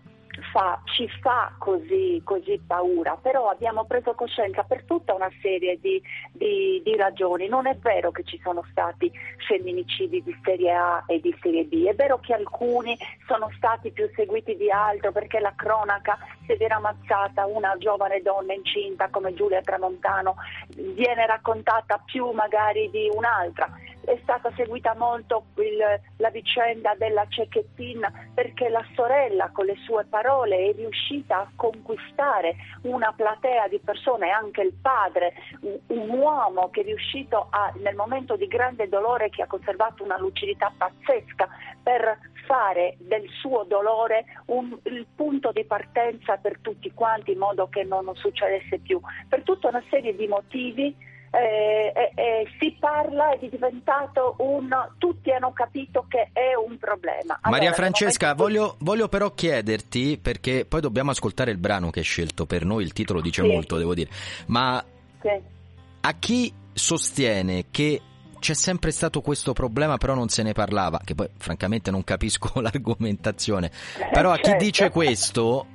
fa, 0.54 0.82
ci 0.86 1.06
fa 1.22 1.54
così, 1.58 2.22
così, 2.24 2.58
paura, 2.66 3.18
però 3.22 3.50
abbiamo 3.50 3.84
preso 3.84 4.14
coscienza 4.14 4.64
per 4.64 4.86
tutta 4.86 5.14
una 5.14 5.30
serie 5.42 5.78
di, 5.82 6.02
di, 6.32 6.82
di, 6.82 6.96
ragioni. 6.96 7.50
Non 7.50 7.68
è 7.68 7.76
vero 7.76 8.12
che 8.12 8.24
ci 8.24 8.40
sono 8.42 8.64
stati 8.72 9.12
femminicidi 9.50 10.24
di 10.24 10.34
serie 10.46 10.72
A 10.72 11.04
e 11.08 11.20
di 11.20 11.38
serie 11.42 11.66
B, 11.66 11.84
è 11.84 11.94
vero 11.94 12.20
che 12.20 12.34
alcuni 12.34 12.98
sono 13.28 13.52
stati 13.58 13.92
più 13.92 14.10
seguiti 14.16 14.56
di 14.56 14.72
altro 14.72 15.12
perché 15.12 15.42
la 15.42 15.54
cronaca, 15.58 16.18
se 16.48 16.56
viene 16.56 16.76
ammazzata 16.76 17.46
una 17.48 17.76
giovane 17.78 18.22
donna 18.22 18.54
incinta 18.54 19.10
come 19.10 19.34
Giulia 19.34 19.60
Tramontano, 19.60 20.36
viene 20.70 21.26
raccontata 21.26 22.02
più 22.06 22.32
magari 22.32 22.90
di 22.92 23.10
un'altra 23.14 23.70
è 24.06 24.18
stata 24.24 24.52
seguita 24.56 24.96
molto 24.96 25.46
il, 25.58 25.78
la 26.18 26.30
vicenda 26.30 26.94
della 26.98 27.26
Cecchettin 27.28 28.32
perché 28.34 28.70
la 28.70 28.86
sorella 28.94 29.50
con 29.52 29.66
le 29.66 29.76
sue 29.84 30.06
parole 30.06 30.70
è 30.70 30.74
riuscita 30.74 31.40
a 31.40 31.52
conquistare 31.56 32.56
una 32.84 33.14
platea 33.14 33.68
di 33.68 33.80
persone, 33.80 34.30
anche 34.30 34.62
il 34.62 34.74
padre, 34.74 35.34
un, 35.62 35.80
un 35.88 36.10
uomo 36.10 36.70
che 36.70 36.82
è 36.82 36.84
riuscito 36.84 37.48
a, 37.50 37.72
nel 37.78 37.96
momento 37.96 38.36
di 38.36 38.48
grande 38.48 38.88
dolore 38.88 39.30
che 39.30 39.42
ha 39.42 39.48
conservato 39.48 40.04
una 40.04 40.18
lucidità 40.18 40.72
pazzesca 40.76 41.48
per 41.82 42.18
fare 42.46 42.96
del 43.00 43.28
suo 43.40 43.64
dolore 43.64 44.26
un, 44.48 44.78
il 44.84 45.06
punto 45.16 45.52
di 45.52 45.66
partenza 45.66 46.38
per 46.38 46.60
tutti 46.62 46.92
quanti 46.94 47.32
in 47.32 47.40
modo 47.40 47.68
che 47.68 47.84
non 47.84 48.10
succedesse 48.16 48.80
più. 48.80 49.00
Per 49.28 49.42
tutta 49.44 49.68
una 49.70 49.84
serie 49.90 50.16
di 50.16 50.28
motivi 50.28 50.96
eh, 51.32 52.12
eh, 52.16 52.48
si 52.60 52.76
parla 52.80 53.34
ed 53.34 53.44
è 53.44 53.50
diventato 53.50 54.36
un... 54.40 54.70
tutti 54.98 55.32
hanno 55.32 55.52
capito 55.54 56.06
che 56.08 56.30
è 56.32 56.56
un 56.56 56.78
problema. 56.78 57.40
Allora, 57.42 57.50
Maria 57.50 57.74
Francesca, 57.74 58.34
voglio, 58.34 58.76
voglio, 58.80 59.08
però 59.10 59.32
chiederti, 59.32 60.18
perché 60.22 60.66
poi 60.66 60.82
dobbiamo 60.82 61.12
ascoltare 61.12 61.52
il 61.52 61.58
brano 61.58 61.90
che 61.90 62.00
hai 62.00 62.06
scelto 62.06 62.46
per 62.46 62.66
noi, 62.66 62.84
il 62.84 62.94
titolo 62.94 63.22
dice 63.22 63.42
sì. 63.42 63.48
molto, 63.48 63.78
devo 63.78 63.94
dire, 63.94 64.10
ma 64.48 64.84
sì. 65.22 65.42
a 66.02 66.14
chi 66.14 66.54
sostiene 66.74 67.66
che 67.72 68.02
c'è 68.40 68.54
sempre 68.54 68.92
stato 68.92 69.22
questo 69.22 69.54
problema, 69.54 69.98
però 69.98 70.14
non 70.14 70.30
se 70.30 70.44
ne 70.44 70.54
parlava, 70.54 71.02
che 71.04 71.16
poi 71.16 71.28
francamente 71.38 71.90
non 71.92 72.04
capisco 72.04 72.52
l'argomentazione, 72.62 73.72
però 74.12 74.32
a 74.32 74.36
chi 74.38 74.50
certo. 74.50 74.64
dice 74.64 74.90
questo, 74.90 75.66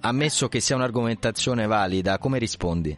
ammesso 0.00 0.48
che 0.48 0.60
sia 0.60 0.76
un'argomentazione 0.76 1.66
valida, 1.66 2.18
come 2.18 2.38
rispondi? 2.38 2.96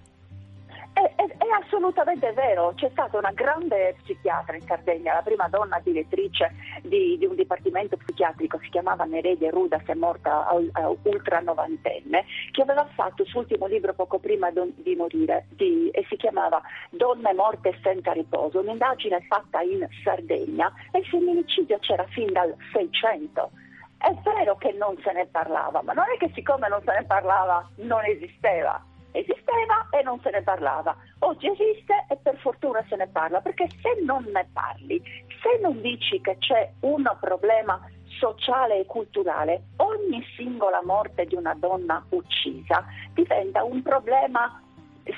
Assolutamente 1.80 2.30
vero, 2.32 2.74
c'è 2.76 2.90
stata 2.90 3.16
una 3.16 3.32
grande 3.32 3.96
psichiatra 4.02 4.54
in 4.54 4.66
Sardegna, 4.66 5.14
la 5.14 5.22
prima 5.22 5.48
donna 5.48 5.80
direttrice 5.82 6.52
di, 6.82 7.16
di 7.16 7.24
un 7.24 7.34
dipartimento 7.34 7.96
psichiatrico, 7.96 8.58
si 8.62 8.68
chiamava 8.68 9.04
Neredia 9.04 9.48
Ruda, 9.48 9.80
si 9.84 9.90
è 9.90 9.94
morta 9.94 10.46
a, 10.46 10.60
a 10.72 10.94
ultra 11.04 11.40
novantenne, 11.40 12.24
che 12.52 12.62
aveva 12.62 12.86
fatto 12.94 13.22
il 13.22 13.28
suo 13.28 13.40
ultimo 13.40 13.66
libro 13.66 13.94
poco 13.94 14.18
prima 14.18 14.50
di, 14.50 14.60
di 14.76 14.94
morire 14.94 15.46
di, 15.48 15.88
e 15.90 16.04
si 16.08 16.16
chiamava 16.16 16.60
Donne 16.90 17.32
morte 17.32 17.78
senza 17.82 18.12
riposo, 18.12 18.60
un'indagine 18.60 19.24
fatta 19.26 19.62
in 19.62 19.86
Sardegna 20.04 20.70
e 20.92 20.98
il 20.98 21.06
femminicidio 21.06 21.78
c'era 21.78 22.04
fin 22.10 22.30
dal 22.30 22.54
600. 22.72 23.50
È 23.96 24.14
vero 24.22 24.56
che 24.56 24.72
non 24.72 24.96
se 25.02 25.12
ne 25.12 25.26
parlava, 25.26 25.80
ma 25.82 25.94
non 25.94 26.04
è 26.14 26.18
che 26.18 26.30
siccome 26.34 26.68
non 26.68 26.82
se 26.84 26.92
ne 26.92 27.04
parlava 27.04 27.66
non 27.76 28.04
esisteva 28.04 28.82
esisteva 29.12 29.88
e 29.90 30.02
non 30.02 30.20
se 30.20 30.30
ne 30.30 30.42
parlava. 30.42 30.96
Oggi 31.20 31.48
esiste 31.48 32.06
e 32.08 32.16
per 32.16 32.36
fortuna 32.38 32.84
se 32.88 32.96
ne 32.96 33.08
parla, 33.08 33.40
perché 33.40 33.68
se 33.82 34.02
non 34.04 34.24
ne 34.32 34.48
parli, 34.52 35.00
se 35.42 35.58
non 35.60 35.80
dici 35.80 36.20
che 36.20 36.36
c'è 36.38 36.70
un 36.80 37.04
problema 37.20 37.80
sociale 38.18 38.80
e 38.80 38.86
culturale, 38.86 39.62
ogni 39.76 40.22
singola 40.36 40.80
morte 40.84 41.24
di 41.24 41.34
una 41.34 41.54
donna 41.54 42.04
uccisa 42.10 42.84
diventa 43.14 43.64
un 43.64 43.82
problema 43.82 44.62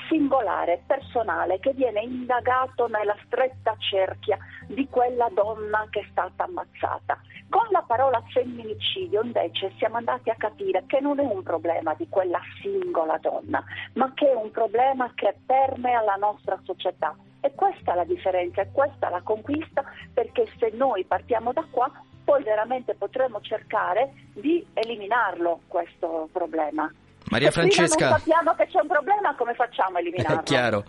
singolare, 0.08 0.82
personale, 0.86 1.58
che 1.58 1.72
viene 1.72 2.00
indagato 2.00 2.86
nella 2.88 3.16
stretta 3.26 3.76
cerchia 3.78 4.38
di 4.66 4.88
quella 4.88 5.28
donna 5.32 5.86
che 5.90 6.00
è 6.00 6.06
stata 6.10 6.44
ammazzata. 6.44 7.18
Con 7.48 7.66
la 7.70 7.82
parola 7.82 8.22
femminicidio 8.32 9.22
invece 9.22 9.72
siamo 9.76 9.96
andati 9.96 10.30
a 10.30 10.36
capire 10.36 10.84
che 10.86 11.00
non 11.00 11.20
è 11.20 11.24
un 11.24 11.42
problema 11.42 11.94
di 11.94 12.08
quella 12.08 12.40
singola 12.60 13.18
donna, 13.18 13.62
ma 13.94 14.12
che 14.14 14.30
è 14.30 14.34
un 14.34 14.50
problema 14.50 15.12
che 15.14 15.34
permea 15.44 16.00
la 16.02 16.16
nostra 16.16 16.58
società. 16.64 17.14
E 17.40 17.52
questa 17.54 17.92
è 17.92 17.94
la 17.96 18.04
differenza, 18.04 18.62
e 18.62 18.70
questa 18.72 19.08
è 19.08 19.10
la 19.10 19.20
conquista, 19.22 19.84
perché 20.14 20.46
se 20.58 20.70
noi 20.72 21.04
partiamo 21.04 21.52
da 21.52 21.66
qua, 21.70 21.90
poi 22.24 22.42
veramente 22.44 22.94
potremo 22.94 23.40
cercare 23.40 24.12
di 24.32 24.64
eliminarlo 24.74 25.62
questo 25.66 26.28
problema. 26.32 26.90
Maria 27.30 27.50
Francesca. 27.50 28.14
Se 28.14 28.18
sappiamo 28.18 28.54
che 28.54 28.66
c'è 28.66 28.80
un 28.80 28.88
problema, 28.88 29.34
come 29.36 29.54
facciamo 29.54 29.96
a 29.96 30.00
eliminarlo? 30.00 30.40
È 30.40 30.42
chiaro. 30.42 30.84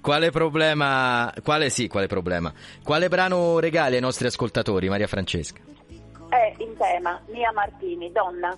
Quale 0.00 0.30
problema? 0.30 1.32
Quale 1.42 1.70
sì, 1.70 1.88
quale 1.88 2.06
problema? 2.06 2.52
Quale 2.82 3.08
brano 3.08 3.58
regali 3.58 3.96
ai 3.96 4.00
nostri 4.00 4.26
ascoltatori, 4.26 4.88
Maria 4.88 5.06
Francesca? 5.06 5.60
È 6.28 6.54
in 6.58 6.76
tema 6.76 7.20
Mia 7.28 7.52
Martini, 7.52 8.12
donna. 8.12 8.56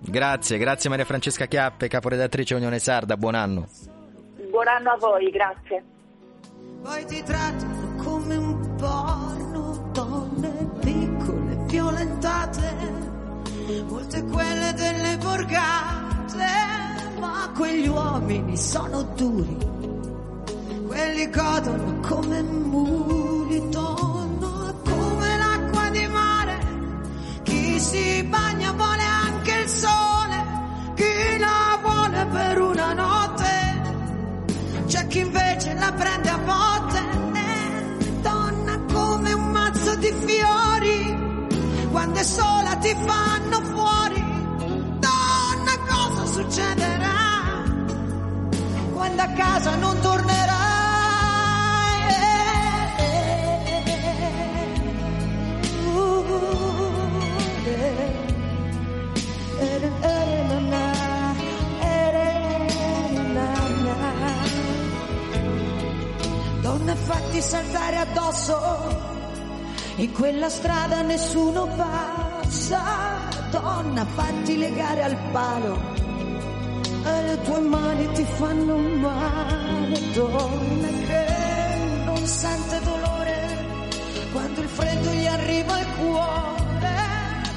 Grazie, 0.00 0.58
grazie 0.58 0.90
Maria 0.90 1.04
Francesca 1.04 1.46
Chiappe, 1.46 1.88
caporedattrice 1.88 2.54
Unione 2.54 2.78
Sarda, 2.78 3.16
buon 3.16 3.34
anno. 3.34 3.68
Buon 4.50 4.68
anno 4.68 4.90
a 4.92 4.96
voi, 4.96 5.30
grazie. 5.30 5.82
Poi 6.82 7.04
ti 7.06 7.22
trattano 7.22 8.02
come 8.02 8.36
un 8.36 8.74
porno, 8.76 9.90
donne 9.92 10.70
piccole, 10.80 11.56
violentate, 11.66 12.76
molte 13.86 14.22
quelle 14.24 14.72
delle 14.74 15.16
borgate 15.18 16.07
ma 17.18 17.50
quegli 17.54 17.88
uomini 17.88 18.56
sono 18.56 19.02
duri, 19.16 19.56
quelli 20.86 21.30
godono 21.30 22.00
come 22.06 22.42
muli, 22.42 23.68
tonno 23.70 24.74
come 24.84 25.36
l'acqua 25.36 25.90
di 25.90 26.06
mare, 26.06 26.58
chi 27.42 27.80
si 27.80 28.22
bagna 28.24 28.72
vuole 28.72 29.02
anche 29.02 29.52
il 29.52 29.68
sole, 29.68 30.44
chi 30.94 31.38
la 31.38 31.78
vuole 31.82 32.26
per 32.26 32.60
una 32.60 32.92
notte, 32.92 33.46
c'è 34.86 35.06
chi 35.08 35.18
invece 35.20 35.74
la 35.74 35.92
prende 35.92 36.28
a 36.28 36.38
botte, 36.38 37.02
donna 38.22 38.80
come 38.92 39.32
un 39.32 39.50
mazzo 39.50 39.94
di 39.96 40.12
fiori, 40.24 41.16
quando 41.90 42.18
è 42.18 42.22
sola 42.22 42.76
ti 42.76 42.94
fanno 43.04 43.47
quando 49.18 49.22
a 49.22 49.26
casa 49.34 49.74
non 49.76 50.00
tornerai. 50.00 50.56
saltare 67.40 67.96
addosso. 67.96 68.56
In 69.96 70.12
quella 70.12 70.48
strada 70.48 71.02
nessuno 71.02 71.66
passa, 71.76 72.82
donna, 73.50 74.04
fatti 74.04 74.58
legare 74.58 75.02
al 75.02 75.16
palo. 75.32 76.07
E 77.04 77.22
le 77.22 77.40
tue 77.42 77.60
mani 77.60 78.12
ti 78.12 78.24
fanno 78.24 78.76
male, 78.76 80.00
donna 80.12 80.88
che 81.06 82.04
non 82.04 82.26
sente 82.26 82.80
dolore 82.84 83.66
quando 84.32 84.60
il 84.60 84.68
freddo 84.68 85.10
gli 85.10 85.26
arriva 85.26 85.74
al 85.74 85.86
cuore. 85.96 86.96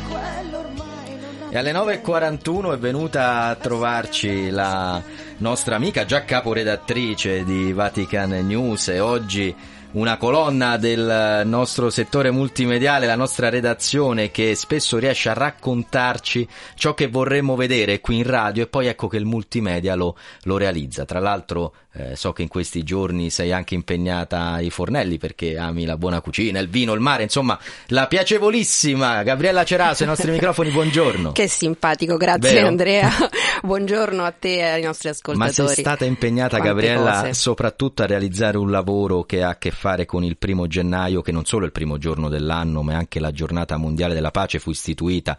Quello 0.10 0.58
ormai 0.60 1.18
non 1.20 1.48
ha 1.48 1.52
E 1.52 1.58
alle 1.58 1.72
9.41 1.72 2.74
è 2.74 2.78
venuta 2.78 3.44
a 3.46 3.56
trovarci 3.56 4.50
la 4.50 5.02
nostra 5.38 5.76
amica, 5.76 6.06
già 6.06 6.24
caporedattrice 6.24 7.44
di 7.44 7.74
Vatican 7.74 8.30
News 8.30 8.90
e 8.90 9.00
oggi 9.00 9.56
una 9.94 10.18
colonna 10.18 10.78
del 10.78 11.42
nostro 11.46 11.90
settore 11.90 12.32
multimediale, 12.32 13.06
la 13.06 13.16
nostra 13.16 13.50
redazione 13.50 14.32
che 14.32 14.56
spesso 14.56 14.98
riesce 14.98 15.30
a 15.30 15.34
raccontarci 15.34 16.48
ciò 16.76 16.94
che 16.94 17.08
vorremmo 17.08 17.56
vedere 17.56 18.00
qui 18.00 18.18
in 18.18 18.24
radio 18.24 18.64
e 18.64 18.68
poi 18.68 18.88
ecco 18.88 19.08
che 19.08 19.18
il 19.18 19.26
multimedia 19.26 19.96
lo, 19.96 20.16
lo 20.44 20.58
realizza. 20.58 21.04
Tra 21.04 21.20
l'altro 21.20 21.74
eh, 21.94 22.16
so 22.16 22.32
che 22.32 22.42
in 22.42 22.48
questi 22.48 22.84
giorni 22.84 23.30
sei 23.30 23.52
anche 23.52 23.76
impegnata 23.76 24.52
ai 24.52 24.70
fornelli 24.70 25.18
perché 25.18 25.58
ami 25.58 25.86
la 25.86 25.98
buona 25.98 26.22
cucina, 26.22 26.60
il 26.60 26.70
vino, 26.70 26.94
il 26.94 27.02
mare, 27.02 27.24
insomma 27.24 27.60
la 27.88 28.08
piacevolissima 28.08 29.24
Gabriella 29.24 29.64
Ceraso 29.64 30.04
ai 30.04 30.10
nostri 30.10 30.32
microfoni, 30.32 30.70
buongiorno. 30.70 31.32
Che 31.34 31.48
simpatico, 31.48 32.18
grazie 32.18 32.54
Vero? 32.54 32.68
Andrea. 32.68 33.10
Buongiorno 33.64 34.24
a 34.24 34.32
te 34.32 34.56
e 34.56 34.64
ai 34.64 34.82
nostri 34.82 35.10
Ma 35.10 35.14
ascoltatori. 35.14 35.68
sei 35.68 35.84
stata 35.84 36.06
impegnata, 36.06 36.58
Quante 36.58 36.68
Gabriella, 36.68 37.20
cose. 37.22 37.34
soprattutto 37.34 38.02
a 38.02 38.08
realizzare 38.08 38.58
un 38.58 38.72
lavoro 38.72 39.24
che 39.24 39.44
ha 39.44 39.50
a 39.50 39.58
che 39.58 39.70
fare 39.70 40.06
con 40.06 40.24
il 40.24 40.38
primo 40.38 40.66
gennaio, 40.66 41.22
che 41.22 41.32
non 41.32 41.46
solo 41.46 41.64
è 41.64 41.66
il 41.68 41.72
primo 41.72 41.98
giorno 42.00 42.28
dell'anno, 42.28 42.82
ma 42.82 42.96
anche 42.96 43.20
la 43.20 43.32
giornata 43.32 43.78
mondiale 43.78 44.16
della 44.16 44.32
pace, 44.32 44.58
fu 44.60 44.72
istituita 44.72 45.38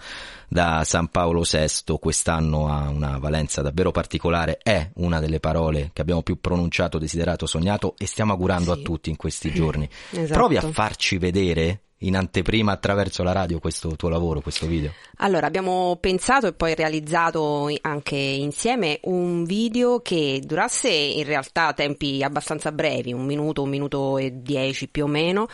da 0.53 0.85
San 0.85 1.09
Paolo 1.09 1.43
VI, 1.51 1.97
quest'anno 1.99 2.69
ha 2.69 2.91
una 2.91 3.19
valenza 3.19 3.63
davvero 3.63 3.91
particolare, 3.91 4.59
è 4.63 4.91
una 4.97 5.19
delle 5.19 5.41
parole 5.41 5.91
che 5.95 6.03
abbiamo 6.03 6.23
più 6.23 6.41
pronunciato, 6.41 6.99
desiderato, 6.99 7.47
sognato 7.47 7.95
e 7.97 8.07
stiamo 8.07 8.33
augurando 8.33 8.71
a 8.71 8.77
tutti 8.77 9.09
in 9.09 9.17
questi 9.17 9.53
giorni. 9.53 9.89
Esatto. 10.13 10.33
Provi 10.35 10.57
a 10.57 10.61
farci 10.61 11.17
vedere 11.17 11.81
in 12.03 12.17
anteprima 12.17 12.73
attraverso 12.73 13.23
la 13.23 13.33
radio 13.33 13.59
questo 13.59 13.97
tuo 13.97 14.09
lavoro, 14.09 14.41
questo 14.41 14.67
video. 14.67 14.93
Allora, 15.19 15.47
abbiamo 15.47 15.97
pensato 16.01 16.47
e 16.47 16.53
poi 16.53 16.75
realizzato 16.75 17.71
anche 17.81 18.17
insieme 18.17 19.01
un 19.05 19.45
video 19.45 20.01
che 20.01 20.41
durasse 20.45 20.91
in 20.91 21.25
realtà 21.25 21.73
tempi 21.73 22.23
abbastanza 22.23 22.73
brevi, 22.73 23.13
un 23.13 23.25
minuto, 23.25 23.63
un 23.63 23.71
minuto 23.71 24.19
e 24.19 24.43
dieci 24.43 24.89
più 24.89 25.05
o 25.05 25.09
meno, 25.09 25.49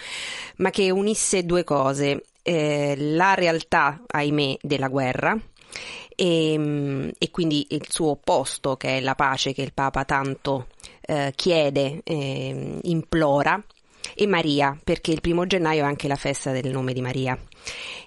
ma 0.57 0.71
che 0.71 0.91
unisse 0.91 1.45
due 1.45 1.65
cose. 1.65 2.25
Eh, 2.49 2.95
la 2.97 3.35
realtà, 3.35 4.01
ahimè, 4.07 4.57
della 4.63 4.89
guerra 4.89 5.39
e, 6.17 7.13
e 7.19 7.31
quindi 7.31 7.67
il 7.71 7.85
suo 7.91 8.13
opposto, 8.13 8.79
che 8.79 8.97
è 8.97 9.01
la 9.01 9.15
pace 9.15 9.53
che 9.53 9.61
il 9.61 9.75
Papa 9.75 10.07
tanto 10.07 10.69
eh, 11.03 11.35
chiede, 11.37 12.01
eh, 12.05 12.79
implora, 12.85 13.63
e 14.15 14.27
Maria, 14.27 14.75
perché 14.83 15.11
il 15.11 15.21
primo 15.21 15.47
gennaio 15.47 15.83
è 15.83 15.87
anche 15.87 16.09
la 16.09 16.17
festa 16.17 16.51
del 16.51 16.71
nome 16.71 16.95
di 16.95 17.03
Maria. 17.03 17.39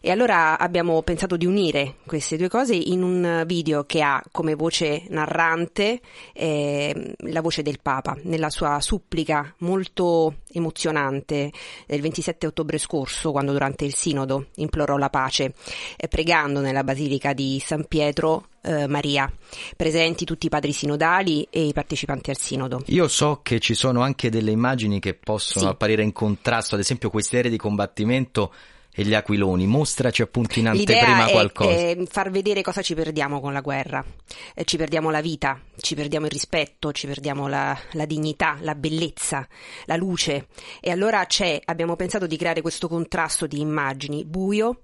E 0.03 0.10
allora 0.10 0.57
abbiamo 0.57 1.03
pensato 1.03 1.38
di 1.38 1.45
unire 1.45 1.98
queste 2.07 2.36
due 2.36 2.49
cose 2.49 2.73
in 2.73 3.03
un 3.03 3.44
video 3.45 3.84
che 3.84 4.02
ha 4.02 4.19
come 4.32 4.56
voce 4.56 5.03
narrante 5.10 5.99
eh, 6.34 7.14
la 7.18 7.41
voce 7.41 7.61
del 7.61 7.80
Papa 7.80 8.18
nella 8.23 8.49
sua 8.49 8.80
supplica 8.82 9.53
molto 9.60 10.38
emozionante 10.53 11.52
del 11.86 12.02
27 12.02 12.48
ottobre 12.48 12.80
scorso, 12.80 13.32
quando 13.32 13.52
durante 13.52 13.86
il 13.86 13.94
Sinodo 13.94 14.48
implorò 14.56 14.98
la 14.98 15.10
pace, 15.11 15.53
eh, 15.98 16.07
pregando 16.07 16.61
nella 16.61 16.84
Basilica 16.84 17.34
di 17.34 17.61
San 17.64 17.86
Pietro 17.86 18.48
eh, 18.64 18.88
Maria, 18.88 19.32
presenti 19.78 20.26
tutti 20.26 20.48
i 20.48 20.49
padri 20.49 20.72
sinodali 20.72 21.48
e 21.52 21.65
i 21.65 21.73
partecipanti 21.73 22.32
al 22.32 22.38
Sinodo. 22.38 22.82
Io 22.88 23.07
so 23.07 23.41
che 23.44 23.60
ci 23.60 23.76
sono 23.76 24.02
anche 24.02 24.30
delle 24.30 24.52
immagini 24.52 24.99
che 24.99 25.14
possono 25.14 25.65
Sì. 25.65 25.72
apparire 25.72 26.02
in 26.02 26.11
contrasto, 26.11 26.73
ad 26.73 26.82
esempio 26.82 27.11
questi 27.11 27.36
aerei 27.36 27.52
di 27.52 27.57
combattimento 27.57 28.52
e 28.93 29.03
gli 29.03 29.13
aquiloni. 29.13 29.65
Mostraci 29.65 30.22
appunto 30.22 30.59
in 30.59 30.68
anteprima 30.68 31.27
è, 31.27 31.31
qualcosa. 31.31 31.72
è 31.72 31.97
far 32.07 32.30
vedere 32.30 32.61
cosa 32.61 32.81
ci 32.81 32.93
perdiamo 32.93 33.39
con 33.39 33.53
la 33.53 33.61
guerra. 33.61 34.03
Eh, 34.53 34.65
ci 34.65 34.77
perdiamo 34.77 35.09
la 35.09 35.22
vita, 35.22 35.59
ci 35.77 35.95
perdiamo 35.95 36.26
il 36.26 36.31
rispetto, 36.31 36.91
ci 36.91 37.07
perdiamo 37.07 37.47
la, 37.47 37.77
la 37.91 38.05
dignità, 38.05 38.57
la 38.61 38.76
bellezza, 38.76 39.47
la 39.85 39.95
luce. 39.95 40.47
E 40.80 40.91
allora 40.91 41.26
c'è, 41.26 41.59
abbiamo 41.65 41.95
pensato 41.95 42.27
di 42.27 42.38
creare 42.38 42.61
questo 42.61 42.88
contrasto 42.88 43.47
di 43.47 43.59
immagini, 43.59 44.26
buio 44.26 44.84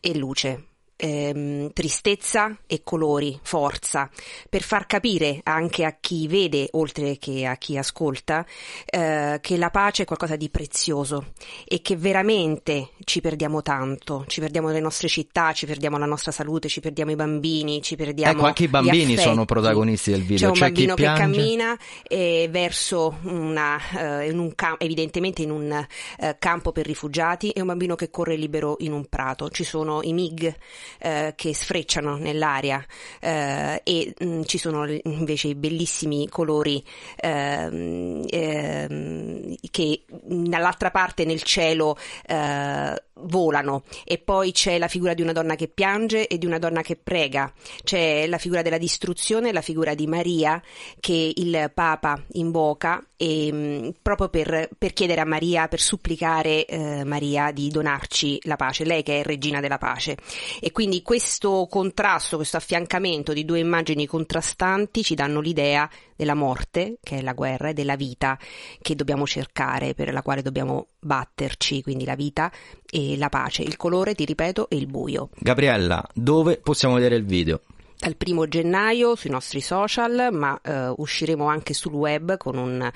e 0.00 0.16
luce. 0.16 0.64
Ehm, 0.98 1.72
tristezza 1.72 2.58
e 2.66 2.82
colori, 2.82 3.38
forza, 3.42 4.10
per 4.48 4.62
far 4.62 4.86
capire 4.86 5.40
anche 5.44 5.84
a 5.84 5.96
chi 5.98 6.26
vede, 6.26 6.68
oltre 6.72 7.16
che 7.18 7.46
a 7.46 7.56
chi 7.56 7.78
ascolta, 7.78 8.44
eh, 8.84 9.38
che 9.40 9.56
la 9.56 9.70
pace 9.70 10.02
è 10.02 10.06
qualcosa 10.06 10.36
di 10.36 10.50
prezioso 10.50 11.32
e 11.64 11.80
che 11.80 11.96
veramente 11.96 12.90
ci 13.04 13.20
perdiamo 13.20 13.62
tanto, 13.62 14.24
ci 14.26 14.40
perdiamo 14.40 14.70
le 14.70 14.80
nostre 14.80 15.08
città, 15.08 15.52
ci 15.52 15.66
perdiamo 15.66 15.96
la 15.98 16.06
nostra 16.06 16.32
salute, 16.32 16.68
ci 16.68 16.80
perdiamo 16.80 17.12
i 17.12 17.16
bambini, 17.16 17.80
ci 17.80 17.96
perdiamo 17.96 18.32
Ecco, 18.32 18.46
anche 18.46 18.64
i 18.64 18.68
bambini 18.68 19.16
sono 19.16 19.44
protagonisti 19.44 20.10
del 20.10 20.22
video. 20.22 20.38
C'è 20.38 20.46
un 20.46 20.52
C'è 20.52 20.60
bambino 20.60 20.94
che 20.94 21.04
cammina 21.04 21.78
eh, 22.02 22.48
verso 22.50 23.18
una, 23.22 23.78
eh, 24.20 24.30
in 24.30 24.38
un 24.38 24.54
cam- 24.54 24.76
evidentemente 24.78 25.42
in 25.42 25.50
un 25.50 25.86
eh, 26.18 26.36
campo 26.38 26.72
per 26.72 26.86
rifugiati 26.86 27.50
e 27.50 27.60
un 27.60 27.68
bambino 27.68 27.94
che 27.94 28.10
corre 28.10 28.34
libero 28.36 28.76
in 28.80 28.92
un 28.92 29.06
prato. 29.06 29.48
Ci 29.48 29.64
sono 29.64 30.02
i 30.02 30.12
MiG 30.12 30.54
eh, 30.98 31.32
che 31.36 31.54
sfrecciano 31.54 32.16
nell'aria 32.16 32.84
eh, 33.20 33.80
e 33.84 34.14
mh, 34.18 34.42
ci 34.42 34.58
sono 34.58 34.86
invece 34.86 35.48
i 35.48 35.54
bellissimi 35.54 36.28
colori 36.28 36.82
ehm, 37.16 38.24
ehm, 38.28 39.54
che 39.70 40.02
dall'altra 40.08 40.90
parte 40.90 41.24
nel 41.24 41.42
cielo 41.42 41.96
eh, 42.26 43.02
volano 43.22 43.82
e 44.04 44.18
poi 44.18 44.52
c'è 44.52 44.78
la 44.78 44.88
figura 44.88 45.14
di 45.14 45.22
una 45.22 45.32
donna 45.32 45.54
che 45.54 45.68
piange 45.68 46.26
e 46.26 46.38
di 46.38 46.46
una 46.46 46.58
donna 46.58 46.82
che 46.82 46.96
prega, 46.96 47.52
c'è 47.82 48.26
la 48.26 48.38
figura 48.38 48.62
della 48.62 48.78
distruzione, 48.78 49.52
la 49.52 49.60
figura 49.60 49.94
di 49.94 50.06
Maria 50.06 50.62
che 51.00 51.32
il 51.34 51.70
Papa 51.74 52.22
invoca 52.32 53.02
e, 53.16 53.52
mh, 53.52 53.94
proprio 54.00 54.28
per, 54.28 54.68
per 54.78 54.92
chiedere 54.92 55.20
a 55.20 55.24
Maria, 55.24 55.68
per 55.68 55.80
supplicare 55.80 56.64
eh, 56.64 57.04
Maria 57.04 57.50
di 57.50 57.68
donarci 57.68 58.40
la 58.44 58.56
pace, 58.56 58.84
lei 58.84 59.02
che 59.02 59.20
è 59.20 59.22
regina 59.24 59.60
della 59.60 59.78
pace. 59.78 60.16
E 60.60 60.70
quindi 60.70 61.02
questo 61.02 61.66
contrasto, 61.68 62.36
questo 62.36 62.56
affiancamento 62.56 63.32
di 63.32 63.44
due 63.44 63.58
immagini 63.58 64.06
contrastanti 64.06 65.02
ci 65.02 65.14
danno 65.14 65.40
l'idea 65.40 65.90
della 66.14 66.34
morte, 66.34 66.98
che 67.02 67.18
è 67.18 67.22
la 67.22 67.32
guerra, 67.32 67.68
e 67.68 67.74
della 67.74 67.96
vita 67.96 68.38
che 68.80 68.94
dobbiamo 68.94 69.26
cercare, 69.26 69.94
per 69.94 70.12
la 70.12 70.22
quale 70.22 70.42
dobbiamo 70.42 70.88
batterci, 71.00 71.82
quindi 71.82 72.04
la 72.04 72.14
vita 72.14 72.50
e 72.90 73.16
la 73.16 73.28
pace, 73.28 73.62
il 73.62 73.76
colore, 73.76 74.14
ti 74.14 74.24
ripeto, 74.24 74.68
e 74.68 74.76
il 74.76 74.86
buio. 74.86 75.30
Gabriella, 75.38 76.04
dove 76.14 76.58
possiamo 76.58 76.94
vedere 76.94 77.16
il 77.16 77.24
video? 77.24 77.60
Dal 78.00 78.14
primo 78.14 78.46
gennaio 78.46 79.16
sui 79.16 79.28
nostri 79.28 79.60
social, 79.60 80.28
ma 80.30 80.58
eh, 80.62 80.92
usciremo 80.96 81.46
anche 81.46 81.74
sul 81.74 81.92
web 81.92 82.36
con 82.36 82.56
un 82.56 82.88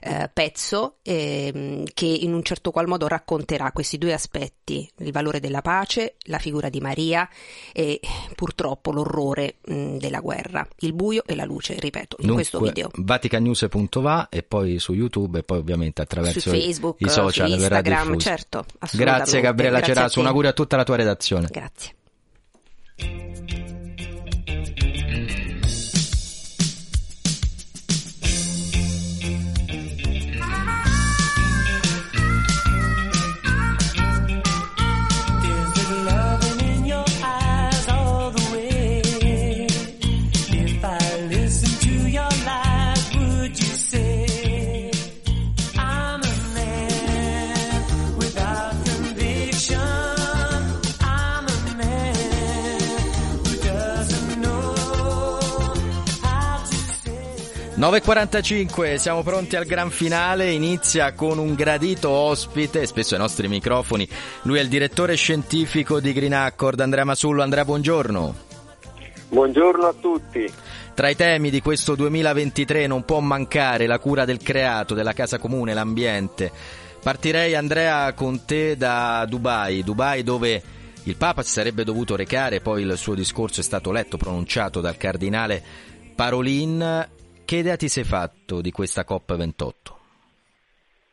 eh, 0.00 0.30
pezzo 0.32 0.96
ehm, 1.02 1.84
che 1.94 2.06
in 2.06 2.34
un 2.34 2.42
certo 2.42 2.72
qual 2.72 2.88
modo 2.88 3.06
racconterà 3.06 3.70
questi 3.70 3.98
due 3.98 4.12
aspetti, 4.12 4.90
il 4.98 5.12
valore 5.12 5.38
della 5.38 5.62
pace, 5.62 6.16
la 6.24 6.38
figura 6.38 6.70
di 6.70 6.80
Maria 6.80 7.28
e 7.72 8.00
purtroppo 8.34 8.90
l'orrore 8.90 9.58
mh, 9.64 9.98
della 9.98 10.18
guerra, 10.18 10.66
il 10.80 10.92
buio 10.92 11.22
e 11.24 11.36
la 11.36 11.44
luce, 11.44 11.76
ripeto, 11.78 12.16
in 12.20 12.32
questo 12.32 12.58
video. 12.58 12.90
vaticanews.va 12.94 14.28
e 14.28 14.42
poi 14.42 14.80
su 14.80 14.92
YouTube 14.92 15.38
e 15.38 15.42
poi 15.44 15.58
ovviamente 15.58 16.02
attraverso 16.02 16.50
Facebook, 16.50 17.00
i 17.00 17.08
social 17.08 17.48
verrà 17.50 17.76
Instagram, 17.76 18.06
diffuso. 18.08 18.28
certo. 18.28 18.64
Grazie 18.92 19.40
Gabriella 19.40 19.78
Grazie 19.78 20.08
te. 20.08 20.18
un 20.18 20.26
augurio 20.26 20.50
a 20.50 20.52
tutta 20.52 20.76
la 20.76 20.82
tua 20.82 20.96
redazione. 20.96 21.46
Grazie. 21.48 21.94
9.45, 57.78 58.96
siamo 58.96 59.22
pronti 59.22 59.54
al 59.54 59.64
gran 59.64 59.90
finale, 59.90 60.50
inizia 60.50 61.12
con 61.12 61.38
un 61.38 61.54
gradito 61.54 62.10
ospite, 62.10 62.84
spesso 62.86 63.14
ai 63.14 63.20
nostri 63.20 63.46
microfoni, 63.46 64.08
lui 64.42 64.58
è 64.58 64.62
il 64.62 64.68
direttore 64.68 65.14
scientifico 65.14 66.00
di 66.00 66.12
Green 66.12 66.34
Accord, 66.34 66.80
Andrea 66.80 67.04
Masullo. 67.04 67.40
Andrea, 67.40 67.64
buongiorno. 67.64 68.34
Buongiorno 69.28 69.86
a 69.86 69.92
tutti. 69.92 70.52
Tra 70.92 71.08
i 71.08 71.14
temi 71.14 71.50
di 71.50 71.62
questo 71.62 71.94
2023 71.94 72.88
non 72.88 73.04
può 73.04 73.20
mancare 73.20 73.86
la 73.86 74.00
cura 74.00 74.24
del 74.24 74.42
creato, 74.42 74.94
della 74.94 75.12
casa 75.12 75.38
comune, 75.38 75.72
l'ambiente. 75.72 76.50
Partirei 77.00 77.54
Andrea 77.54 78.12
con 78.12 78.44
te 78.44 78.76
da 78.76 79.24
Dubai, 79.24 79.84
Dubai 79.84 80.24
dove 80.24 80.60
il 81.04 81.14
Papa 81.14 81.44
si 81.44 81.52
sarebbe 81.52 81.84
dovuto 81.84 82.16
recare, 82.16 82.60
poi 82.60 82.82
il 82.82 82.96
suo 82.96 83.14
discorso 83.14 83.60
è 83.60 83.62
stato 83.62 83.92
letto, 83.92 84.16
pronunciato 84.16 84.80
dal 84.80 84.96
cardinale 84.96 85.62
Parolin. 86.16 87.16
Che 87.48 87.56
idea 87.56 87.76
ti 87.76 87.88
sei 87.88 88.04
fatto 88.04 88.60
di 88.60 88.70
questa 88.70 89.06
COP28? 89.08 89.72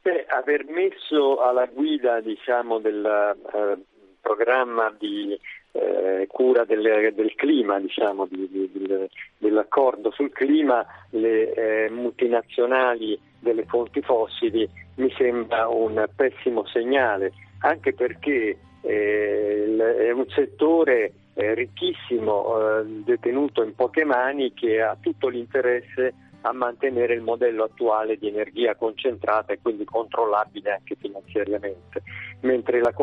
Beh, 0.02 0.26
aver 0.28 0.66
messo 0.66 1.42
alla 1.42 1.66
guida 1.66 2.20
diciamo, 2.20 2.80
del 2.80 3.06
eh, 3.06 3.78
programma 4.20 4.94
di 5.00 5.40
eh, 5.72 6.28
cura 6.28 6.66
del, 6.66 7.14
del 7.16 7.34
clima, 7.36 7.80
diciamo, 7.80 8.26
di, 8.26 8.50
di, 8.52 8.70
del, 8.74 9.10
dell'accordo 9.38 10.12
sul 10.12 10.34
clima, 10.34 10.86
le 11.12 11.54
eh, 11.54 11.90
multinazionali 11.90 13.18
delle 13.40 13.64
fonti 13.64 14.02
fossili 14.02 14.70
mi 14.96 15.10
sembra 15.18 15.70
un 15.70 16.06
pessimo 16.14 16.66
segnale, 16.66 17.32
anche 17.60 17.94
perché 17.94 18.58
eh, 18.82 19.76
è 19.78 20.12
un 20.12 20.28
settore 20.28 21.14
eh, 21.34 21.54
ricchissimo, 21.54 22.80
eh, 22.80 22.84
detenuto 23.06 23.64
in 23.64 23.74
poche 23.74 24.04
mani, 24.04 24.54
che 24.54 24.82
ha 24.82 24.98
tutto 25.00 25.30
l'interesse 25.30 26.14
a 26.46 26.54
mantenere 26.54 27.16
il 27.16 27.22
modello 27.22 27.64
attuale 27.64 28.18
di 28.18 28.28
energia 28.28 28.76
concentrata 28.76 29.52
e 29.52 29.60
quindi 29.60 29.84
controllabile 29.84 30.74
anche 30.74 30.96
finanziariamente, 30.96 32.04
mentre 32.42 32.82
la 32.82 32.94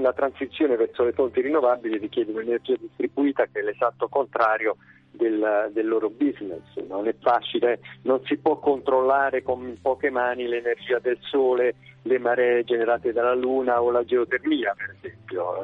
la 0.00 0.12
transizione 0.14 0.76
verso 0.76 1.04
le 1.04 1.12
fonti 1.12 1.42
rinnovabili 1.42 1.98
richiede 1.98 2.32
un'energia 2.32 2.76
distribuita 2.78 3.44
che 3.44 3.60
è 3.60 3.62
l'esatto 3.62 4.08
contrario 4.08 4.76
del, 5.10 5.70
del, 5.72 5.86
loro 5.86 6.08
business. 6.08 6.62
Non 6.88 7.06
è 7.08 7.14
facile, 7.20 7.80
non 8.02 8.22
si 8.24 8.38
può 8.38 8.58
controllare 8.58 9.42
con 9.42 9.76
poche 9.82 10.08
mani 10.08 10.46
l'energia 10.46 10.98
del 10.98 11.18
sole, 11.20 11.74
le 12.02 12.18
maree 12.18 12.64
generate 12.64 13.12
dalla 13.12 13.34
luna 13.34 13.82
o 13.82 13.90
la 13.90 14.04
geotermia, 14.04 14.74
per 14.74 14.96
esempio. 14.98 15.62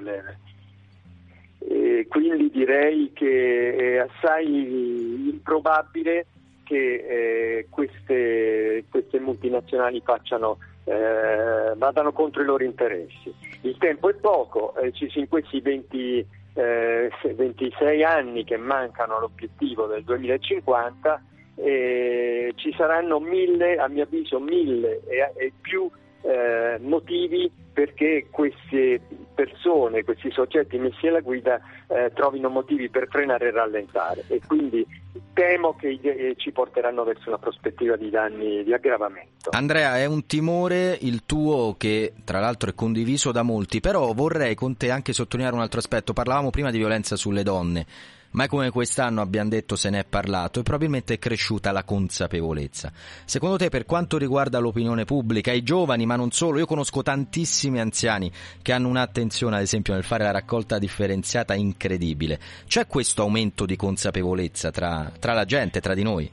E 1.66 2.06
quindi 2.08 2.50
direi 2.50 3.12
che 3.14 3.76
è 3.76 3.96
assai 3.96 5.30
improbabile 5.30 6.26
che 6.64 6.76
eh, 6.76 7.66
queste, 7.70 8.84
queste, 8.90 9.20
multinazionali 9.20 10.02
facciano, 10.04 10.58
eh, 10.84 11.72
vadano 11.76 12.12
contro 12.12 12.42
i 12.42 12.44
loro 12.44 12.64
interessi. 12.64 13.32
Il 13.60 13.76
tempo 13.78 14.08
è 14.10 14.14
poco, 14.14 14.74
eh, 14.76 14.92
in 15.14 15.28
questi 15.28 15.60
20, 15.60 16.26
26 16.54 18.04
anni 18.04 18.44
che 18.44 18.56
mancano 18.56 19.16
all'obiettivo 19.16 19.86
del 19.86 20.04
2050 20.04 21.22
ci 21.56 22.74
saranno 22.76 23.20
mille, 23.20 23.76
a 23.76 23.88
mio 23.88 24.02
avviso, 24.02 24.40
mille 24.40 25.02
e, 25.06 25.32
e 25.36 25.52
più 25.60 25.88
eh, 26.24 26.78
motivi 26.80 27.50
perché 27.72 28.28
queste 28.30 29.00
persone, 29.34 30.04
questi 30.04 30.30
soggetti 30.30 30.78
messi 30.78 31.08
alla 31.08 31.20
guida 31.20 31.60
eh, 31.88 32.12
trovino 32.14 32.48
motivi 32.48 32.88
per 32.88 33.08
frenare 33.08 33.48
e 33.48 33.50
rallentare 33.50 34.24
e 34.28 34.40
quindi 34.46 34.86
temo 35.34 35.74
che 35.74 35.98
eh, 36.00 36.34
ci 36.36 36.52
porteranno 36.52 37.04
verso 37.04 37.28
una 37.28 37.38
prospettiva 37.38 37.96
di 37.96 38.08
danni 38.08 38.62
di 38.62 38.72
aggravamento. 38.72 39.50
Andrea, 39.50 39.98
è 39.98 40.06
un 40.06 40.24
timore 40.26 40.96
il 41.00 41.26
tuo 41.26 41.74
che 41.76 42.14
tra 42.24 42.40
l'altro 42.40 42.70
è 42.70 42.74
condiviso 42.74 43.32
da 43.32 43.42
molti, 43.42 43.80
però 43.80 44.12
vorrei 44.12 44.54
con 44.54 44.76
te 44.76 44.90
anche 44.90 45.12
sottolineare 45.12 45.56
un 45.56 45.62
altro 45.62 45.80
aspetto. 45.80 46.12
Parlavamo 46.12 46.50
prima 46.50 46.70
di 46.70 46.78
violenza 46.78 47.16
sulle 47.16 47.42
donne. 47.42 47.86
Mai 48.34 48.48
come 48.48 48.70
quest'anno 48.70 49.20
abbiamo 49.20 49.48
detto 49.48 49.76
se 49.76 49.90
ne 49.90 50.00
è 50.00 50.04
parlato 50.04 50.58
e 50.58 50.64
probabilmente 50.64 51.14
è 51.14 51.18
cresciuta 51.18 51.70
la 51.70 51.84
consapevolezza. 51.84 52.90
Secondo 53.24 53.56
te 53.56 53.68
per 53.68 53.84
quanto 53.84 54.18
riguarda 54.18 54.58
l'opinione 54.58 55.04
pubblica, 55.04 55.52
i 55.52 55.62
giovani 55.62 56.04
ma 56.04 56.16
non 56.16 56.32
solo, 56.32 56.58
io 56.58 56.66
conosco 56.66 57.02
tantissimi 57.02 57.78
anziani 57.78 58.28
che 58.60 58.72
hanno 58.72 58.88
un'attenzione 58.88 59.54
ad 59.54 59.62
esempio 59.62 59.94
nel 59.94 60.02
fare 60.02 60.24
la 60.24 60.32
raccolta 60.32 60.80
differenziata 60.80 61.54
incredibile. 61.54 62.40
C'è 62.66 62.88
questo 62.88 63.22
aumento 63.22 63.66
di 63.66 63.76
consapevolezza 63.76 64.72
tra, 64.72 65.12
tra 65.20 65.32
la 65.32 65.44
gente, 65.44 65.80
tra 65.80 65.94
di 65.94 66.02
noi? 66.02 66.28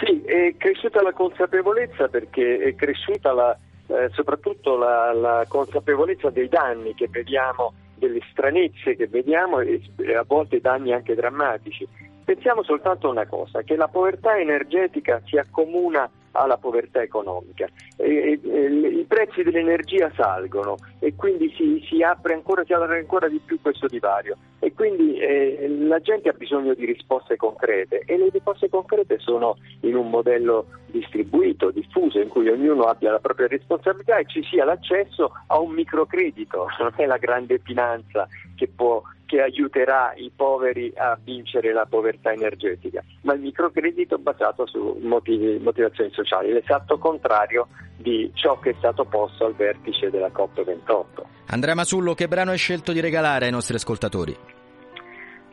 Sì, 0.00 0.22
è 0.22 0.54
cresciuta 0.56 1.02
la 1.02 1.12
consapevolezza 1.12 2.08
perché 2.08 2.56
è 2.56 2.74
cresciuta 2.74 3.34
la, 3.34 3.54
eh, 3.88 4.08
soprattutto 4.12 4.78
la, 4.78 5.12
la 5.12 5.44
consapevolezza 5.46 6.30
dei 6.30 6.48
danni 6.48 6.94
che 6.94 7.08
vediamo 7.10 7.74
delle 8.06 8.20
stranezze 8.30 8.96
che 8.96 9.06
vediamo 9.06 9.60
e 9.60 9.80
a 10.14 10.24
volte 10.26 10.60
danni 10.60 10.92
anche 10.92 11.14
drammatici. 11.14 11.86
Pensiamo 12.24 12.62
soltanto 12.62 13.08
a 13.08 13.10
una 13.10 13.26
cosa, 13.26 13.62
che 13.62 13.76
la 13.76 13.88
povertà 13.88 14.38
energetica 14.38 15.20
si 15.24 15.36
accomuna 15.36 16.08
alla 16.34 16.56
povertà 16.56 17.02
economica. 17.02 17.68
E, 17.96 18.38
e, 18.42 18.66
I 18.66 19.04
prezzi 19.06 19.42
dell'energia 19.42 20.10
salgono 20.14 20.76
e 20.98 21.14
quindi 21.14 21.52
si, 21.56 21.84
si, 21.88 22.02
apre 22.02 22.34
ancora, 22.34 22.64
si 22.64 22.72
apre 22.72 22.98
ancora 22.98 23.28
di 23.28 23.40
più 23.44 23.60
questo 23.60 23.86
divario 23.86 24.36
e 24.58 24.72
quindi 24.72 25.18
eh, 25.18 25.68
la 25.68 26.00
gente 26.00 26.28
ha 26.28 26.32
bisogno 26.32 26.74
di 26.74 26.84
risposte 26.86 27.36
concrete 27.36 28.02
e 28.06 28.16
le 28.16 28.30
risposte 28.30 28.68
concrete 28.68 29.18
sono 29.18 29.56
in 29.80 29.94
un 29.94 30.08
modello 30.10 30.66
distribuito, 30.86 31.70
diffuso, 31.70 32.20
in 32.20 32.28
cui 32.28 32.48
ognuno 32.48 32.84
abbia 32.84 33.10
la 33.10 33.18
propria 33.18 33.46
responsabilità 33.46 34.16
e 34.16 34.26
ci 34.26 34.42
sia 34.44 34.64
l'accesso 34.64 35.32
a 35.48 35.58
un 35.58 35.72
microcredito, 35.72 36.66
non 36.80 36.92
è 36.96 37.06
la 37.06 37.18
grande 37.18 37.60
finanza 37.62 38.26
che 38.56 38.68
può 38.68 39.02
che 39.34 39.42
aiuterà 39.42 40.12
i 40.14 40.30
poveri 40.34 40.92
a 40.94 41.18
vincere 41.20 41.72
la 41.72 41.86
povertà 41.86 42.32
energetica, 42.32 43.02
ma 43.22 43.34
il 43.34 43.40
microcredito 43.40 44.16
basato 44.16 44.64
su 44.64 44.96
motivi, 45.00 45.58
motivazioni 45.58 46.12
sociali, 46.12 46.52
l'esatto 46.52 46.98
contrario 46.98 47.66
di 47.96 48.30
ciò 48.34 48.60
che 48.60 48.70
è 48.70 48.74
stato 48.78 49.04
posto 49.06 49.46
al 49.46 49.56
vertice 49.56 50.08
della 50.08 50.28
COP28. 50.28 51.04
Andrea 51.48 51.74
Masullo, 51.74 52.14
che 52.14 52.28
brano 52.28 52.52
hai 52.52 52.58
scelto 52.58 52.92
di 52.92 53.00
regalare 53.00 53.46
ai 53.46 53.50
nostri 53.50 53.74
ascoltatori? 53.74 54.36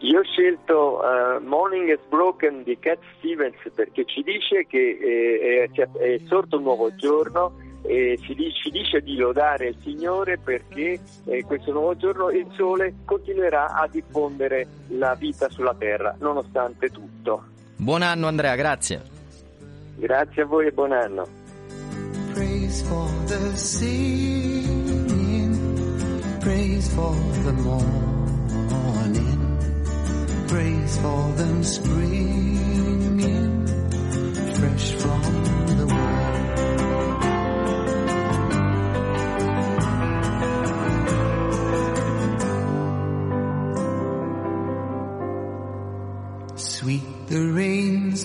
Io 0.01 0.19
ho 0.19 0.23
scelto 0.23 0.99
uh, 1.01 1.43
Morning 1.43 1.89
is 1.89 2.05
Broken 2.07 2.61
di 2.61 2.77
Cat 2.77 2.99
Stevens 3.17 3.57
perché 3.73 4.05
ci 4.05 4.21
dice 4.21 4.67
che 4.67 4.99
eh, 5.01 5.69
è, 5.73 5.89
è 5.97 6.19
sorto 6.27 6.57
un 6.57 6.63
nuovo 6.63 6.93
giorno 6.95 7.53
e 7.83 8.17
ci 8.21 8.35
dice, 8.35 8.61
ci 8.63 8.69
dice 8.69 9.01
di 9.01 9.15
lodare 9.15 9.67
il 9.69 9.75
Signore 9.81 10.37
perché 10.37 10.99
eh, 11.25 11.43
questo 11.43 11.71
nuovo 11.71 11.95
giorno 11.95 12.29
il 12.29 12.47
sole 12.51 12.93
continuerà 13.05 13.73
a 13.73 13.87
diffondere 13.87 14.67
la 14.89 15.15
vita 15.15 15.49
sulla 15.49 15.73
terra 15.77 16.15
nonostante 16.19 16.89
tutto. 16.89 17.43
Buon 17.75 18.01
anno 18.01 18.27
Andrea, 18.27 18.55
grazie. 18.55 19.01
Grazie 19.95 20.41
a 20.43 20.45
voi 20.45 20.67
e 20.67 20.71
buon 20.71 20.91
anno. 20.91 21.27
Praise 22.33 22.83
for 22.85 23.09
the 23.25 23.57
singing, 23.57 25.55
praise 26.39 26.89
for 26.93 27.15
the 27.43 27.51
morning, 27.51 28.77
praise 30.47 30.97
for 30.99 31.33
them 31.35 31.61
springing 31.61 32.71
fresh 34.61 34.91
from 34.93 35.50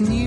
new 0.01 0.26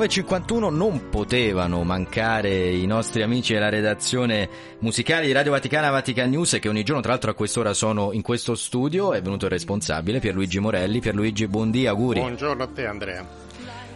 9.51 0.00 0.74
non 0.74 1.10
potevano 1.10 1.84
mancare 1.84 2.70
i 2.70 2.86
nostri 2.86 3.20
amici 3.20 3.52
della 3.52 3.68
redazione 3.68 4.48
musicale 4.78 5.26
di 5.26 5.32
Radio 5.32 5.50
Vaticana 5.50 5.90
Vatican 5.90 6.30
News 6.30 6.56
che 6.58 6.70
ogni 6.70 6.84
giorno 6.84 7.02
tra 7.02 7.10
l'altro 7.10 7.32
a 7.32 7.34
quest'ora 7.34 7.74
sono 7.74 8.12
in 8.12 8.22
questo 8.22 8.54
studio, 8.54 9.12
è 9.12 9.20
venuto 9.20 9.44
il 9.44 9.50
responsabile 9.50 10.18
Pierluigi 10.18 10.58
Morelli. 10.58 11.00
Pierluigi, 11.00 11.46
buondì, 11.48 11.86
auguri. 11.86 12.20
Buongiorno 12.20 12.62
a 12.62 12.68
te 12.68 12.86
Andrea. 12.86 13.49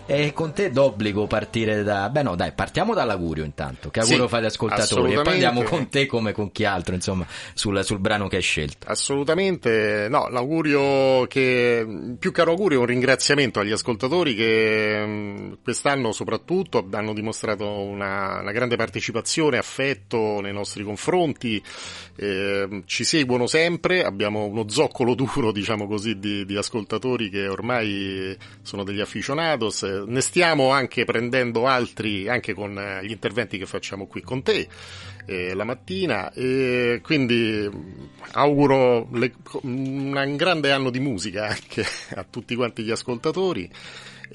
E 0.06 0.32
con 0.35 0.52
te 0.52 0.70
d'obbligo 0.70 1.26
partire 1.26 1.82
da... 1.82 2.10
Beh 2.10 2.22
no, 2.22 2.35
dai, 2.35 2.52
partiamo 2.52 2.93
dall'augurio 2.93 3.43
intanto, 3.43 3.89
che 3.89 4.01
augurio 4.01 4.24
Sì, 4.24 4.28
fai 4.28 4.39
agli 4.40 4.47
ascoltatori 4.47 5.12
e 5.14 5.22
poi 5.22 5.32
andiamo 5.32 5.62
con 5.62 5.89
te 5.89 6.05
come 6.06 6.32
con 6.32 6.52
chi 6.52 6.64
altro, 6.64 6.94
insomma, 6.94 7.26
sul, 7.55 7.82
sul 7.85 7.98
brano 7.98 8.28
che 8.28 8.36
hai 8.36 8.43
scelto. 8.43 8.86
Assolutamente, 8.86 10.06
no, 10.10 10.28
l'augurio 10.28 11.26
che, 11.26 11.86
più 12.18 12.32
caro 12.32 12.51
augurio 12.51 12.78
è 12.78 12.81
un 12.81 12.86
ringraziamento 12.86 13.60
agli 13.60 13.72
ascoltatori 13.72 14.35
che 14.35 15.06
mh, 15.06 15.59
quest'anno 15.62 16.12
soprattutto 16.12 16.86
hanno 16.93 17.14
dimostrato 17.14 17.66
una, 17.66 18.40
una 18.40 18.52
grande 18.52 18.76
partecipazione, 18.76 19.56
affetto 19.56 20.40
nei 20.43 20.52
nostri 20.52 20.85
confronti, 20.85 21.62
eh, 22.16 22.82
ci 22.86 23.05
seguono 23.05 23.47
sempre, 23.47 24.05
abbiamo 24.05 24.45
uno 24.45 24.69
zoccolo 24.69 25.15
duro, 25.16 25.53
diciamo 25.53 25.86
così, 25.86 26.19
di, 26.19 26.45
di 26.45 26.57
ascoltatori 26.57 27.28
che 27.28 27.49
ormai 27.49 28.36
sono 28.62 28.85
degli 28.85 29.01
aficionados, 29.01 29.82
eh, 29.82 30.05
ne 30.07 30.20
stiamo 30.20 30.70
anche 30.70 31.05
prendendo 31.05 31.66
altri, 31.66 32.28
anche 32.28 32.55
con 32.55 32.78
eh, 32.78 33.05
gli 33.05 33.11
interventi 33.11 33.59
che 33.59 33.66
facciamo 33.66 34.07
qui 34.07 34.23
con 34.23 34.43
te 34.43 34.69
eh, 35.27 35.55
la 35.55 35.65
mattina 35.65 36.32
e 36.32 37.01
quindi 37.03 37.69
mh, 37.70 38.09
auguro 38.32 39.09
le- 39.12 39.35
un 39.62 40.35
grande 40.36 40.70
anno 40.70 40.91
di 40.91 41.01
musica 41.01 41.47
anche 41.47 41.85
a 42.15 42.24
tutti 42.28 42.55
quanti 42.55 42.82
gli 42.82 42.91
ascoltatori. 42.91 43.70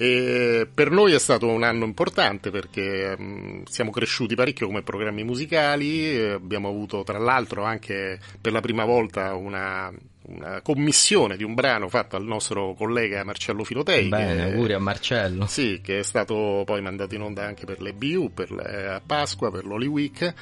E 0.02 0.66
per 0.72 0.90
noi 0.90 1.12
è 1.12 1.18
stato 1.18 1.46
un 1.46 1.62
anno 1.62 1.84
importante 1.84 2.50
perché 2.50 3.14
mh, 3.18 3.64
siamo 3.64 3.90
cresciuti 3.90 4.34
parecchio 4.34 4.66
come 4.66 4.80
programmi 4.82 5.24
musicali, 5.24 6.18
abbiamo 6.18 6.68
avuto 6.68 7.02
tra 7.02 7.18
l'altro 7.18 7.64
anche 7.64 8.18
per 8.40 8.50
la 8.52 8.62
prima 8.62 8.86
volta 8.86 9.34
una, 9.34 9.92
una 10.28 10.62
commissione 10.62 11.36
di 11.36 11.44
un 11.44 11.52
brano 11.52 11.90
fatto 11.90 12.16
al 12.16 12.24
nostro 12.24 12.72
collega 12.72 13.24
Marcello 13.24 13.62
Filotei. 13.62 14.08
Bene, 14.08 14.36
che- 14.46 14.52
auguri 14.52 14.72
a 14.72 14.78
Marcello. 14.78 15.44
sì, 15.46 15.82
che 15.84 15.98
è 15.98 16.02
stato 16.02 16.62
poi 16.64 16.80
mandato 16.80 17.14
in 17.14 17.20
onda 17.20 17.44
anche 17.44 17.66
per 17.66 17.82
le 17.82 17.92
BU, 17.92 18.32
per 18.32 18.52
le- 18.52 18.86
a 18.86 19.02
Pasqua, 19.04 19.50
per 19.50 19.66
l'Holy 19.66 19.86
Week. 19.86 20.34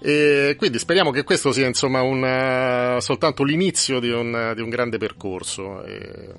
E 0.00 0.56
quindi 0.58 0.76
speriamo 0.80 1.12
che 1.12 1.22
questo 1.22 1.52
sia 1.52 1.68
insomma 1.68 2.02
un, 2.02 2.96
soltanto 3.00 3.44
l'inizio 3.44 4.00
di 4.00 4.10
un, 4.10 4.54
di 4.56 4.60
un 4.60 4.68
grande 4.70 4.98
percorso. 4.98 5.84
E 5.84 6.34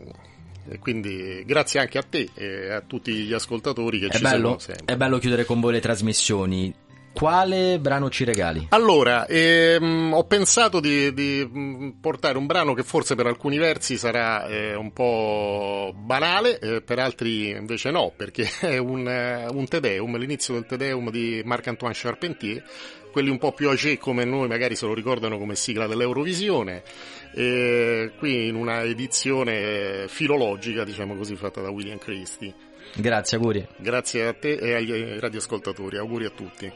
quindi 0.78 1.44
grazie 1.46 1.80
anche 1.80 1.98
a 1.98 2.04
te 2.04 2.30
e 2.36 2.70
a 2.72 2.82
tutti 2.82 3.12
gli 3.12 3.34
ascoltatori 3.34 4.00
che 4.00 4.08
È 4.08 4.16
ci 4.16 4.22
bello, 4.22 4.36
seguono 4.36 4.60
sempre. 4.60 4.94
è 4.94 4.98
bello 4.98 5.18
chiudere 5.18 5.46
con 5.46 5.60
voi 5.60 5.74
le 5.74 5.80
trasmissioni. 5.80 6.74
Quale 7.12 7.80
brano 7.80 8.10
ci 8.10 8.24
regali? 8.24 8.68
Allora, 8.70 9.26
ehm, 9.28 10.14
ho 10.14 10.24
pensato 10.26 10.80
di, 10.80 11.12
di, 11.14 11.44
mh, 11.44 11.98
portare 12.00 12.38
un 12.38 12.46
brano 12.46 12.74
che 12.74 12.84
forse 12.84 13.16
per 13.16 13.26
alcuni 13.26 13.58
versi 13.58 13.98
sarà 13.98 14.48
eh, 14.48 14.76
un 14.76 14.94
po' 14.94 15.92
banale, 15.98 16.60
eh, 16.60 16.82
per 16.82 17.00
altri 17.00 17.50
invece 17.50 17.90
no, 17.92 18.14
perché 18.16 18.48
è 18.62 18.78
un, 18.78 19.08
eh, 19.10 19.48
un 19.52 19.68
Te 19.68 19.80
Deum, 19.82 20.16
l'inizio 20.18 20.54
del 20.54 20.66
Te 20.66 20.78
Deum 20.78 21.10
di 21.10 21.42
Marc-Antoine 21.44 21.96
Charpentier, 21.98 22.64
quelli 23.12 23.30
un 23.30 23.40
po' 23.40 23.52
più 23.54 23.70
âgé 23.70 23.98
come 23.98 24.24
noi 24.24 24.48
magari 24.48 24.76
se 24.76 24.86
lo 24.86 24.94
ricordano 24.94 25.38
come 25.40 25.56
sigla 25.56 25.88
dell'Eurovisione, 25.88 26.84
e 27.32 28.12
qui 28.18 28.48
in 28.48 28.56
una 28.56 28.84
edizione 28.84 30.06
filologica, 30.08 30.84
diciamo 30.84 31.16
così, 31.16 31.36
fatta 31.36 31.62
da 31.62 31.70
William 31.70 31.98
Christie. 31.98 32.54
Grazie, 32.96 33.38
auguri. 33.38 33.68
Grazie 33.78 34.28
a 34.28 34.34
te 34.34 34.54
e 34.54 34.74
agli 34.74 35.20
radioascoltatori, 35.20 35.98
auguri 35.98 36.26
a 36.26 36.32
tutti. 36.32 36.72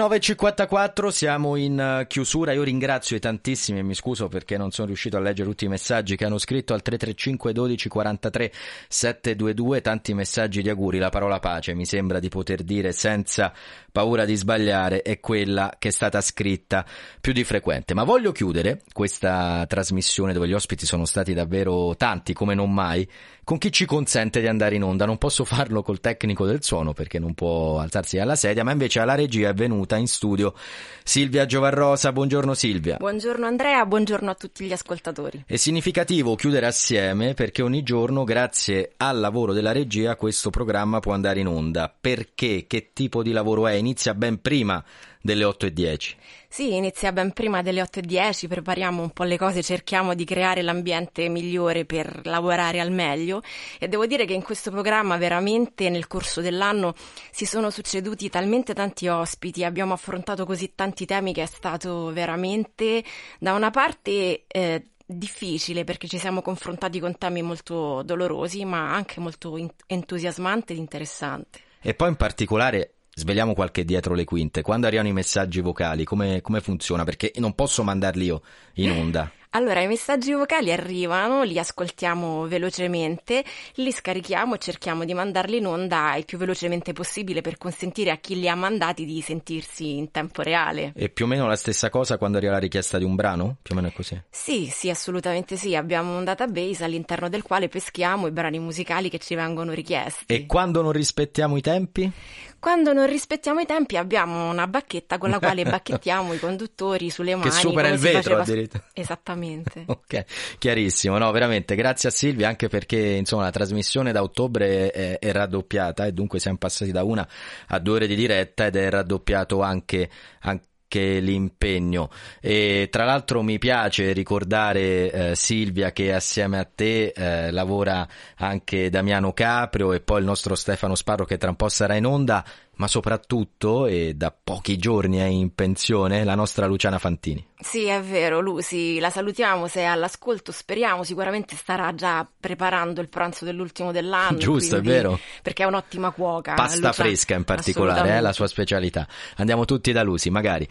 9.54 0.00 1.08
siamo 1.08 1.56
in 1.56 1.78
eh, 1.78 2.06
chiusura, 2.06 2.52
io 2.52 2.62
ringrazio 2.62 3.16
i 3.16 3.20
tantissimi 3.20 3.80
e 3.80 3.82
mi 3.82 3.94
scuso 3.94 4.28
perché 4.28 4.56
non 4.56 4.70
sono 4.70 4.86
riuscito 4.86 5.18
a 5.18 5.20
leggere 5.20 5.46
tutti 5.46 5.66
i 5.66 5.68
messaggi 5.68 6.16
che 6.16 6.24
hanno 6.24 6.38
scritto 6.38 6.72
al 6.72 6.80
335 6.80 7.52
12 7.52 7.88
43 7.90 8.52
722, 8.88 9.80
tanti 9.82 10.14
messaggi 10.14 10.62
di 10.62 10.70
auguri, 10.70 10.96
la 10.96 11.10
parola 11.10 11.38
pace 11.38 11.74
mi 11.74 11.84
sembra 11.84 12.18
di 12.18 12.30
poter 12.30 12.62
dire 12.62 12.92
senza 12.92 13.52
paura 13.92 14.24
di 14.24 14.36
sbagliare 14.36 15.02
è 15.02 15.20
quella 15.20 15.74
che 15.78 15.88
è 15.88 15.92
stata 15.92 16.22
scritta 16.22 16.86
più 17.20 17.34
di 17.34 17.44
frequente, 17.44 17.92
ma 17.92 18.04
voglio 18.04 18.32
chiudere 18.32 18.80
questa 18.94 19.66
trasmissione 19.68 20.32
dove 20.32 20.48
gli 20.48 20.54
ospiti 20.54 20.86
sono 20.86 21.04
stati 21.04 21.34
davvero 21.34 21.94
tanti 21.94 22.32
come 22.32 22.54
non 22.54 22.72
mai 22.72 23.06
con 23.50 23.58
chi 23.58 23.72
ci 23.72 23.84
consente 23.84 24.40
di 24.40 24.46
andare 24.46 24.76
in 24.76 24.84
onda. 24.84 25.06
Non 25.06 25.18
posso 25.18 25.44
farlo 25.44 25.82
col 25.82 25.98
tecnico 25.98 26.46
del 26.46 26.62
suono 26.62 26.92
perché 26.92 27.18
non 27.18 27.34
può 27.34 27.80
alzarsi 27.80 28.16
dalla 28.16 28.36
sedia, 28.36 28.62
ma 28.62 28.70
invece 28.70 29.00
alla 29.00 29.16
regia 29.16 29.48
è 29.48 29.54
venuta 29.90 29.96
in 29.96 30.06
studio 30.06 30.54
Silvia 31.02 31.46
Giovarrosa. 31.46 32.12
Buongiorno 32.12 32.54
Silvia. 32.54 32.96
Buongiorno 32.96 33.46
Andrea, 33.46 33.84
buongiorno 33.84 34.30
a 34.30 34.34
tutti 34.34 34.64
gli 34.64 34.72
ascoltatori. 34.72 35.44
È 35.46 35.56
significativo 35.56 36.36
chiudere 36.36 36.66
assieme 36.66 37.34
perché 37.34 37.62
ogni 37.62 37.82
giorno, 37.82 38.22
grazie 38.24 38.92
al 38.98 39.18
lavoro 39.18 39.52
della 39.52 39.72
regia, 39.72 40.14
questo 40.16 40.50
programma 40.50 41.00
può 41.00 41.12
andare 41.12 41.40
in 41.40 41.48
onda. 41.48 41.92
Perché? 42.00 42.66
Che 42.66 42.90
tipo 42.92 43.22
di 43.22 43.32
lavoro 43.32 43.66
è? 43.66 43.72
Inizia 43.72 44.14
ben 44.14 44.40
prima 44.40 44.82
delle 45.20 45.44
8 45.44 45.66
e 45.66 45.72
10. 45.72 46.16
Sì, 46.48 46.74
inizia 46.74 47.12
ben 47.12 47.32
prima 47.32 47.62
delle 47.62 47.82
8.10, 47.82 48.48
prepariamo 48.48 49.02
un 49.02 49.10
po' 49.10 49.24
le 49.24 49.36
cose, 49.36 49.62
cerchiamo 49.62 50.14
di 50.14 50.24
creare 50.24 50.62
l'ambiente 50.62 51.28
migliore 51.28 51.84
per 51.84 52.22
lavorare 52.24 52.80
al 52.80 52.90
meglio 52.90 53.42
e 53.78 53.86
devo 53.86 54.06
dire 54.06 54.24
che 54.24 54.32
in 54.32 54.42
questo 54.42 54.70
programma 54.70 55.16
veramente 55.16 55.90
nel 55.90 56.06
corso 56.06 56.40
dell'anno 56.40 56.94
si 57.30 57.44
sono 57.44 57.70
succeduti 57.70 58.28
talmente 58.28 58.74
tanti 58.74 59.06
ospiti, 59.06 59.62
abbiamo 59.62 59.92
affrontato 59.92 60.44
così 60.44 60.72
tanti 60.74 61.06
temi 61.06 61.32
che 61.32 61.42
è 61.42 61.46
stato 61.46 62.10
veramente 62.12 63.04
da 63.38 63.52
una 63.52 63.70
parte 63.70 64.44
eh, 64.46 64.86
difficile 65.06 65.84
perché 65.84 66.08
ci 66.08 66.18
siamo 66.18 66.40
confrontati 66.40 66.98
con 66.98 67.16
temi 67.18 67.42
molto 67.42 68.02
dolorosi 68.02 68.64
ma 68.64 68.92
anche 68.92 69.20
molto 69.20 69.56
in- 69.56 69.70
entusiasmante 69.86 70.72
ed 70.72 70.78
interessante. 70.78 71.60
E 71.80 71.94
poi 71.94 72.08
in 72.08 72.16
particolare 72.16 72.94
sveliamo 73.20 73.52
qualche 73.52 73.84
dietro 73.84 74.14
le 74.14 74.24
quinte. 74.24 74.62
Quando 74.62 74.86
arrivano 74.86 75.08
i 75.08 75.12
messaggi 75.12 75.60
vocali, 75.60 76.04
come, 76.04 76.40
come 76.40 76.60
funziona? 76.60 77.04
Perché 77.04 77.32
non 77.36 77.54
posso 77.54 77.82
mandarli 77.82 78.24
io 78.24 78.42
in 78.74 78.90
onda. 78.90 79.30
Allora, 79.52 79.80
i 79.80 79.88
messaggi 79.88 80.32
vocali 80.32 80.70
arrivano, 80.70 81.42
li 81.42 81.58
ascoltiamo 81.58 82.46
velocemente, 82.46 83.44
li 83.74 83.90
scarichiamo 83.90 84.54
e 84.54 84.58
cerchiamo 84.58 85.04
di 85.04 85.12
mandarli 85.12 85.56
in 85.56 85.66
onda 85.66 86.14
il 86.14 86.24
più 86.24 86.38
velocemente 86.38 86.92
possibile 86.92 87.40
per 87.40 87.58
consentire 87.58 88.12
a 88.12 88.18
chi 88.18 88.38
li 88.38 88.48
ha 88.48 88.54
mandati 88.54 89.04
di 89.04 89.20
sentirsi 89.20 89.96
in 89.96 90.12
tempo 90.12 90.42
reale. 90.42 90.92
E 90.94 91.08
più 91.08 91.24
o 91.24 91.28
meno 91.28 91.48
la 91.48 91.56
stessa 91.56 91.90
cosa 91.90 92.16
quando 92.16 92.36
arriva 92.36 92.52
la 92.52 92.58
richiesta 92.58 92.96
di 92.96 93.02
un 93.02 93.16
brano? 93.16 93.56
Più 93.60 93.74
o 93.74 93.76
meno 93.76 93.88
è 93.88 93.92
così. 93.92 94.22
Sì, 94.30 94.68
sì, 94.70 94.88
assolutamente 94.88 95.56
sì. 95.56 95.74
Abbiamo 95.74 96.16
un 96.16 96.22
database 96.22 96.84
all'interno 96.84 97.28
del 97.28 97.42
quale 97.42 97.66
peschiamo 97.66 98.28
i 98.28 98.30
brani 98.30 98.60
musicali 98.60 99.10
che 99.10 99.18
ci 99.18 99.34
vengono 99.34 99.72
richiesti. 99.72 100.32
E 100.32 100.46
quando 100.46 100.80
non 100.80 100.92
rispettiamo 100.92 101.56
i 101.56 101.60
tempi? 101.60 102.12
Quando 102.60 102.92
non 102.92 103.06
rispettiamo 103.06 103.60
i 103.60 103.66
tempi 103.66 103.96
abbiamo 103.96 104.50
una 104.50 104.66
bacchetta 104.66 105.16
con 105.16 105.30
la 105.30 105.38
quale 105.38 105.64
bacchettiamo 105.68 106.34
i 106.34 106.38
conduttori 106.38 107.08
sulle 107.08 107.34
mani. 107.34 107.48
Che 107.48 107.56
supera 107.56 107.88
il 107.88 107.98
vetro 107.98 108.36
addirittura. 108.36 108.84
Esattamente. 108.92 109.84
Ok, 110.10 110.24
chiarissimo. 110.58 111.18
No, 111.18 111.30
veramente, 111.30 111.74
grazie 111.74 112.08
a 112.08 112.12
Silvia 112.12 112.48
anche 112.48 112.68
perché 112.68 112.98
insomma 112.98 113.42
la 113.42 113.50
trasmissione 113.50 114.12
da 114.12 114.22
ottobre 114.22 114.90
è, 114.90 115.18
è 115.18 115.32
raddoppiata 115.32 116.04
e 116.06 116.12
dunque 116.12 116.38
siamo 116.38 116.58
passati 116.58 116.90
da 116.90 117.04
una 117.04 117.26
a 117.68 117.78
due 117.78 117.94
ore 117.94 118.06
di 118.06 118.14
diretta 118.14 118.66
ed 118.66 118.76
è 118.76 118.90
raddoppiato 118.90 119.62
anche, 119.62 120.08
anche 120.40 120.69
l'impegno. 120.98 122.10
E 122.40 122.88
tra 122.90 123.04
l'altro 123.04 123.42
mi 123.42 123.58
piace 123.58 124.12
ricordare 124.12 125.10
eh, 125.10 125.36
Silvia 125.36 125.92
che 125.92 126.12
assieme 126.12 126.58
a 126.58 126.64
te 126.64 127.12
eh, 127.14 127.50
lavora 127.52 128.06
anche 128.36 128.90
Damiano 128.90 129.32
Caprio 129.32 129.92
e 129.92 130.00
poi 130.00 130.18
il 130.18 130.24
nostro 130.24 130.54
Stefano 130.54 130.94
Sparro 130.94 131.24
che 131.24 131.38
tra 131.38 131.50
un 131.50 131.56
po' 131.56 131.68
sarà 131.68 131.94
in 131.94 132.06
onda, 132.06 132.44
ma 132.80 132.88
soprattutto, 132.88 133.84
e 133.84 134.14
da 134.14 134.32
pochi 134.32 134.78
giorni 134.78 135.18
è 135.18 135.24
in 135.24 135.54
pensione, 135.54 136.24
la 136.24 136.34
nostra 136.34 136.64
Luciana 136.64 136.98
Fantini. 136.98 137.46
Sì, 137.60 137.84
è 137.84 138.00
vero, 138.00 138.40
Lucy, 138.40 138.98
la 139.00 139.10
salutiamo 139.10 139.66
se 139.66 139.80
è 139.80 139.84
all'ascolto, 139.84 140.50
speriamo, 140.50 141.04
sicuramente 141.04 141.56
starà 141.56 141.94
già 141.94 142.26
preparando 142.40 143.02
il 143.02 143.10
pranzo 143.10 143.44
dell'ultimo 143.44 143.92
dell'anno. 143.92 144.38
Giusto, 144.38 144.76
è 144.76 144.78
quindi- 144.78 144.96
vero. 144.96 145.20
Perché 145.42 145.64
è 145.64 145.66
un'ottima 145.66 146.10
cuoca. 146.10 146.54
Pasta 146.54 146.88
Lucia. 146.88 146.92
fresca 147.02 147.34
in 147.34 147.44
particolare, 147.44 147.90
è 147.90 147.94
la 147.98 148.00
Assolutamente. 148.30 148.32
sua 148.36 148.46
specialità. 148.46 149.06
Andiamo 149.36 149.66
tutti 149.66 149.92
da 149.92 150.02
Lucy, 150.02 150.30
magari. 150.30 150.66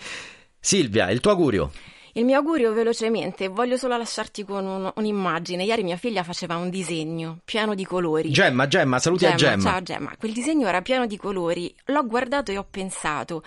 Silvia, 0.60 1.11
il 1.11 1.19
tuo 1.19 1.30
augurio? 1.30 1.72
Il 2.14 2.26
mio 2.26 2.38
augurio 2.38 2.73
velocemente, 2.73 3.48
voglio 3.48 3.77
solo 3.77 3.95
lasciarti 3.95 4.44
con 4.44 4.65
un- 4.65 4.91
un'immagine. 4.95 5.64
Ieri 5.64 5.84
mia 5.84 5.98
figlia 5.98 6.23
faceva 6.23 6.56
un 6.56 6.69
disegno 6.69 7.40
pieno 7.45 7.76
di 7.76 7.86
colori. 7.86 8.31
Gemma, 8.31 8.68
Gemma, 8.68 8.99
saluti 8.99 9.26
a 9.26 9.36
Gemma. 9.36 9.61
Ciao 9.61 9.81
Gemma, 9.81 10.15
quel 10.18 10.34
disegno 10.34 10.68
era 10.68 10.81
pieno 10.81 11.06
di 11.06 11.18
colori. 11.18 11.73
L'ho 11.86 12.06
guardato 12.06 12.52
e 12.52 12.57
ho 12.57 12.68
pensato, 12.69 13.44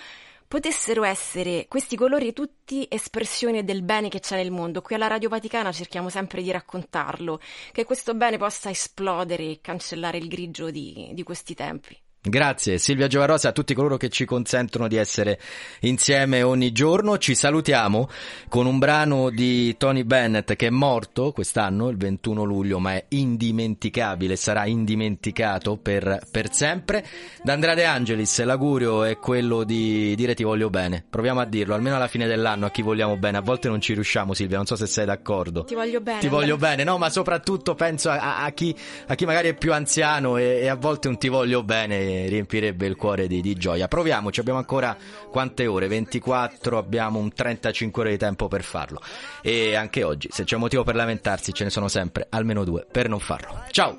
potessero 0.47 1.03
essere 1.03 1.67
questi 1.67 1.97
colori 1.97 2.33
tutti 2.33 2.87
espressione 2.89 3.65
del 3.65 3.83
bene 3.83 4.09
che 4.09 4.21
c'è 4.21 4.37
nel 4.37 4.51
mondo. 4.51 4.81
Qui 4.81 4.95
alla 4.95 5.07
Radio 5.09 5.29
Vaticana 5.29 5.73
cerchiamo 5.73 6.09
sempre 6.09 6.43
di 6.43 6.51
raccontarlo, 6.51 7.41
che 7.73 7.85
questo 7.85 8.15
bene 8.15 8.39
possa 8.39 8.71
esplodere 8.71 9.45
e 9.45 9.59
cancellare 9.61 10.19
il 10.19 10.29
grigio 10.29 10.71
di, 10.71 11.11
di 11.15 11.23
questi 11.23 11.55
tempi. 11.55 11.97
Grazie 12.25 12.79
Silvia 12.79 13.09
Giovarosa 13.09 13.49
a 13.49 13.53
tutti 13.53 13.75
coloro 13.75 13.97
che 13.97 14.09
ci 14.09 14.25
consentono 14.25 14.87
di 14.87 14.95
essere 14.95 15.41
insieme 15.81 16.45
ogni 16.45 16.71
giorno. 16.71 17.19
Ci 17.19 17.35
salutiamo 17.35 18.09
con 18.49 18.67
un 18.67 18.79
brano 18.79 19.29
di 19.29 19.77
Tony 19.77 20.05
Bennett 20.05 20.53
che 20.53 20.69
è 20.69 20.71
morto 20.71 21.33
quest'anno, 21.33 21.89
il 21.89 21.97
21 21.97 22.45
luglio, 22.45 22.79
ma 22.79 22.93
è 22.93 23.07
indimenticabile, 23.09 24.37
sarà 24.37 24.67
indimenticato 24.67 25.79
per, 25.79 26.21
per 26.31 26.53
sempre. 26.53 27.05
Da 27.43 27.55
Andrea 27.55 27.75
De 27.75 27.87
Angelis 27.87 28.41
l'augurio 28.45 29.03
è 29.03 29.17
quello 29.17 29.65
di 29.65 30.15
dire 30.15 30.35
ti 30.35 30.45
voglio 30.45 30.71
bene. 30.71 31.05
Proviamo 31.11 31.41
a 31.41 31.45
dirlo, 31.45 31.75
almeno 31.75 31.97
alla 31.97 32.07
fine 32.07 32.29
dell'anno 32.29 32.67
a 32.67 32.71
chi 32.71 32.83
vogliamo 32.83 33.17
bene. 33.17 33.39
A 33.39 33.43
volte 33.43 33.67
non 33.67 33.81
ci 33.81 33.95
riusciamo 33.95 34.33
Silvia, 34.33 34.59
non 34.59 34.67
so 34.67 34.77
se 34.77 34.87
sei 34.87 35.07
d'accordo. 35.07 35.65
Ti 35.65 35.75
voglio 35.75 36.01
bene. 36.01 36.21
Ti 36.21 36.29
voglio 36.29 36.57
bene, 36.57 36.85
no, 36.85 36.99
ma 36.99 37.11
soprattutto 37.11 37.75
penso 37.75 38.11
a, 38.11 38.37
a- 38.37 38.45
a 38.45 38.53
chi, 38.53 38.73
a 39.09 39.17
chi 39.17 39.25
magari 39.25 39.49
è 39.49 39.55
più 39.55 39.73
anziano 39.73 40.37
e, 40.37 40.61
e 40.61 40.69
a 40.69 40.77
volte 40.77 41.09
un 41.09 41.19
ti 41.19 41.27
voglio 41.27 41.65
bene 41.65 42.11
riempirebbe 42.29 42.87
il 42.87 42.97
cuore 42.97 43.27
di, 43.27 43.41
di 43.41 43.55
gioia. 43.55 43.89
Proviamoci, 43.89 44.41
abbiamo 44.41 44.59
ancora 44.59 44.97
quante 45.31 45.67
ore? 45.67 45.89
24, 45.89 46.79
abbiamo 46.79 47.19
un 47.19 47.33
35 47.33 48.03
ore 48.03 48.11
di 48.13 48.19
tempo 48.19 48.49
per 48.49 48.63
farlo. 48.63 49.01
E 49.41 49.75
anche 49.75 50.03
oggi, 50.03 50.29
se 50.31 50.45
c'è 50.45 50.57
motivo 50.57 50.85
per 50.85 50.95
lamentarsi, 50.95 51.53
ce 51.53 51.65
ne 51.65 51.71
sono 51.71 51.89
sempre 51.89 52.27
almeno 52.31 52.65
due 52.65 52.87
per 52.91 53.09
non 53.09 53.19
farlo. 53.19 53.65
Ciao! 53.71 53.99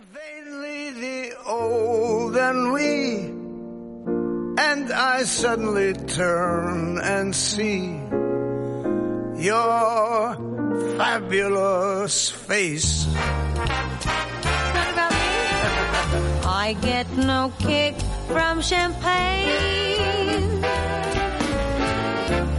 and 4.58 4.92
I 4.92 5.24
suddenly 5.24 5.94
turn 5.94 6.98
and 7.00 7.34
see 7.34 8.00
your 9.38 10.36
fabulous 10.98 12.30
face. 12.30 13.08
I 16.46 16.76
get 16.82 17.10
no 17.18 17.52
kick 17.60 17.96
from 18.28 18.62
champagne. 18.62 19.52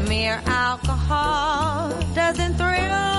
Mere 0.09 0.43
alcohol 0.47 1.90
doesn't 2.14 2.55
thrill 2.56 3.14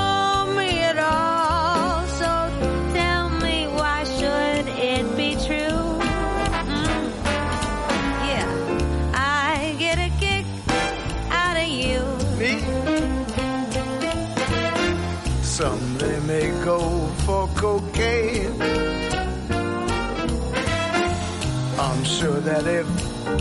that 22.45 22.67
if 22.67 22.87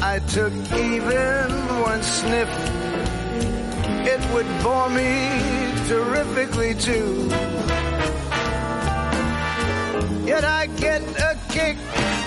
I 0.03 0.19
took 0.21 0.53
even 0.73 1.51
one 1.83 2.03
sniff, 2.03 2.49
it 4.13 4.21
would 4.33 4.47
bore 4.63 4.89
me 4.89 5.13
terrifically 5.87 6.75
too. 6.75 7.29
Yet 10.25 10.45
I 10.45 10.67
get 10.79 11.03
a 11.03 11.37
kick 11.51 11.77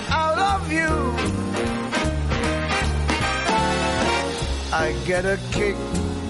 out 0.08 0.38
of 0.38 0.72
you. 0.72 0.92
I 4.72 4.94
get 5.04 5.24
a 5.24 5.38
kick 5.50 5.76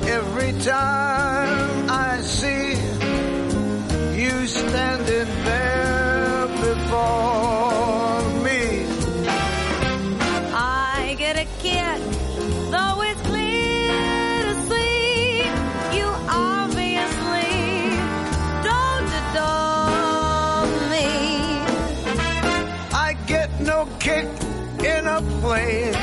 every 0.09 0.53
time 0.61 1.91
I 1.91 2.21
see 2.23 2.71
you 4.19 4.47
standing 4.47 5.29
there 5.45 6.47
before 6.63 8.08
plane. 25.41 25.95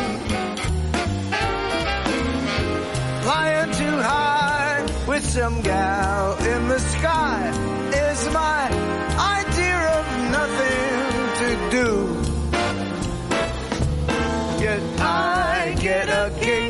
Flying 3.24 3.72
too 3.82 3.98
high 4.12 4.86
with 5.08 5.26
some 5.26 5.62
gal 5.62 6.38
in 6.54 6.68
the 6.68 6.80
sky 6.80 7.50
is 8.08 8.20
my 8.34 8.62
idea 9.40 9.78
of 10.00 10.06
nothing 10.38 10.98
to 11.42 11.50
do. 11.78 11.90
Yet 14.64 14.82
I 15.00 15.76
get 15.80 16.08
a 16.10 16.32
kick 16.40 16.65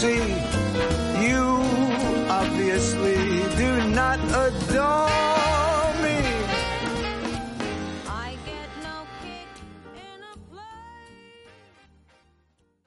see 0.00 0.28
you 1.26 1.42
obviously. 2.30 3.16
Do 3.56 3.88
not 3.88 4.20
adore 4.44 5.27